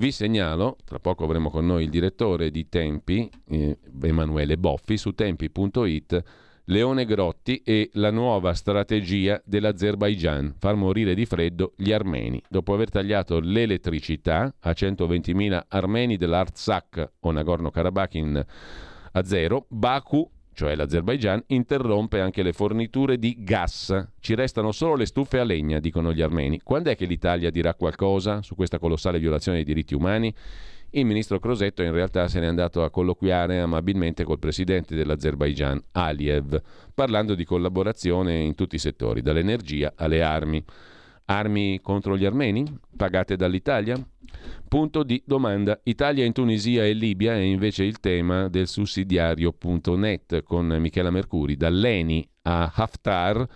Vi 0.00 0.12
segnalo, 0.12 0.78
tra 0.86 0.98
poco 0.98 1.24
avremo 1.24 1.50
con 1.50 1.66
noi 1.66 1.84
il 1.84 1.90
direttore 1.90 2.50
di 2.50 2.70
Tempi, 2.70 3.28
eh, 3.50 3.76
Emanuele 4.00 4.56
Boffi, 4.56 4.96
su 4.96 5.12
tempi.it, 5.12 6.22
Leone 6.64 7.04
Grotti 7.04 7.60
e 7.62 7.90
la 7.92 8.10
nuova 8.10 8.54
strategia 8.54 9.42
dell'Azerbaigian, 9.44 10.54
far 10.58 10.76
morire 10.76 11.12
di 11.12 11.26
freddo 11.26 11.74
gli 11.76 11.92
armeni. 11.92 12.42
Dopo 12.48 12.72
aver 12.72 12.88
tagliato 12.88 13.40
l'elettricità 13.40 14.54
a 14.60 14.70
120.000 14.70 15.64
armeni 15.68 16.16
dell'Artsakh 16.16 17.10
o 17.20 17.30
Nagorno-Karabakh 17.30 18.14
in 18.14 18.42
Azero, 19.12 19.66
Baku 19.68 20.26
cioè 20.60 20.74
l'Azerbaigian, 20.74 21.42
interrompe 21.46 22.20
anche 22.20 22.42
le 22.42 22.52
forniture 22.52 23.16
di 23.18 23.34
gas. 23.38 24.08
Ci 24.20 24.34
restano 24.34 24.72
solo 24.72 24.94
le 24.94 25.06
stufe 25.06 25.38
a 25.38 25.42
legna, 25.42 25.80
dicono 25.80 26.12
gli 26.12 26.20
armeni. 26.20 26.60
Quando 26.62 26.90
è 26.90 26.96
che 26.96 27.06
l'Italia 27.06 27.48
dirà 27.48 27.72
qualcosa 27.72 28.42
su 28.42 28.54
questa 28.56 28.78
colossale 28.78 29.18
violazione 29.18 29.56
dei 29.56 29.66
diritti 29.66 29.94
umani? 29.94 30.30
Il 30.90 31.06
ministro 31.06 31.38
Crosetto 31.38 31.82
in 31.82 31.92
realtà 31.92 32.28
se 32.28 32.40
n'è 32.40 32.46
andato 32.46 32.82
a 32.82 32.90
colloquiare 32.90 33.58
amabilmente 33.58 34.22
col 34.22 34.38
presidente 34.38 34.94
dell'Azerbaigian, 34.94 35.82
Aliyev, 35.92 36.60
parlando 36.92 37.34
di 37.34 37.46
collaborazione 37.46 38.40
in 38.40 38.54
tutti 38.54 38.74
i 38.74 38.78
settori, 38.78 39.22
dall'energia 39.22 39.94
alle 39.96 40.22
armi. 40.22 40.62
Armi 41.30 41.80
contro 41.80 42.16
gli 42.16 42.24
armeni? 42.24 42.64
Pagate 42.96 43.36
dall'Italia? 43.36 43.96
Punto 44.66 45.04
di 45.04 45.22
domanda. 45.24 45.78
Italia 45.84 46.24
in 46.24 46.32
Tunisia 46.32 46.84
e 46.84 46.92
Libia 46.92 47.34
è 47.34 47.38
invece 47.38 47.84
il 47.84 48.00
tema 48.00 48.48
del 48.48 48.66
sussidiario.net 48.66 50.42
con 50.42 50.66
Michela 50.80 51.10
Mercuri. 51.10 51.56
Dall'Eni 51.56 52.28
a 52.42 52.72
Haftar 52.74 53.46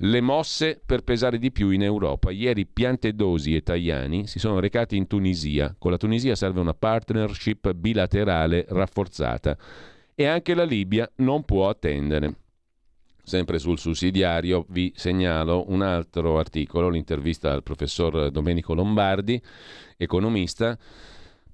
le 0.00 0.20
mosse 0.20 0.80
per 0.84 1.02
pesare 1.02 1.38
di 1.38 1.50
più 1.50 1.70
in 1.70 1.82
Europa. 1.82 2.30
Ieri 2.30 2.64
Piantedosi 2.64 3.56
e 3.56 3.62
Tajani 3.62 4.28
si 4.28 4.38
sono 4.38 4.60
recati 4.60 4.96
in 4.96 5.08
Tunisia. 5.08 5.74
Con 5.76 5.90
la 5.90 5.96
Tunisia 5.96 6.36
serve 6.36 6.60
una 6.60 6.74
partnership 6.74 7.72
bilaterale 7.72 8.66
rafforzata 8.68 9.56
e 10.14 10.26
anche 10.26 10.54
la 10.54 10.64
Libia 10.64 11.10
non 11.16 11.44
può 11.44 11.68
attendere. 11.68 12.45
Sempre 13.28 13.58
sul 13.58 13.76
sussidiario 13.76 14.66
vi 14.68 14.92
segnalo 14.94 15.64
un 15.66 15.82
altro 15.82 16.38
articolo, 16.38 16.88
l'intervista 16.88 17.50
al 17.50 17.64
professor 17.64 18.30
Domenico 18.30 18.72
Lombardi, 18.72 19.42
economista 19.96 20.78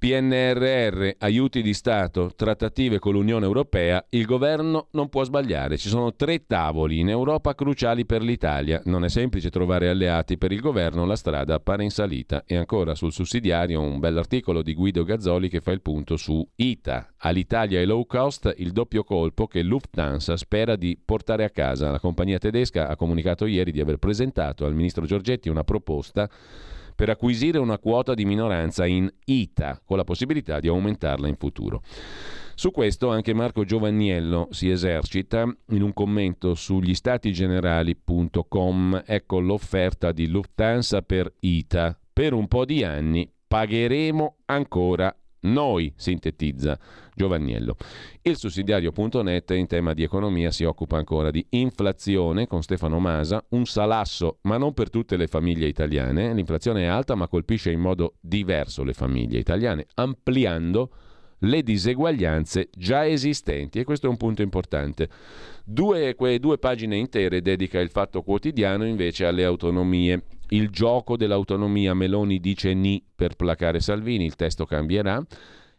PNRR, 0.02 1.10
aiuti 1.18 1.62
di 1.62 1.72
Stato, 1.72 2.32
trattative 2.34 2.98
con 2.98 3.12
l'Unione 3.12 3.46
Europea, 3.46 4.04
il 4.08 4.24
governo 4.24 4.88
non 4.90 5.08
può 5.08 5.22
sbagliare. 5.22 5.78
Ci 5.78 5.88
sono 5.88 6.16
tre 6.16 6.44
tavoli 6.44 6.98
in 6.98 7.08
Europa 7.08 7.54
cruciali 7.54 8.04
per 8.04 8.20
l'Italia. 8.20 8.82
Non 8.86 9.04
è 9.04 9.08
semplice 9.08 9.48
trovare 9.48 9.88
alleati 9.88 10.38
per 10.38 10.50
il 10.50 10.58
governo, 10.58 11.04
la 11.04 11.14
strada 11.14 11.54
appare 11.54 11.84
in 11.84 11.90
salita. 11.90 12.42
E 12.44 12.56
ancora 12.56 12.96
sul 12.96 13.12
sussidiario 13.12 13.80
un 13.80 14.00
bell'articolo 14.00 14.60
di 14.60 14.74
Guido 14.74 15.04
Gazzoli 15.04 15.48
che 15.48 15.60
fa 15.60 15.70
il 15.70 15.82
punto 15.82 16.16
su 16.16 16.44
ITA. 16.56 17.14
All'Italia 17.18 17.78
e 17.78 17.84
low 17.84 18.04
cost 18.04 18.52
il 18.56 18.72
doppio 18.72 19.04
colpo 19.04 19.46
che 19.46 19.62
Lufthansa 19.62 20.36
spera 20.36 20.74
di 20.74 21.00
portare 21.00 21.44
a 21.44 21.50
casa. 21.50 21.92
La 21.92 22.00
compagnia 22.00 22.38
tedesca 22.38 22.88
ha 22.88 22.96
comunicato 22.96 23.46
ieri 23.46 23.70
di 23.70 23.80
aver 23.80 23.98
presentato 23.98 24.64
al 24.64 24.74
ministro 24.74 25.06
Giorgetti 25.06 25.48
una 25.48 25.62
proposta 25.62 26.28
per 27.02 27.10
acquisire 27.10 27.58
una 27.58 27.80
quota 27.80 28.14
di 28.14 28.24
minoranza 28.24 28.86
in 28.86 29.12
ITA, 29.24 29.82
con 29.84 29.96
la 29.96 30.04
possibilità 30.04 30.60
di 30.60 30.68
aumentarla 30.68 31.26
in 31.26 31.34
futuro. 31.34 31.82
Su 32.54 32.70
questo 32.70 33.10
anche 33.10 33.34
Marco 33.34 33.64
Giovanniello 33.64 34.46
si 34.52 34.70
esercita 34.70 35.52
in 35.70 35.82
un 35.82 35.92
commento 35.92 36.54
sugli 36.54 36.94
statigenerali.com. 36.94 39.02
Ecco 39.04 39.40
l'offerta 39.40 40.12
di 40.12 40.28
Lufthansa 40.28 41.02
per 41.02 41.34
ITA. 41.40 41.98
Per 42.12 42.34
un 42.34 42.46
po' 42.46 42.64
di 42.64 42.84
anni 42.84 43.28
pagheremo 43.48 44.36
ancora 44.44 45.12
noi, 45.42 45.92
sintetizza 45.96 46.78
Giovanniello. 47.14 47.76
Il 48.22 48.36
sussidiario.net 48.36 49.50
in 49.50 49.66
tema 49.66 49.94
di 49.94 50.02
economia 50.02 50.50
si 50.50 50.64
occupa 50.64 50.96
ancora 50.96 51.30
di 51.30 51.44
inflazione 51.50 52.46
con 52.46 52.62
Stefano 52.62 52.98
Masa, 52.98 53.44
un 53.50 53.64
salasso 53.66 54.38
ma 54.42 54.56
non 54.56 54.74
per 54.74 54.90
tutte 54.90 55.16
le 55.16 55.26
famiglie 55.26 55.66
italiane. 55.66 56.32
L'inflazione 56.34 56.82
è 56.82 56.86
alta 56.86 57.14
ma 57.14 57.28
colpisce 57.28 57.70
in 57.70 57.80
modo 57.80 58.14
diverso 58.20 58.82
le 58.84 58.92
famiglie 58.92 59.38
italiane, 59.38 59.86
ampliando 59.94 60.90
le 61.44 61.62
diseguaglianze 61.62 62.68
già 62.76 63.06
esistenti 63.06 63.78
e 63.78 63.84
questo 63.84 64.06
è 64.06 64.10
un 64.10 64.16
punto 64.16 64.42
importante. 64.42 65.08
Due, 65.64 66.14
due 66.38 66.58
pagine 66.58 66.96
intere 66.96 67.40
dedica 67.40 67.80
il 67.80 67.90
fatto 67.90 68.22
quotidiano 68.22 68.84
invece 68.86 69.26
alle 69.26 69.44
autonomie. 69.44 70.22
Il 70.52 70.68
gioco 70.68 71.16
dell'autonomia 71.16 71.94
Meloni 71.94 72.38
dice 72.38 72.74
ni 72.74 73.02
per 73.14 73.36
placare 73.36 73.80
Salvini, 73.80 74.26
il 74.26 74.36
testo 74.36 74.66
cambierà 74.66 75.24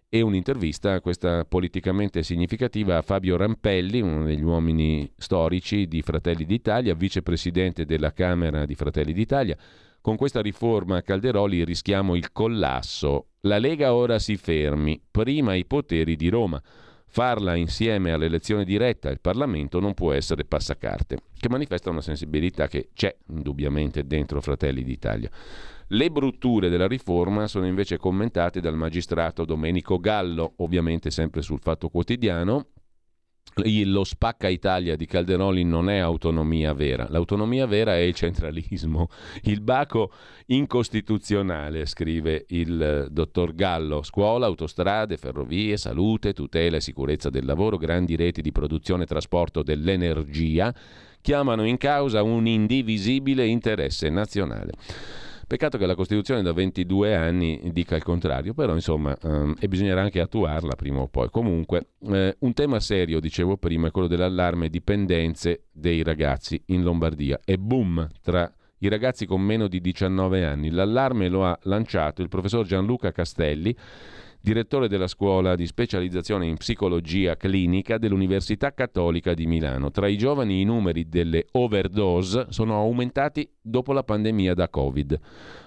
e 0.10 0.22
un'intervista, 0.22 1.00
questa 1.00 1.46
politicamente 1.46 2.24
significativa, 2.24 2.98
a 2.98 3.04
Fabio 3.04 3.38
Rampelli, 3.38 4.02
uno 4.02 4.24
degli 4.24 4.42
uomini 4.42 5.08
storici 5.16 5.88
di 5.88 6.02
Fratelli 6.02 6.46
d'Italia, 6.46 6.96
vicepresidente 6.96 7.86
della 7.86 8.14
Camera 8.14 8.66
di 8.66 8.74
Fratelli 8.74 9.14
d'Italia. 9.14 9.56
Con 10.02 10.16
questa 10.16 10.42
riforma 10.42 11.04
Calderoli 11.04 11.64
rischiamo 11.64 12.16
il 12.16 12.32
collasso. 12.32 13.28
La 13.42 13.60
Lega 13.60 13.94
ora 13.94 14.18
si 14.18 14.38
fermi, 14.38 15.00
prima 15.12 15.54
i 15.54 15.66
poteri 15.66 16.16
di 16.16 16.30
Roma. 16.30 16.60
Farla 17.14 17.54
insieme 17.54 18.12
all'elezione 18.12 18.66
diretta 18.66 19.08
al 19.08 19.20
Parlamento 19.22 19.80
non 19.80 19.94
può 19.94 20.14
essere 20.14 20.46
passacarte, 20.46 21.20
che 21.38 21.48
manifesta 21.48 21.92
una 21.92 22.02
sensibilità 22.02 22.68
che 22.68 22.90
c'è 22.92 23.16
indubbiamente 23.28 24.08
dentro 24.08 24.42
Fratelli 24.42 24.84
d'Italia. 24.84 25.30
Le 25.90 26.10
brutture 26.10 26.70
della 26.70 26.88
riforma 26.88 27.46
sono 27.46 27.68
invece 27.68 27.98
commentate 27.98 28.62
dal 28.62 28.76
magistrato 28.76 29.46
Domenico 29.46 30.00
Gallo, 30.00 30.54
ovviamente 30.56 31.12
sempre 31.12 31.44
sul 31.44 31.60
Fatto 31.60 31.90
Quotidiano, 31.90 32.70
lo 33.86 34.04
spacca 34.04 34.48
Italia 34.48 34.96
di 34.96 35.06
Calderoli 35.06 35.64
non 35.64 35.90
è 35.90 36.00
autonomia 36.00 36.74
vera, 36.74 37.08
l'autonomia 37.10 37.68
vera 37.68 37.96
è 37.96 38.00
il 38.00 38.16
centralismo, 38.16 39.10
il 39.44 39.62
baco 39.62 40.12
incostituzionale, 40.48 41.86
scrive 41.86 42.46
il 42.50 43.08
dottor 43.12 43.54
Gallo, 43.54 44.02
scuola, 44.02 44.48
autostrade, 44.48 45.18
ferrovie, 45.18 45.78
salute, 45.78 46.34
tutela 46.34 46.78
e 46.78 46.82
sicurezza 46.82 47.30
del 47.30 47.46
lavoro, 47.46 47.78
grandi 47.78 48.16
reti 48.16 48.42
di 48.42 48.52
produzione 48.52 49.04
e 49.04 49.08
trasporto 49.08 49.62
dell'energia, 49.62 50.74
chiamano 51.22 51.64
in 51.66 51.78
causa 51.78 52.24
un 52.24 52.48
indivisibile 52.48 53.46
interesse 53.46 54.10
nazionale. 54.10 54.72
Peccato 55.46 55.78
che 55.78 55.86
la 55.86 55.96
Costituzione 55.96 56.42
da 56.42 56.54
22 56.54 57.16
anni 57.16 57.60
dica 57.72 57.96
il 57.96 58.04
contrario, 58.04 58.54
però 58.54 58.74
insomma, 58.74 59.16
ehm, 59.22 59.56
e 59.60 59.68
bisognerà 59.68 60.02
anche 60.02 60.20
attuarla 60.20 60.76
prima 60.76 61.00
o 61.00 61.08
poi. 61.08 61.30
Comunque, 61.30 61.90
eh, 62.08 62.36
un 62.40 62.54
tema 62.54 62.80
serio, 62.80 63.20
dicevo 63.20 63.58
prima, 63.58 63.88
è 63.88 63.92
quello 63.92 64.08
dell'allarme 64.08 64.70
dipendenze 64.70 65.66
dei 65.72 66.02
ragazzi 66.04 66.62
in 66.68 66.84
Lombardia. 66.84 67.40
E 67.44 67.58
boom 67.58 68.08
tra 68.22 68.52
i 68.80 68.90
ragazzi 68.90 69.26
con 69.26 69.42
meno 69.42 69.68
di 69.68 69.80
19 69.80 70.46
anni. 70.46 70.70
L'allarme 70.70 71.30
lo 71.30 71.46
ha 71.46 71.58
lanciato 71.64 72.22
il 72.22 72.30
professor 72.30 72.66
Gianluca 72.66 73.12
Castelli 73.12 73.76
direttore 74.44 74.90
della 74.90 75.08
scuola 75.08 75.56
di 75.56 75.66
specializzazione 75.66 76.46
in 76.46 76.58
psicologia 76.58 77.38
clinica 77.38 77.98
dell'Università 77.98 78.74
Cattolica 78.74 79.34
di 79.34 79.46
Milano. 79.46 79.90
Tra 79.90 80.10
i 80.10 80.18
giovani 80.18 80.60
i 80.60 80.66
numeri 80.66 81.08
delle 81.08 81.46
overdose 81.52 82.48
sono 82.50 82.76
aumentati 82.76 83.50
dopo 83.62 83.94
la 83.94 84.04
pandemia 84.04 84.54
da 84.54 84.68
Covid, 84.68 85.18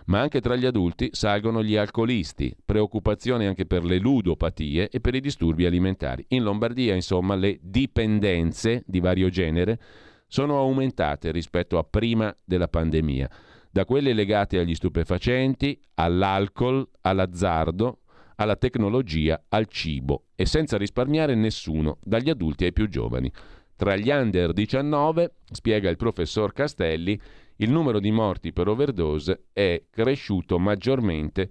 ma 0.06 0.20
anche 0.20 0.42
tra 0.42 0.56
gli 0.56 0.66
adulti 0.66 1.08
salgono 1.12 1.62
gli 1.62 1.74
alcolisti, 1.74 2.54
preoccupazioni 2.62 3.46
anche 3.46 3.64
per 3.64 3.82
le 3.82 3.96
ludopatie 3.96 4.90
e 4.90 5.00
per 5.00 5.14
i 5.14 5.20
disturbi 5.20 5.64
alimentari. 5.64 6.26
In 6.28 6.42
Lombardia, 6.42 6.94
insomma, 6.94 7.34
le 7.34 7.58
dipendenze 7.62 8.82
di 8.86 9.00
vario 9.00 9.30
genere 9.30 9.80
sono 10.26 10.58
aumentate 10.58 11.30
rispetto 11.30 11.78
a 11.78 11.82
prima 11.82 12.36
della 12.44 12.68
pandemia, 12.68 13.30
da 13.70 13.86
quelle 13.86 14.12
legate 14.12 14.58
agli 14.58 14.74
stupefacenti, 14.74 15.80
all'alcol, 15.94 16.86
all'azzardo, 17.00 18.00
alla 18.36 18.56
tecnologia, 18.56 19.44
al 19.48 19.66
cibo 19.66 20.26
e 20.34 20.46
senza 20.46 20.76
risparmiare 20.76 21.34
nessuno, 21.34 21.98
dagli 22.02 22.30
adulti 22.30 22.64
ai 22.64 22.72
più 22.72 22.88
giovani. 22.88 23.30
Tra 23.76 23.96
gli 23.96 24.08
under 24.08 24.52
19, 24.52 25.34
spiega 25.50 25.90
il 25.90 25.96
professor 25.96 26.52
Castelli, 26.52 27.20
il 27.56 27.70
numero 27.70 28.00
di 28.00 28.10
morti 28.10 28.52
per 28.52 28.68
overdose 28.68 29.46
è 29.52 29.82
cresciuto 29.90 30.58
maggiormente 30.58 31.50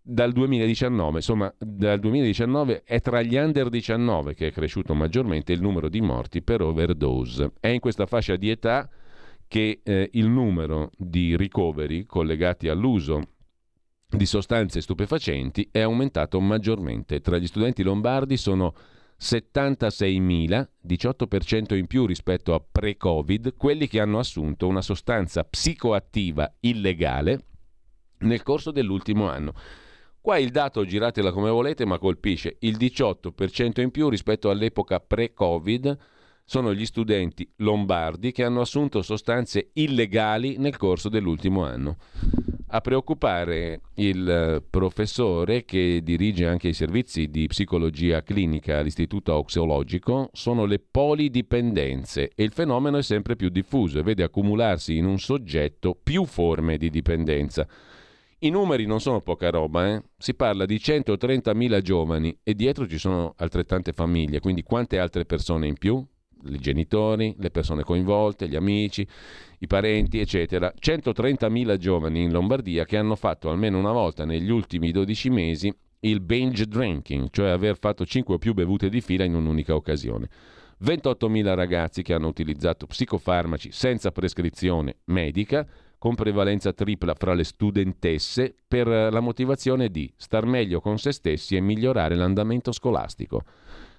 dal 0.00 0.32
2019, 0.32 1.16
insomma 1.16 1.52
dal 1.58 1.98
2019 1.98 2.82
è 2.84 3.00
tra 3.00 3.20
gli 3.20 3.36
under 3.36 3.68
19 3.68 4.34
che 4.34 4.46
è 4.46 4.52
cresciuto 4.52 4.94
maggiormente 4.94 5.52
il 5.52 5.60
numero 5.60 5.88
di 5.88 6.00
morti 6.00 6.42
per 6.42 6.62
overdose. 6.62 7.52
È 7.60 7.68
in 7.68 7.80
questa 7.80 8.06
fascia 8.06 8.36
di 8.36 8.48
età 8.48 8.88
che 9.46 9.80
eh, 9.82 10.08
il 10.12 10.28
numero 10.28 10.90
di 10.96 11.36
ricoveri 11.36 12.06
collegati 12.06 12.68
all'uso 12.68 13.20
di 14.10 14.24
sostanze 14.24 14.80
stupefacenti 14.80 15.68
è 15.70 15.80
aumentato 15.80 16.40
maggiormente. 16.40 17.20
Tra 17.20 17.36
gli 17.36 17.46
studenti 17.46 17.82
lombardi 17.82 18.36
sono 18.38 18.74
76.000, 19.20 20.66
18% 20.86 21.74
in 21.76 21.86
più 21.86 22.06
rispetto 22.06 22.54
a 22.54 22.60
pre-Covid, 22.60 23.54
quelli 23.56 23.86
che 23.86 24.00
hanno 24.00 24.18
assunto 24.18 24.66
una 24.66 24.80
sostanza 24.80 25.44
psicoattiva 25.44 26.54
illegale 26.60 27.44
nel 28.20 28.42
corso 28.42 28.70
dell'ultimo 28.70 29.28
anno. 29.28 29.52
Qua 30.20 30.38
il 30.38 30.50
dato 30.50 30.84
giratela 30.84 31.30
come 31.30 31.50
volete, 31.50 31.84
ma 31.84 31.98
colpisce 31.98 32.56
il 32.60 32.76
18% 32.76 33.80
in 33.80 33.90
più 33.90 34.08
rispetto 34.08 34.50
all'epoca 34.50 35.00
pre-Covid. 35.00 35.96
Sono 36.44 36.72
gli 36.72 36.86
studenti 36.86 37.50
lombardi 37.56 38.32
che 38.32 38.42
hanno 38.42 38.62
assunto 38.62 39.02
sostanze 39.02 39.70
illegali 39.74 40.56
nel 40.56 40.78
corso 40.78 41.10
dell'ultimo 41.10 41.64
anno. 41.64 41.98
A 42.70 42.82
preoccupare 42.82 43.80
il 43.94 44.28
eh, 44.28 44.62
professore 44.68 45.64
che 45.64 46.00
dirige 46.02 46.46
anche 46.46 46.68
i 46.68 46.74
servizi 46.74 47.28
di 47.28 47.46
psicologia 47.46 48.22
clinica 48.22 48.76
all'Istituto 48.76 49.32
Oxeologico 49.32 50.28
sono 50.34 50.66
le 50.66 50.78
polidipendenze 50.78 52.30
e 52.34 52.44
il 52.44 52.52
fenomeno 52.52 52.98
è 52.98 53.02
sempre 53.02 53.36
più 53.36 53.48
diffuso 53.48 53.98
e 53.98 54.02
vede 54.02 54.22
accumularsi 54.22 54.98
in 54.98 55.06
un 55.06 55.18
soggetto 55.18 55.96
più 56.00 56.26
forme 56.26 56.76
di 56.76 56.90
dipendenza. 56.90 57.66
I 58.40 58.50
numeri 58.50 58.84
non 58.84 59.00
sono 59.00 59.22
poca 59.22 59.48
roba, 59.48 59.88
eh? 59.88 60.02
si 60.18 60.34
parla 60.34 60.66
di 60.66 60.76
130.000 60.76 61.80
giovani 61.80 62.38
e 62.42 62.52
dietro 62.52 62.86
ci 62.86 62.98
sono 62.98 63.32
altrettante 63.38 63.94
famiglie, 63.94 64.40
quindi 64.40 64.62
quante 64.62 64.98
altre 64.98 65.24
persone 65.24 65.66
in 65.68 65.78
più? 65.78 66.06
I 66.46 66.58
genitori, 66.58 67.34
le 67.38 67.50
persone 67.50 67.82
coinvolte, 67.82 68.48
gli 68.48 68.56
amici, 68.56 69.06
i 69.58 69.66
parenti, 69.66 70.18
eccetera. 70.18 70.72
130.000 70.78 71.76
giovani 71.76 72.22
in 72.22 72.32
Lombardia 72.32 72.84
che 72.84 72.96
hanno 72.96 73.16
fatto 73.16 73.50
almeno 73.50 73.78
una 73.78 73.92
volta 73.92 74.24
negli 74.24 74.50
ultimi 74.50 74.90
12 74.90 75.30
mesi 75.30 75.74
il 76.00 76.20
binge 76.20 76.66
drinking, 76.66 77.28
cioè 77.30 77.50
aver 77.50 77.76
fatto 77.78 78.04
5 78.04 78.34
o 78.34 78.38
più 78.38 78.54
bevute 78.54 78.88
di 78.88 79.00
fila 79.00 79.24
in 79.24 79.34
un'unica 79.34 79.74
occasione. 79.74 80.28
28.000 80.84 81.54
ragazzi 81.54 82.02
che 82.02 82.14
hanno 82.14 82.28
utilizzato 82.28 82.86
psicofarmaci 82.86 83.72
senza 83.72 84.12
prescrizione 84.12 84.98
medica, 85.06 85.66
con 85.98 86.14
prevalenza 86.14 86.72
tripla 86.72 87.14
fra 87.14 87.34
le 87.34 87.42
studentesse, 87.42 88.54
per 88.68 88.86
la 88.86 89.20
motivazione 89.20 89.88
di 89.88 90.12
star 90.16 90.46
meglio 90.46 90.80
con 90.80 90.98
se 90.98 91.10
stessi 91.10 91.56
e 91.56 91.60
migliorare 91.60 92.14
l'andamento 92.14 92.70
scolastico. 92.70 93.42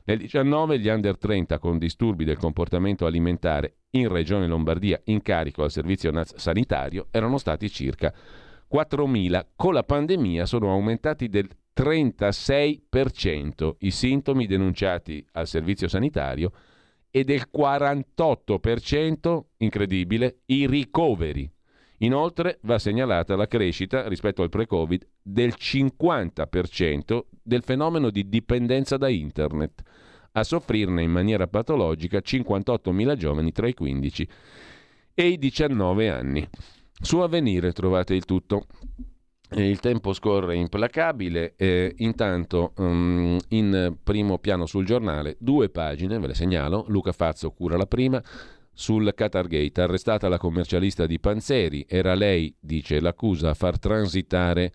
Nel 0.09 0.17
19 0.17 0.79
gli 0.79 0.89
under 0.89 1.19
30 1.19 1.59
con 1.59 1.77
disturbi 1.77 2.25
del 2.25 2.39
comportamento 2.39 3.05
alimentare 3.05 3.75
in 3.91 4.07
Regione 4.07 4.47
Lombardia 4.47 4.99
in 5.03 5.21
carico 5.21 5.61
al 5.61 5.69
servizio 5.69 6.11
sanitario 6.35 7.09
erano 7.11 7.37
stati 7.37 7.69
circa 7.69 8.11
4.000. 8.73 9.45
Con 9.55 9.75
la 9.75 9.83
pandemia 9.83 10.47
sono 10.47 10.71
aumentati 10.71 11.29
del 11.29 11.47
36% 11.75 13.75
i 13.81 13.91
sintomi 13.91 14.47
denunciati 14.47 15.23
al 15.33 15.45
servizio 15.45 15.87
sanitario 15.87 16.53
e 17.11 17.23
del 17.23 17.43
48%, 17.55 19.43
incredibile, 19.57 20.39
i 20.45 20.65
ricoveri. 20.65 21.47
Inoltre 22.01 22.59
va 22.61 22.79
segnalata 22.79 23.35
la 23.35 23.47
crescita 23.47 24.07
rispetto 24.07 24.41
al 24.41 24.49
pre-Covid 24.49 25.05
del 25.21 25.53
50% 25.55 27.25
del 27.43 27.63
fenomeno 27.63 28.09
di 28.09 28.29
dipendenza 28.29 28.97
da 28.97 29.09
Internet. 29.09 29.83
A 30.39 30.43
soffrirne 30.45 31.03
in 31.03 31.11
maniera 31.11 31.47
patologica 31.47 32.19
58.000 32.19 33.15
giovani 33.17 33.51
tra 33.51 33.67
i 33.67 33.73
15 33.73 34.27
e 35.13 35.27
i 35.27 35.37
19 35.37 36.09
anni. 36.09 36.47
Su 37.01 37.17
Avvenire 37.17 37.73
trovate 37.73 38.13
il 38.13 38.23
tutto. 38.23 38.65
Il 39.51 39.81
tempo 39.81 40.13
scorre 40.13 40.55
implacabile, 40.55 41.55
eh, 41.57 41.93
intanto 41.97 42.71
um, 42.77 43.37
in 43.49 43.97
primo 44.01 44.37
piano 44.37 44.65
sul 44.65 44.85
giornale, 44.85 45.35
due 45.39 45.67
pagine, 45.67 46.19
ve 46.19 46.27
le 46.27 46.35
segnalo, 46.35 46.85
Luca 46.87 47.11
Fazzo 47.11 47.51
cura 47.51 47.75
la 47.75 47.87
prima, 47.87 48.23
sul 48.71 49.11
Qatargate, 49.13 49.81
arrestata 49.81 50.29
la 50.29 50.37
commercialista 50.37 51.05
di 51.05 51.19
Panzeri, 51.19 51.85
era 51.85 52.13
lei, 52.13 52.55
dice 52.57 53.01
l'accusa, 53.01 53.49
a 53.49 53.53
far 53.55 53.77
transitare 53.77 54.71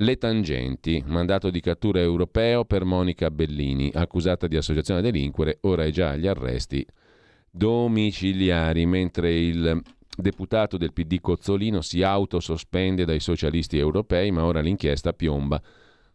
le 0.00 0.18
tangenti, 0.18 1.02
mandato 1.06 1.50
di 1.50 1.60
cattura 1.60 2.00
europeo 2.00 2.64
per 2.64 2.84
Monica 2.84 3.30
Bellini, 3.30 3.90
accusata 3.94 4.46
di 4.46 4.56
associazione 4.56 5.00
a 5.00 5.02
delinquere, 5.02 5.58
ora 5.62 5.84
è 5.84 5.90
già 5.90 6.10
agli 6.10 6.26
arresti 6.26 6.86
domiciliari, 7.50 8.84
mentre 8.84 9.32
il 9.34 9.82
deputato 10.14 10.76
del 10.76 10.92
PD 10.92 11.20
Cozzolino 11.20 11.80
si 11.80 12.02
autosospende 12.02 13.04
dai 13.04 13.20
socialisti 13.20 13.78
europei, 13.78 14.30
ma 14.30 14.44
ora 14.44 14.60
l'inchiesta 14.60 15.12
piomba 15.12 15.60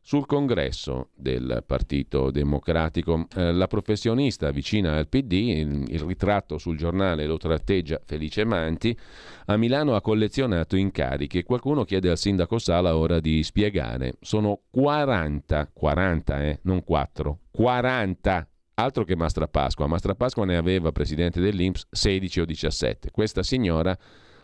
sul 0.01 0.25
congresso 0.25 1.09
del 1.15 1.63
Partito 1.65 2.31
Democratico. 2.31 3.27
Eh, 3.35 3.53
la 3.53 3.67
professionista 3.67 4.51
vicina 4.51 4.95
al 4.95 5.07
PD, 5.07 5.31
il, 5.31 5.85
il, 5.87 5.99
ritratto 6.01 6.57
sul 6.57 6.75
giornale 6.75 7.25
lo 7.25 7.37
tratteggia 7.37 8.01
Felice 8.03 8.43
Manti, 8.43 8.97
a 9.45 9.57
Milano 9.57 9.95
ha 9.95 10.01
collezionato 10.01 10.75
incarichi 10.75 11.37
e 11.37 11.43
qualcuno 11.43 11.83
chiede 11.83 12.09
al 12.09 12.17
sindaco 12.17 12.57
Sala 12.57 12.97
ora 12.97 13.19
di 13.19 13.43
spiegare. 13.43 14.15
Sono 14.21 14.61
40, 14.71 15.69
40 15.71 16.43
eh, 16.43 16.59
non 16.63 16.83
4, 16.83 17.39
40 17.51 18.45
Altro 18.81 19.03
che 19.03 19.15
Mastra 19.15 19.47
Pasqua. 19.47 19.85
Mastra 19.85 20.15
Pasqua 20.15 20.43
ne 20.43 20.57
aveva, 20.57 20.91
presidente 20.91 21.39
dell'Inps, 21.39 21.85
16 21.91 22.39
o 22.39 22.45
17. 22.45 23.11
Questa 23.11 23.43
signora, 23.43 23.95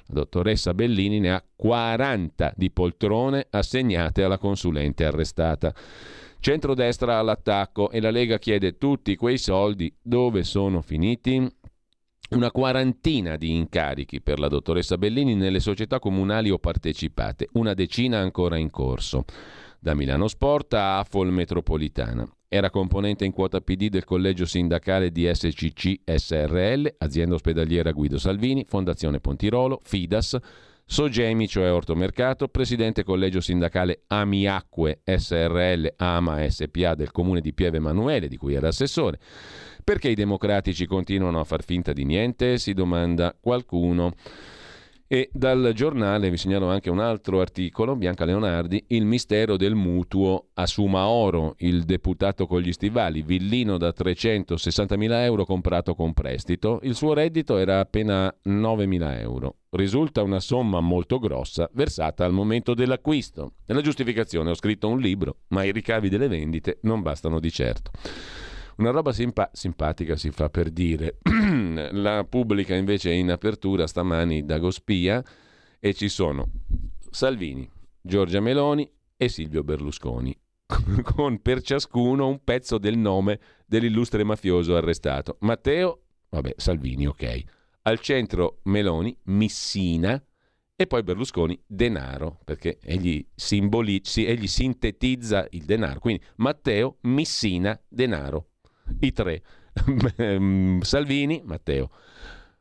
la 0.08 0.20
dottoressa 0.22 0.74
Bellini, 0.74 1.20
ne 1.20 1.32
ha 1.32 1.44
40 1.56 2.54
di 2.56 2.72
poltrone 2.72 3.48
assegnate 3.50 4.24
alla 4.24 4.38
consulente 4.38 5.06
arrestata. 5.06 5.74
Centrodestra 6.40 7.18
all'attacco 7.18 7.90
e 7.90 8.00
la 8.00 8.12
Lega 8.12 8.38
chiede 8.38 8.78
tutti 8.78 9.16
quei 9.16 9.38
soldi 9.38 9.94
dove 10.02 10.44
sono 10.44 10.82
finiti? 10.82 11.50
Una 12.30 12.52
quarantina 12.52 13.38
di 13.38 13.56
incarichi 13.56 14.22
per 14.22 14.40
la 14.40 14.50
dottoressa 14.50 14.98
Bellini 14.98 15.34
nelle 15.34 15.62
società 15.62 15.98
comunali 16.00 16.50
o 16.50 16.60
partecipate, 16.60 17.48
una 17.54 17.74
decina 17.74 18.20
ancora 18.20 18.58
in 18.58 18.70
corso 18.70 19.24
da 19.80 19.94
Milano 19.94 20.28
Sport 20.28 20.74
a 20.74 21.00
Afol 21.00 21.32
Metropolitana. 21.32 22.28
Era 22.50 22.70
componente 22.70 23.26
in 23.26 23.34
quota 23.34 23.60
PD 23.60 23.90
del 23.90 24.06
collegio 24.06 24.46
sindacale 24.46 25.12
di 25.12 25.30
SCC 25.30 26.00
SRL, 26.06 26.96
azienda 27.00 27.36
ospedaliera 27.36 27.92
Guido 27.92 28.18
Salvini, 28.18 28.64
Fondazione 28.66 29.20
Pontirolo, 29.20 29.82
Fidas, 29.84 30.38
Sogemi, 30.86 31.50
cioè 31.50 31.70
Ortomercato, 31.70 32.48
presidente 32.48 33.04
collegio 33.04 33.42
sindacale 33.42 34.04
Amiacque 34.08 35.02
SRL 35.04 35.96
Ama 35.98 36.50
SPA 36.50 36.96
del 36.96 37.12
comune 37.12 37.42
di 37.42 37.54
Pieve 37.54 37.78
Emanuele, 37.78 38.30
di 38.30 38.38
cui 38.38 38.54
era 38.54 38.70
assessore. 38.70 39.20
Perché 39.84 40.08
i 40.08 40.16
democratici 40.16 40.86
continuano 40.86 41.42
a 41.42 41.44
far 41.44 41.66
finta 41.66 41.92
di 41.92 42.06
niente? 42.06 42.58
Si 42.58 42.74
domanda 42.74 43.36
qualcuno. 43.38 44.14
E 45.10 45.30
dal 45.32 45.72
giornale 45.74 46.30
vi 46.30 46.36
segnalo 46.36 46.68
anche 46.68 46.90
un 46.90 47.00
altro 47.00 47.40
articolo, 47.40 47.96
Bianca 47.96 48.26
Leonardi, 48.26 48.84
Il 48.88 49.06
mistero 49.06 49.56
del 49.56 49.74
mutuo 49.74 50.50
a 50.56 50.66
Sumaoro, 50.66 51.56
il 51.60 51.84
deputato 51.84 52.46
con 52.46 52.60
gli 52.60 52.74
stivali, 52.74 53.22
villino 53.22 53.78
da 53.78 53.94
360.000 53.98 55.12
euro 55.24 55.46
comprato 55.46 55.96
con 55.96 56.12
prestito, 56.12 56.82
il 56.84 56.94
suo 56.94 57.14
reddito 57.14 57.58
era 57.58 57.80
appena 57.80 58.28
9.000 58.48 59.20
euro. 59.22 59.56
Risulta 59.70 60.24
una 60.24 60.42
somma 60.42 60.82
molto 60.82 61.20
grossa 61.20 61.70
versata 61.72 62.26
al 62.26 62.34
momento 62.34 62.74
dell'acquisto. 62.74 63.54
Nella 63.68 63.80
giustificazione 63.82 64.50
ho 64.50 64.56
scritto 64.56 64.90
un 64.90 65.00
libro, 65.00 65.38
ma 65.50 65.64
i 65.64 65.72
ricavi 65.72 66.10
delle 66.10 66.28
vendite 66.28 66.80
non 66.82 67.02
bastano 67.02 67.40
di 67.40 67.50
certo. 67.50 67.92
Una 68.78 68.92
roba 68.92 69.14
simpa- 69.14 69.50
simpatica 69.54 70.18
si 70.18 70.32
fa 70.32 70.50
per 70.50 70.70
dire. 70.70 71.20
la 71.76 72.24
pubblica 72.24 72.76
invece 72.76 73.12
è 73.12 73.14
in 73.14 73.32
apertura 73.32 73.88
stamani 73.88 74.46
da 74.46 74.58
Gospia 74.58 75.24
e 75.80 75.94
ci 75.94 76.10
sono 76.10 76.50
Salvini, 77.10 77.70
Giorgia 78.02 78.40
Meloni 78.40 78.90
e 79.16 79.30
Silvio 79.30 79.64
Berlusconi, 79.64 80.38
con 81.04 81.42
per 81.42 81.62
ciascuno 81.62 82.28
un 82.28 82.44
pezzo 82.44 82.78
del 82.78 82.98
nome 82.98 83.40
dell'illustre 83.66 84.24
mafioso 84.24 84.76
arrestato. 84.76 85.38
Matteo, 85.42 86.02
vabbè, 86.30 86.54
Salvini, 86.58 87.08
ok. 87.08 87.44
Al 87.84 88.00
centro 88.00 88.60
Meloni, 88.64 89.18
Missina, 89.24 90.22
e 90.80 90.86
poi 90.86 91.02
Berlusconi 91.02 91.60
denaro, 91.66 92.40
perché 92.46 92.78
egli, 92.84 93.26
simboli- 93.34 94.02
egli 94.16 94.46
sintetizza 94.46 95.48
il 95.52 95.64
denaro. 95.64 96.00
Quindi 96.00 96.22
Matteo, 96.36 96.98
Missina, 97.02 97.80
denaro 97.88 98.50
i 99.00 99.12
tre. 99.12 99.42
Salvini, 100.82 101.42
Matteo, 101.46 101.90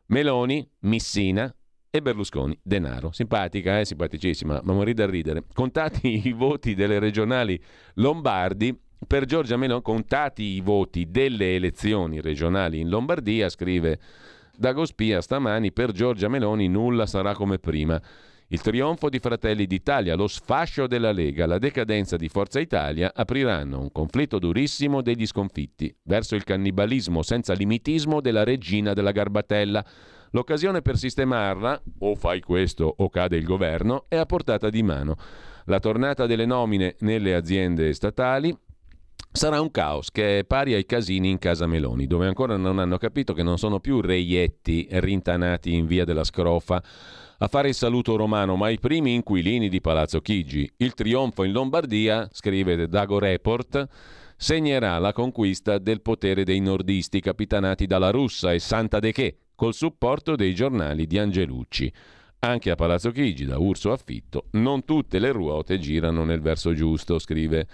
Meloni, 0.07 0.69
Missina 0.81 1.55
e 1.91 2.03
Berlusconi, 2.03 2.59
denaro. 2.63 3.11
Simpatica, 3.13 3.81
eh? 3.81 3.85
simpaticissima, 3.85 4.61
ma 4.63 4.73
morì 4.73 4.93
da 4.93 5.07
ridere. 5.07 5.45
Contati 5.53 6.23
i 6.29 6.33
voti 6.33 6.75
delle 6.75 6.99
regionali 6.99 7.61
Lombardi, 7.95 8.79
per 9.07 9.25
Giorgia 9.25 9.57
Meloni, 9.57 9.83
contati 9.83 10.43
i 10.43 10.61
voti 10.61 11.11
delle 11.11 11.55
elezioni 11.55 12.21
regionali 12.21 12.81
in 12.81 12.89
Lombardia, 12.89 13.49
scrive 13.49 13.99
Dagospia 14.57 15.21
stamani, 15.21 15.73
per 15.73 15.93
Giorgia 15.93 16.29
Meloni 16.29 16.69
nulla 16.69 17.07
sarà 17.07 17.35
come 17.35 17.59
prima. 17.59 18.01
Il 18.48 18.60
trionfo 18.60 19.09
di 19.09 19.18
Fratelli 19.18 19.66
d'Italia, 19.66 20.14
lo 20.14 20.28
sfascio 20.28 20.86
della 20.86 21.10
Lega, 21.10 21.47
la 21.47 21.59
decadenza 21.59 22.16
di 22.16 22.28
Forza 22.28 22.60
Italia 22.60 23.10
apriranno 23.12 23.81
un 23.81 23.90
conflitto 23.90 24.39
durissimo 24.39 25.02
degli 25.02 25.27
sconfitti 25.27 25.93
verso 26.05 26.36
il 26.36 26.44
cannibalismo 26.44 27.23
senza 27.23 27.55
limitismo 27.55 28.20
della 28.20 28.44
regina 28.44 28.93
della 28.93 29.10
Garbatella. 29.10 29.85
L'occasione 30.31 30.81
per 30.81 30.97
sistemarla, 30.97 31.82
o 31.98 32.14
fai 32.14 32.40
questo 32.40 32.94
o 32.97 33.09
cade 33.09 33.36
il 33.36 33.44
governo, 33.44 34.05
è 34.06 34.14
a 34.14 34.27
portata 34.27 34.70
di 34.70 34.85
mano. 34.85 35.16
La 35.64 35.81
tornata 35.81 36.27
delle 36.27 36.47
nomine 36.47 36.94
nelle 37.01 37.35
aziende 37.35 37.93
statali, 37.94 38.56
sarà 39.32 39.60
un 39.60 39.73
caos 39.73 40.12
che 40.12 40.39
è 40.39 40.44
pari 40.44 40.73
ai 40.73 40.86
casini 40.86 41.31
in 41.31 41.39
casa 41.39 41.66
Meloni, 41.66 42.06
dove 42.06 42.28
ancora 42.28 42.56
non 42.56 42.78
hanno 42.78 42.97
capito 42.97 43.35
che 43.35 43.43
non 43.43 43.59
sono 43.59 43.81
più 43.81 44.01
reietti 44.01 44.86
rintanati 44.89 45.74
in 45.74 45.86
via 45.86 46.05
della 46.05 46.23
scrofa 46.23 46.81
a 47.39 47.49
fare 47.49 47.69
il 47.69 47.75
saluto 47.75 48.17
romano, 48.17 48.57
ma 48.57 48.71
i 48.71 48.79
primi 48.79 49.15
inquilini 49.15 49.69
di 49.69 49.81
Palazzo 49.81 50.21
Chigi. 50.21 50.71
Il 50.79 50.95
trionfo 50.95 51.45
in 51.45 51.53
Lombardia, 51.53 52.29
scrive 52.33 52.89
Dago 52.89 53.19
Report, 53.19 53.87
segnerà 54.37 54.99
la 54.99 55.13
conquista 55.13 55.79
del 55.79 56.03
potere 56.03 56.45
dei 56.45 56.61
nordisti 56.61 57.21
capitanati 57.21 57.87
dalla 57.87 58.11
Russa 58.11 58.53
e 58.53 58.59
Santa 58.59 59.01
De 59.01 59.13
Che, 59.13 59.39
col 59.55 59.75
supporto 59.75 60.37
dei 60.37 60.55
giornali 60.55 61.07
di 61.07 61.19
Angelucci. 61.19 61.93
Anche 62.47 62.70
a 62.70 62.77
Palazzo 62.77 63.10
Chigi, 63.10 63.44
da 63.44 63.59
Urso 63.59 63.90
Affitto, 63.90 64.44
non 64.52 64.85
tutte 64.85 65.18
le 65.18 65.32
ruote 65.32 65.81
girano 65.81 66.24
nel 66.24 66.40
verso 66.40 66.74
giusto, 66.74 67.18
scrive 67.18 67.66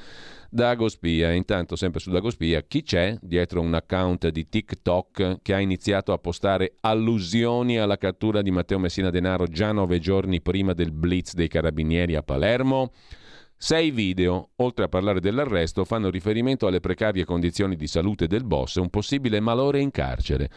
Dagospia. 0.49 1.31
Intanto, 1.33 1.77
sempre 1.77 2.01
su 2.01 2.11
Dagospia, 2.11 2.63
chi 2.63 2.83
c'è 2.83 3.19
dietro 3.21 3.61
un 3.61 3.75
account 3.75 4.29
di 4.29 4.49
TikTok 4.49 5.41
che 5.43 5.53
ha 5.53 5.61
iniziato 5.61 6.15
a 6.15 6.19
postare 6.19 6.77
allusioni 6.81 7.79
alla 7.79 7.99
cattura 7.99 8.41
di 8.41 8.51
Matteo 8.51 8.79
Messina 8.79 9.11
Denaro 9.11 9.47
già 9.47 9.73
nove 9.73 9.99
giorni 9.99 10.41
prima 10.41 10.73
del 10.73 10.91
blitz 10.91 11.35
dei 11.35 11.49
carabinieri 11.49 12.15
a 12.15 12.23
Palermo? 12.23 12.93
Sei 13.55 13.91
video, 13.91 14.53
oltre 14.57 14.87
a 14.87 14.89
parlare 14.89 15.21
dell'arresto, 15.21 15.85
fanno 15.85 16.09
riferimento 16.09 16.67
alle 16.67 16.81
precarie 16.81 17.27
condizioni 17.27 17.77
di 17.77 17.87
salute 17.87 18.27
del 18.27 18.45
boss 18.45 18.79
e 18.79 18.81
un 18.81 18.89
possibile 18.89 19.39
malore 19.39 19.81
in 19.81 19.91
carcere. 19.91 20.49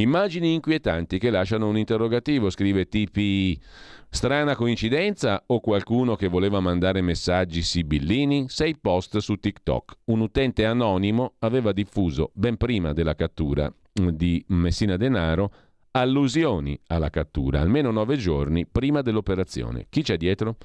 Immagini 0.00 0.54
inquietanti 0.54 1.18
che 1.18 1.28
lasciano 1.28 1.68
un 1.68 1.76
interrogativo, 1.76 2.48
scrive 2.48 2.88
TPI. 2.88 3.60
Strana 4.08 4.56
coincidenza 4.56 5.42
o 5.46 5.60
qualcuno 5.60 6.16
che 6.16 6.26
voleva 6.26 6.58
mandare 6.58 7.02
messaggi 7.02 7.60
sibillini? 7.60 8.46
Sei 8.48 8.78
post 8.78 9.18
su 9.18 9.36
TikTok. 9.36 9.98
Un 10.06 10.20
utente 10.20 10.64
anonimo 10.64 11.34
aveva 11.40 11.72
diffuso, 11.72 12.30
ben 12.32 12.56
prima 12.56 12.94
della 12.94 13.14
cattura 13.14 13.70
di 13.92 14.42
Messina 14.48 14.96
Denaro, 14.96 15.52
allusioni 15.92 16.78
alla 16.86 17.10
cattura, 17.10 17.60
almeno 17.60 17.90
nove 17.90 18.16
giorni 18.16 18.66
prima 18.66 19.02
dell'operazione. 19.02 19.86
Chi 19.88 20.02
c'è 20.02 20.16
dietro? 20.16 20.56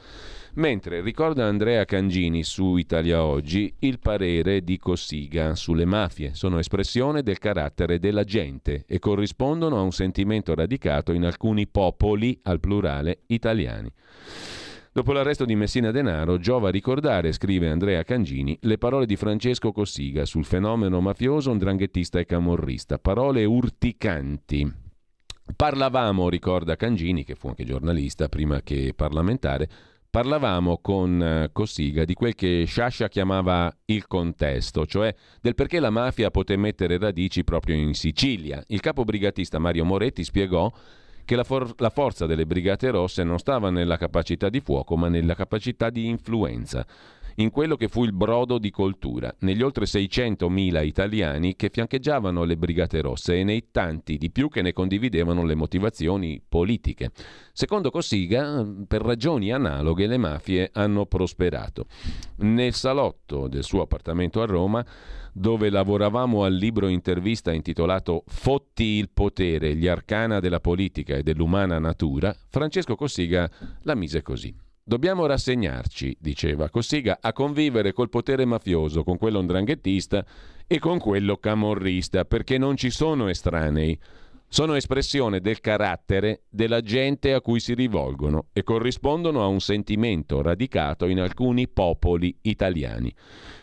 Mentre 0.55 1.01
ricorda 1.01 1.45
Andrea 1.45 1.83
Cangini 1.85 2.43
su 2.43 2.77
Italia 2.77 3.23
Oggi 3.23 3.73
il 3.79 3.99
parere 3.99 4.63
di 4.63 4.77
Cossiga 4.77 5.55
sulle 5.55 5.85
mafie 5.85 6.33
sono 6.33 6.59
espressione 6.59 7.23
del 7.23 7.39
carattere 7.39 7.99
della 7.99 8.23
gente 8.23 8.85
e 8.87 8.99
corrispondono 8.99 9.77
a 9.77 9.81
un 9.81 9.91
sentimento 9.91 10.55
radicato 10.55 11.11
in 11.11 11.25
alcuni 11.25 11.67
popoli, 11.67 12.39
al 12.43 12.59
plurale, 12.59 13.23
italiani. 13.27 13.91
Dopo 14.93 15.11
l'arresto 15.11 15.43
di 15.43 15.57
Messina 15.57 15.91
Denaro, 15.91 16.37
giova 16.37 16.69
ricordare, 16.69 17.33
scrive 17.33 17.69
Andrea 17.69 18.01
Cangini, 18.03 18.57
le 18.61 18.77
parole 18.77 19.05
di 19.05 19.17
Francesco 19.17 19.73
Cossiga 19.73 20.23
sul 20.23 20.45
fenomeno 20.45 21.01
mafioso, 21.01 21.53
dranghettista 21.53 22.17
e 22.17 22.25
camorrista. 22.25 22.97
Parole 22.97 23.43
urticanti, 23.43 24.84
Parlavamo, 25.53 26.27
ricorda 26.29 26.75
Cangini, 26.75 27.23
che 27.23 27.35
fu 27.35 27.49
anche 27.49 27.65
giornalista 27.65 28.27
prima 28.27 28.61
che 28.61 28.93
parlamentare, 28.95 29.69
parlavamo 30.09 30.79
con 30.79 31.21
eh, 31.21 31.49
Cossiga 31.51 32.03
di 32.03 32.13
quel 32.13 32.35
che 32.35 32.63
Sciascia 32.65 33.07
chiamava 33.07 33.73
il 33.85 34.07
contesto, 34.07 34.85
cioè 34.85 35.13
del 35.41 35.55
perché 35.55 35.79
la 35.79 35.89
mafia 35.89 36.31
poté 36.31 36.57
mettere 36.57 36.97
radici 36.97 37.43
proprio 37.43 37.75
in 37.75 37.93
Sicilia. 37.93 38.63
Il 38.67 38.79
capo 38.79 39.03
brigatista 39.03 39.59
Mario 39.59 39.85
Moretti 39.85 40.23
spiegò 40.23 40.71
che 41.23 41.35
la, 41.35 41.43
for- 41.43 41.73
la 41.77 41.89
forza 41.89 42.25
delle 42.25 42.45
Brigate 42.45 42.89
Rosse 42.89 43.23
non 43.23 43.39
stava 43.39 43.69
nella 43.69 43.97
capacità 43.97 44.49
di 44.49 44.61
fuoco, 44.61 44.95
ma 44.95 45.09
nella 45.09 45.35
capacità 45.35 45.89
di 45.89 46.07
influenza 46.07 46.85
in 47.35 47.49
quello 47.49 47.75
che 47.75 47.87
fu 47.87 48.03
il 48.03 48.13
brodo 48.13 48.57
di 48.57 48.69
coltura, 48.69 49.33
negli 49.39 49.61
oltre 49.61 49.85
600.000 49.85 50.85
italiani 50.85 51.55
che 51.55 51.69
fiancheggiavano 51.69 52.43
le 52.43 52.57
Brigate 52.57 53.01
Rosse 53.01 53.39
e 53.39 53.43
nei 53.43 53.67
tanti 53.71 54.17
di 54.17 54.31
più 54.31 54.49
che 54.49 54.61
ne 54.61 54.73
condividevano 54.73 55.43
le 55.43 55.55
motivazioni 55.55 56.41
politiche. 56.47 57.11
Secondo 57.51 57.91
Cossiga, 57.91 58.65
per 58.87 59.01
ragioni 59.01 59.51
analoghe 59.51 60.07
le 60.07 60.17
mafie 60.17 60.69
hanno 60.73 61.05
prosperato. 61.05 61.85
Nel 62.37 62.73
salotto 62.73 63.47
del 63.47 63.63
suo 63.63 63.81
appartamento 63.81 64.41
a 64.41 64.45
Roma, 64.45 64.85
dove 65.33 65.69
lavoravamo 65.69 66.43
al 66.43 66.53
libro 66.53 66.87
intervista 66.87 67.51
intitolato 67.51 68.23
Fotti 68.27 68.83
il 68.83 69.09
potere, 69.13 69.75
gli 69.75 69.87
arcana 69.87 70.39
della 70.39 70.61
politica 70.61 71.15
e 71.15 71.23
dell'umana 71.23 71.77
natura, 71.77 72.33
Francesco 72.49 72.95
Cossiga 72.95 73.49
la 73.81 73.95
mise 73.95 74.21
così. 74.21 74.64
Dobbiamo 74.87 75.25
rassegnarci, 75.25 76.15
diceva 76.19 76.69
Cossiga, 76.69 77.17
a 77.19 77.33
convivere 77.33 77.91
col 77.91 78.07
potere 78.09 78.45
mafioso, 78.45 79.03
con 79.03 79.17
quello 79.17 79.41
ndranghettista 79.41 80.23
e 80.67 80.77
con 80.77 80.99
quello 80.99 81.37
camorrista, 81.37 82.23
perché 82.23 82.59
non 82.59 82.77
ci 82.77 82.91
sono 82.91 83.27
estranei. 83.27 83.99
Sono 84.47 84.75
espressione 84.75 85.39
del 85.39 85.59
carattere 85.59 86.43
della 86.49 86.81
gente 86.81 87.33
a 87.33 87.41
cui 87.41 87.59
si 87.59 87.73
rivolgono 87.73 88.49
e 88.53 88.61
corrispondono 88.61 89.41
a 89.41 89.47
un 89.47 89.59
sentimento 89.59 90.43
radicato 90.43 91.07
in 91.07 91.19
alcuni 91.19 91.67
popoli 91.67 92.37
italiani. 92.41 93.11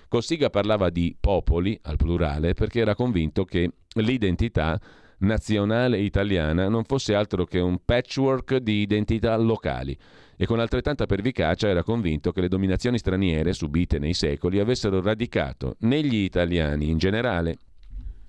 Cossiga 0.09 0.51
parlava 0.51 0.91
di 0.91 1.17
popoli, 1.21 1.79
al 1.83 1.99
plurale, 1.99 2.55
perché 2.55 2.81
era 2.81 2.97
convinto 2.97 3.45
che 3.45 3.71
l'identità 3.95 4.77
nazionale 5.19 6.01
italiana 6.01 6.69
non 6.69 6.83
fosse 6.83 7.15
altro 7.15 7.45
che 7.45 7.61
un 7.61 7.79
patchwork 7.85 8.57
di 8.57 8.81
identità 8.81 9.37
locali 9.37 9.97
e 10.43 10.45
con 10.45 10.59
altrettanta 10.59 11.07
pervicacia 11.07 11.69
era 11.69 11.85
convinto 11.85 12.33
che 12.33 12.41
le 12.41 12.49
dominazioni 12.49 12.99
straniere 12.99 13.53
subite 13.53 14.01
nei 14.01 14.13
secoli 14.13 14.59
avessero 14.59 15.01
radicato 15.01 15.77
negli 15.83 16.17
italiani 16.17 16.91
in 16.91 16.99
generale 16.99 17.59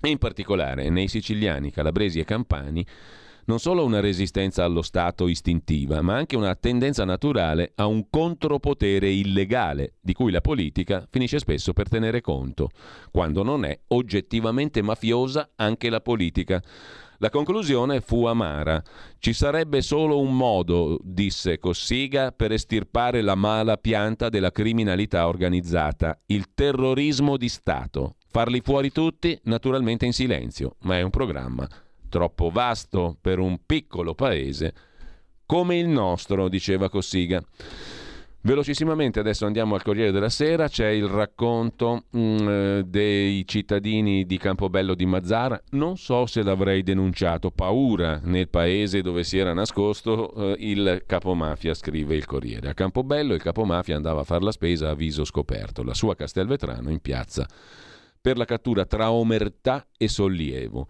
e 0.00 0.10
in 0.10 0.18
particolare 0.18 0.88
nei 0.90 1.08
siciliani, 1.08 1.72
calabresi 1.72 2.20
e 2.20 2.24
campani 2.24 2.86
non 3.46 3.58
solo 3.58 3.84
una 3.84 3.98
resistenza 3.98 4.64
allo 4.64 4.80
Stato 4.80 5.26
istintiva, 5.26 6.02
ma 6.02 6.14
anche 6.14 6.36
una 6.36 6.54
tendenza 6.54 7.04
naturale 7.04 7.72
a 7.74 7.86
un 7.86 8.08
contropotere 8.08 9.10
illegale, 9.10 9.94
di 10.00 10.12
cui 10.12 10.30
la 10.30 10.40
politica 10.40 11.06
finisce 11.10 11.38
spesso 11.38 11.72
per 11.72 11.88
tenere 11.88 12.20
conto, 12.20 12.70
quando 13.10 13.42
non 13.42 13.64
è 13.64 13.78
oggettivamente 13.88 14.82
mafiosa 14.82 15.50
anche 15.56 15.90
la 15.90 16.00
politica. 16.00 16.62
La 17.18 17.30
conclusione 17.30 18.00
fu 18.00 18.24
amara. 18.26 18.82
Ci 19.18 19.32
sarebbe 19.32 19.82
solo 19.82 20.20
un 20.20 20.36
modo, 20.36 20.98
disse 21.02 21.58
Cossiga, 21.58 22.32
per 22.32 22.52
estirpare 22.52 23.22
la 23.22 23.34
mala 23.34 23.76
pianta 23.76 24.28
della 24.28 24.50
criminalità 24.50 25.26
organizzata, 25.26 26.18
il 26.26 26.54
terrorismo 26.54 27.36
di 27.36 27.48
Stato. 27.48 28.16
Farli 28.28 28.60
fuori 28.60 28.90
tutti, 28.90 29.38
naturalmente 29.44 30.06
in 30.06 30.12
silenzio, 30.12 30.76
ma 30.80 30.98
è 30.98 31.02
un 31.02 31.10
programma 31.10 31.68
troppo 32.08 32.48
vasto 32.48 33.16
per 33.20 33.40
un 33.40 33.58
piccolo 33.66 34.14
paese 34.14 34.72
come 35.46 35.76
il 35.76 35.88
nostro, 35.88 36.48
diceva 36.48 36.88
Cossiga. 36.88 37.42
Velocissimamente 38.46 39.20
adesso 39.20 39.46
andiamo 39.46 39.74
al 39.74 39.82
Corriere 39.82 40.12
della 40.12 40.28
Sera, 40.28 40.68
c'è 40.68 40.88
il 40.88 41.06
racconto 41.06 42.04
mh, 42.10 42.18
mm, 42.18 42.80
dei 42.80 43.46
cittadini 43.46 44.26
di 44.26 44.36
Campobello 44.36 44.94
di 44.94 45.06
Mazzara, 45.06 45.58
non 45.70 45.96
so 45.96 46.26
se 46.26 46.42
l'avrei 46.42 46.82
denunciato, 46.82 47.50
paura 47.50 48.20
nel 48.22 48.50
paese 48.50 49.00
dove 49.00 49.24
si 49.24 49.38
era 49.38 49.54
nascosto 49.54 50.34
eh, 50.34 50.56
il 50.58 51.04
capomafia, 51.06 51.72
scrive 51.72 52.16
il 52.16 52.26
Corriere. 52.26 52.68
A 52.68 52.74
Campobello 52.74 53.32
il 53.32 53.40
capomafia 53.40 53.96
andava 53.96 54.20
a 54.20 54.24
fare 54.24 54.44
la 54.44 54.52
spesa 54.52 54.90
a 54.90 54.94
viso 54.94 55.24
scoperto, 55.24 55.82
la 55.82 55.94
sua 55.94 56.14
Castelvetrano 56.14 56.90
in 56.90 57.00
piazza, 57.00 57.48
per 58.20 58.36
la 58.36 58.44
cattura 58.44 58.84
tra 58.84 59.10
omertà 59.10 59.86
e 59.96 60.06
sollievo. 60.06 60.86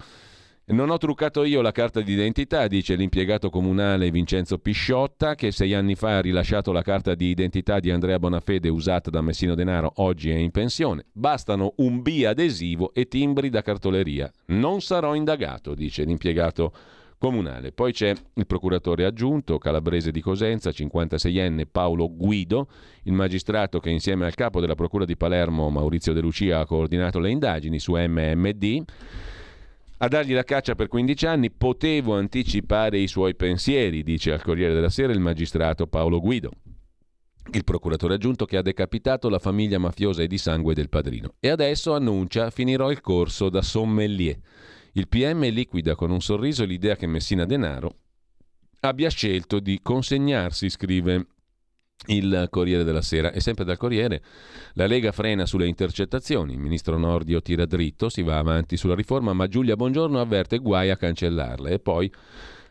Non 0.66 0.88
ho 0.88 0.96
truccato 0.96 1.44
io 1.44 1.60
la 1.60 1.72
carta 1.72 2.00
d'identità, 2.00 2.66
dice 2.68 2.94
l'impiegato 2.94 3.50
comunale 3.50 4.10
Vincenzo 4.10 4.56
Pisciotta, 4.56 5.34
che 5.34 5.52
sei 5.52 5.74
anni 5.74 5.94
fa 5.94 6.16
ha 6.16 6.20
rilasciato 6.22 6.72
la 6.72 6.80
carta 6.80 7.14
di 7.14 7.26
identità 7.26 7.80
di 7.80 7.90
Andrea 7.90 8.18
Bonafede 8.18 8.70
usata 8.70 9.10
da 9.10 9.20
Messino 9.20 9.54
Denaro, 9.54 9.92
oggi 9.96 10.30
è 10.30 10.36
in 10.36 10.50
pensione. 10.50 11.04
Bastano 11.12 11.74
un 11.76 12.00
B 12.00 12.24
adesivo 12.26 12.94
e 12.94 13.08
timbri 13.08 13.50
da 13.50 13.60
cartoleria. 13.60 14.32
Non 14.46 14.80
sarò 14.80 15.14
indagato, 15.14 15.74
dice 15.74 16.04
l'impiegato 16.04 16.72
comunale. 17.18 17.72
Poi 17.72 17.92
c'è 17.92 18.14
il 18.32 18.46
procuratore 18.46 19.04
aggiunto 19.04 19.58
calabrese 19.58 20.10
di 20.10 20.22
Cosenza, 20.22 20.70
56enne 20.70 21.64
Paolo 21.70 22.10
Guido, 22.10 22.68
il 23.02 23.12
magistrato 23.12 23.80
che 23.80 23.90
insieme 23.90 24.24
al 24.24 24.34
capo 24.34 24.60
della 24.60 24.74
Procura 24.74 25.04
di 25.04 25.18
Palermo 25.18 25.68
Maurizio 25.68 26.14
De 26.14 26.22
Lucia 26.22 26.60
ha 26.60 26.64
coordinato 26.64 27.18
le 27.18 27.28
indagini 27.28 27.78
su 27.78 27.92
MMD 27.96 28.84
a 29.98 30.08
dargli 30.08 30.34
la 30.34 30.44
caccia 30.44 30.74
per 30.74 30.88
15 30.88 31.26
anni 31.26 31.50
potevo 31.50 32.14
anticipare 32.14 32.98
i 32.98 33.06
suoi 33.06 33.34
pensieri, 33.34 34.02
dice 34.02 34.32
al 34.32 34.42
Corriere 34.42 34.74
della 34.74 34.90
Sera 34.90 35.12
il 35.12 35.20
magistrato 35.20 35.86
Paolo 35.86 36.20
Guido, 36.20 36.50
il 37.52 37.64
procuratore 37.64 38.14
aggiunto 38.14 38.44
che 38.44 38.56
ha 38.56 38.62
decapitato 38.62 39.28
la 39.28 39.38
famiglia 39.38 39.78
mafiosa 39.78 40.22
e 40.22 40.26
di 40.26 40.38
sangue 40.38 40.74
del 40.74 40.88
padrino. 40.88 41.34
E 41.38 41.48
adesso 41.48 41.94
annuncia 41.94 42.50
finirò 42.50 42.90
il 42.90 43.00
corso 43.00 43.48
da 43.48 43.62
sommelier. 43.62 44.38
Il 44.92 45.08
PM 45.08 45.48
liquida 45.50 45.94
con 45.94 46.10
un 46.10 46.20
sorriso 46.20 46.64
l'idea 46.64 46.96
che 46.96 47.06
Messina 47.06 47.44
Denaro 47.44 47.96
abbia 48.80 49.10
scelto 49.10 49.60
di 49.60 49.80
consegnarsi, 49.82 50.68
scrive 50.68 51.26
il 52.06 52.48
Corriere 52.50 52.84
della 52.84 53.02
Sera. 53.02 53.32
E 53.32 53.40
sempre 53.40 53.64
dal 53.64 53.76
Corriere, 53.76 54.22
la 54.74 54.86
Lega 54.86 55.12
frena 55.12 55.46
sulle 55.46 55.66
intercettazioni, 55.66 56.52
il 56.52 56.58
ministro 56.58 56.98
Nordio 56.98 57.40
tira 57.40 57.66
dritto, 57.66 58.08
si 58.08 58.22
va 58.22 58.38
avanti 58.38 58.76
sulla 58.76 58.94
riforma, 58.94 59.32
ma 59.32 59.46
Giulia 59.46 59.76
Bongiorno 59.76 60.20
avverte 60.20 60.58
guai 60.58 60.90
a 60.90 60.96
cancellarla. 60.96 61.70
E 61.70 61.78
poi 61.78 62.12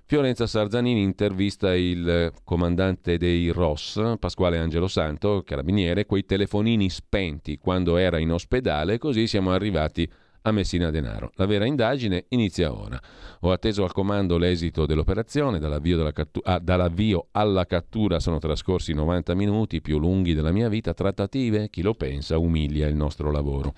Fiorenza 0.05 0.45
Sarzanini 0.45 1.01
intervista 1.01 1.73
il 1.73 2.31
comandante 2.43 3.17
dei 3.17 3.49
ROS, 3.49 4.15
Pasquale 4.19 4.59
Angelo 4.59 4.87
Santo, 4.87 5.41
carabiniere, 5.43 6.05
quei 6.05 6.25
telefonini 6.25 6.89
spenti 6.89 7.57
quando 7.57 7.97
era 7.97 8.19
in 8.19 8.31
ospedale, 8.31 8.97
così 8.97 9.27
siamo 9.27 9.51
arrivati 9.51 10.03
a 10.03 10.22
a 10.43 10.51
Messina 10.51 10.89
Denaro. 10.89 11.31
La 11.35 11.45
vera 11.45 11.65
indagine 11.65 12.25
inizia 12.29 12.73
ora. 12.73 12.99
Ho 13.41 13.51
atteso 13.51 13.83
al 13.83 13.91
comando 13.91 14.37
l'esito 14.37 14.85
dell'operazione, 14.85 15.59
dall'avvio, 15.59 16.11
cattu- 16.11 16.45
ah, 16.45 16.59
dall'avvio, 16.59 17.27
alla 17.31 17.65
cattura 17.65 18.19
sono 18.19 18.39
trascorsi 18.39 18.93
90 18.93 19.33
minuti 19.35 19.81
più 19.81 19.99
lunghi 19.99 20.33
della 20.33 20.51
mia 20.51 20.69
vita, 20.69 20.93
trattative, 20.93 21.69
chi 21.69 21.81
lo 21.81 21.93
pensa 21.93 22.37
umilia 22.37 22.87
il 22.87 22.95
nostro 22.95 23.31
lavoro. 23.31 23.73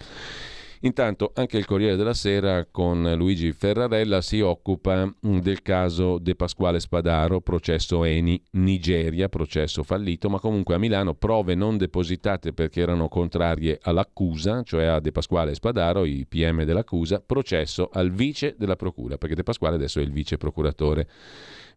Intanto 0.85 1.31
anche 1.33 1.57
il 1.57 1.65
Corriere 1.65 1.95
della 1.95 2.13
Sera 2.13 2.63
con 2.69 3.11
Luigi 3.17 3.51
Ferrarella 3.53 4.21
si 4.21 4.39
occupa 4.41 5.03
mm, 5.07 5.39
del 5.39 5.63
caso 5.63 6.19
De 6.19 6.35
Pasquale 6.35 6.79
Spadaro, 6.79 7.41
processo 7.41 8.03
Eni, 8.03 8.39
Nigeria, 8.51 9.27
processo 9.27 9.81
fallito, 9.81 10.29
ma 10.29 10.39
comunque 10.39 10.75
a 10.75 10.77
Milano 10.77 11.15
prove 11.15 11.55
non 11.55 11.77
depositate 11.77 12.53
perché 12.53 12.81
erano 12.81 13.07
contrarie 13.07 13.79
all'accusa, 13.81 14.61
cioè 14.61 14.85
a 14.85 14.99
De 14.99 15.11
Pasquale 15.11 15.55
Spadaro, 15.55 16.05
i 16.05 16.27
PM 16.29 16.63
dell'accusa, 16.65 17.19
processo 17.19 17.89
al 17.91 18.11
vice 18.11 18.53
della 18.55 18.75
procura, 18.75 19.17
perché 19.17 19.33
De 19.33 19.41
Pasquale 19.41 19.77
adesso 19.77 19.99
è 19.99 20.03
il 20.03 20.11
vice 20.11 20.37
procuratore 20.37 21.07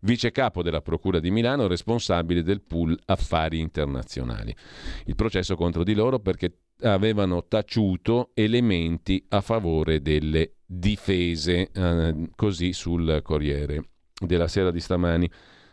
vice 0.01 0.31
capo 0.31 0.63
della 0.63 0.81
Procura 0.81 1.19
di 1.19 1.31
Milano, 1.31 1.67
responsabile 1.67 2.43
del 2.43 2.61
pool 2.61 2.97
affari 3.07 3.59
internazionali. 3.59 4.55
Il 5.07 5.15
processo 5.17 5.57
contro 5.57 5.83
di 5.83 5.95
loro 5.95 6.21
perché 6.21 6.53
avevano 6.83 7.45
taciuto 7.47 8.31
elementi 8.35 9.25
a 9.29 9.41
favore 9.41 10.01
delle 10.01 10.55
difese, 10.65 11.71
eh, 11.73 12.29
così 12.37 12.73
sul 12.73 13.21
Corriere 13.23 13.89
della 14.21 14.49
Sera 14.49 14.71
di 14.71 14.81
stamani. 14.81 15.31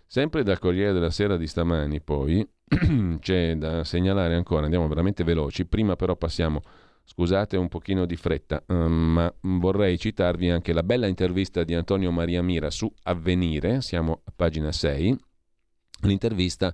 Sempre 0.08 0.44
dal 0.44 0.60
Corriere 0.60 0.94
della 0.94 1.10
Sera 1.10 1.38
di 1.38 1.48
stamani, 1.48 2.02
poi 2.02 2.48
c'è 3.20 3.56
da 3.56 3.84
segnalare 3.84 4.36
ancora, 4.36 4.64
andiamo 4.64 4.88
veramente 4.88 5.24
veloci, 5.24 5.66
prima 5.66 5.96
però 5.96 6.16
passiamo, 6.16 6.62
scusate 7.04 7.58
un 7.58 7.68
pochino 7.68 8.06
di 8.06 8.16
fretta, 8.16 8.64
um, 8.68 9.14
ma 9.14 9.34
vorrei 9.42 9.98
citarvi 10.00 10.50
anche 10.50 10.74
la 10.74 10.84
bella 10.84 11.08
intervista 11.08 11.64
di 11.64 11.74
Antonio 11.74 12.12
Maria 12.12 12.42
Mira 12.42 12.70
su 12.72 12.92
Avvenire, 13.04 13.82
siamo 13.82 14.22
a 14.24 14.32
pagina 14.36 14.72
6, 14.72 15.16
l'intervista 16.02 16.74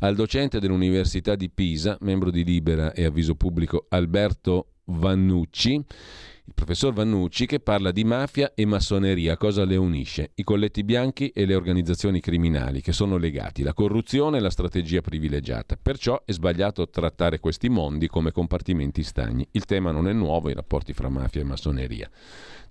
al 0.00 0.14
docente 0.14 0.60
dell'Università 0.60 1.34
di 1.34 1.50
Pisa, 1.50 1.96
membro 2.00 2.30
di 2.30 2.44
Libera 2.44 2.92
e 2.92 3.04
Avviso 3.04 3.34
Pubblico 3.34 3.86
Alberto 3.88 4.72
Vannucci, 4.84 5.84
il 6.50 6.56
professor 6.56 6.92
Vannucci 6.92 7.46
che 7.46 7.60
parla 7.60 7.92
di 7.92 8.02
mafia 8.02 8.54
e 8.54 8.64
massoneria, 8.66 9.36
cosa 9.36 9.64
le 9.64 9.76
unisce? 9.76 10.32
I 10.34 10.42
colletti 10.42 10.82
bianchi 10.82 11.28
e 11.28 11.44
le 11.44 11.54
organizzazioni 11.54 12.18
criminali 12.18 12.80
che 12.80 12.92
sono 12.92 13.18
legati, 13.18 13.62
la 13.62 13.72
corruzione 13.72 14.38
e 14.38 14.40
la 14.40 14.50
strategia 14.50 15.00
privilegiata. 15.00 15.78
Perciò 15.80 16.22
è 16.24 16.32
sbagliato 16.32 16.88
trattare 16.88 17.38
questi 17.38 17.68
mondi 17.68 18.08
come 18.08 18.32
compartimenti 18.32 19.04
stagni. 19.04 19.46
Il 19.52 19.64
tema 19.64 19.92
non 19.92 20.08
è 20.08 20.12
nuovo, 20.12 20.50
i 20.50 20.54
rapporti 20.54 20.92
fra 20.92 21.08
mafia 21.08 21.42
e 21.42 21.44
massoneria. 21.44 22.10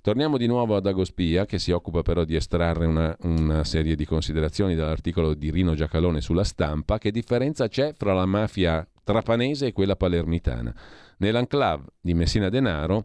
Torniamo 0.01 0.37
di 0.37 0.47
nuovo 0.47 0.77
ad 0.77 0.85
Agospia, 0.85 1.45
che 1.45 1.59
si 1.59 1.71
occupa 1.71 2.03
però 2.03 2.23
di 2.23 2.35
estrarre 2.35 2.85
una, 2.85 3.13
una, 3.23 3.65
serie 3.65 3.95
di 3.97 4.05
considerazioni 4.05 4.73
dall'articolo 4.73 5.33
di 5.33 5.51
Rino 5.51 5.75
Giacalone 5.75 6.21
sulla 6.21 6.45
stampa. 6.45 6.97
Che 6.97 7.11
differenza 7.11 7.67
c'è 7.67 7.93
fra 7.97 8.13
la 8.13 8.25
mafia 8.25 8.87
trapanese 9.03 9.67
e 9.67 9.73
quella 9.73 9.97
palermitana? 9.97 10.73
Nell'enclave 11.17 11.83
di 11.99 12.13
Messina 12.13 12.47
Denaro 12.47 13.03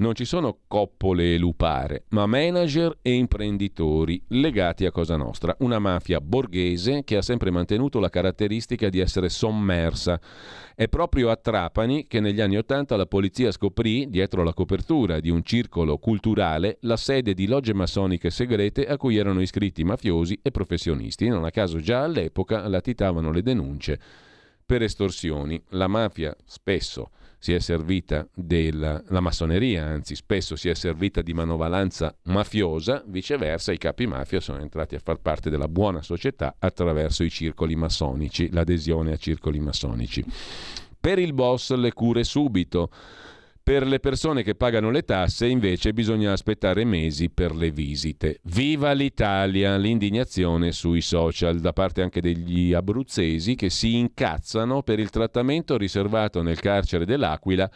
non 0.00 0.14
ci 0.14 0.24
sono 0.24 0.60
coppole 0.66 1.34
e 1.34 1.38
lupare, 1.38 2.04
ma 2.08 2.26
manager 2.26 2.98
e 3.02 3.12
imprenditori 3.12 4.22
legati 4.28 4.86
a 4.86 4.90
Cosa 4.90 5.16
Nostra, 5.16 5.54
una 5.60 5.78
mafia 5.78 6.20
borghese 6.20 7.04
che 7.04 7.16
ha 7.16 7.22
sempre 7.22 7.50
mantenuto 7.50 8.00
la 8.00 8.08
caratteristica 8.08 8.88
di 8.88 8.98
essere 8.98 9.28
sommersa. 9.28 10.18
È 10.74 10.88
proprio 10.88 11.28
a 11.28 11.36
Trapani 11.36 12.06
che 12.06 12.20
negli 12.20 12.40
anni 12.40 12.56
Ottanta 12.56 12.96
la 12.96 13.04
polizia 13.04 13.52
scoprì, 13.52 14.08
dietro 14.08 14.42
la 14.42 14.54
copertura 14.54 15.20
di 15.20 15.28
un 15.28 15.42
circolo 15.44 15.98
culturale, 15.98 16.78
la 16.80 16.96
sede 16.96 17.34
di 17.34 17.46
logge 17.46 17.74
massoniche 17.74 18.30
segrete 18.30 18.86
a 18.86 18.96
cui 18.96 19.18
erano 19.18 19.42
iscritti 19.42 19.84
mafiosi 19.84 20.38
e 20.42 20.50
professionisti. 20.50 21.28
Non 21.28 21.44
a 21.44 21.50
caso 21.50 21.78
già 21.78 22.04
all'epoca 22.04 22.66
latitavano 22.68 23.30
le 23.30 23.42
denunce 23.42 24.00
per 24.64 24.82
estorsioni. 24.82 25.62
La 25.70 25.88
mafia 25.88 26.34
spesso 26.46 27.10
si 27.40 27.54
è 27.54 27.58
servita 27.58 28.28
della 28.34 29.02
la 29.08 29.20
massoneria, 29.20 29.86
anzi 29.86 30.14
spesso 30.14 30.56
si 30.56 30.68
è 30.68 30.74
servita 30.74 31.22
di 31.22 31.32
manovalanza 31.32 32.14
mafiosa, 32.24 33.02
viceversa 33.06 33.72
i 33.72 33.78
capi 33.78 34.06
mafia 34.06 34.40
sono 34.40 34.60
entrati 34.60 34.94
a 34.94 35.00
far 35.02 35.20
parte 35.20 35.48
della 35.48 35.66
buona 35.66 36.02
società 36.02 36.56
attraverso 36.58 37.24
i 37.24 37.30
circoli 37.30 37.74
massonici, 37.76 38.52
l'adesione 38.52 39.12
a 39.12 39.16
circoli 39.16 39.58
massonici. 39.58 40.22
Per 41.00 41.18
il 41.18 41.32
boss 41.32 41.72
le 41.72 41.94
cure 41.94 42.24
subito. 42.24 42.90
Per 43.70 43.86
le 43.86 44.00
persone 44.00 44.42
che 44.42 44.56
pagano 44.56 44.90
le 44.90 45.04
tasse 45.04 45.46
invece 45.46 45.92
bisogna 45.92 46.32
aspettare 46.32 46.84
mesi 46.84 47.30
per 47.30 47.54
le 47.54 47.70
visite. 47.70 48.40
Viva 48.46 48.90
l'Italia! 48.90 49.76
L'indignazione 49.76 50.72
sui 50.72 51.00
social 51.00 51.60
da 51.60 51.72
parte 51.72 52.02
anche 52.02 52.20
degli 52.20 52.72
abruzzesi 52.72 53.54
che 53.54 53.70
si 53.70 53.94
incazzano 53.94 54.82
per 54.82 54.98
il 54.98 55.10
trattamento 55.10 55.76
riservato 55.76 56.42
nel 56.42 56.58
carcere 56.58 57.04
dell'Aquila 57.04 57.70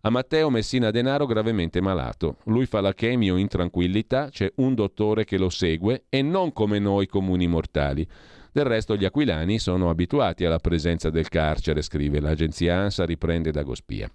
a 0.00 0.08
Matteo 0.08 0.48
Messina 0.48 0.90
Denaro 0.90 1.26
gravemente 1.26 1.82
malato. 1.82 2.38
Lui 2.44 2.64
fa 2.64 2.80
la 2.80 2.94
chemio 2.94 3.36
in 3.36 3.48
tranquillità, 3.48 4.30
c'è 4.30 4.50
un 4.56 4.74
dottore 4.74 5.26
che 5.26 5.36
lo 5.36 5.50
segue 5.50 6.04
e 6.08 6.22
non 6.22 6.54
come 6.54 6.78
noi 6.78 7.06
comuni 7.06 7.46
mortali. 7.46 8.08
Del 8.50 8.64
resto 8.64 8.96
gli 8.96 9.04
aquilani 9.04 9.58
sono 9.58 9.90
abituati 9.90 10.46
alla 10.46 10.58
presenza 10.58 11.10
del 11.10 11.28
carcere, 11.28 11.82
scrive 11.82 12.18
l'agenzia 12.18 12.76
ANSA, 12.76 13.04
riprende 13.04 13.50
da 13.50 13.62
Gospia. 13.62 14.10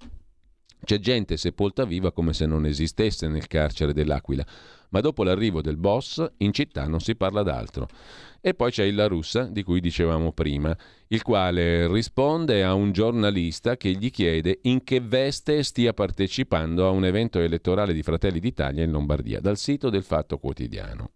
C'è 0.84 0.98
gente 1.00 1.38
sepolta 1.38 1.86
viva 1.86 2.12
come 2.12 2.34
se 2.34 2.46
non 2.46 2.66
esistesse 2.66 3.28
nel 3.28 3.48
carcere 3.48 3.94
dell'Aquila, 3.94 4.46
ma 4.90 5.02
dopo 5.02 5.24
l'arrivo 5.24 5.62
del 5.62 5.78
boss 5.78 6.26
in 6.38 6.54
città 6.54 6.88
non 6.88 7.00
si 7.00 7.16
parla 7.16 7.44
d'altro. 7.44 7.88
E 8.42 8.54
poi 8.54 8.72
c'è 8.72 8.86
il 8.86 8.96
La 8.96 9.08
Russa, 9.08 9.44
di 9.44 9.64
cui 9.64 9.82
dicevamo 9.82 10.32
prima, 10.32 10.76
il 11.08 11.22
quale 11.22 11.88
risponde 11.92 12.64
a 12.64 12.74
un 12.74 12.94
giornalista 12.94 13.76
che 13.76 13.92
gli 13.92 14.10
chiede 14.10 14.60
in 14.64 14.84
che 14.84 15.02
veste 15.02 15.62
stia 15.64 15.94
partecipando 15.94 16.88
a 16.88 16.92
un 16.92 17.04
evento 17.06 17.40
elettorale 17.40 17.94
di 17.94 18.02
Fratelli 18.02 18.40
d'Italia 18.40 18.84
in 18.84 18.92
Lombardia, 18.92 19.42
dal 19.42 19.58
sito 19.58 19.90
del 19.90 20.04
Fatto 20.04 20.38
Quotidiano. 20.38 21.12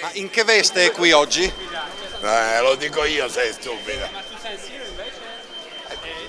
Ma 0.00 0.10
in 0.14 0.30
che 0.30 0.44
veste 0.44 0.86
è 0.86 0.90
qui 0.92 1.12
oggi? 1.12 1.42
Eh, 1.42 2.62
lo 2.62 2.74
dico 2.76 3.04
io, 3.04 3.28
sei 3.28 3.52
stupida 3.52 4.25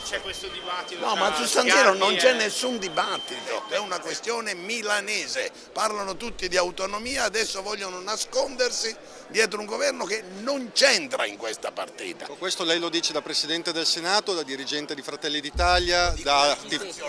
c'è 0.07 0.21
questo 0.21 0.47
dibattito. 0.47 1.05
No, 1.05 1.15
ma 1.15 1.35
su 1.35 1.43
San 1.45 1.69
Siro 1.69 1.93
non 1.93 2.15
c'è 2.15 2.33
nessun 2.33 2.77
dibattito, 2.77 3.63
è 3.69 3.77
una 3.77 3.99
questione 3.99 4.53
milanese. 4.53 5.51
Parlano 5.73 6.15
tutti 6.15 6.47
di 6.47 6.55
autonomia, 6.55 7.23
adesso 7.23 7.61
vogliono 7.61 7.99
nascondersi 7.99 8.95
dietro 9.27 9.59
un 9.59 9.65
governo 9.65 10.05
che 10.05 10.23
non 10.39 10.71
c'entra 10.73 11.25
in 11.25 11.35
questa 11.35 11.71
partita. 11.71 12.25
Questo 12.27 12.63
lei 12.63 12.79
lo 12.79 12.89
dice 12.89 13.11
da 13.11 13.21
Presidente 13.21 13.73
del 13.73 13.85
Senato, 13.85 14.33
da 14.33 14.43
dirigente 14.43 14.95
di 14.95 15.01
Fratelli 15.01 15.41
d'Italia, 15.41 16.13
da... 16.23 16.57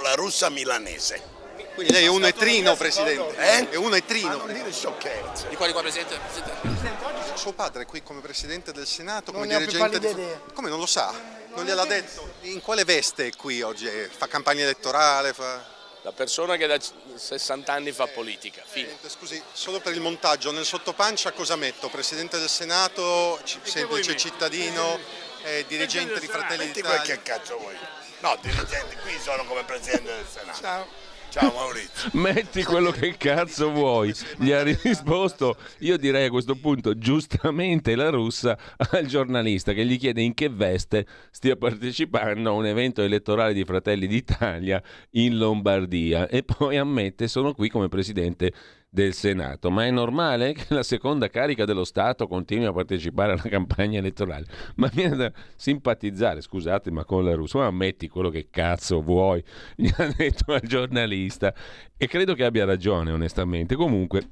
La 0.02 0.14
russa 0.14 0.48
milanese. 0.48 1.37
Quindi 1.78 1.94
lei 1.94 2.06
è 2.06 2.08
uno 2.08 2.26
e 2.26 2.32
trino, 2.32 2.74
Presidente. 2.74 3.36
Eh? 3.36 3.68
È 3.70 3.76
uno 3.76 3.94
e 3.94 4.04
trino. 4.04 4.36
Ma 4.36 4.44
non 4.46 4.52
dire 4.52 4.72
sciocchezze. 4.72 5.46
Di 5.46 5.54
quale 5.54 5.70
qua, 5.70 5.82
Presidente? 5.82 6.18
Presidente? 6.18 7.36
Suo 7.36 7.52
padre 7.52 7.82
è 7.82 7.86
qui 7.86 8.02
come 8.02 8.20
Presidente 8.20 8.72
del 8.72 8.84
Senato, 8.84 9.30
come 9.30 9.46
non 9.46 9.58
dirigente... 9.58 10.00
Di... 10.00 10.26
Come 10.54 10.70
non 10.70 10.80
lo 10.80 10.86
sa? 10.86 11.14
Non 11.54 11.64
gliel'ha 11.64 11.84
detto? 11.84 12.34
In 12.40 12.60
quale 12.62 12.82
veste 12.82 13.28
è 13.28 13.36
qui 13.36 13.62
oggi? 13.62 13.88
Fa 14.10 14.26
campagna 14.26 14.62
elettorale? 14.62 15.32
Fa... 15.32 15.64
La 16.02 16.10
persona 16.10 16.56
che 16.56 16.66
da 16.66 16.80
60 17.14 17.72
anni 17.72 17.92
fa 17.92 18.08
politica. 18.08 18.60
Fine. 18.66 18.96
Scusi, 19.06 19.40
solo 19.52 19.78
per 19.78 19.92
il 19.92 20.00
montaggio, 20.00 20.50
nel 20.50 20.64
sottopancia 20.64 21.30
cosa 21.30 21.54
metto? 21.54 21.88
Presidente 21.88 22.40
del 22.40 22.48
Senato, 22.48 23.38
semplice 23.62 24.16
cittadino, 24.16 24.98
eh, 25.44 25.64
dirigente 25.68 26.18
di 26.18 26.26
Fratelli 26.26 26.72
d'Italia? 26.72 26.98
Metti 26.98 27.04
quel 27.04 27.18
che 27.18 27.22
cazzo 27.22 27.56
vuoi. 27.56 27.76
No, 28.18 28.36
dirigenti 28.40 28.96
qui 28.96 29.16
sono 29.22 29.44
come 29.44 29.62
Presidente 29.62 30.12
del 30.12 30.26
Senato. 30.28 30.60
Ciao. 30.60 31.06
Ciao 31.30 31.52
Maurizio. 31.52 32.08
Metti 32.18 32.62
quello 32.62 32.90
che 32.90 33.16
cazzo 33.18 33.70
vuoi. 33.70 34.14
Gli 34.38 34.50
ha 34.50 34.62
risposto, 34.62 35.56
io 35.80 35.98
direi 35.98 36.26
a 36.26 36.30
questo 36.30 36.54
punto, 36.54 36.96
giustamente 36.96 37.94
la 37.96 38.08
russa 38.08 38.58
al 38.92 39.04
giornalista 39.04 39.72
che 39.72 39.84
gli 39.84 39.98
chiede 39.98 40.22
in 40.22 40.32
che 40.32 40.48
veste 40.48 41.06
stia 41.30 41.56
partecipando 41.56 42.48
a 42.48 42.52
un 42.52 42.64
evento 42.64 43.02
elettorale 43.02 43.52
di 43.52 43.64
Fratelli 43.64 44.06
d'Italia 44.06 44.82
in 45.12 45.36
Lombardia 45.36 46.28
e 46.28 46.44
poi 46.44 46.78
ammette 46.78 47.28
sono 47.28 47.52
qui 47.52 47.68
come 47.68 47.88
presidente 47.88 48.52
del 48.90 49.12
Senato, 49.12 49.70
ma 49.70 49.84
è 49.84 49.90
normale 49.90 50.54
che 50.54 50.66
la 50.68 50.82
seconda 50.82 51.28
carica 51.28 51.64
dello 51.64 51.84
Stato 51.84 52.26
continui 52.26 52.66
a 52.66 52.72
partecipare 52.72 53.32
alla 53.32 53.48
campagna 53.48 53.98
elettorale. 53.98 54.46
Ma 54.76 54.88
viene 54.92 55.16
da 55.16 55.32
simpatizzare, 55.56 56.40
scusate, 56.40 56.90
ma 56.90 57.04
con 57.04 57.24
la 57.24 57.34
Russia, 57.34 57.60
ma 57.60 57.66
ammetti 57.66 58.08
quello 58.08 58.30
che 58.30 58.48
cazzo 58.50 59.02
vuoi, 59.02 59.42
gli 59.76 59.90
ha 59.96 60.12
detto 60.16 60.52
al 60.52 60.62
giornalista 60.62 61.54
e 61.96 62.06
credo 62.06 62.34
che 62.34 62.44
abbia 62.44 62.64
ragione, 62.64 63.12
onestamente. 63.12 63.74
Comunque, 63.74 64.30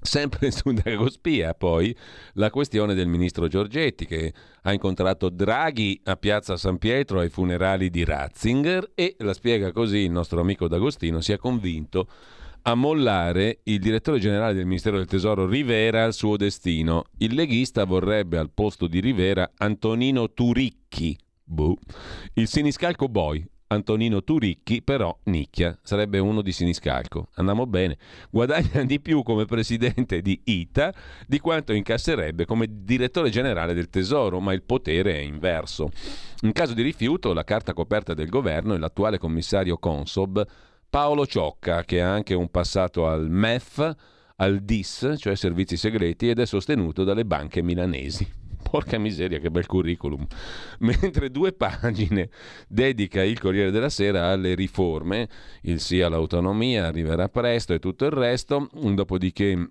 Sempre 0.00 0.52
su 0.52 0.72
Dagospia, 0.72 1.54
poi 1.54 1.94
la 2.34 2.50
questione 2.50 2.94
del 2.94 3.08
ministro 3.08 3.48
Giorgetti 3.48 4.06
che 4.06 4.32
ha 4.62 4.72
incontrato 4.72 5.28
Draghi 5.28 6.00
a 6.04 6.14
Piazza 6.14 6.56
San 6.56 6.78
Pietro 6.78 7.18
ai 7.18 7.28
funerali 7.28 7.90
di 7.90 8.04
Ratzinger 8.04 8.92
e 8.94 9.16
la 9.18 9.34
spiega 9.34 9.72
così 9.72 9.98
il 9.98 10.12
nostro 10.12 10.40
amico 10.40 10.68
D'Agostino 10.68 11.20
si 11.20 11.32
è 11.32 11.36
convinto 11.36 12.06
a 12.62 12.74
mollare 12.74 13.60
il 13.64 13.78
direttore 13.78 14.18
generale 14.18 14.54
del 14.54 14.66
Ministero 14.66 14.96
del 14.96 15.06
Tesoro 15.06 15.46
Rivera 15.46 16.04
al 16.04 16.12
suo 16.12 16.36
destino. 16.36 17.04
Il 17.18 17.34
leghista 17.34 17.84
vorrebbe 17.84 18.38
al 18.38 18.50
posto 18.50 18.86
di 18.86 19.00
Rivera 19.00 19.50
Antonino 19.56 20.32
Turicchi, 20.32 21.16
boh, 21.44 21.76
il 22.34 22.48
siniscalco 22.48 23.08
boy, 23.08 23.44
Antonino 23.68 24.22
Turicchi, 24.22 24.82
però 24.82 25.16
nicchia, 25.24 25.78
sarebbe 25.82 26.18
uno 26.18 26.40
di 26.40 26.52
Siniscalco. 26.52 27.28
Andiamo 27.34 27.66
bene. 27.66 27.98
Guadagna 28.30 28.82
di 28.84 29.00
più 29.00 29.22
come 29.22 29.44
presidente 29.44 30.22
di 30.22 30.40
ITA 30.44 30.94
di 31.26 31.38
quanto 31.38 31.72
incasserebbe 31.72 32.46
come 32.46 32.66
direttore 32.70 33.30
generale 33.30 33.74
del 33.74 33.90
Tesoro, 33.90 34.40
ma 34.40 34.52
il 34.52 34.62
potere 34.62 35.14
è 35.16 35.18
inverso. 35.18 35.90
In 36.42 36.52
caso 36.52 36.72
di 36.72 36.82
rifiuto, 36.82 37.32
la 37.34 37.44
carta 37.44 37.74
coperta 37.74 38.14
del 38.14 38.28
governo 38.28 38.74
è 38.74 38.78
l'attuale 38.78 39.18
commissario 39.18 39.76
Consob 39.76 40.46
Paolo 40.90 41.26
Ciocca, 41.26 41.84
che 41.84 42.00
ha 42.00 42.10
anche 42.10 42.32
un 42.32 42.50
passato 42.50 43.06
al 43.06 43.28
MEF, 43.28 43.94
al 44.36 44.60
DIS, 44.60 45.16
cioè 45.18 45.34
servizi 45.34 45.76
segreti, 45.76 46.30
ed 46.30 46.38
è 46.38 46.46
sostenuto 46.46 47.04
dalle 47.04 47.26
banche 47.26 47.60
milanesi. 47.60 48.26
Porca 48.62 48.98
miseria, 48.98 49.38
che 49.38 49.50
bel 49.50 49.66
curriculum. 49.66 50.26
Mentre 50.80 51.30
due 51.30 51.52
pagine 51.52 52.30
dedica 52.68 53.22
il 53.22 53.38
Corriere 53.38 53.70
della 53.70 53.90
Sera 53.90 54.28
alle 54.28 54.54
riforme, 54.54 55.28
il 55.62 55.80
sì 55.80 56.00
all'autonomia 56.00 56.86
arriverà 56.86 57.28
presto 57.28 57.74
e 57.74 57.78
tutto 57.78 58.06
il 58.06 58.12
resto, 58.12 58.70
dopodiché 58.72 59.68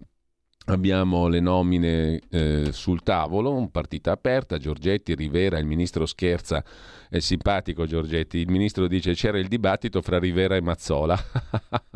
Abbiamo 0.69 1.30
le 1.30 1.39
nomine 1.39 2.19
eh, 2.30 2.73
sul 2.73 3.02
tavolo, 3.02 3.69
partita 3.72 4.11
aperta, 4.11 4.57
Giorgetti, 4.57 5.15
Rivera, 5.15 5.60
il 5.60 5.65
ministro 5.65 6.06
scherza, 6.06 6.61
è 7.10 7.19
simpatico 7.19 7.85
Giorgetti, 7.85 8.39
il 8.39 8.49
ministro 8.49 8.85
dice 8.88 9.14
c'era 9.14 9.39
il 9.39 9.48
dibattito 9.48 10.02
fra 10.02 10.19
Rivera 10.19 10.57
e 10.57 10.61
Mazzola, 10.61 11.18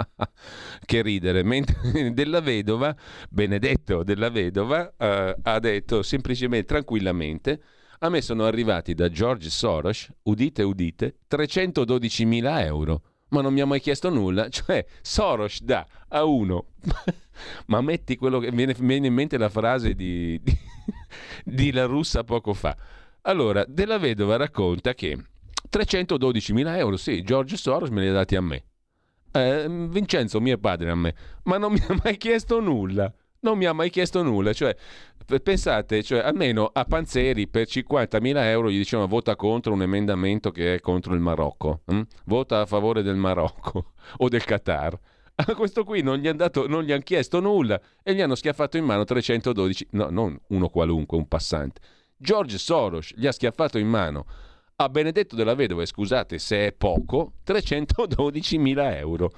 che 0.86 1.02
ridere, 1.02 1.44
mentre 1.44 2.14
della 2.16 2.40
vedova, 2.40 2.96
Benedetto 3.30 4.04
della 4.04 4.30
vedova, 4.30 4.94
eh, 4.96 5.36
ha 5.42 5.60
detto 5.60 6.02
semplicemente, 6.02 6.68
tranquillamente, 6.68 7.62
a 8.00 8.08
me 8.08 8.22
sono 8.22 8.46
arrivati 8.46 8.94
da 8.94 9.10
George 9.10 9.50
Soros, 9.50 10.10
udite 10.24 10.64
udite, 10.64 11.16
312 11.28 12.24
mila 12.24 12.64
euro 12.64 13.02
ma 13.32 13.42
non 13.42 13.54
mi 13.54 13.62
ha 13.62 13.66
mai 13.66 13.80
chiesto 13.80 14.10
nulla. 14.10 14.48
Cioè, 14.50 14.86
Soros 15.02 15.62
dà 15.62 15.86
a 16.10 16.24
uno, 16.24 16.71
ma 17.68 17.82
metti 17.82 18.16
quello 18.16 18.40
che 18.40 18.52
viene, 18.52 18.76
viene, 18.78 19.08
in 19.08 19.14
mente 19.14 19.38
la 19.38 19.50
frase 19.50 19.94
di, 19.94 20.40
di, 20.42 20.58
di 21.44 21.72
La 21.72 21.86
Russa 21.86 22.24
poco 22.24 22.54
fa. 22.54 22.76
Allora, 23.24 23.66
Della 23.68 23.98
Vedova 23.98 24.38
racconta 24.38 24.94
che 24.94 25.18
312 25.70 26.54
mila 26.54 26.78
euro, 26.78 26.98
sì, 26.98 27.22
George 27.24 27.58
Soros 27.58 27.90
me 27.90 28.02
li 28.02 28.08
ha 28.08 28.14
dati 28.14 28.36
a 28.36 28.42
me. 28.42 28.64
Eh, 29.32 29.66
Vincenzo, 29.68 30.42
mio 30.42 30.58
padre, 30.58 30.90
a 30.90 30.96
me, 30.96 31.16
ma 31.44 31.58
non 31.58 31.72
mi 31.72 31.84
ha 31.88 32.00
mai 32.04 32.18
chiesto 32.18 32.60
nulla 32.60 33.14
non 33.42 33.58
mi 33.58 33.66
ha 33.66 33.74
mai 33.74 33.90
chiesto 33.90 34.24
nulla. 34.24 34.54
Cioè, 34.54 34.76
pensate, 35.42 36.04
cioè, 36.04 36.20
almeno 36.20 36.70
a 36.72 36.84
Panzeri 36.86 37.48
per 37.48 37.68
50.000 37.68 38.36
euro 38.46 38.72
gli 38.72 38.78
dicevano 38.78 39.08
vota 39.08 39.36
contro 39.36 39.74
un 39.74 39.82
emendamento 39.82 40.52
che 40.52 40.76
è 40.76 40.80
contro 40.80 41.14
il 41.14 41.20
Marocco, 41.20 41.82
hm? 41.86 42.02
vota 42.26 42.62
a 42.62 42.66
favore 42.66 43.04
del 43.04 43.16
Marocco 43.16 43.94
o 44.18 44.28
del 44.28 44.44
Qatar. 44.44 44.98
A 45.48 45.56
questo 45.56 45.84
qui 45.84 46.02
non 46.02 46.18
gli, 46.18 46.28
hanno 46.28 46.38
dato, 46.38 46.68
non 46.68 46.84
gli 46.84 46.92
hanno 46.92 47.02
chiesto 47.02 47.40
nulla 47.40 47.80
e 48.04 48.14
gli 48.14 48.22
hanno 48.22 48.36
schiaffato 48.36 48.78
in 48.78 48.86
mano 48.86 49.04
312, 49.04 49.88
no, 49.92 50.10
non 50.10 50.40
uno 50.48 50.70
qualunque, 50.70 51.18
un 51.18 51.28
passante. 51.28 51.82
George 52.18 52.58
Soros 52.58 53.14
gli 53.16 53.26
ha 53.26 53.32
schiaffato 53.32 53.80
in 53.80 53.88
mano 53.88 54.26
a 54.76 54.90
Benedetto 54.90 55.36
della 55.36 55.56
Vedova, 55.56 55.86
scusate 55.86 56.38
se 56.38 56.68
è 56.68 56.74
poco, 56.74 57.34
312.000 57.46 58.96
euro. 58.98 59.32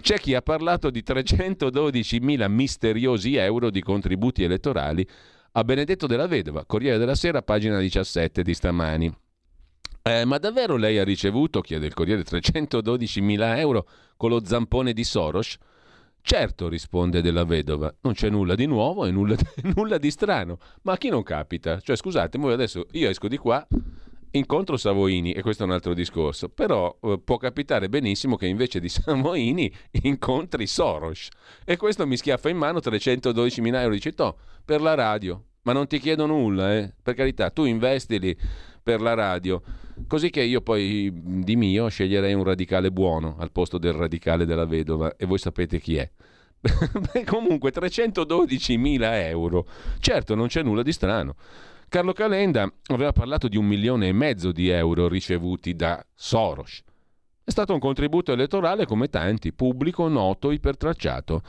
C'è 0.00 0.18
chi 0.18 0.34
ha 0.34 0.42
parlato 0.42 0.90
di 0.90 1.02
312.000 1.06 2.48
misteriosi 2.48 3.36
euro 3.36 3.70
di 3.70 3.82
contributi 3.82 4.42
elettorali 4.42 5.06
a 5.52 5.64
Benedetto 5.64 6.06
della 6.06 6.26
Vedova, 6.26 6.64
Corriere 6.64 6.98
della 6.98 7.14
Sera, 7.14 7.42
pagina 7.42 7.78
17 7.78 8.42
di 8.42 8.54
stamani. 8.54 9.23
Eh, 10.06 10.26
ma 10.26 10.36
davvero 10.36 10.76
lei 10.76 10.98
ha 10.98 11.02
ricevuto, 11.02 11.62
chiede 11.62 11.86
il 11.86 11.94
Corriere, 11.94 12.24
312.000 12.24 13.56
euro 13.56 13.88
con 14.18 14.28
lo 14.28 14.44
zampone 14.44 14.92
di 14.92 15.02
Soros? 15.02 15.56
Certo, 16.20 16.68
risponde 16.68 17.22
della 17.22 17.44
vedova, 17.44 17.90
non 18.02 18.12
c'è 18.12 18.28
nulla 18.28 18.54
di 18.54 18.66
nuovo 18.66 19.06
e 19.06 19.10
nulla, 19.10 19.34
nulla 19.74 19.96
di 19.96 20.10
strano. 20.10 20.58
Ma 20.82 20.92
a 20.92 20.96
chi 20.98 21.08
non 21.08 21.22
capita? 21.22 21.80
Cioè, 21.80 21.96
scusate, 21.96 22.36
voi 22.36 22.52
adesso 22.52 22.84
io 22.90 23.08
esco 23.08 23.28
di 23.28 23.38
qua, 23.38 23.66
incontro 24.32 24.76
Savoini 24.76 25.32
e 25.32 25.40
questo 25.40 25.62
è 25.62 25.66
un 25.66 25.72
altro 25.72 25.94
discorso, 25.94 26.50
però 26.50 26.94
eh, 27.00 27.18
può 27.24 27.38
capitare 27.38 27.88
benissimo 27.88 28.36
che 28.36 28.46
invece 28.46 28.80
di 28.80 28.90
Savoini 28.92 29.72
incontri 30.02 30.66
Soros 30.66 31.30
e 31.64 31.78
questo 31.78 32.06
mi 32.06 32.18
schiaffa 32.18 32.50
in 32.50 32.58
mano 32.58 32.78
312 32.78 33.62
mila 33.62 33.80
euro, 33.80 33.94
dice 33.94 34.12
to, 34.12 34.36
per 34.66 34.82
la 34.82 34.92
radio, 34.92 35.42
ma 35.62 35.72
non 35.72 35.86
ti 35.86 35.98
chiedo 35.98 36.26
nulla, 36.26 36.74
eh? 36.76 36.92
per 37.02 37.14
carità, 37.14 37.48
tu 37.48 37.64
investili 37.64 38.36
per 38.84 39.00
la 39.00 39.14
radio, 39.14 39.62
così 40.06 40.28
che 40.28 40.42
io 40.42 40.60
poi 40.60 41.10
di 41.12 41.56
mio 41.56 41.88
sceglierei 41.88 42.34
un 42.34 42.44
radicale 42.44 42.92
buono 42.92 43.36
al 43.38 43.50
posto 43.50 43.78
del 43.78 43.94
radicale 43.94 44.44
della 44.44 44.66
vedova 44.66 45.16
e 45.16 45.24
voi 45.24 45.38
sapete 45.38 45.80
chi 45.80 45.96
è. 45.96 46.08
Beh, 47.12 47.24
comunque 47.24 47.70
312 47.70 48.76
mila 48.76 49.26
euro, 49.26 49.66
certo 49.98 50.34
non 50.34 50.48
c'è 50.48 50.62
nulla 50.62 50.82
di 50.82 50.92
strano. 50.92 51.34
Carlo 51.88 52.12
Calenda 52.12 52.70
aveva 52.88 53.12
parlato 53.12 53.48
di 53.48 53.56
un 53.56 53.66
milione 53.66 54.08
e 54.08 54.12
mezzo 54.12 54.52
di 54.52 54.68
euro 54.68 55.08
ricevuti 55.08 55.74
da 55.74 56.04
Soros. 56.14 56.82
È 57.42 57.50
stato 57.50 57.72
un 57.72 57.78
contributo 57.78 58.32
elettorale 58.32 58.84
come 58.86 59.08
tanti, 59.08 59.52
pubblico, 59.52 60.08
noto, 60.08 60.50
ipertracciato. 60.50 61.42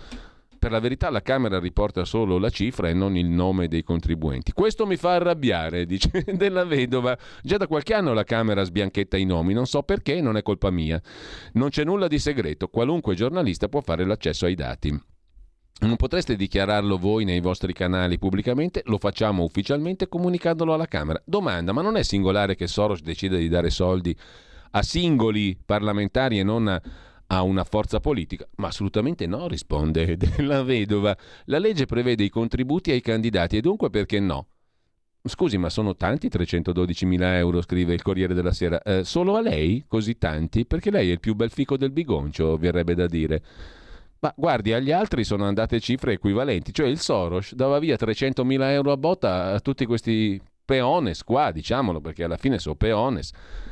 Per 0.66 0.74
la 0.74 0.80
verità 0.80 1.12
la 1.12 1.22
Camera 1.22 1.60
riporta 1.60 2.06
solo 2.06 2.40
la 2.40 2.50
cifra 2.50 2.90
e 2.90 2.94
non 2.96 3.16
il 3.16 3.28
nome 3.28 3.68
dei 3.68 3.84
contribuenti. 3.84 4.52
Questo 4.52 4.88
mi 4.88 4.96
fa 4.96 5.12
arrabbiare, 5.12 5.86
dice 5.86 6.26
della 6.34 6.66
vedova. 6.66 7.16
Già 7.44 7.58
da 7.58 7.68
qualche 7.68 7.94
anno 7.94 8.14
la 8.14 8.24
Camera 8.24 8.64
sbianchetta 8.64 9.16
i 9.16 9.26
nomi, 9.26 9.54
non 9.54 9.68
so 9.68 9.84
perché, 9.84 10.22
non 10.22 10.38
è 10.38 10.42
colpa 10.42 10.72
mia. 10.72 11.00
Non 11.54 11.70
c'è 11.70 11.84
nulla 11.84 12.08
di 12.08 12.18
segreto, 12.18 12.70
qualunque 12.70 13.14
giornalista 13.14 13.68
può 13.68 13.82
fare 13.82 14.06
l'accesso 14.06 14.48
ai 14.48 14.56
dati. 14.56 14.90
Non 15.82 15.98
potreste 15.98 16.36
dichiararlo 16.36 16.98
voi 16.98 17.26
nei 17.26 17.42
vostri 17.42 17.72
canali 17.72 18.18
pubblicamente? 18.18 18.82
Lo 18.86 18.98
facciamo 18.98 19.44
ufficialmente 19.44 20.08
comunicandolo 20.08 20.74
alla 20.74 20.88
Camera. 20.88 21.22
Domanda, 21.26 21.74
ma 21.74 21.84
non 21.84 21.96
è 21.96 22.02
singolare 22.02 22.56
che 22.56 22.66
Soros 22.66 23.04
decida 23.04 23.38
di 23.38 23.50
dare 23.50 23.70
soldi 23.70 24.18
a 24.72 24.82
singoli 24.82 25.56
parlamentari 25.64 26.40
e 26.40 26.44
non 26.44 26.68
a, 26.68 26.82
a 27.28 27.42
una 27.42 27.64
forza 27.64 28.00
politica? 28.00 28.48
Ma 28.58 28.68
assolutamente 28.68 29.28
no, 29.28 29.48
risponde 29.48 30.18
la 30.40 30.64
vedova. 30.64 31.16
La 31.46 31.60
legge 31.60 31.86
prevede 31.86 32.24
i 32.24 32.30
contributi 32.30 32.92
ai 32.92 33.02
candidati 33.02 33.58
e 33.58 33.62
dunque 33.62 33.90
perché 33.90 34.20
no? 34.20 34.48
Scusi, 35.28 35.58
ma 35.58 35.70
sono 35.70 35.96
tanti 35.96 36.30
312 36.30 37.06
mila 37.08 37.36
euro, 37.38 37.62
scrive 37.62 37.96
il 37.96 38.04
Corriere 38.04 38.36
della 38.36 38.52
Sera. 38.52 38.80
Eh, 38.84 39.04
solo 39.04 39.36
a 39.36 39.42
lei? 39.42 39.84
Così 39.88 40.20
tanti? 40.20 40.68
Perché 40.68 40.92
lei 40.92 41.10
è 41.10 41.14
il 41.14 41.20
più 41.20 41.34
bel 41.34 41.50
fico 41.50 41.78
del 41.78 41.92
bigoncio, 41.92 42.58
verrebbe 42.58 42.94
da 42.94 43.08
dire. 43.08 43.42
Ma 44.20 44.32
guardi, 44.36 44.74
agli 44.74 44.92
altri 44.92 45.24
sono 45.24 45.46
andate 45.46 45.80
cifre 45.80 46.14
equivalenti, 46.14 46.74
cioè 46.74 46.88
il 46.88 47.00
Soros 47.00 47.54
dava 47.56 47.80
via 47.80 47.96
300.000 47.96 48.62
euro 48.70 48.92
a 48.92 48.98
botta 48.98 49.54
a 49.54 49.60
tutti 49.60 49.86
questi 49.86 50.40
peones 50.66 51.24
qua, 51.24 51.52
diciamolo, 51.52 52.02
perché 52.02 52.24
alla 52.24 52.38
fine 52.38 52.58
sono 52.58 52.76
peones, 52.76 53.32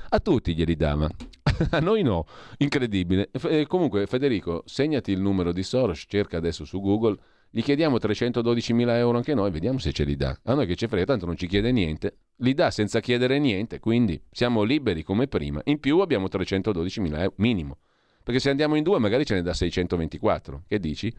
a 0.09 0.19
tutti 0.19 0.55
glieli 0.55 0.75
dava. 0.75 1.09
a 1.71 1.79
noi 1.79 2.03
no, 2.03 2.25
incredibile. 2.57 3.29
E 3.31 3.65
comunque 3.67 4.05
Federico, 4.05 4.63
segnati 4.65 5.11
il 5.11 5.19
numero 5.19 5.51
di 5.51 5.63
Soros, 5.63 6.05
cerca 6.07 6.37
adesso 6.37 6.65
su 6.65 6.79
Google, 6.79 7.17
gli 7.49 7.61
chiediamo 7.61 7.97
312.000 7.97 8.95
euro 8.95 9.17
anche 9.17 9.35
noi, 9.35 9.51
vediamo 9.51 9.77
se 9.77 9.91
ce 9.91 10.03
li 10.03 10.15
dà. 10.15 10.37
A 10.45 10.53
noi 10.53 10.65
che 10.65 10.75
ci 10.75 10.87
frega, 10.87 11.05
tanto 11.05 11.25
non 11.25 11.35
ci 11.35 11.47
chiede 11.47 11.71
niente, 11.71 12.17
li 12.37 12.53
dà 12.53 12.71
senza 12.71 12.99
chiedere 12.99 13.37
niente, 13.37 13.79
quindi 13.79 14.19
siamo 14.31 14.63
liberi 14.63 15.03
come 15.03 15.27
prima. 15.27 15.61
In 15.65 15.79
più 15.79 15.99
abbiamo 15.99 16.27
312.000 16.27 17.19
euro 17.19 17.33
minimo. 17.37 17.77
Perché 18.23 18.39
se 18.39 18.49
andiamo 18.49 18.75
in 18.75 18.83
due 18.83 18.99
magari 18.99 19.25
ce 19.25 19.35
ne 19.35 19.41
dà 19.41 19.53
624. 19.53 20.63
Che 20.67 20.79
dici? 20.79 21.13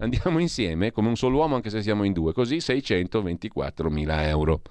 Andiamo 0.00 0.40
insieme 0.40 0.90
come 0.90 1.08
un 1.08 1.16
solo 1.16 1.38
uomo 1.38 1.54
anche 1.54 1.70
se 1.70 1.82
siamo 1.82 2.02
in 2.02 2.12
due, 2.12 2.32
così 2.32 2.60
624 2.60 3.88
mila 3.88 4.26
euro. 4.28 4.62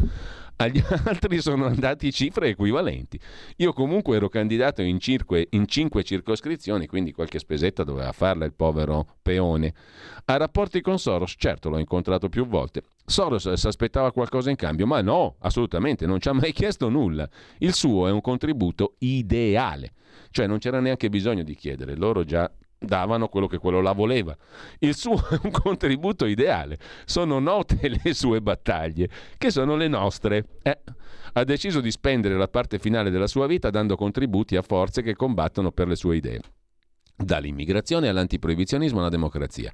Agli 0.59 0.81
altri 1.05 1.39
sono 1.39 1.65
andati 1.65 2.11
cifre 2.11 2.49
equivalenti. 2.49 3.19
Io 3.57 3.73
comunque 3.73 4.15
ero 4.15 4.27
candidato 4.27 4.81
in, 4.81 4.99
cirque, 4.99 5.47
in 5.51 5.67
cinque 5.67 6.03
circoscrizioni, 6.03 6.87
quindi 6.87 7.11
qualche 7.11 7.37
spesetta 7.37 7.83
doveva 7.83 8.11
farla 8.11 8.45
il 8.45 8.53
povero 8.53 9.17
peone. 9.21 9.73
A 10.25 10.37
rapporti 10.37 10.81
con 10.81 10.97
Soros, 10.97 11.35
certo 11.37 11.69
l'ho 11.69 11.77
incontrato 11.77 12.27
più 12.27 12.47
volte. 12.47 12.81
Soros 13.05 13.53
si 13.53 13.67
aspettava 13.67 14.11
qualcosa 14.11 14.49
in 14.49 14.55
cambio, 14.55 14.87
ma 14.87 15.01
no, 15.01 15.35
assolutamente, 15.39 16.07
non 16.07 16.19
ci 16.19 16.29
ha 16.29 16.33
mai 16.33 16.51
chiesto 16.53 16.89
nulla. 16.89 17.29
Il 17.59 17.73
suo 17.73 18.07
è 18.07 18.11
un 18.11 18.21
contributo 18.21 18.95
ideale. 18.99 19.91
Cioè 20.31 20.47
non 20.47 20.57
c'era 20.57 20.79
neanche 20.79 21.09
bisogno 21.09 21.43
di 21.43 21.53
chiedere, 21.53 21.95
loro 21.95 22.23
già 22.23 22.51
davano 22.79 23.27
quello 23.27 23.47
che 23.47 23.57
quello 23.57 23.81
là 23.81 23.91
voleva. 23.91 24.35
Il 24.79 24.95
suo 24.95 25.15
è 25.29 25.39
un 25.43 25.51
contributo 25.51 26.25
ideale. 26.25 26.77
Sono 27.05 27.39
note 27.39 27.79
le 28.03 28.13
sue 28.13 28.41
battaglie, 28.41 29.09
che 29.37 29.49
sono 29.51 29.75
le 29.75 29.87
nostre. 29.87 30.45
Eh, 30.61 30.79
ha 31.33 31.43
deciso 31.43 31.81
di 31.81 31.91
spendere 31.91 32.35
la 32.35 32.47
parte 32.47 32.79
finale 32.79 33.09
della 33.09 33.27
sua 33.27 33.47
vita 33.47 33.69
dando 33.69 33.95
contributi 33.95 34.55
a 34.55 34.61
forze 34.61 35.01
che 35.01 35.15
combattono 35.15 35.71
per 35.71 35.87
le 35.87 35.95
sue 35.95 36.17
idee. 36.17 36.41
Dall'immigrazione 37.19 38.09
all'antiproibizionismo 38.09 38.99
alla 38.99 39.09
democrazia. 39.09 39.71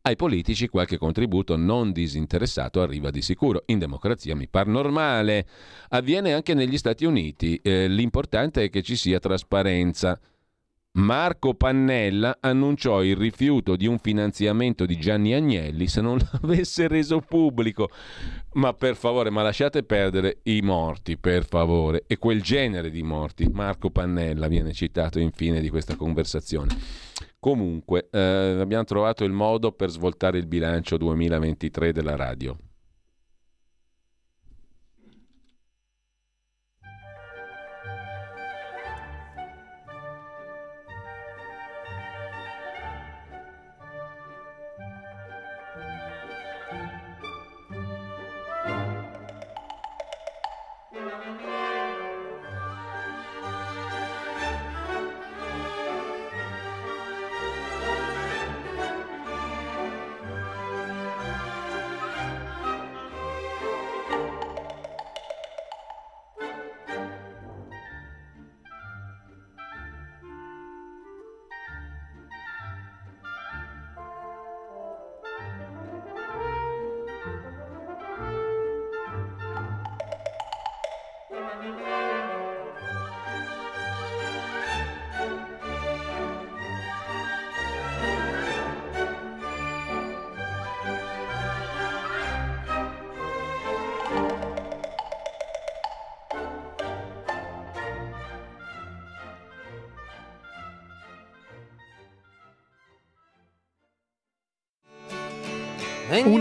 Ai 0.00 0.16
politici 0.16 0.68
qualche 0.68 0.96
contributo 0.96 1.56
non 1.56 1.92
disinteressato 1.92 2.80
arriva 2.80 3.10
di 3.10 3.20
sicuro. 3.20 3.64
In 3.66 3.78
democrazia 3.78 4.34
mi 4.34 4.48
par 4.48 4.66
normale. 4.66 5.46
Avviene 5.88 6.32
anche 6.32 6.54
negli 6.54 6.78
Stati 6.78 7.04
Uniti. 7.04 7.56
Eh, 7.56 7.86
l'importante 7.88 8.64
è 8.64 8.70
che 8.70 8.82
ci 8.82 8.96
sia 8.96 9.18
trasparenza. 9.18 10.18
Marco 10.96 11.52
Pannella 11.52 12.38
annunciò 12.40 13.02
il 13.02 13.16
rifiuto 13.16 13.76
di 13.76 13.86
un 13.86 13.98
finanziamento 13.98 14.86
di 14.86 14.96
Gianni 14.96 15.34
Agnelli 15.34 15.88
se 15.88 16.00
non 16.00 16.16
l'avesse 16.40 16.88
reso 16.88 17.20
pubblico. 17.20 17.90
Ma 18.54 18.72
per 18.72 18.96
favore, 18.96 19.28
ma 19.28 19.42
lasciate 19.42 19.82
perdere 19.82 20.38
i 20.44 20.62
morti, 20.62 21.18
per 21.18 21.44
favore, 21.44 22.04
e 22.06 22.16
quel 22.16 22.40
genere 22.40 22.90
di 22.90 23.02
morti. 23.02 23.46
Marco 23.52 23.90
Pannella 23.90 24.48
viene 24.48 24.72
citato 24.72 25.18
infine 25.18 25.60
di 25.60 25.68
questa 25.68 25.96
conversazione. 25.96 26.74
Comunque, 27.38 28.08
eh, 28.10 28.56
abbiamo 28.58 28.84
trovato 28.84 29.24
il 29.24 29.32
modo 29.32 29.72
per 29.72 29.90
svoltare 29.90 30.38
il 30.38 30.46
bilancio 30.46 30.96
2023 30.96 31.92
della 31.92 32.16
radio. 32.16 32.56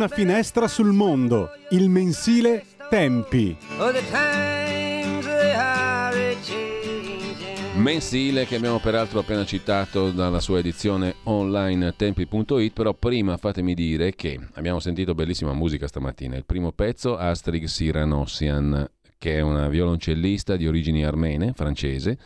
Una 0.06 0.14
finestra 0.14 0.68
sul 0.68 0.92
mondo, 0.92 1.50
il 1.72 1.90
mensile 1.90 2.64
Tempi. 2.92 3.58
Mensile 7.74 8.46
che 8.46 8.56
abbiamo 8.56 8.78
peraltro 8.78 9.22
appena 9.22 9.44
citato 9.46 10.12
dalla 10.12 10.40
sua 10.40 10.60
edizione 10.60 11.16
online 11.24 11.96
tempi.it, 11.96 12.72
però 12.72 12.94
prima 12.94 13.38
fatemi 13.38 13.74
dire 13.74 14.14
che 14.14 14.40
abbiamo 14.54 14.80
sentito 14.80 15.16
bellissima 15.16 15.54
musica 15.54 15.88
stamattina. 15.88 16.36
Il 16.36 16.46
primo 16.46 16.72
pezzo 16.72 17.18
Astrid 17.18 17.64
Siranossian 17.64 18.88
che 19.26 19.38
è 19.38 19.42
una 19.42 19.68
violoncellista 19.70 20.56
di 20.56 20.68
origini 20.68 21.04
armene, 21.04 21.54
francese, 21.56 22.20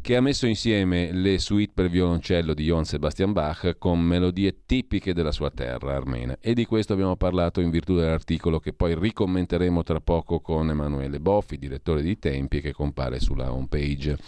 che 0.00 0.16
ha 0.16 0.20
messo 0.20 0.48
insieme 0.48 1.12
le 1.12 1.38
suite 1.38 1.70
per 1.72 1.88
violoncello 1.88 2.52
di 2.52 2.64
Johann 2.64 2.82
Sebastian 2.82 3.30
Bach 3.30 3.76
con 3.78 4.00
melodie 4.00 4.62
tipiche 4.66 5.14
della 5.14 5.30
sua 5.30 5.52
terra 5.52 5.94
armena. 5.94 6.36
E 6.40 6.54
di 6.54 6.66
questo 6.66 6.94
abbiamo 6.94 7.14
parlato 7.14 7.60
in 7.60 7.70
virtù 7.70 7.94
dell'articolo 7.94 8.58
che 8.58 8.72
poi 8.72 8.96
ricommenteremo 8.98 9.84
tra 9.84 10.00
poco 10.00 10.40
con 10.40 10.68
Emanuele 10.68 11.20
Boffi, 11.20 11.58
direttore 11.58 12.02
di 12.02 12.18
Tempi, 12.18 12.60
che 12.60 12.72
compare 12.72 13.20
sulla 13.20 13.52
homepage 13.52 14.18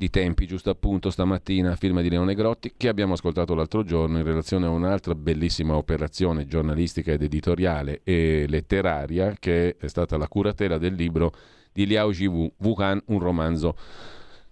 di 0.00 0.08
tempi, 0.08 0.46
giusto 0.46 0.70
appunto 0.70 1.10
stamattina, 1.10 1.76
film 1.76 2.00
di 2.00 2.08
Leone 2.08 2.34
Grotti, 2.34 2.72
che 2.74 2.88
abbiamo 2.88 3.12
ascoltato 3.12 3.54
l'altro 3.54 3.84
giorno 3.84 4.16
in 4.16 4.24
relazione 4.24 4.64
a 4.64 4.70
un'altra 4.70 5.14
bellissima 5.14 5.76
operazione 5.76 6.46
giornalistica 6.46 7.12
ed 7.12 7.20
editoriale 7.20 8.00
e 8.02 8.46
letteraria 8.48 9.34
che 9.38 9.76
è 9.76 9.86
stata 9.88 10.16
la 10.16 10.26
curatela 10.26 10.78
del 10.78 10.94
libro 10.94 11.34
di 11.70 11.84
Liao 11.84 12.12
Jiwu, 12.12 12.50
Wuhan, 12.60 12.98
un 13.08 13.18
romanzo 13.18 13.76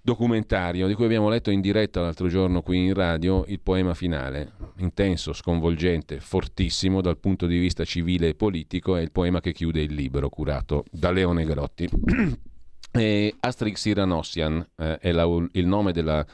documentario 0.02 0.86
di 0.86 0.92
cui 0.92 1.06
abbiamo 1.06 1.30
letto 1.30 1.50
in 1.50 1.62
diretta 1.62 2.02
l'altro 2.02 2.28
giorno 2.28 2.60
qui 2.60 2.84
in 2.84 2.92
radio 2.92 3.46
il 3.46 3.60
poema 3.60 3.94
finale, 3.94 4.52
intenso, 4.80 5.32
sconvolgente, 5.32 6.20
fortissimo 6.20 7.00
dal 7.00 7.16
punto 7.16 7.46
di 7.46 7.56
vista 7.56 7.84
civile 7.84 8.28
e 8.28 8.34
politico, 8.34 8.96
è 8.96 9.00
il 9.00 9.12
poema 9.12 9.40
che 9.40 9.54
chiude 9.54 9.80
il 9.80 9.94
libro 9.94 10.28
curato 10.28 10.84
da 10.90 11.10
Leone 11.10 11.46
Grotti. 11.46 11.88
E 12.90 13.35
Astrid 13.40 13.74
Siranossian 13.74 14.66
eh, 14.77 14.98
è 14.98 15.12
la, 15.12 15.24
il 15.52 15.66
nome 15.66 15.93
della 15.93 16.27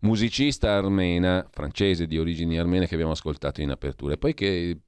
musicista 0.00 0.72
armena, 0.72 1.46
francese 1.50 2.06
di 2.06 2.18
origini 2.18 2.58
armene 2.58 2.86
che 2.86 2.94
abbiamo 2.94 3.12
ascoltato 3.12 3.60
in 3.60 3.70
apertura. 3.70 4.14
E 4.14 4.18
poi 4.18 4.34
che 4.34 4.78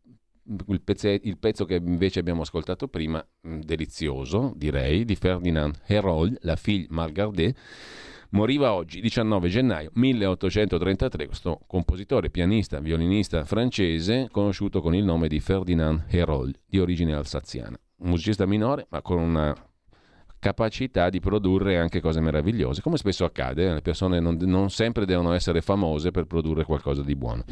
il, 0.66 0.80
pezze, 0.82 1.20
il 1.22 1.38
pezzo 1.38 1.64
che 1.64 1.76
invece 1.76 2.20
abbiamo 2.20 2.42
ascoltato 2.42 2.88
prima, 2.88 3.24
mm, 3.46 3.60
delizioso 3.60 4.52
direi, 4.56 5.04
di 5.04 5.14
Ferdinand 5.14 5.80
Herold, 5.86 6.38
la 6.42 6.56
figlia 6.56 6.86
Margardet, 6.90 7.56
moriva 8.30 8.72
oggi, 8.72 9.00
19 9.00 9.48
gennaio 9.48 9.90
1833, 9.94 11.26
questo 11.26 11.60
compositore, 11.66 12.30
pianista, 12.30 12.80
violinista 12.80 13.44
francese, 13.44 14.28
conosciuto 14.30 14.80
con 14.80 14.94
il 14.94 15.04
nome 15.04 15.28
di 15.28 15.40
Ferdinand 15.40 16.04
Herold, 16.08 16.58
di 16.66 16.78
origine 16.78 17.14
alsaziana. 17.14 17.78
Un 17.98 18.10
musicista 18.10 18.44
minore, 18.44 18.86
ma 18.90 19.00
con 19.00 19.18
una 19.18 19.54
capacità 20.44 21.08
di 21.08 21.20
produrre 21.20 21.78
anche 21.78 22.02
cose 22.02 22.20
meravigliose, 22.20 22.82
come 22.82 22.98
spesso 22.98 23.24
accade, 23.24 23.72
le 23.72 23.80
persone 23.80 24.20
non, 24.20 24.36
non, 24.42 24.68
sempre 24.68 25.06
devono 25.06 25.32
essere 25.32 25.62
famose 25.62 26.10
per 26.10 26.26
produrre 26.26 26.64
qualcosa 26.64 27.00
di 27.00 27.16
buono. 27.16 27.44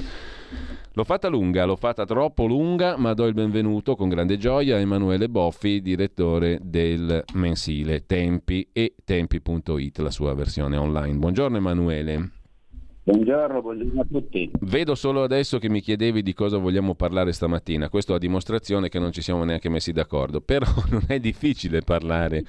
L'ho 0.93 1.05
fatta 1.05 1.29
lunga, 1.29 1.65
l'ho 1.65 1.77
fatta 1.77 2.05
troppo 2.05 2.45
lunga, 2.45 2.99
ma 2.99 3.15
do 3.15 3.25
il 3.25 3.33
benvenuto 3.33 3.97
con 3.97 4.11
grande 4.11 4.37
gioia 4.37 4.77
a 4.77 4.81
Emanuele 4.81 5.31
Boffi, 5.31 5.81
direttore 5.81 6.59
del 6.61 7.25
mensile 7.33 8.05
Tempi 8.05 8.69
e 8.75 8.95
tempi.it, 9.03 9.99
la 10.01 10.11
sua 10.11 10.35
versione 10.35 10.77
online. 10.77 11.17
Buongiorno 11.17 11.57
Emanuele. 11.57 12.42
Buongiorno, 13.05 13.61
buongiorno 13.63 14.01
a 14.01 14.07
tutti. 14.09 14.49
Vedo 14.61 14.95
solo 14.95 15.25
adesso 15.25 15.59
che 15.59 15.69
mi 15.69 15.81
chiedevi 15.81 16.23
di 16.23 16.33
cosa 16.35 16.59
vogliamo 16.59 16.95
parlare 16.95 17.33
stamattina, 17.33 17.89
questo 17.89 18.15
a 18.15 18.19
dimostrazione 18.19 18.89
che 18.89 19.01
non 19.01 19.11
ci 19.11 19.23
siamo 19.23 19.43
neanche 19.43 19.69
messi 19.69 19.91
d'accordo, 19.91 20.39
però 20.47 20.67
non 20.89 21.03
è 21.09 21.19
difficile 21.19 21.83
parlare 21.83 22.45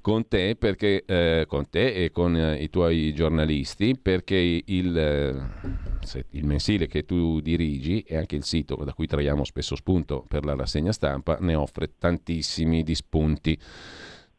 con 0.00 0.26
te, 0.26 0.56
perché, 0.58 1.04
eh, 1.06 1.44
con 1.46 1.70
te 1.70 1.92
e 1.92 2.10
con 2.10 2.36
eh, 2.36 2.60
i 2.60 2.68
tuoi 2.68 3.14
giornalisti, 3.14 3.96
perché 3.96 4.62
il, 4.64 4.98
eh, 4.98 6.26
il 6.30 6.46
mensile 6.46 6.88
che 6.88 7.04
tu 7.04 7.38
dirigi 7.40 8.00
e 8.00 8.16
anche 8.16 8.34
il 8.34 8.42
sito 8.42 8.74
da 8.84 8.94
cui 8.94 9.06
traiamo 9.06 9.44
spesso 9.44 9.76
spunto 9.76 10.24
per 10.26 10.44
la 10.44 10.56
rassegna 10.56 10.90
stampa 10.90 11.36
ne 11.38 11.54
offre 11.54 11.92
tantissimi 11.96 12.82
di 12.82 12.96
spunti 12.96 13.56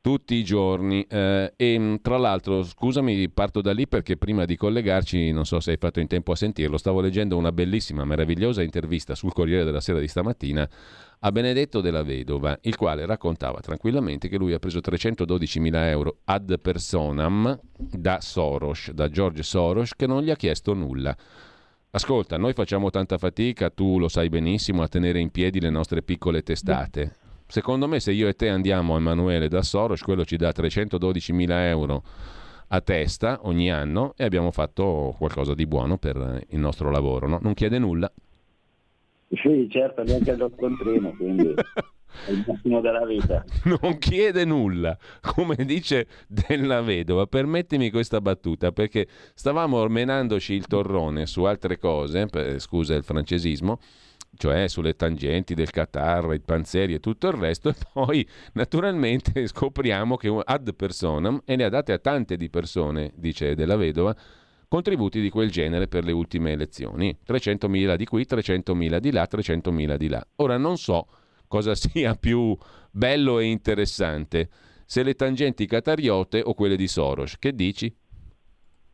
tutti 0.04 0.36
i 0.36 0.44
giorni. 0.44 1.06
Eh, 1.08 1.54
e 1.56 1.80
mm, 1.80 1.96
tra 2.02 2.18
l'altro, 2.18 2.62
scusami, 2.62 3.30
parto 3.30 3.62
da 3.62 3.72
lì 3.72 3.88
perché 3.88 4.18
prima 4.18 4.44
di 4.44 4.58
collegarci, 4.58 5.32
non 5.32 5.46
so 5.46 5.62
se 5.62 5.72
hai 5.72 5.78
fatto 5.78 6.02
in 6.02 6.08
tempo 6.08 6.34
a 6.34 6.36
sentirlo, 6.36 6.78
stavo 6.78 7.00
leggendo 7.00 7.38
una 7.38 7.54
bellissima, 7.54 8.04
meravigliosa 8.04 8.62
intervista 8.62 9.16
sul 9.16 9.32
Corriere 9.32 9.64
della 9.64 9.80
Sera 9.80 10.00
di 10.00 10.10
stamattina 10.10 10.70
a 11.20 11.32
Benedetto 11.32 11.80
della 11.80 12.04
Vedova, 12.04 12.58
il 12.64 12.76
quale 12.76 13.06
raccontava 13.06 13.62
tranquillamente 13.62 14.28
che 14.28 14.38
lui 14.38 14.52
ha 14.52 14.60
preso 14.60 14.80
312.000 14.80 15.74
euro 15.88 16.18
ad 16.26 16.60
personam 16.60 17.58
da 17.78 18.20
Soros, 18.20 18.92
da 18.92 19.08
George 19.08 19.42
Soros, 19.42 19.96
che 19.96 20.06
non 20.06 20.22
gli 20.22 20.32
ha 20.32 20.36
chiesto 20.36 20.74
nulla. 20.74 21.16
Ascolta, 21.92 22.38
noi 22.38 22.52
facciamo 22.52 22.90
tanta 22.90 23.18
fatica, 23.18 23.70
tu 23.70 24.00
lo 24.00 24.10
sai 24.10 24.28
benissimo, 24.28 24.82
a 24.82 24.90
tenere 24.90 25.20
in 25.20 25.30
piedi 25.30 25.62
le 25.62 25.70
nostre 25.70 26.02
piccole 26.02 26.44
testate. 26.44 27.23
Secondo 27.48 27.88
me 27.88 28.00
se 28.00 28.12
io 28.12 28.28
e 28.28 28.34
te 28.34 28.50
andiamo 28.50 28.96
a 28.96 28.98
Emanuele 28.98 29.48
da 29.48 29.62
Soros, 29.62 30.02
quello 30.02 30.26
ci 30.26 30.38
dà 30.38 30.50
312.000 30.50 31.50
euro 31.68 32.04
a 32.70 32.82
testa 32.82 33.40
ogni 33.44 33.72
anno 33.72 34.14
e 34.18 34.24
abbiamo 34.24 34.52
fatto 34.52 35.14
qualcosa 35.18 35.54
di 35.54 35.68
buono 35.68 35.98
per 35.98 36.46
il 36.50 36.60
nostro 36.60 36.90
lavoro. 36.90 37.28
No? 37.28 37.40
Non 37.42 37.54
chiede 37.54 37.78
nulla. 37.78 38.12
Sì, 39.30 39.68
certo, 39.70 40.04
neanche 40.04 40.36
lo 40.36 40.52
scontrino, 40.56 41.12
quindi 41.16 41.54
è 42.26 42.32
il 42.32 42.44
massimo 42.48 42.82
della 42.82 43.06
vita. 43.06 43.44
Non 43.82 43.98
chiede 43.98 44.46
nulla, 44.46 44.98
come 45.22 45.56
dice 45.66 46.08
della 46.28 46.82
vedova. 46.82 47.26
Permettimi 47.26 47.90
questa 47.90 48.22
battuta, 48.22 48.72
perché 48.72 49.08
stavamo 49.34 49.78
ormenandoci 49.78 50.54
il 50.54 50.68
torrone 50.68 51.26
su 51.26 51.44
altre 51.44 51.78
cose, 51.78 52.28
per, 52.28 52.60
scusa 52.60 52.94
il 52.94 53.04
francesismo, 53.04 53.80
cioè 54.36 54.68
sulle 54.68 54.96
tangenti 54.96 55.54
del 55.54 55.70
Qatar, 55.70 56.34
i 56.34 56.40
panzeri 56.40 56.94
e 56.94 57.00
tutto 57.00 57.28
il 57.28 57.34
resto, 57.34 57.70
e 57.70 57.76
poi 57.92 58.28
naturalmente 58.54 59.46
scopriamo 59.48 60.18
che 60.18 60.42
ad 60.44 60.74
personam, 60.76 61.42
e 61.46 61.56
ne 61.56 61.64
ha 61.64 61.70
date 61.70 61.94
a 61.94 62.00
tante 62.00 62.38
di 62.38 62.50
persone, 62.50 63.12
dice 63.16 63.56
Della 63.56 63.76
Vedova, 63.76 64.16
contributi 64.68 65.22
di 65.22 65.30
quel 65.30 65.52
genere 65.52 65.88
per 65.88 66.04
le 66.04 66.12
ultime 66.12 66.52
elezioni. 66.52 67.16
300.000 67.28 67.96
di 67.96 68.06
qui, 68.06 68.26
300.000 68.28 68.98
di 68.98 69.12
là, 69.12 69.28
300.000 69.30 69.96
di 69.98 70.08
là. 70.08 70.26
Ora 70.38 70.58
non 70.58 70.78
so 70.78 71.08
cosa 71.48 71.76
sia 71.76 72.16
più 72.16 72.58
bello 72.90 73.38
e 73.38 73.46
interessante, 73.46 74.50
se 74.86 75.04
le 75.04 75.14
tangenti 75.14 75.68
qatariote 75.68 76.42
o 76.44 76.56
quelle 76.56 76.76
di 76.76 76.88
Soros. 76.88 77.38
Che 77.38 77.54
dici? 77.54 77.96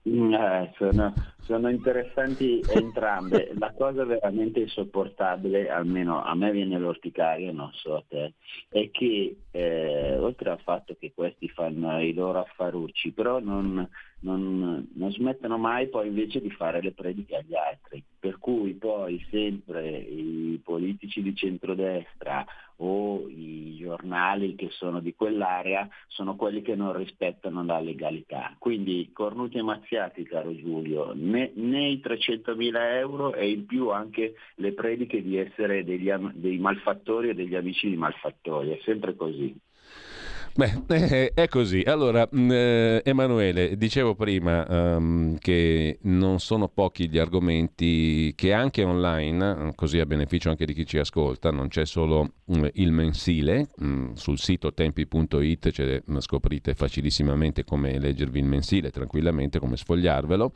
Mm, 0.10 0.34
eh, 0.34 0.74
sono, 0.78 1.14
sono, 1.50 1.70
interessanti 1.70 2.62
entrambe. 2.70 3.52
La 3.58 3.74
cosa 3.76 4.06
veramente 4.06 4.60
insopportabile, 4.60 5.70
almeno 5.70 6.24
a 6.24 6.36
me 6.36 6.52
viene 6.52 6.78
l'orticaria, 6.78 7.52
non 7.52 7.72
so 7.74 7.96
a 7.96 8.04
te, 8.08 8.34
è 8.70 8.92
che 8.92 9.36
eh, 9.52 10.18
oltre 10.20 10.52
al 10.52 10.60
fatto 10.62 10.96
che 11.00 11.12
questi 11.14 11.50
fanno 11.50 12.00
i 12.00 12.14
loro 12.14 12.40
affarucci, 12.40 13.12
però 13.12 13.40
non, 13.40 13.88
non, 14.22 14.88
non, 14.94 15.12
smettono 15.12 15.58
mai 15.58 15.88
poi 15.88 16.08
invece 16.08 16.40
di 16.40 16.52
fare 16.52 16.82
le 16.82 16.92
prediche 16.92 17.38
agli 17.38 17.56
altri, 17.56 18.04
per 18.20 18.38
cui 18.38 18.74
poi 18.74 19.26
sempre 19.30 19.88
i 19.98 20.62
politici 20.64 21.22
di 21.22 21.34
centrodestra 21.36 22.46
o 22.82 23.28
i 23.28 23.76
giornali 23.78 24.56
che 24.56 24.70
sono 24.72 25.00
di 25.00 25.14
quell'area 25.14 25.88
sono 26.08 26.36
quelli 26.36 26.62
che 26.62 26.76
non 26.76 26.96
rispettano 26.96 27.64
la 27.64 27.80
legalità. 27.80 28.56
Quindi 28.58 29.10
cornuti 29.14 29.58
e 29.58 29.64
mazziati, 29.64 30.24
caro 30.24 30.56
Giulio, 30.56 31.14
né, 31.14 31.39
né 31.56 31.90
i 31.90 32.02
300.000 32.04 32.98
euro 32.98 33.34
e 33.34 33.50
in 33.50 33.66
più 33.66 33.90
anche 33.90 34.36
le 34.56 34.74
prediche 34.74 35.22
di 35.22 35.38
essere 35.38 35.84
degli, 35.84 36.12
dei 36.34 36.58
malfattori 36.58 37.30
e 37.30 37.34
degli 37.34 37.56
amici 37.56 37.90
di 37.90 37.96
malfattori, 37.96 38.72
è 38.72 38.80
sempre 38.84 39.16
così. 39.16 39.56
Beh, 40.60 40.84
eh, 40.90 41.32
è 41.36 41.48
così. 41.48 41.84
Allora, 41.86 42.28
mm, 42.36 42.52
eh, 42.52 43.02
Emanuele, 43.06 43.78
dicevo 43.78 44.16
prima 44.16 44.66
um, 44.68 45.38
che 45.38 46.00
non 46.02 46.40
sono 46.40 46.68
pochi 46.68 47.08
gli 47.08 47.18
argomenti 47.18 48.34
che 48.36 48.52
anche 48.52 48.84
online, 48.84 49.72
così 49.76 50.00
a 50.00 50.06
beneficio 50.06 50.50
anche 50.50 50.66
di 50.66 50.74
chi 50.74 50.86
ci 50.86 50.98
ascolta, 50.98 51.52
non 51.52 51.68
c'è 51.68 51.86
solo 51.86 52.34
um, 52.46 52.70
il 52.74 52.92
mensile, 52.92 53.70
um, 53.78 54.14
sul 54.16 54.38
sito 54.38 54.74
tempi.it 54.74 55.72
cioè, 55.72 56.04
scoprite 56.18 56.74
facilissimamente 56.74 57.64
come 57.64 57.98
leggervi 58.00 58.40
il 58.40 58.46
mensile, 58.46 58.90
tranquillamente 58.92 59.60
come 59.60 59.78
sfogliarvelo. 59.78 60.52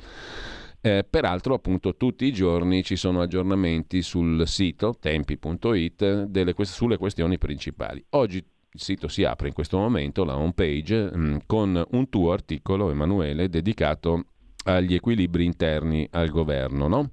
Eh, 0.86 1.06
peraltro, 1.10 1.54
appunto, 1.54 1.96
tutti 1.96 2.26
i 2.26 2.34
giorni 2.34 2.84
ci 2.84 2.98
sono 2.98 3.22
aggiornamenti 3.22 4.02
sul 4.02 4.46
sito 4.46 4.94
tempi.it 5.00 6.26
delle, 6.26 6.54
sulle 6.60 6.98
questioni 6.98 7.38
principali. 7.38 8.04
Oggi 8.10 8.40
il 8.40 8.82
sito 8.82 9.08
si 9.08 9.24
apre 9.24 9.48
in 9.48 9.54
questo 9.54 9.78
momento, 9.78 10.26
la 10.26 10.36
home 10.36 10.52
page, 10.52 11.10
mm, 11.16 11.38
con 11.46 11.82
un 11.92 12.10
tuo 12.10 12.34
articolo, 12.34 12.92
Emanuele, 12.92 13.48
dedicato 13.48 14.26
agli 14.66 14.94
equilibri 14.94 15.46
interni 15.46 16.06
al 16.12 16.28
governo, 16.28 16.90
no? 16.90 17.12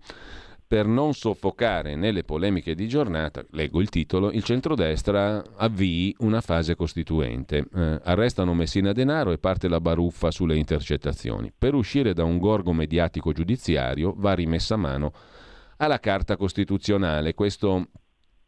Per 0.71 0.87
non 0.87 1.15
soffocare 1.15 1.97
nelle 1.97 2.23
polemiche 2.23 2.77
di 2.77 2.87
giornata, 2.87 3.45
leggo 3.51 3.81
il 3.81 3.89
titolo, 3.89 4.31
il 4.31 4.45
centrodestra 4.45 5.43
avvii 5.57 6.15
una 6.19 6.41
fase 6.41 6.77
costituente. 6.77 7.67
Eh, 7.75 8.01
arrestano 8.05 8.55
Messina 8.55 8.93
Denaro 8.93 9.33
e 9.33 9.39
parte 9.39 9.67
la 9.67 9.81
baruffa 9.81 10.31
sulle 10.31 10.57
intercettazioni. 10.57 11.51
Per 11.59 11.75
uscire 11.75 12.15
da 12.15 12.23
un 12.23 12.39
gorgo 12.39 12.73
mediatico 12.73 13.33
giudiziario 13.33 14.15
va 14.17 14.33
rimessa 14.33 14.77
mano 14.77 15.13
alla 15.79 15.99
Carta 15.99 16.37
Costituzionale. 16.37 17.35
Questo 17.35 17.89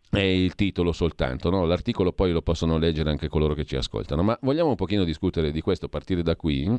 è 0.08 0.20
il 0.20 0.54
titolo 0.54 0.92
soltanto, 0.92 1.50
no? 1.50 1.64
l'articolo 1.64 2.12
poi 2.12 2.30
lo 2.30 2.42
possono 2.42 2.78
leggere 2.78 3.10
anche 3.10 3.26
coloro 3.26 3.54
che 3.54 3.64
ci 3.64 3.74
ascoltano, 3.74 4.22
ma 4.22 4.38
vogliamo 4.42 4.68
un 4.68 4.76
pochino 4.76 5.02
discutere 5.02 5.50
di 5.50 5.60
questo, 5.60 5.88
partire 5.88 6.22
da 6.22 6.36
qui, 6.36 6.70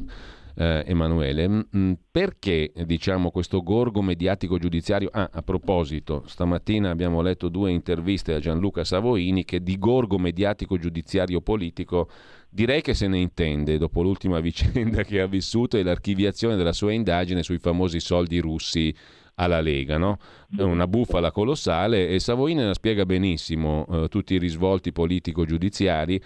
eh, 0.55 0.83
Emanuele, 0.85 1.47
mh, 1.47 1.67
mm, 1.75 1.91
perché 2.11 2.71
diciamo 2.85 3.31
questo 3.31 3.61
gorgo 3.61 4.01
mediatico 4.01 4.57
giudiziario, 4.57 5.09
ah, 5.11 5.29
a 5.31 5.41
proposito, 5.41 6.23
stamattina 6.27 6.89
abbiamo 6.89 7.21
letto 7.21 7.49
due 7.49 7.71
interviste 7.71 8.33
a 8.33 8.39
Gianluca 8.39 8.83
Savoini 8.83 9.45
che 9.45 9.61
di 9.61 9.77
gorgo 9.77 10.17
mediatico 10.17 10.77
giudiziario 10.77 11.41
politico 11.41 12.09
direi 12.49 12.81
che 12.81 12.93
se 12.93 13.07
ne 13.07 13.17
intende 13.17 13.77
dopo 13.77 14.01
l'ultima 14.01 14.39
vicenda 14.41 15.03
che 15.03 15.21
ha 15.21 15.27
vissuto 15.27 15.77
e 15.77 15.83
l'archiviazione 15.83 16.55
della 16.55 16.73
sua 16.73 16.91
indagine 16.91 17.43
sui 17.43 17.57
famosi 17.57 17.99
soldi 17.99 18.39
russi 18.39 18.95
alla 19.35 19.61
Lega, 19.61 19.97
no? 19.97 20.17
una 20.57 20.87
bufala 20.87 21.31
colossale 21.31 22.09
e 22.09 22.19
Savoini 22.19 22.63
la 22.63 22.75
spiega 22.75 23.03
benissimo 23.03 23.87
eh, 23.89 24.07
tutti 24.07 24.35
i 24.35 24.37
risvolti 24.37 24.91
politico-giudiziari 24.91 26.21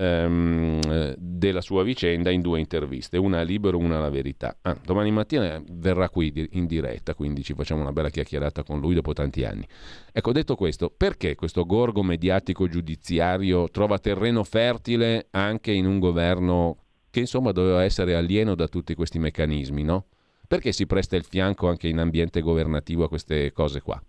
ehm, 0.00 1.14
della 1.16 1.60
sua 1.60 1.82
vicenda 1.82 2.30
in 2.30 2.40
due 2.40 2.58
interviste, 2.58 3.18
una 3.18 3.40
a 3.40 3.42
Libero, 3.42 3.76
una 3.76 3.98
alla 3.98 4.08
Verità. 4.08 4.56
Ah, 4.62 4.76
domani 4.82 5.10
mattina 5.10 5.62
verrà 5.70 6.08
qui 6.08 6.48
in 6.52 6.66
diretta, 6.66 7.14
quindi 7.14 7.42
ci 7.42 7.52
facciamo 7.54 7.82
una 7.82 7.92
bella 7.92 8.08
chiacchierata 8.08 8.62
con 8.62 8.80
lui 8.80 8.94
dopo 8.94 9.12
tanti 9.12 9.44
anni. 9.44 9.66
Ecco, 10.12 10.32
detto 10.32 10.56
questo, 10.56 10.92
perché 10.94 11.34
questo 11.34 11.66
gorgo 11.66 12.02
mediatico 12.02 12.66
giudiziario 12.66 13.68
trova 13.68 13.98
terreno 13.98 14.42
fertile 14.42 15.26
anche 15.30 15.72
in 15.72 15.86
un 15.86 15.98
governo 15.98 16.78
che 17.10 17.20
insomma 17.20 17.52
doveva 17.52 17.84
essere 17.84 18.14
alieno 18.14 18.54
da 18.54 18.68
tutti 18.68 18.94
questi 18.94 19.18
meccanismi, 19.18 19.82
no? 19.82 20.06
Perché 20.46 20.72
si 20.72 20.86
presta 20.86 21.16
il 21.16 21.24
fianco 21.24 21.68
anche 21.68 21.88
in 21.88 21.98
ambiente 21.98 22.40
governativo 22.40 23.04
a 23.04 23.08
queste 23.08 23.52
cose 23.52 23.80
qua? 23.82 24.02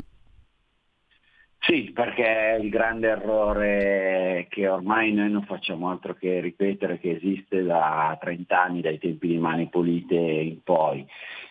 Sì, 1.63 1.91
perché 1.93 2.57
il 2.59 2.69
grande 2.71 3.09
errore 3.09 4.47
che 4.49 4.67
ormai 4.67 5.13
noi 5.13 5.29
non 5.29 5.43
facciamo 5.43 5.89
altro 5.91 6.15
che 6.15 6.39
ripetere 6.39 6.97
che 6.97 7.11
esiste 7.11 7.61
da 7.61 8.17
30 8.19 8.59
anni, 8.59 8.81
dai 8.81 8.97
tempi 8.97 9.27
di 9.27 9.37
Mani 9.37 9.69
Pulite 9.69 10.15
in 10.15 10.63
poi. 10.63 11.05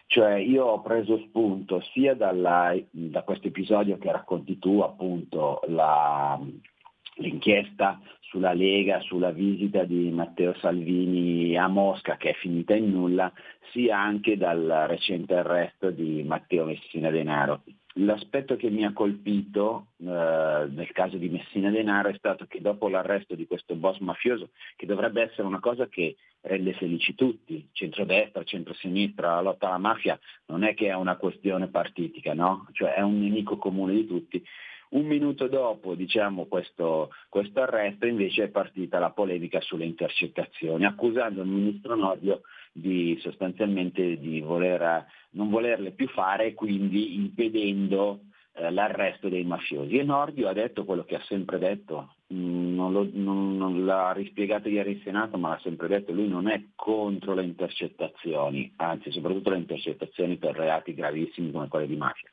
Cioè 0.06 0.34
io 0.34 0.64
ho 0.64 0.80
preso 0.80 1.16
spunto 1.28 1.80
sia 1.92 2.14
dalla, 2.14 2.74
da 2.90 3.22
questo 3.22 3.46
episodio 3.46 3.98
che 3.98 4.10
racconti 4.10 4.58
tu, 4.58 4.80
appunto, 4.80 5.60
la, 5.68 6.36
l'inchiesta 7.14 8.00
sulla 8.30 8.52
Lega, 8.52 9.00
sulla 9.00 9.32
visita 9.32 9.82
di 9.84 10.08
Matteo 10.10 10.54
Salvini 10.60 11.56
a 11.58 11.66
Mosca 11.66 12.16
che 12.16 12.30
è 12.30 12.34
finita 12.34 12.74
in 12.74 12.90
nulla, 12.90 13.30
sia 13.72 13.98
anche 13.98 14.36
dal 14.36 14.84
recente 14.86 15.34
arresto 15.34 15.90
di 15.90 16.22
Matteo 16.22 16.64
Messina 16.64 17.10
Denaro. 17.10 17.62
L'aspetto 17.94 18.54
che 18.54 18.70
mi 18.70 18.84
ha 18.84 18.92
colpito 18.92 19.88
eh, 19.98 20.04
nel 20.04 20.90
caso 20.92 21.16
di 21.16 21.28
Messina 21.28 21.70
Denaro 21.70 22.08
è 22.08 22.14
stato 22.16 22.46
che 22.46 22.60
dopo 22.60 22.88
l'arresto 22.88 23.34
di 23.34 23.48
questo 23.48 23.74
boss 23.74 23.98
mafioso, 23.98 24.50
che 24.76 24.86
dovrebbe 24.86 25.22
essere 25.22 25.42
una 25.42 25.58
cosa 25.58 25.88
che 25.88 26.14
rende 26.42 26.72
felici 26.74 27.16
tutti, 27.16 27.68
centrodestra, 27.72 28.44
centrosinistra, 28.44 29.34
la 29.34 29.40
lotta 29.42 29.66
alla 29.66 29.78
mafia 29.78 30.18
non 30.46 30.62
è 30.62 30.74
che 30.74 30.86
è 30.86 30.94
una 30.94 31.16
questione 31.16 31.66
partitica, 31.66 32.32
no? 32.32 32.68
cioè 32.72 32.94
è 32.94 33.00
un 33.00 33.18
nemico 33.20 33.56
comune 33.58 33.94
di 33.94 34.06
tutti, 34.06 34.42
un 34.90 35.06
minuto 35.06 35.46
dopo 35.46 35.94
diciamo, 35.94 36.46
questo, 36.46 37.10
questo, 37.28 37.60
arresto 37.60 38.06
invece 38.06 38.44
è 38.44 38.48
partita 38.48 38.98
la 38.98 39.10
polemica 39.10 39.60
sulle 39.60 39.84
intercettazioni, 39.84 40.84
accusando 40.84 41.42
il 41.42 41.48
ministro 41.48 41.94
Nordio 41.94 42.42
di 42.72 43.18
sostanzialmente 43.20 44.18
di 44.18 44.40
voler, 44.40 45.04
non 45.30 45.50
volerle 45.50 45.92
più 45.92 46.08
fare 46.08 46.46
e 46.46 46.54
quindi 46.54 47.14
impedendo 47.14 48.20
eh, 48.54 48.70
l'arresto 48.70 49.28
dei 49.28 49.44
mafiosi. 49.44 49.96
E 49.96 50.02
Nordio 50.02 50.48
ha 50.48 50.52
detto 50.52 50.84
quello 50.84 51.04
che 51.04 51.16
ha 51.16 51.22
sempre 51.24 51.58
detto, 51.58 52.14
mm, 52.32 52.74
non, 52.74 52.92
lo, 52.92 53.08
non, 53.12 53.56
non, 53.56 53.84
l'ha 53.84 54.12
rispiegato 54.12 54.68
ieri 54.68 54.92
in 54.92 55.00
Senato, 55.02 55.38
ma 55.38 55.50
l'ha 55.50 55.60
sempre 55.62 55.86
detto, 55.86 56.12
lui 56.12 56.28
non 56.28 56.48
è 56.48 56.62
contro 56.74 57.34
le 57.34 57.44
intercettazioni, 57.44 58.72
anzi 58.76 59.12
soprattutto 59.12 59.50
le 59.50 59.58
intercettazioni 59.58 60.36
per 60.36 60.56
reati 60.56 60.94
gravissimi 60.94 61.52
come 61.52 61.68
quelle 61.68 61.86
di 61.86 61.96
mafia 61.96 62.28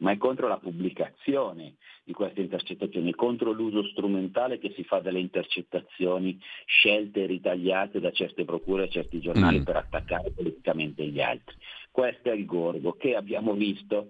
ma 0.00 0.10
è 0.10 0.16
contro 0.16 0.48
la 0.48 0.58
pubblicazione 0.58 1.76
di 2.04 2.12
queste 2.12 2.40
intercettazioni, 2.40 3.10
è 3.10 3.14
contro 3.14 3.52
l'uso 3.52 3.84
strumentale 3.84 4.58
che 4.58 4.72
si 4.74 4.82
fa 4.84 5.00
delle 5.00 5.20
intercettazioni 5.20 6.38
scelte 6.64 7.22
e 7.22 7.26
ritagliate 7.26 8.00
da 8.00 8.10
certe 8.10 8.44
procure 8.44 8.84
e 8.84 8.90
certi 8.90 9.20
giornali 9.20 9.60
mm. 9.60 9.62
per 9.62 9.76
attaccare 9.76 10.30
politicamente 10.30 11.06
gli 11.06 11.20
altri. 11.20 11.54
Questo 11.90 12.30
è 12.30 12.32
il 12.32 12.44
gorgo 12.44 12.92
che 12.94 13.14
abbiamo 13.14 13.54
visto 13.54 14.08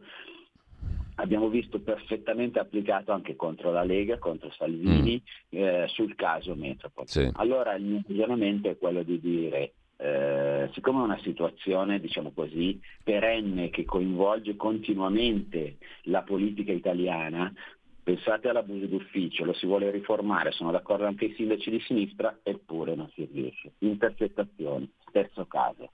abbiamo 1.17 1.49
visto 1.49 1.79
perfettamente 1.81 2.59
applicato 2.59 3.13
anche 3.13 3.37
contro 3.37 3.71
la 3.71 3.85
Lega, 3.85 4.19
contro 4.19 4.51
Salvini, 4.51 5.23
mm. 5.55 5.59
eh, 5.59 5.87
sul 5.89 6.15
caso 6.15 6.55
Metropol. 6.55 7.07
Sì. 7.07 7.29
Allora 7.35 7.75
il 7.75 7.85
mio 7.85 8.03
ragionamento 8.07 8.71
è 8.71 8.79
quello 8.79 9.03
di 9.03 9.21
dire 9.21 9.75
eh, 10.03 10.69
siccome 10.73 11.01
è 11.01 11.05
una 11.05 11.21
situazione, 11.23 12.01
diciamo 12.01 12.33
così, 12.33 12.81
perenne 13.05 13.71
che 13.71 13.85
coinvolge 13.85 14.57
continuamente 14.57 15.77
la 16.05 16.23
politica 16.23 16.73
italiana, 16.73 17.53
pensate 18.03 18.49
all'abuso 18.49 18.87
d'ufficio, 18.87 19.45
lo 19.45 19.53
si 19.53 19.65
vuole 19.65 19.93
riformare, 19.93 20.51
sono 20.51 20.73
d'accordo 20.73 21.07
anche 21.07 21.27
i 21.27 21.35
sindaci 21.35 21.71
di 21.71 21.81
sinistra, 21.81 22.41
eppure 22.43 22.97
non 22.97 23.09
si 23.15 23.29
riesce. 23.31 23.75
Intercettazioni, 23.79 24.91
stesso 25.07 25.47
caso. 25.47 25.91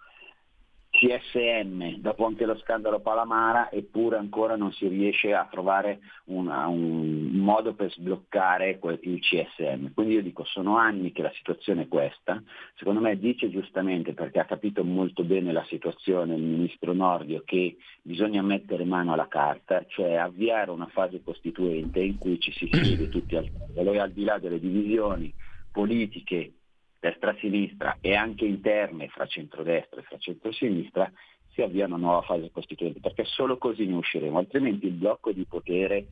CSM, 0.98 1.98
dopo 1.98 2.26
anche 2.26 2.44
lo 2.44 2.58
scandalo 2.58 2.98
Palamara, 2.98 3.70
eppure 3.70 4.16
ancora 4.16 4.56
non 4.56 4.72
si 4.72 4.88
riesce 4.88 5.32
a 5.32 5.46
trovare 5.48 6.00
una, 6.24 6.66
un 6.66 7.30
modo 7.34 7.74
per 7.74 7.92
sbloccare 7.92 8.80
il 9.02 9.20
CSM. 9.20 9.92
Quindi 9.94 10.14
io 10.14 10.22
dico, 10.22 10.44
sono 10.44 10.76
anni 10.76 11.12
che 11.12 11.22
la 11.22 11.30
situazione 11.34 11.82
è 11.82 11.88
questa, 11.88 12.42
secondo 12.74 12.98
me 13.00 13.16
dice 13.16 13.48
giustamente, 13.48 14.12
perché 14.12 14.40
ha 14.40 14.44
capito 14.44 14.82
molto 14.82 15.22
bene 15.22 15.52
la 15.52 15.64
situazione 15.68 16.34
il 16.34 16.42
ministro 16.42 16.92
Nordio, 16.92 17.42
che 17.44 17.76
bisogna 18.02 18.42
mettere 18.42 18.84
mano 18.84 19.12
alla 19.12 19.28
carta, 19.28 19.84
cioè 19.86 20.14
avviare 20.14 20.72
una 20.72 20.88
fase 20.88 21.22
costituente 21.22 22.00
in 22.00 22.18
cui 22.18 22.40
ci 22.40 22.50
si 22.50 22.68
siede 22.72 23.08
tutti 23.08 23.36
al 23.36 23.48
tavolo 23.72 23.92
e 23.92 23.98
al 24.00 24.10
di 24.10 24.24
là 24.24 24.38
delle 24.38 24.58
divisioni 24.58 25.32
politiche 25.70 26.54
destra-sinistra 27.00 27.98
e 28.00 28.14
anche 28.14 28.44
interne 28.44 29.08
fra 29.08 29.26
centrodestra 29.26 30.00
e 30.00 30.04
fra 30.04 30.18
centrosinistra 30.18 31.10
si 31.52 31.62
avvia 31.62 31.86
una 31.86 31.96
nuova 31.96 32.22
fase 32.22 32.50
costituente, 32.50 33.00
perché 33.00 33.24
solo 33.24 33.58
così 33.58 33.86
ne 33.86 33.94
usciremo, 33.94 34.38
altrimenti 34.38 34.86
il 34.86 34.92
blocco 34.92 35.32
di 35.32 35.44
potere 35.44 36.08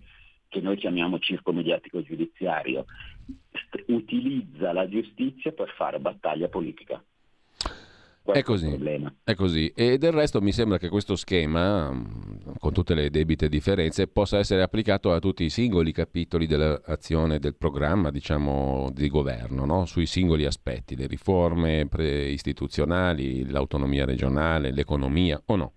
che 0.48 0.60
noi 0.60 0.76
chiamiamo 0.76 1.18
circo 1.18 1.52
mediatico 1.52 2.02
giudiziario 2.02 2.86
utilizza 3.86 4.72
la 4.72 4.88
giustizia 4.88 5.52
per 5.52 5.70
fare 5.70 5.98
battaglia 5.98 6.48
politica. 6.48 7.02
È 8.32 8.42
così, 8.42 8.78
è 9.24 9.34
così. 9.34 9.72
E 9.74 9.98
del 9.98 10.12
resto 10.12 10.40
mi 10.40 10.52
sembra 10.52 10.78
che 10.78 10.88
questo 10.88 11.16
schema, 11.16 11.90
mm, 11.90 12.56
con 12.58 12.72
tutte 12.72 12.94
le 12.94 13.10
debite 13.10 13.48
differenze, 13.48 14.08
possa 14.08 14.38
essere 14.38 14.62
applicato 14.62 15.12
a 15.12 15.18
tutti 15.20 15.44
i 15.44 15.50
singoli 15.50 15.92
capitoli 15.92 16.46
dell'azione 16.46 17.38
del 17.38 17.54
programma, 17.54 18.10
diciamo, 18.10 18.90
di 18.92 19.08
governo, 19.08 19.64
no? 19.64 19.86
sui 19.86 20.06
singoli 20.06 20.44
aspetti, 20.44 20.96
le 20.96 21.06
riforme 21.06 21.88
istituzionali, 21.98 23.48
l'autonomia 23.50 24.04
regionale, 24.04 24.72
l'economia, 24.72 25.40
o 25.46 25.56
no? 25.56 25.72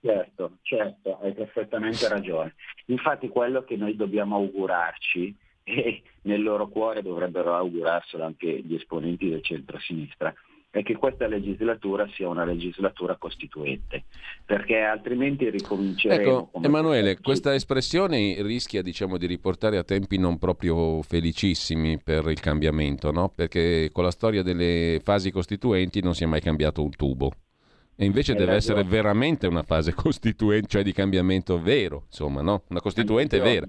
Certo, 0.00 0.58
certo, 0.62 1.18
hai 1.20 1.32
perfettamente 1.32 2.08
ragione. 2.08 2.54
Infatti 2.86 3.28
quello 3.28 3.64
che 3.64 3.76
noi 3.76 3.96
dobbiamo 3.96 4.36
augurarci, 4.36 5.34
e 5.68 6.02
nel 6.22 6.42
loro 6.42 6.68
cuore 6.68 7.02
dovrebbero 7.02 7.54
augurarselo 7.56 8.24
anche 8.24 8.46
gli 8.46 8.74
esponenti 8.74 9.28
del 9.28 9.42
centro-sinistra, 9.42 10.32
è 10.76 10.82
che 10.82 10.96
questa 10.96 11.26
legislatura 11.26 12.06
sia 12.12 12.28
una 12.28 12.44
legislatura 12.44 13.16
costituente, 13.16 14.04
perché 14.44 14.80
altrimenti 14.80 15.48
ricominceremo... 15.48 16.50
Ecco, 16.52 16.60
Emanuele, 16.62 17.18
questa 17.18 17.54
espressione 17.54 18.36
rischia 18.42 18.82
diciamo, 18.82 19.16
di 19.16 19.24
riportare 19.24 19.78
a 19.78 19.84
tempi 19.84 20.18
non 20.18 20.36
proprio 20.36 21.00
felicissimi 21.00 21.98
per 21.98 22.28
il 22.28 22.40
cambiamento, 22.40 23.10
no? 23.10 23.32
perché 23.34 23.88
con 23.90 24.04
la 24.04 24.10
storia 24.10 24.42
delle 24.42 25.00
fasi 25.02 25.30
costituenti 25.30 26.02
non 26.02 26.14
si 26.14 26.24
è 26.24 26.26
mai 26.26 26.42
cambiato 26.42 26.82
un 26.82 26.90
tubo. 26.90 27.32
E 27.98 28.04
invece 28.04 28.34
deve 28.34 28.52
essere 28.56 28.84
veramente 28.84 29.46
una 29.46 29.62
fase 29.62 29.94
costituente, 29.96 30.68
cioè 30.68 30.82
di 30.82 30.92
cambiamento 30.92 31.58
vero, 31.58 32.04
insomma, 32.08 32.42
no? 32.42 32.64
Una 32.68 32.80
costituente 32.80 33.40
vera. 33.40 33.66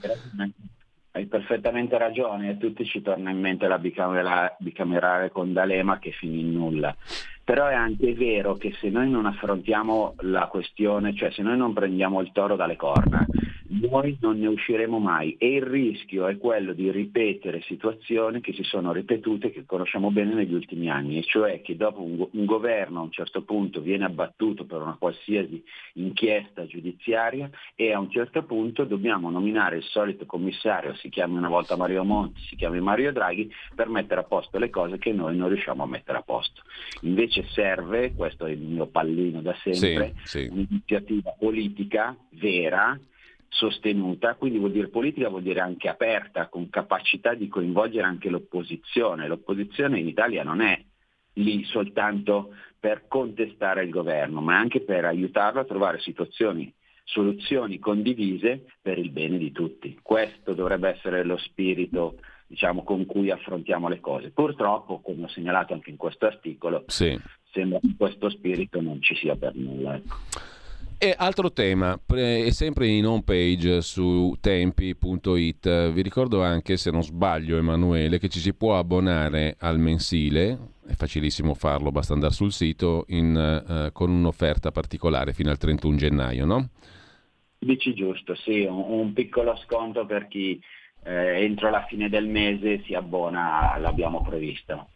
Hai 1.17 1.25
perfettamente 1.25 1.97
ragione, 1.97 2.49
a 2.49 2.55
tutti 2.57 2.85
ci 2.85 3.01
torna 3.01 3.31
in 3.31 3.39
mente 3.39 3.65
la 3.67 3.79
bicamerale 3.79 5.31
con 5.31 5.51
D'Alema 5.51 5.97
che 5.97 6.11
finì 6.11 6.41
in 6.41 6.53
nulla. 6.53 6.95
Però 7.43 7.65
è 7.65 7.73
anche 7.73 8.13
vero 8.13 8.53
che 8.53 8.71
se 8.79 8.89
noi 8.89 9.09
non 9.09 9.25
affrontiamo 9.25 10.13
la 10.19 10.45
questione, 10.45 11.15
cioè 11.15 11.31
se 11.31 11.41
noi 11.41 11.57
non 11.57 11.73
prendiamo 11.73 12.21
il 12.21 12.29
toro 12.31 12.55
dalle 12.55 12.75
corna, 12.75 13.25
noi 13.69 14.17
non 14.21 14.39
ne 14.39 14.47
usciremo 14.47 14.99
mai 14.99 15.35
e 15.37 15.55
il 15.55 15.63
rischio 15.63 16.27
è 16.27 16.37
quello 16.37 16.73
di 16.73 16.91
ripetere 16.91 17.61
situazioni 17.61 18.41
che 18.41 18.53
si 18.53 18.63
sono 18.63 18.91
ripetute, 18.91 19.51
che 19.51 19.65
conosciamo 19.65 20.11
bene 20.11 20.33
negli 20.33 20.53
ultimi 20.53 20.89
anni, 20.89 21.17
e 21.17 21.23
cioè 21.23 21.61
che 21.61 21.75
dopo 21.75 22.01
un, 22.01 22.27
un 22.31 22.45
governo 22.45 22.99
a 22.99 23.03
un 23.03 23.11
certo 23.11 23.43
punto 23.43 23.81
viene 23.81 24.05
abbattuto 24.05 24.65
per 24.65 24.81
una 24.81 24.95
qualsiasi 24.97 25.63
inchiesta 25.93 26.65
giudiziaria 26.65 27.49
e 27.75 27.91
a 27.91 27.99
un 27.99 28.09
certo 28.09 28.43
punto 28.43 28.85
dobbiamo 28.85 29.29
nominare 29.29 29.77
il 29.77 29.83
solito 29.83 30.25
commissario, 30.25 30.95
si 30.95 31.09
chiami 31.09 31.37
una 31.37 31.49
volta 31.49 31.75
Mario 31.75 32.03
Monti, 32.03 32.41
si 32.41 32.55
chiami 32.55 32.79
Mario 32.79 33.11
Draghi, 33.11 33.51
per 33.75 33.89
mettere 33.89 34.21
a 34.21 34.23
posto 34.23 34.57
le 34.57 34.69
cose 34.69 34.97
che 34.97 35.11
noi 35.11 35.35
non 35.35 35.49
riusciamo 35.49 35.83
a 35.83 35.87
mettere 35.87 36.19
a 36.19 36.21
posto. 36.21 36.61
Invece 37.01 37.45
serve, 37.49 38.13
questo 38.13 38.45
è 38.45 38.51
il 38.51 38.59
mio 38.59 38.87
pallino 38.87 39.41
da 39.41 39.55
sempre, 39.61 40.13
sì, 40.23 40.43
sì. 40.43 40.47
un'iniziativa 40.51 41.35
politica 41.37 42.15
vera, 42.29 42.97
sostenuta, 43.49 44.35
quindi 44.35 44.59
vuol 44.59 44.71
dire 44.71 44.87
politica, 44.89 45.29
vuol 45.29 45.43
dire 45.43 45.59
anche 45.59 45.89
aperta, 45.89 46.47
con 46.47 46.69
capacità 46.69 47.33
di 47.33 47.47
coinvolgere 47.47 48.05
anche 48.05 48.29
l'opposizione. 48.29 49.27
L'opposizione 49.27 49.99
in 49.99 50.07
Italia 50.07 50.43
non 50.43 50.61
è 50.61 50.81
lì 51.33 51.63
soltanto 51.65 52.53
per 52.79 53.07
contestare 53.07 53.83
il 53.83 53.89
governo, 53.89 54.41
ma 54.41 54.57
anche 54.57 54.81
per 54.81 55.05
aiutarlo 55.05 55.59
a 55.59 55.65
trovare 55.65 55.99
situazioni, 55.99 56.73
soluzioni 57.03 57.79
condivise 57.79 58.65
per 58.81 58.97
il 58.97 59.11
bene 59.11 59.37
di 59.37 59.51
tutti. 59.51 59.97
Questo 60.01 60.53
dovrebbe 60.53 60.89
essere 60.89 61.23
lo 61.23 61.37
spirito 61.37 62.19
diciamo, 62.47 62.83
con 62.83 63.05
cui 63.05 63.29
affrontiamo 63.29 63.87
le 63.87 63.99
cose. 63.99 64.31
Purtroppo, 64.31 64.99
come 65.01 65.23
ho 65.23 65.27
segnalato 65.27 65.73
anche 65.73 65.89
in 65.89 65.97
questo 65.97 66.25
articolo, 66.25 66.85
sì. 66.87 67.19
sembra 67.51 67.79
che 67.79 67.95
questo 67.97 68.29
spirito 68.29 68.81
non 68.81 69.01
ci 69.01 69.15
sia 69.15 69.35
per 69.35 69.55
nulla. 69.55 69.95
Ecco. 69.95 70.15
E 70.99 71.13
altro 71.15 71.51
tema, 71.51 71.99
è 72.07 72.49
sempre 72.49 72.87
in 72.87 73.05
home 73.05 73.21
page 73.23 73.81
su 73.81 74.35
tempi.it. 74.41 75.91
Vi 75.91 76.01
ricordo 76.01 76.41
anche, 76.41 76.75
se 76.75 76.89
non 76.89 77.03
sbaglio 77.03 77.57
Emanuele, 77.57 78.17
che 78.17 78.29
ci 78.29 78.39
si 78.39 78.55
può 78.55 78.79
abbonare 78.79 79.57
al 79.59 79.77
mensile, 79.77 80.57
è 80.87 80.93
facilissimo 80.93 81.53
farlo, 81.53 81.91
basta 81.91 82.13
andare 82.13 82.33
sul 82.33 82.51
sito, 82.51 83.05
in, 83.09 83.63
uh, 83.67 83.91
con 83.91 84.09
un'offerta 84.09 84.71
particolare 84.71 85.33
fino 85.33 85.51
al 85.51 85.59
31 85.59 85.97
gennaio, 85.97 86.45
no? 86.45 86.69
Dici 87.59 87.93
giusto, 87.93 88.33
sì, 88.33 88.63
un, 88.63 88.83
un 88.87 89.13
piccolo 89.13 89.55
sconto 89.55 90.03
per 90.07 90.27
chi 90.27 90.59
eh, 91.03 91.43
entro 91.43 91.69
la 91.69 91.85
fine 91.87 92.09
del 92.09 92.27
mese 92.27 92.81
si 92.85 92.95
abbona, 92.95 93.77
l'abbiamo 93.77 94.23
previsto. 94.23 94.87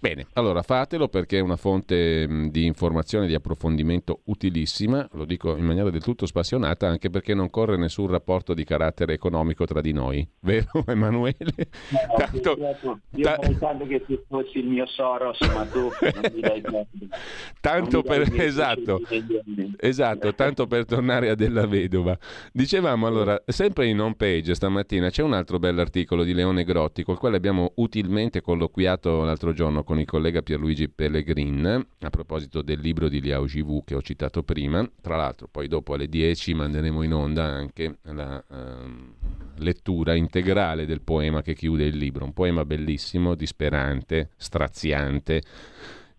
Bene, 0.00 0.26
allora 0.34 0.62
fatelo 0.62 1.08
perché 1.08 1.38
è 1.38 1.40
una 1.40 1.56
fonte 1.56 2.28
di 2.50 2.66
informazione 2.66 3.24
e 3.24 3.28
di 3.28 3.34
approfondimento 3.34 4.20
utilissima, 4.26 5.08
lo 5.14 5.24
dico 5.24 5.56
in 5.56 5.64
maniera 5.64 5.90
del 5.90 6.04
tutto 6.04 6.24
spassionata, 6.24 6.86
anche 6.86 7.10
perché 7.10 7.34
non 7.34 7.50
corre 7.50 7.76
nessun 7.76 8.06
rapporto 8.06 8.54
di 8.54 8.62
carattere 8.62 9.14
economico 9.14 9.64
tra 9.64 9.80
di 9.80 9.92
noi, 9.92 10.26
vero 10.40 10.84
Emanuele? 10.86 11.52
No, 11.88 12.14
tanto, 12.16 12.56
io 13.10 13.24
ta- 13.24 13.38
pensando 13.38 13.86
che 13.88 14.04
tu 14.04 14.22
fossi 14.28 14.58
il 14.58 14.68
mio 14.68 14.86
Soros, 14.86 15.40
ma 15.52 15.64
tu 15.64 15.90
non 15.90 16.32
mi 16.32 16.40
dai 16.42 16.62
tanto 17.60 18.02
per, 18.02 18.32
esatto, 18.40 19.00
esatto, 19.78 20.34
tanto 20.34 20.68
per 20.68 20.84
tornare 20.84 21.30
a 21.30 21.34
Della 21.34 21.66
Vedova. 21.66 22.16
Dicevamo 22.52 23.04
allora, 23.08 23.42
sempre 23.46 23.88
in 23.88 24.00
home 24.00 24.14
page 24.14 24.54
stamattina 24.54 25.10
c'è 25.10 25.24
un 25.24 25.32
altro 25.32 25.58
bell'articolo 25.58 26.22
di 26.22 26.34
Leone 26.34 26.62
Grotti, 26.62 27.02
col 27.02 27.18
quale 27.18 27.36
abbiamo 27.36 27.72
utilmente 27.76 28.40
colloquiato 28.40 29.24
l'altro 29.24 29.52
giorno 29.52 29.86
con 29.88 29.98
il 29.98 30.04
collega 30.04 30.42
Pierluigi 30.42 30.90
Pellegrin 30.90 31.86
a 32.00 32.10
proposito 32.10 32.60
del 32.60 32.78
libro 32.78 33.08
di 33.08 33.22
Liao 33.22 33.46
Jivu 33.46 33.84
che 33.86 33.94
ho 33.94 34.02
citato 34.02 34.42
prima. 34.42 34.86
Tra 35.00 35.16
l'altro, 35.16 35.48
poi 35.50 35.66
dopo 35.66 35.94
alle 35.94 36.10
10 36.10 36.52
manderemo 36.52 37.02
in 37.02 37.14
onda 37.14 37.44
anche 37.44 37.96
la 38.02 38.44
uh, 38.46 38.54
lettura 39.56 40.14
integrale 40.14 40.84
del 40.84 41.00
poema 41.00 41.40
che 41.40 41.54
chiude 41.54 41.86
il 41.86 41.96
libro. 41.96 42.26
Un 42.26 42.34
poema 42.34 42.66
bellissimo, 42.66 43.34
disperante, 43.34 44.28
straziante 44.36 45.40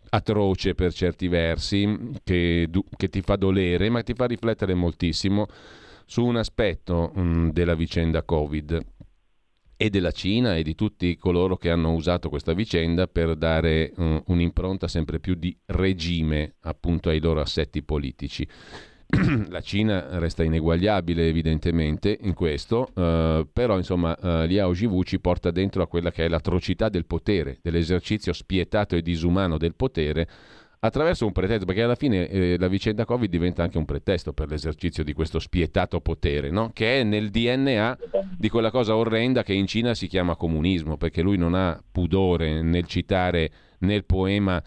atroce 0.10 0.74
per 0.74 0.92
certi 0.92 1.28
versi, 1.28 2.14
che, 2.24 2.68
che, 2.98 3.08
ti 3.10 3.22
fa 3.22 3.36
dolere, 3.36 3.92
ma 3.92 4.02
ti 4.02 4.16
fa 4.16 4.26
riflettere 4.26 4.74
moltissimo 4.74 5.46
su 6.08 6.26
un 6.26 6.38
aspetto 6.38 7.12
mh, 7.14 7.22
mm, 7.22 7.50
della 7.50 7.76
vicenda 7.76 8.24
Covid 8.24 8.84
e 9.82 9.90
della 9.90 10.12
Cina 10.12 10.58
e 10.58 10.62
di 10.62 10.76
tutti 10.76 11.16
coloro 11.16 11.56
che 11.56 11.70
hanno 11.70 11.94
usato 11.94 12.28
questa 12.28 12.52
vicenda 12.52 13.08
per 13.08 13.38
dare 13.38 13.94
um, 13.96 14.22
un'impronta 14.26 14.90
sempre 14.90 15.22
più 15.22 15.36
di 15.36 15.58
regime 15.68 16.56
appunto 16.64 17.08
ai 17.08 17.22
loro 17.22 17.40
assetti 17.40 17.82
politici. 17.82 18.46
La 19.48 19.62
Cina 19.62 20.20
resta 20.20 20.44
ineguagliabile 20.44 21.26
evidentemente 21.26 22.18
in 22.20 22.34
questo, 22.34 22.90
uh, 22.94 23.48
però 23.54 23.78
insomma 23.78 24.18
uh, 24.20 24.46
Liao 24.46 24.74
Jivu 24.74 25.02
ci 25.04 25.22
porta 25.22 25.50
dentro 25.50 25.82
a 25.82 25.88
quella 25.88 26.12
che 26.12 26.26
è 26.26 26.28
l'atrocità 26.28 26.90
del 26.90 27.06
potere, 27.06 27.60
dell'esercizio 27.62 28.34
spietato 28.34 28.98
e 28.98 29.02
disumano 29.02 29.58
del 29.58 29.76
potere 29.76 30.28
attraverso 30.80 31.26
un 31.26 31.32
pretesto, 31.32 31.66
perché 31.66 31.84
alla 31.84 31.96
fine 31.96 32.28
eh, 32.30 32.58
la 32.58 32.68
vicenda 32.68 33.06
Covid 33.06 33.30
diventa 33.30 33.64
anche 33.64 33.78
un 33.78 33.86
pretesto 33.86 34.34
per 34.34 34.50
l'esercizio 34.50 35.04
di 35.04 35.14
questo 35.14 35.40
spietato 35.40 36.00
potere, 36.00 36.50
no? 36.50 36.72
che 36.74 37.02
è 37.02 37.04
nel 37.04 37.30
DNA 37.30 37.98
di 38.38 38.50
quella 38.50 38.72
cosa 38.72 38.96
orrenda 38.96 39.44
che 39.44 39.54
in 39.54 39.68
Cina 39.68 39.94
si 39.94 40.08
chiama 40.08 40.36
comunismo, 40.36 40.98
perché 40.98 41.22
lui 41.22 41.38
non 41.38 41.54
ha 41.54 41.82
pudore 41.92 42.62
nel 42.62 42.86
citare 42.86 43.52
nel 43.80 44.06
poema 44.06 44.62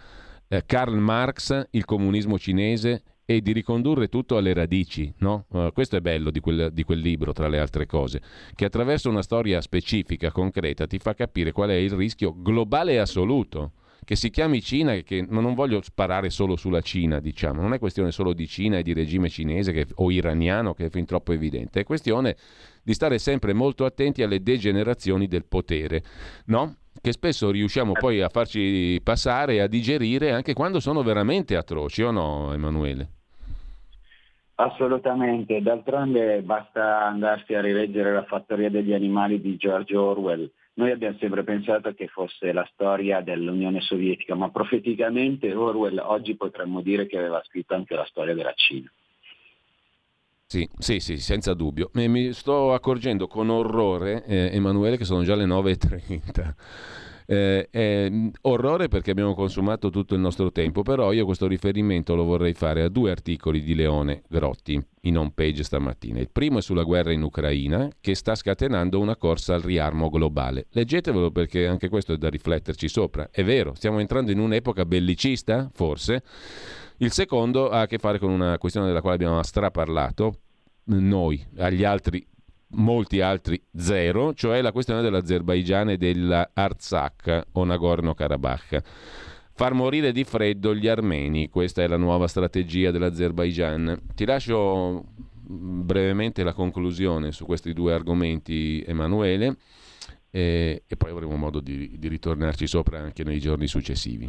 eh, 0.49 0.65
Karl 0.67 0.97
Marx 0.97 1.69
il 1.71 1.85
comunismo 1.85 2.39
cinese 2.39 3.03
e 3.25 3.41
di 3.41 3.53
ricondurre 3.53 4.09
tutto 4.09 4.37
alle 4.37 4.53
radici. 4.53 5.13
No? 5.19 5.47
Uh, 5.49 5.73
questo 5.73 5.97
è 5.97 6.01
bello 6.01 6.31
di 6.31 6.41
quel, 6.41 6.71
di 6.73 6.83
quel, 6.83 6.99
libro, 6.99 7.33
tra 7.33 7.49
le 7.49 7.59
altre 7.59 7.87
cose, 7.87 8.21
che 8.55 8.65
attraverso 8.67 9.09
una 9.09 9.23
storia 9.23 9.61
specifica, 9.61 10.31
concreta, 10.31 10.87
ti 10.87 10.99
fa 10.99 11.15
capire 11.15 11.53
qual 11.53 11.71
è 11.71 11.75
il 11.75 11.93
rischio 11.93 12.35
globale 12.37 12.93
e 12.93 12.99
assoluto 12.99 13.73
che 14.05 14.17
si 14.17 14.31
chiami 14.31 14.61
Cina 14.61 14.95
che 14.97 15.25
non 15.29 15.55
voglio 15.55 15.81
sparare 15.83 16.31
solo 16.31 16.57
sulla 16.57 16.81
Cina, 16.81 17.21
diciamo, 17.21 17.61
non 17.61 17.73
è 17.73 17.79
questione 17.79 18.11
solo 18.11 18.33
di 18.33 18.47
Cina 18.47 18.79
e 18.79 18.83
di 18.83 18.93
regime 18.93 19.29
cinese 19.29 19.73
che, 19.73 19.87
o 19.97 20.11
iraniano 20.11 20.75
che 20.75 20.87
è 20.87 20.91
fin 20.91 21.07
troppo 21.07 21.33
evidente, 21.33 21.81
è 21.81 21.85
questione 21.85 22.37
di 22.83 22.95
stare 22.95 23.19
sempre 23.19 23.53
molto 23.53 23.85
attenti 23.85 24.23
alle 24.23 24.43
degenerazioni 24.43 25.29
del 25.29 25.45
potere, 25.45 26.03
no? 26.47 26.77
che 27.01 27.13
spesso 27.13 27.51
riusciamo 27.51 27.93
poi 27.93 28.21
a 28.21 28.29
farci 28.29 29.01
passare 29.03 29.55
e 29.55 29.61
a 29.61 29.67
digerire 29.67 30.33
anche 30.33 30.53
quando 30.53 30.79
sono 30.81 31.03
veramente 31.03 31.57
atroci, 31.57 32.03
o 32.03 32.11
no 32.11 32.53
Emanuele? 32.53 33.09
Assolutamente, 34.57 35.61
d'altronde 35.63 36.43
basta 36.43 37.07
andarsi 37.07 37.55
a 37.55 37.61
rileggere 37.61 38.13
la 38.13 38.25
fattoria 38.25 38.69
degli 38.71 38.93
animali 38.93 39.41
di 39.41 39.57
George 39.57 39.97
Orwell. 39.97 40.51
Noi 40.75 40.91
abbiamo 40.91 41.19
sempre 41.19 41.45
pensato 41.45 41.93
che 41.93 42.09
fosse 42.09 42.53
la 42.53 42.67
storia 42.73 43.21
dell'Unione 43.21 43.81
Sovietica, 43.83 44.35
ma 44.35 44.51
profeticamente 44.51 45.55
Orwell 45.55 45.99
oggi 46.03 46.35
potremmo 46.35 46.81
dire 46.81 47.07
che 47.07 47.19
aveva 47.19 47.43
scritto 47.45 47.75
anche 47.75 47.95
la 47.95 48.07
storia 48.07 48.35
della 48.35 48.55
Cina. 48.55 48.91
Sì, 50.47 50.69
sì, 50.79 51.01
sì, 51.01 51.17
senza 51.19 51.55
dubbio. 51.55 51.91
Mi 51.95 52.33
sto 52.33 52.75
accorgendo 52.75 53.27
con 53.27 53.49
orrore, 53.49 54.25
eh, 54.27 54.51
Emanuele, 54.53 54.97
che 54.99 55.05
sono 55.05 55.23
già 55.23 55.35
le 55.35 55.47
9.30. 55.47 56.55
Eh, 57.27 57.69
eh, 57.71 58.31
orrore 58.43 58.89
perché 58.89 59.11
abbiamo 59.11 59.35
consumato 59.35 59.91
tutto 59.91 60.15
il 60.15 60.21
nostro 60.21 60.53
tempo, 60.53 60.83
però 60.83 61.13
io 61.13 61.25
questo 61.25 61.47
riferimento 61.47 62.15
lo 62.15 62.25
vorrei 62.25 62.53
fare 62.55 62.83
a 62.83 62.89
due 62.89 63.11
articoli 63.11 63.63
di 63.63 63.75
Leone 63.75 64.23
Grotti 64.29 64.81
in 65.03 65.19
home 65.19 65.33
page 65.35 65.63
stamattina. 65.63 66.21
Il 66.21 66.31
primo 66.31 66.59
è 66.59 66.63
sulla 66.63 66.83
guerra 66.83 67.13
in 67.13 67.23
Ucraina 67.23 67.89
che 68.01 68.15
sta 68.15 68.35
scatenando 68.35 69.01
una 69.01 69.17
corsa 69.17 69.55
al 69.55 69.63
riarmo 69.63 70.09
globale. 70.09 70.67
Leggetevelo 70.71 71.31
perché 71.31 71.67
anche 71.67 71.89
questo 71.89 72.13
è 72.13 72.17
da 72.17 72.29
rifletterci 72.29 72.89
sopra. 72.89 73.29
È 73.31 73.43
vero, 73.43 73.75
stiamo 73.75 73.99
entrando 74.01 74.31
in 74.31 74.39
un'epoca 74.39 74.85
bellicista, 74.85 75.71
forse 75.73 76.23
il 76.99 77.11
secondo 77.11 77.69
ha 77.69 77.81
a 77.81 77.87
che 77.87 77.99
fare 77.99 78.19
con 78.19 78.31
una 78.31 78.59
questione 78.59 78.87
della 78.87 79.01
quale 79.01 79.17
abbiamo 79.17 79.43
straparlato, 79.43 80.35
noi, 80.85 81.45
agli 81.57 81.85
altri 81.85 82.25
molti 82.73 83.21
altri 83.21 83.63
zero, 83.75 84.35
cioè 84.35 84.61
la 84.61 84.73
questione 84.73 85.03
dell'Azerbaigian 85.03 85.91
e 85.91 85.97
dell'Artsakh 85.97 87.49
o 87.53 87.65
Nagorno-Karabakh. 87.65 88.83
Far 89.55 89.75
morire 89.75 90.13
di 90.13 90.25
freddo 90.25 90.75
gli 90.75 90.89
armeni, 90.89 91.49
questa 91.49 91.83
è 91.83 91.87
la 91.87 91.97
nuova 91.97 92.27
strategia 92.27 92.91
dell'Azerbaigian. 92.91 94.01
Ti 94.15 94.25
lascio 94.25 95.05
brevemente 95.45 96.43
la 96.43 96.55
conclusione 96.55 97.33
su 97.33 97.45
questi 97.45 97.73
due 97.73 97.93
argomenti, 97.93 98.83
Emanuele, 98.87 99.57
e, 100.31 100.85
e 100.87 100.97
poi 100.97 101.11
avremo 101.11 101.37
modo 101.37 101.61
di, 101.61 101.99
di 101.99 102.09
ritornarci 102.09 102.67
sopra 102.67 102.99
anche 102.99 103.23
nei 103.25 103.39
giorni 103.39 103.67
successivi. 103.67 104.29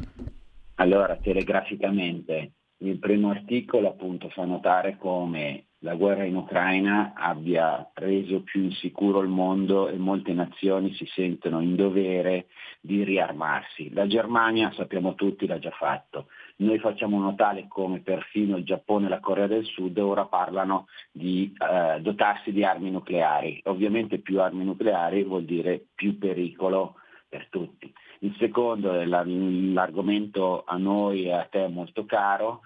Allora, 0.76 1.16
telegraficamente, 1.16 2.52
il 2.80 3.00
primo 3.00 3.30
articolo 3.30 3.88
appunto 3.88 4.30
fa 4.30 4.44
notare 4.44 4.98
come 4.98 5.68
la 5.84 5.96
guerra 5.96 6.24
in 6.24 6.36
Ucraina 6.36 7.12
abbia 7.14 7.90
reso 7.96 8.42
più 8.42 8.64
insicuro 8.64 9.20
il 9.20 9.28
mondo 9.28 9.90
e 9.90 9.98
molte 9.98 10.34
nazioni 10.34 10.94
si 10.94 11.06
sentono 11.06 11.60
in 11.60 11.76
dovere 11.76 12.48
di 12.80 13.04
riarmarsi. 13.04 13.94
La 13.94 14.08
Germania, 14.08 14.72
sappiamo 14.74 15.14
tutti, 15.16 15.46
l'ha 15.46 15.60
già 15.60 15.72
fatto. 15.72 16.28
Noi 16.58 16.80
facciamo 16.80 17.20
notare 17.20 17.66
come 17.68 18.00
perfino 18.00 18.56
il 18.56 18.64
Giappone 18.64 19.08
e 19.08 19.10
la 19.10 19.20
Corea 19.20 19.48
del 19.48 19.66
Sud 19.66 19.98
ora 19.98 20.26
parlano 20.26 20.88
di 21.12 21.54
eh, 21.58 22.00
dotarsi 22.00 22.54
di 22.54 22.64
armi 22.64 22.90
nucleari. 22.90 23.62
Ovviamente 23.66 24.20
più 24.20 24.40
armi 24.40 24.64
nucleari 24.64 25.24
vuol 25.24 25.44
dire 25.44 25.84
più 25.94 26.18
pericolo 26.18 26.96
per 27.28 27.48
tutti. 27.50 27.92
Il 28.20 28.34
secondo 28.40 28.94
è 28.94 29.04
l'argomento 29.06 30.64
a 30.66 30.78
noi 30.78 31.26
e 31.26 31.34
a 31.34 31.48
te 31.50 31.68
molto 31.68 32.06
caro, 32.06 32.62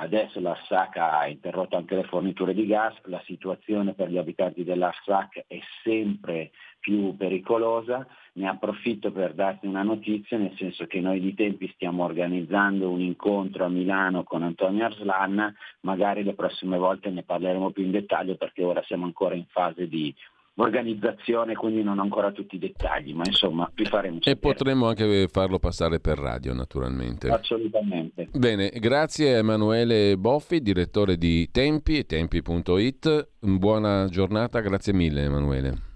adesso 0.00 0.40
l'Arsac 0.40 0.96
ha 0.96 1.28
interrotto 1.28 1.76
anche 1.76 1.94
le 1.94 2.04
forniture 2.04 2.54
di 2.54 2.66
gas, 2.66 2.94
la 3.04 3.22
situazione 3.26 3.92
per 3.92 4.08
gli 4.08 4.16
abitanti 4.16 4.64
dell'Arsac 4.64 5.44
è 5.46 5.58
sempre 5.82 6.50
più 6.80 7.14
pericolosa, 7.16 8.06
ne 8.32 8.48
approfitto 8.48 9.12
per 9.12 9.34
darti 9.34 9.66
una 9.66 9.82
notizia, 9.82 10.38
nel 10.38 10.54
senso 10.56 10.86
che 10.86 11.00
noi 11.00 11.20
di 11.20 11.34
tempi 11.34 11.70
stiamo 11.74 12.04
organizzando 12.04 12.88
un 12.88 13.00
incontro 13.00 13.66
a 13.66 13.68
Milano 13.68 14.24
con 14.24 14.42
Antonio 14.42 14.86
Arslan, 14.86 15.54
magari 15.80 16.24
le 16.24 16.34
prossime 16.34 16.78
volte 16.78 17.10
ne 17.10 17.22
parleremo 17.22 17.70
più 17.70 17.84
in 17.84 17.90
dettaglio 17.90 18.36
perché 18.36 18.64
ora 18.64 18.82
siamo 18.84 19.04
ancora 19.04 19.34
in 19.34 19.44
fase 19.48 19.86
di 19.86 20.14
organizzazione, 20.56 21.54
quindi 21.54 21.82
non 21.82 21.98
ho 21.98 22.02
ancora 22.02 22.32
tutti 22.32 22.56
i 22.56 22.58
dettagli, 22.58 23.14
ma 23.14 23.22
insomma 23.24 23.70
vi 23.74 23.84
faremo 23.84 24.16
sapere. 24.16 24.36
E 24.36 24.38
potremmo 24.38 24.88
anche 24.88 25.28
farlo 25.28 25.58
passare 25.58 26.00
per 26.00 26.18
radio, 26.18 26.52
naturalmente. 26.52 27.28
Assolutamente. 27.28 28.28
Bene, 28.32 28.68
grazie 28.68 29.34
a 29.34 29.38
Emanuele 29.38 30.16
Boffi, 30.16 30.60
direttore 30.60 31.16
di 31.16 31.50
Tempi 31.50 31.98
e 31.98 32.04
Tempi.it. 32.04 33.28
Buona 33.40 34.06
giornata, 34.08 34.60
grazie 34.60 34.92
mille 34.92 35.24
Emanuele. 35.24 35.88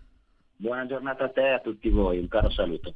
Buona 0.57 0.87
giornata 0.87 1.25
a 1.25 1.29
te 1.29 1.43
e 1.43 1.53
a 1.53 1.59
tutti 1.59 1.91
voi, 1.91 2.19
un 2.19 2.29
caro 2.29 2.51
saluto. 2.51 2.95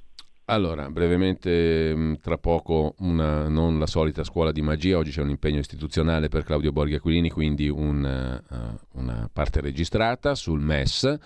Allora, 0.51 0.91
brevemente, 0.91 1.95
mm, 1.95 2.15
tra 2.23 2.39
poco 2.39 2.95
una, 3.01 3.49
non 3.49 3.79
la 3.79 3.87
solita 3.87 4.25
scuola 4.25 4.51
di 4.51 4.63
magia, 4.63 4.97
oggi 4.97 5.11
c'è 5.11 5.21
un 5.21 5.29
impegno 5.29 5.59
istituzionale 5.59 6.29
per 6.29 6.43
Claudio 6.43 6.73
Borghi 6.73 6.95
Aquilini, 6.95 7.29
quindi 7.29 7.69
un, 7.69 8.43
uh, 8.49 8.99
una 8.99 9.29
parte 9.31 9.61
registrata 9.61 10.35
sul 10.35 10.61
MES. 10.61 11.19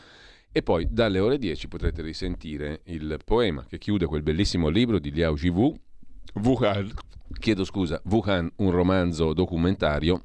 E 0.50 0.62
poi 0.62 0.88
dalle 0.90 1.20
ore 1.20 1.38
10 1.38 1.68
potrete 1.68 2.02
risentire 2.02 2.80
il 2.86 3.18
poema 3.24 3.64
che 3.64 3.78
chiude 3.78 4.06
quel 4.06 4.24
bellissimo 4.24 4.68
libro 4.68 4.98
di 4.98 5.12
Liao 5.12 5.34
Jivu, 5.34 5.72
Wuhan, 6.42 6.92
chiedo 7.38 7.64
scusa, 7.64 8.02
Wuhan, 8.06 8.50
un 8.56 8.70
romanzo 8.72 9.34
documentario, 9.34 10.24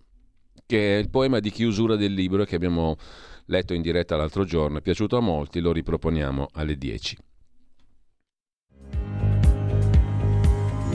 che 0.66 0.96
è 0.96 1.00
il 1.00 1.12
poema 1.12 1.40
di 1.40 1.52
chiusura 1.52 1.96
del 1.96 2.14
libro 2.14 2.46
che 2.46 2.56
abbiamo 2.56 2.98
letto 3.46 3.76
in 3.76 3.84
diretta 3.84 4.16
l'altro 4.16 4.44
giorno, 4.44 4.80
è 4.80 4.82
piaciuto 4.82 5.18
a 5.18 5.22
molti, 5.22 5.60
lo 5.60 5.72
riproponiamo 5.72 6.48
alle 6.54 6.76
10. 6.76 7.18